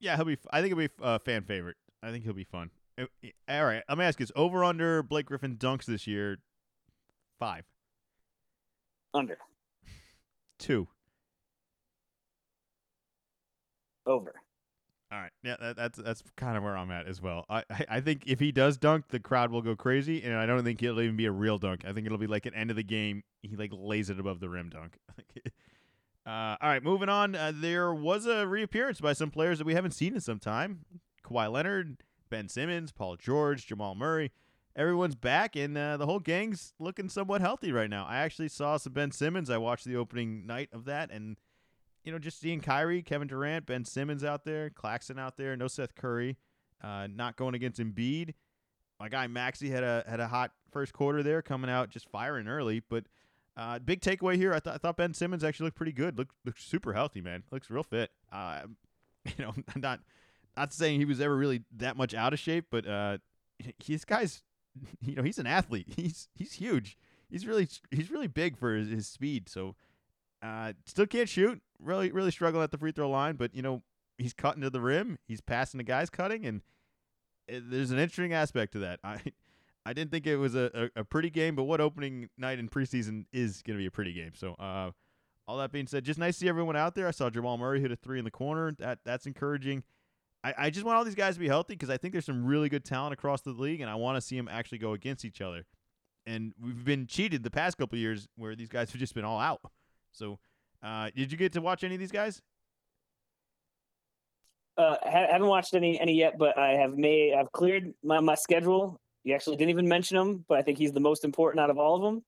Yeah, 0.00 0.16
he'll 0.16 0.24
be. 0.24 0.36
I 0.50 0.60
think 0.60 0.68
he'll 0.68 0.88
be 0.88 0.92
a 1.00 1.04
uh, 1.04 1.18
fan 1.20 1.44
favorite. 1.44 1.76
I 2.02 2.10
think 2.10 2.24
he'll 2.24 2.32
be 2.32 2.44
fun. 2.44 2.70
All 2.98 3.64
right, 3.64 3.82
let 3.88 3.98
me 3.98 4.04
ask 4.04 4.18
you: 4.18 4.24
Is 4.24 4.32
over 4.36 4.64
under 4.64 5.02
Blake 5.02 5.26
Griffin 5.26 5.56
dunks 5.56 5.84
this 5.84 6.06
year 6.06 6.38
five? 7.38 7.64
Under. 9.14 9.38
Two. 10.58 10.88
Over. 14.06 14.41
All 15.12 15.18
right. 15.18 15.30
Yeah, 15.42 15.56
that, 15.60 15.76
that's 15.76 15.98
that's 15.98 16.22
kind 16.36 16.56
of 16.56 16.62
where 16.62 16.74
I'm 16.74 16.90
at 16.90 17.06
as 17.06 17.20
well. 17.20 17.44
I, 17.50 17.64
I 17.88 18.00
think 18.00 18.22
if 18.26 18.40
he 18.40 18.50
does 18.50 18.78
dunk, 18.78 19.08
the 19.08 19.20
crowd 19.20 19.50
will 19.50 19.60
go 19.60 19.76
crazy, 19.76 20.22
and 20.22 20.34
I 20.34 20.46
don't 20.46 20.64
think 20.64 20.82
it'll 20.82 21.02
even 21.02 21.16
be 21.16 21.26
a 21.26 21.30
real 21.30 21.58
dunk. 21.58 21.84
I 21.86 21.92
think 21.92 22.06
it'll 22.06 22.16
be 22.16 22.26
like 22.26 22.46
an 22.46 22.54
end 22.54 22.70
of 22.70 22.76
the 22.76 22.82
game. 22.82 23.22
He 23.42 23.54
like 23.54 23.72
lays 23.74 24.08
it 24.08 24.18
above 24.18 24.40
the 24.40 24.48
rim 24.48 24.70
dunk. 24.70 24.96
uh, 26.26 26.56
all 26.58 26.58
right, 26.62 26.82
moving 26.82 27.10
on. 27.10 27.34
Uh, 27.34 27.52
there 27.54 27.92
was 27.92 28.24
a 28.24 28.46
reappearance 28.46 29.02
by 29.02 29.12
some 29.12 29.30
players 29.30 29.58
that 29.58 29.66
we 29.66 29.74
haven't 29.74 29.90
seen 29.90 30.14
in 30.14 30.20
some 30.22 30.38
time. 30.38 30.86
Kawhi 31.22 31.52
Leonard, 31.52 31.98
Ben 32.30 32.48
Simmons, 32.48 32.90
Paul 32.90 33.16
George, 33.16 33.66
Jamal 33.66 33.94
Murray. 33.94 34.32
Everyone's 34.74 35.14
back, 35.14 35.56
and 35.56 35.76
uh, 35.76 35.98
the 35.98 36.06
whole 36.06 36.20
gang's 36.20 36.72
looking 36.78 37.10
somewhat 37.10 37.42
healthy 37.42 37.70
right 37.70 37.90
now. 37.90 38.06
I 38.06 38.16
actually 38.16 38.48
saw 38.48 38.78
some 38.78 38.94
Ben 38.94 39.10
Simmons. 39.10 39.50
I 39.50 39.58
watched 39.58 39.84
the 39.84 39.96
opening 39.96 40.46
night 40.46 40.70
of 40.72 40.86
that, 40.86 41.10
and 41.10 41.36
you 42.04 42.12
know, 42.12 42.18
just 42.18 42.40
seeing 42.40 42.60
Kyrie, 42.60 43.02
Kevin 43.02 43.28
Durant, 43.28 43.66
Ben 43.66 43.84
Simmons 43.84 44.24
out 44.24 44.44
there, 44.44 44.70
Claxton 44.70 45.18
out 45.18 45.36
there, 45.36 45.56
no 45.56 45.68
Seth 45.68 45.94
Curry, 45.94 46.36
uh, 46.82 47.06
not 47.12 47.36
going 47.36 47.54
against 47.54 47.80
Embiid. 47.80 48.34
My 48.98 49.08
guy 49.08 49.26
Maxey 49.26 49.70
had 49.70 49.82
a 49.82 50.04
had 50.06 50.20
a 50.20 50.28
hot 50.28 50.52
first 50.70 50.92
quarter 50.92 51.22
there, 51.22 51.42
coming 51.42 51.70
out 51.70 51.90
just 51.90 52.08
firing 52.08 52.48
early. 52.48 52.82
But 52.88 53.04
uh, 53.56 53.78
big 53.78 54.00
takeaway 54.00 54.36
here, 54.36 54.52
I 54.52 54.60
thought 54.60 54.74
I 54.74 54.78
thought 54.78 54.96
Ben 54.96 55.14
Simmons 55.14 55.44
actually 55.44 55.64
looked 55.66 55.76
pretty 55.76 55.92
good. 55.92 56.18
Looked 56.18 56.34
looked 56.44 56.60
super 56.60 56.92
healthy, 56.92 57.20
man. 57.20 57.42
Looks 57.50 57.70
real 57.70 57.82
fit. 57.82 58.10
Uh, 58.32 58.62
you 59.24 59.44
know, 59.44 59.54
not 59.76 60.00
not 60.56 60.72
saying 60.72 60.98
he 60.98 61.04
was 61.04 61.20
ever 61.20 61.36
really 61.36 61.62
that 61.76 61.96
much 61.96 62.14
out 62.14 62.32
of 62.32 62.38
shape, 62.38 62.66
but 62.70 62.86
uh, 62.86 63.18
this 63.86 64.04
guy's, 64.04 64.42
you 65.00 65.14
know, 65.14 65.22
he's 65.22 65.38
an 65.38 65.46
athlete. 65.46 65.88
He's 65.96 66.28
he's 66.34 66.54
huge. 66.54 66.96
He's 67.30 67.46
really 67.46 67.68
he's 67.90 68.10
really 68.10 68.26
big 68.26 68.56
for 68.58 68.74
his, 68.74 68.88
his 68.88 69.06
speed. 69.06 69.48
So 69.48 69.74
uh, 70.42 70.72
still 70.86 71.06
can't 71.06 71.28
shoot. 71.28 71.60
Really, 71.78 72.10
really 72.12 72.30
struggling 72.30 72.64
at 72.64 72.70
the 72.70 72.78
free 72.78 72.92
throw 72.92 73.08
line. 73.08 73.36
But 73.36 73.54
you 73.54 73.62
know, 73.62 73.82
he's 74.18 74.34
cutting 74.34 74.62
to 74.62 74.70
the 74.70 74.80
rim. 74.80 75.18
He's 75.26 75.40
passing 75.40 75.78
the 75.78 75.84
guys 75.84 76.10
cutting, 76.10 76.44
and 76.44 76.62
it, 77.48 77.70
there's 77.70 77.90
an 77.90 77.98
interesting 77.98 78.32
aspect 78.32 78.72
to 78.72 78.80
that. 78.80 79.00
I, 79.04 79.20
I 79.84 79.92
didn't 79.92 80.10
think 80.10 80.26
it 80.26 80.36
was 80.36 80.54
a, 80.54 80.90
a, 80.96 81.00
a, 81.00 81.04
pretty 81.04 81.28
game, 81.28 81.56
but 81.56 81.64
what 81.64 81.80
opening 81.80 82.28
night 82.38 82.60
in 82.60 82.68
preseason 82.68 83.24
is 83.32 83.62
going 83.62 83.76
to 83.76 83.82
be 83.82 83.86
a 83.86 83.90
pretty 83.90 84.12
game. 84.12 84.30
So, 84.34 84.54
uh, 84.54 84.92
all 85.48 85.58
that 85.58 85.72
being 85.72 85.88
said, 85.88 86.04
just 86.04 86.20
nice 86.20 86.34
to 86.36 86.40
see 86.40 86.48
everyone 86.48 86.76
out 86.76 86.94
there. 86.94 87.08
I 87.08 87.10
saw 87.10 87.28
Jamal 87.30 87.58
Murray 87.58 87.80
hit 87.80 87.90
a 87.90 87.96
three 87.96 88.18
in 88.18 88.24
the 88.24 88.30
corner. 88.30 88.72
That 88.78 89.00
that's 89.04 89.26
encouraging. 89.26 89.82
I, 90.44 90.54
I 90.58 90.70
just 90.70 90.84
want 90.84 90.98
all 90.98 91.04
these 91.04 91.14
guys 91.14 91.34
to 91.34 91.40
be 91.40 91.48
healthy 91.48 91.74
because 91.74 91.90
I 91.90 91.96
think 91.96 92.12
there's 92.12 92.26
some 92.26 92.44
really 92.44 92.68
good 92.68 92.84
talent 92.84 93.12
across 93.12 93.42
the 93.42 93.50
league, 93.50 93.80
and 93.80 93.90
I 93.90 93.96
want 93.96 94.16
to 94.16 94.20
see 94.20 94.36
them 94.36 94.48
actually 94.48 94.78
go 94.78 94.92
against 94.92 95.24
each 95.24 95.40
other. 95.40 95.66
And 96.26 96.52
we've 96.62 96.84
been 96.84 97.06
cheated 97.06 97.42
the 97.42 97.50
past 97.50 97.76
couple 97.76 97.98
years 97.98 98.28
where 98.36 98.54
these 98.54 98.68
guys 98.68 98.92
have 98.92 99.00
just 99.00 99.14
been 99.14 99.24
all 99.24 99.40
out. 99.40 99.60
So 100.12 100.38
uh, 100.82 101.10
did 101.14 101.32
you 101.32 101.38
get 101.38 101.52
to 101.52 101.60
watch 101.60 101.84
any 101.84 101.94
of 101.94 102.00
these 102.00 102.12
guys? 102.12 102.40
Uh, 104.76 104.96
ha- 105.02 105.26
haven't 105.30 105.48
watched 105.48 105.74
any 105.74 106.00
any 106.00 106.14
yet, 106.14 106.38
but 106.38 106.56
I 106.58 106.70
have 106.70 106.96
made 106.96 107.34
I've 107.34 107.52
cleared 107.52 107.92
my, 108.02 108.20
my 108.20 108.34
schedule. 108.34 108.98
You 109.24 109.34
actually 109.34 109.56
didn't 109.56 109.70
even 109.70 109.86
mention 109.86 110.16
him, 110.16 110.44
but 110.48 110.58
I 110.58 110.62
think 110.62 110.78
he's 110.78 110.92
the 110.92 111.00
most 111.00 111.24
important 111.24 111.60
out 111.60 111.70
of 111.70 111.78
all 111.78 111.96
of 111.96 112.02
them. 112.02 112.24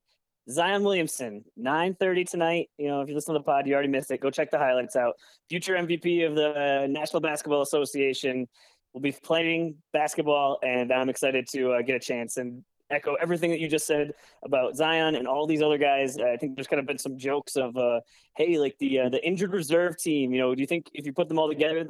Zion 0.51 0.85
Williamson, 0.85 1.43
9:30 1.59 2.29
tonight. 2.29 2.71
You 2.77 2.89
know, 2.89 3.01
if 3.01 3.09
you 3.09 3.15
listen 3.15 3.35
to 3.35 3.41
the 3.41 3.45
pod, 3.45 3.67
you 3.67 3.73
already 3.73 3.89
missed 3.89 4.11
it. 4.11 4.21
Go 4.21 4.31
check 4.31 4.51
the 4.51 4.59
highlights 4.59 4.95
out. 4.95 5.15
Future 5.49 5.75
MVP 5.75 6.27
of 6.27 6.35
the 6.35 6.87
National 6.89 7.21
Basketball 7.21 7.63
Association 7.63 8.47
will 8.93 9.01
be 9.01 9.13
playing 9.13 9.77
basketball, 9.93 10.59
and 10.63 10.93
I'm 10.93 11.09
excited 11.09 11.49
to 11.53 11.73
uh, 11.73 11.83
get 11.83 11.97
a 11.97 12.01
chance. 12.01 12.37
And 12.37 12.63
echo 12.91 13.15
everything 13.15 13.51
that 13.51 13.61
you 13.61 13.69
just 13.69 13.87
said 13.87 14.13
about 14.45 14.77
Zion 14.77 15.15
and 15.15 15.27
all 15.27 15.47
these 15.47 15.63
other 15.63 15.79
guys. 15.79 16.19
I 16.19 16.37
think 16.37 16.57
there's 16.57 16.67
kind 16.67 16.81
of 16.81 16.87
been 16.87 16.99
some 16.99 17.19
jokes 17.19 17.57
of, 17.57 17.77
uh, 17.77 18.01
hey, 18.37 18.59
like 18.59 18.77
the 18.79 19.01
uh, 19.01 19.09
the 19.09 19.25
injured 19.27 19.53
reserve 19.53 19.97
team. 19.99 20.33
You 20.33 20.41
know, 20.41 20.55
do 20.55 20.61
you 20.61 20.67
think 20.67 20.91
if 20.93 21.07
you 21.07 21.13
put 21.13 21.29
them 21.29 21.39
all 21.39 21.49
together 21.49 21.87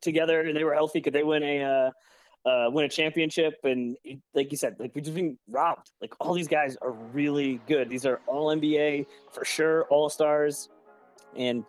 together 0.00 0.40
and 0.40 0.56
they 0.56 0.64
were 0.64 0.74
healthy, 0.74 1.00
could 1.00 1.12
they 1.12 1.22
win 1.22 1.42
a 1.42 1.62
uh, 1.62 2.48
uh, 2.48 2.70
win 2.70 2.84
a 2.84 2.88
championship? 2.88 3.54
And 3.64 3.96
like 4.34 4.50
you 4.50 4.56
said, 4.56 4.76
like 4.78 4.94
we're 4.94 5.02
just 5.02 5.14
being 5.14 5.38
robbed. 5.48 5.90
Like 6.00 6.14
all 6.20 6.34
these 6.34 6.48
guys 6.48 6.76
are 6.82 6.92
really 6.92 7.60
good. 7.66 7.88
These 7.88 8.06
are 8.06 8.20
all 8.26 8.48
NBA 8.48 9.06
for 9.32 9.44
sure, 9.44 9.84
all 9.84 10.08
stars, 10.08 10.68
and. 11.36 11.64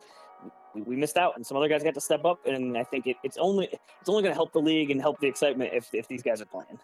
We, 0.74 0.84
we 0.84 0.96
missed 0.96 1.18
out, 1.18 1.36
and 1.36 1.46
some 1.46 1.58
other 1.58 1.68
guys 1.68 1.84
got 1.84 1.96
to 1.96 2.00
step 2.00 2.24
up, 2.24 2.46
and 2.46 2.78
I 2.78 2.86
think 2.86 3.06
it, 3.06 3.18
it's 3.24 3.36
only 3.38 3.66
it's 3.66 4.08
only 4.08 4.22
going 4.22 4.32
to 4.32 4.38
help 4.38 4.54
the 4.54 4.62
league 4.62 4.90
and 4.90 5.02
help 5.02 5.20
the 5.20 5.28
excitement 5.28 5.72
if 5.74 5.94
if 5.94 6.08
these 6.08 6.24
guys 6.24 6.42
are 6.42 6.46
playing. 6.46 6.80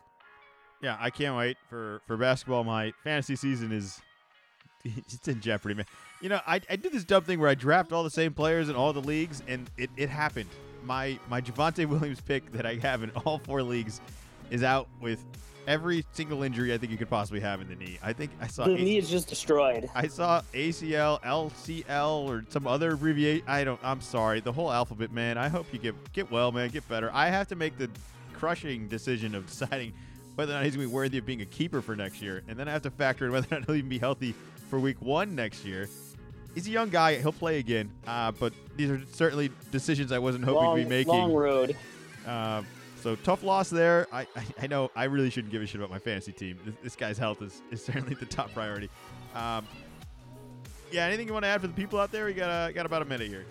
Yeah, 0.81 0.97
I 0.99 1.09
can't 1.09 1.35
wait 1.35 1.57
for 1.69 2.01
for 2.05 2.17
basketball. 2.17 2.63
My 2.63 2.93
fantasy 3.03 3.35
season 3.35 3.71
is 3.71 3.99
it's 4.83 5.27
in 5.27 5.41
jeopardy, 5.41 5.75
man. 5.75 5.85
You 6.21 6.29
know, 6.29 6.39
I, 6.47 6.61
I 6.69 6.75
did 6.75 6.91
this 6.91 7.03
dumb 7.03 7.23
thing 7.23 7.39
where 7.39 7.49
I 7.49 7.55
draft 7.55 7.91
all 7.91 8.03
the 8.03 8.09
same 8.09 8.33
players 8.33 8.69
in 8.69 8.75
all 8.75 8.93
the 8.93 9.01
leagues, 9.01 9.43
and 9.47 9.69
it, 9.77 9.89
it 9.97 10.09
happened. 10.09 10.49
My 10.83 11.19
my 11.29 11.41
Javonte 11.41 11.85
Williams 11.89 12.21
pick 12.21 12.51
that 12.53 12.65
I 12.65 12.75
have 12.75 13.03
in 13.03 13.11
all 13.11 13.39
four 13.39 13.63
leagues 13.63 14.01
is 14.49 14.63
out 14.63 14.87
with 15.01 15.23
every 15.67 16.05
single 16.13 16.43
injury 16.43 16.73
I 16.73 16.77
think 16.77 16.91
you 16.91 16.97
could 16.97 17.09
possibly 17.09 17.41
have 17.41 17.59
in 17.59 17.67
the 17.67 17.75
knee. 17.75 17.99
I 18.01 18.13
think 18.13 18.31
I 18.39 18.47
saw 18.47 18.65
the 18.65 18.75
knee 18.75 18.97
is 18.97 19.09
just 19.09 19.27
destroyed. 19.27 19.89
I 19.93 20.07
saw 20.07 20.41
ACL, 20.53 21.21
LCL, 21.21 22.27
or 22.27 22.45
some 22.49 22.65
other 22.65 22.93
abbreviation. 22.93 23.45
I 23.47 23.63
don't. 23.63 23.79
I'm 23.83 24.01
sorry. 24.01 24.39
The 24.39 24.53
whole 24.53 24.71
alphabet, 24.71 25.11
man. 25.11 25.37
I 25.37 25.49
hope 25.49 25.67
you 25.71 25.79
get 25.79 25.95
get 26.13 26.31
well, 26.31 26.51
man. 26.51 26.69
Get 26.69 26.87
better. 26.87 27.11
I 27.13 27.29
have 27.29 27.47
to 27.49 27.55
make 27.55 27.77
the 27.77 27.89
crushing 28.33 28.87
decision 28.87 29.35
of 29.35 29.45
deciding 29.47 29.93
whether 30.37 30.51
or 30.51 30.57
not 30.57 30.65
he's 30.65 30.75
going 30.75 30.85
to 30.85 30.89
be 30.89 30.93
worthy 30.93 31.17
of 31.17 31.25
being 31.25 31.41
a 31.41 31.45
keeper 31.45 31.81
for 31.81 31.95
next 31.95 32.21
year. 32.21 32.43
And 32.47 32.59
then 32.59 32.67
I 32.67 32.71
have 32.71 32.83
to 32.83 32.91
factor 32.91 33.25
in 33.25 33.31
whether 33.31 33.47
or 33.49 33.59
not 33.59 33.65
he'll 33.65 33.75
even 33.75 33.89
be 33.89 33.97
healthy 33.97 34.35
for 34.69 34.79
week 34.79 35.01
one 35.01 35.33
next 35.33 35.65
year. 35.65 35.89
He's 36.53 36.67
a 36.67 36.69
young 36.69 36.89
guy. 36.89 37.15
He'll 37.15 37.31
play 37.31 37.57
again. 37.57 37.91
Uh, 38.05 38.31
but 38.33 38.53
these 38.75 38.91
are 38.91 39.01
certainly 39.11 39.49
decisions 39.71 40.11
I 40.11 40.19
wasn't 40.19 40.45
hoping 40.45 40.63
long, 40.63 40.77
to 40.77 40.83
be 40.83 40.89
making. 40.89 41.11
Long 41.11 41.33
road. 41.33 41.75
Uh, 42.27 42.61
so 43.01 43.15
tough 43.15 43.41
loss 43.41 43.71
there. 43.71 44.05
I, 44.11 44.27
I, 44.35 44.43
I, 44.61 44.67
know 44.67 44.91
I 44.95 45.05
really 45.05 45.31
shouldn't 45.31 45.51
give 45.51 45.63
a 45.63 45.65
shit 45.65 45.81
about 45.81 45.89
my 45.89 45.97
fantasy 45.97 46.33
team. 46.33 46.59
This, 46.63 46.75
this 46.83 46.95
guy's 46.95 47.17
health 47.17 47.41
is, 47.41 47.63
is 47.71 47.83
certainly 47.85 48.13
the 48.13 48.27
top 48.27 48.53
priority. 48.53 48.91
Um, 49.33 49.67
yeah, 50.91 51.05
anything 51.05 51.25
you 51.25 51.33
want 51.33 51.45
to 51.45 51.49
add 51.49 51.61
for 51.61 51.67
the 51.67 51.73
people 51.73 51.99
out 51.99 52.11
there? 52.11 52.25
We 52.25 52.33
got 52.33 52.49
uh, 52.51 52.71
got 52.71 52.85
about 52.85 53.01
a 53.01 53.05
minute 53.05 53.27
here. 53.27 53.45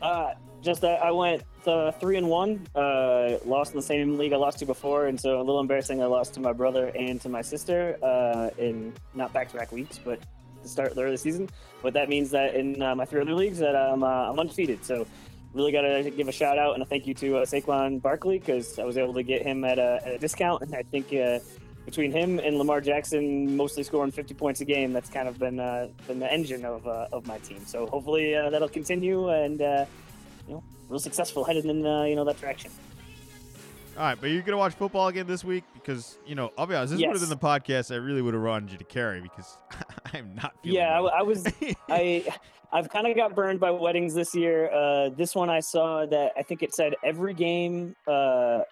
Uh, 0.00 0.32
just 0.62 0.82
I 0.84 1.10
went 1.10 1.42
uh, 1.66 1.92
three 1.92 2.16
and 2.16 2.28
one. 2.28 2.66
Uh, 2.74 3.38
lost 3.44 3.72
in 3.72 3.76
the 3.76 3.82
same 3.82 4.18
league 4.18 4.32
I 4.32 4.36
lost 4.36 4.58
to 4.60 4.66
before, 4.66 5.06
and 5.06 5.20
so 5.20 5.38
a 5.38 5.42
little 5.42 5.60
embarrassing. 5.60 6.02
I 6.02 6.06
lost 6.06 6.34
to 6.34 6.40
my 6.40 6.52
brother 6.52 6.88
and 6.94 7.20
to 7.22 7.28
my 7.28 7.42
sister 7.42 7.98
uh, 8.02 8.50
in 8.58 8.92
not 9.14 9.32
back-to-back 9.32 9.72
weeks, 9.72 9.98
but 10.02 10.20
to 10.62 10.68
start 10.68 10.90
of 10.90 10.96
the 10.96 11.02
early 11.02 11.16
season. 11.16 11.48
But 11.82 11.94
that 11.94 12.08
means 12.08 12.30
that 12.30 12.54
in 12.54 12.80
uh, 12.82 12.94
my 12.94 13.04
three 13.04 13.20
other 13.20 13.34
leagues, 13.34 13.58
that 13.58 13.76
I'm, 13.76 14.02
uh, 14.02 14.06
I'm 14.06 14.38
undefeated. 14.38 14.84
So 14.84 15.06
really 15.52 15.72
got 15.72 15.82
to 15.82 16.10
give 16.10 16.28
a 16.28 16.32
shout 16.32 16.58
out 16.58 16.74
and 16.74 16.82
a 16.82 16.86
thank 16.86 17.06
you 17.06 17.14
to 17.14 17.38
uh, 17.38 17.44
Saquon 17.44 18.00
Barkley 18.02 18.38
because 18.38 18.78
I 18.78 18.84
was 18.84 18.96
able 18.96 19.14
to 19.14 19.22
get 19.22 19.42
him 19.42 19.64
at 19.64 19.78
a, 19.78 20.00
at 20.04 20.12
a 20.14 20.18
discount, 20.18 20.62
and 20.62 20.74
I 20.74 20.82
think. 20.82 21.12
Uh, 21.12 21.40
between 21.84 22.10
him 22.12 22.38
and 22.38 22.56
Lamar 22.56 22.80
Jackson, 22.80 23.58
mostly 23.58 23.82
scoring 23.82 24.10
50 24.10 24.32
points 24.32 24.62
a 24.62 24.64
game, 24.64 24.94
that's 24.94 25.10
kind 25.10 25.28
of 25.28 25.38
been 25.38 25.56
been 26.06 26.18
the 26.18 26.32
engine 26.32 26.64
of 26.64 26.86
of 26.86 27.26
my 27.26 27.36
team. 27.40 27.60
So 27.66 27.86
hopefully 27.86 28.32
that'll 28.32 28.70
continue, 28.70 29.28
and 29.28 29.60
you 30.48 30.54
know, 30.54 30.64
real 30.88 30.98
successful 30.98 31.44
headed 31.48 31.64
in 31.64 31.84
uh, 31.86 32.04
you 32.04 32.16
know 32.16 32.24
that 32.24 32.40
direction. 32.40 32.70
All 33.96 34.02
right, 34.02 34.20
but 34.20 34.30
you're 34.30 34.42
gonna 34.42 34.58
watch 34.58 34.74
football 34.74 35.06
again 35.06 35.26
this 35.26 35.44
week 35.44 35.62
because 35.72 36.18
you 36.26 36.34
know 36.34 36.52
I'll 36.58 36.66
be 36.66 36.74
honest. 36.74 36.92
This 36.92 37.00
yes. 37.00 37.08
would 37.08 37.20
have 37.20 37.28
been 37.28 37.38
the 37.38 37.44
podcast 37.44 37.92
I 37.92 37.98
really 37.98 38.22
would 38.22 38.34
have 38.34 38.42
wanted 38.42 38.72
you 38.72 38.78
to 38.78 38.84
carry 38.84 39.20
because 39.20 39.56
I'm 40.12 40.34
not. 40.34 40.54
Feeling 40.62 40.76
Yeah, 40.76 41.00
well. 41.00 41.12
I, 41.14 41.20
I, 41.20 41.22
was. 41.22 41.46
I 41.88 42.24
I've 42.72 42.90
kind 42.90 43.06
of 43.06 43.14
got 43.14 43.36
burned 43.36 43.60
by 43.60 43.70
weddings 43.70 44.14
this 44.14 44.34
year. 44.34 44.68
Uh, 44.72 45.10
this 45.10 45.36
one 45.36 45.48
I 45.48 45.60
saw 45.60 46.06
that 46.06 46.32
I 46.36 46.42
think 46.42 46.64
it 46.64 46.74
said 46.74 46.96
every 47.04 47.34
game 47.34 47.94
uh, 48.08 48.62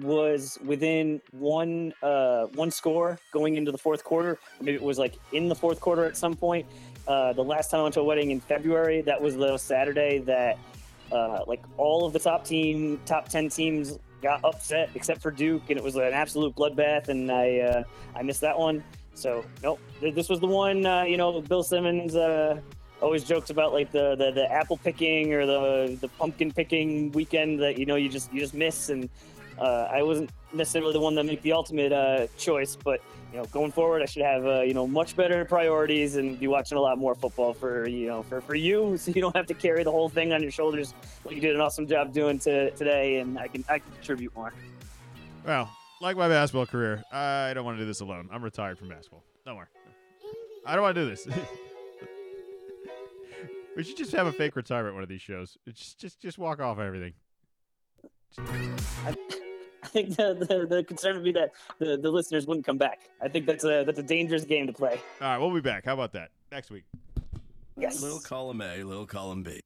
was 0.00 0.58
within 0.64 1.20
one 1.32 1.92
uh, 2.02 2.46
one 2.54 2.70
score 2.70 3.18
going 3.32 3.56
into 3.56 3.70
the 3.70 3.76
fourth 3.76 4.02
quarter. 4.02 4.38
Maybe 4.60 4.76
it 4.76 4.82
was 4.82 4.98
like 4.98 5.18
in 5.32 5.50
the 5.50 5.54
fourth 5.54 5.78
quarter 5.78 6.06
at 6.06 6.16
some 6.16 6.34
point. 6.34 6.66
Uh, 7.06 7.34
the 7.34 7.44
last 7.44 7.70
time 7.70 7.80
I 7.80 7.82
went 7.82 7.94
to 7.94 8.00
a 8.00 8.04
wedding 8.04 8.30
in 8.30 8.40
February, 8.40 9.02
that 9.02 9.20
was 9.20 9.36
the 9.36 9.58
Saturday 9.58 10.20
that 10.20 10.56
uh, 11.14 11.44
like 11.46 11.62
all 11.76 12.04
of 12.04 12.12
the 12.12 12.18
top 12.18 12.44
team, 12.44 13.00
top 13.06 13.28
ten 13.28 13.48
teams 13.48 13.98
got 14.22 14.44
upset 14.44 14.90
except 14.94 15.22
for 15.22 15.30
Duke, 15.30 15.62
and 15.68 15.78
it 15.78 15.84
was 15.84 15.96
an 15.96 16.12
absolute 16.12 16.54
bloodbath. 16.56 17.08
And 17.08 17.30
I 17.30 17.58
uh, 17.60 17.84
I 18.14 18.22
missed 18.22 18.40
that 18.40 18.58
one. 18.58 18.82
So 19.14 19.44
nope, 19.62 19.80
this 20.00 20.28
was 20.28 20.40
the 20.40 20.46
one. 20.46 20.84
Uh, 20.84 21.04
you 21.04 21.16
know, 21.16 21.40
Bill 21.40 21.62
Simmons 21.62 22.16
uh, 22.16 22.60
always 23.00 23.22
jokes 23.24 23.50
about 23.50 23.72
like 23.72 23.92
the, 23.92 24.16
the 24.16 24.32
the 24.32 24.50
apple 24.50 24.76
picking 24.78 25.32
or 25.32 25.46
the 25.46 25.96
the 26.00 26.08
pumpkin 26.08 26.50
picking 26.50 27.12
weekend 27.12 27.60
that 27.60 27.78
you 27.78 27.86
know 27.86 27.96
you 27.96 28.08
just 28.08 28.32
you 28.32 28.40
just 28.40 28.54
miss. 28.54 28.88
And 28.88 29.08
uh, 29.58 29.88
I 29.90 30.02
wasn't 30.02 30.30
necessarily 30.52 30.92
the 30.92 31.00
one 31.00 31.14
that 31.14 31.24
made 31.24 31.42
the 31.42 31.52
ultimate 31.52 31.92
uh, 31.92 32.26
choice, 32.36 32.76
but 32.76 33.00
you 33.34 33.40
know, 33.40 33.46
going 33.46 33.72
forward, 33.72 34.00
I 34.00 34.04
should 34.04 34.22
have 34.22 34.46
uh, 34.46 34.60
you 34.60 34.74
know 34.74 34.86
much 34.86 35.16
better 35.16 35.44
priorities 35.44 36.14
and 36.14 36.38
be 36.38 36.46
watching 36.46 36.78
a 36.78 36.80
lot 36.80 36.98
more 36.98 37.16
football 37.16 37.52
for 37.52 37.88
you 37.88 38.06
know 38.06 38.22
for, 38.22 38.40
for 38.40 38.54
you, 38.54 38.96
so 39.00 39.10
you 39.10 39.20
don't 39.20 39.34
have 39.34 39.46
to 39.46 39.54
carry 39.54 39.82
the 39.82 39.90
whole 39.90 40.08
thing 40.08 40.32
on 40.32 40.40
your 40.40 40.52
shoulders. 40.52 40.94
Like 41.24 41.34
you 41.34 41.40
did 41.40 41.56
an 41.56 41.60
awesome 41.60 41.88
job 41.88 42.12
doing 42.12 42.38
to, 42.40 42.70
today, 42.70 43.18
and 43.18 43.36
I 43.36 43.48
can 43.48 43.64
I 43.68 43.80
can 43.80 43.90
contribute 43.90 44.32
more. 44.36 44.52
Well, 45.44 45.68
like 46.00 46.16
my 46.16 46.28
basketball 46.28 46.66
career, 46.66 47.02
I 47.10 47.52
don't 47.54 47.64
want 47.64 47.76
to 47.76 47.82
do 47.82 47.86
this 47.86 48.00
alone. 48.00 48.28
I'm 48.32 48.42
retired 48.42 48.78
from 48.78 48.90
basketball. 48.90 49.24
Don't 49.44 49.56
worry. 49.56 49.66
I 50.64 50.74
don't 50.74 50.82
want 50.82 50.94
to 50.94 51.02
do 51.02 51.10
this. 51.10 51.26
we 53.76 53.82
should 53.82 53.96
just 53.96 54.12
have 54.12 54.28
a 54.28 54.32
fake 54.32 54.54
retirement 54.54 54.94
one 54.94 55.02
of 55.02 55.08
these 55.08 55.22
shows. 55.22 55.58
Just 55.66 55.98
just 55.98 56.20
just 56.20 56.38
walk 56.38 56.60
off 56.60 56.78
everything. 56.78 57.14
I, 59.84 59.86
I 59.86 59.88
think 59.88 60.16
the, 60.16 60.34
the, 60.34 60.66
the 60.66 60.84
concern 60.84 61.16
would 61.16 61.24
be 61.24 61.32
that 61.32 61.52
the, 61.78 61.96
the 61.96 62.10
listeners 62.10 62.46
wouldn't 62.46 62.66
come 62.66 62.78
back. 62.78 63.00
I 63.22 63.28
think 63.28 63.46
that's 63.46 63.64
a 63.64 63.84
that's 63.84 63.98
a 63.98 64.02
dangerous 64.02 64.44
game 64.44 64.66
to 64.66 64.72
play. 64.72 65.00
All 65.20 65.28
right, 65.28 65.38
we'll 65.38 65.54
be 65.54 65.60
back. 65.60 65.84
How 65.84 65.94
about 65.94 66.12
that 66.12 66.30
next 66.50 66.70
week? 66.70 66.84
Yes. 67.76 68.02
Little 68.02 68.20
column 68.20 68.60
A, 68.60 68.84
little 68.84 69.06
column 69.06 69.42
B. 69.42 69.60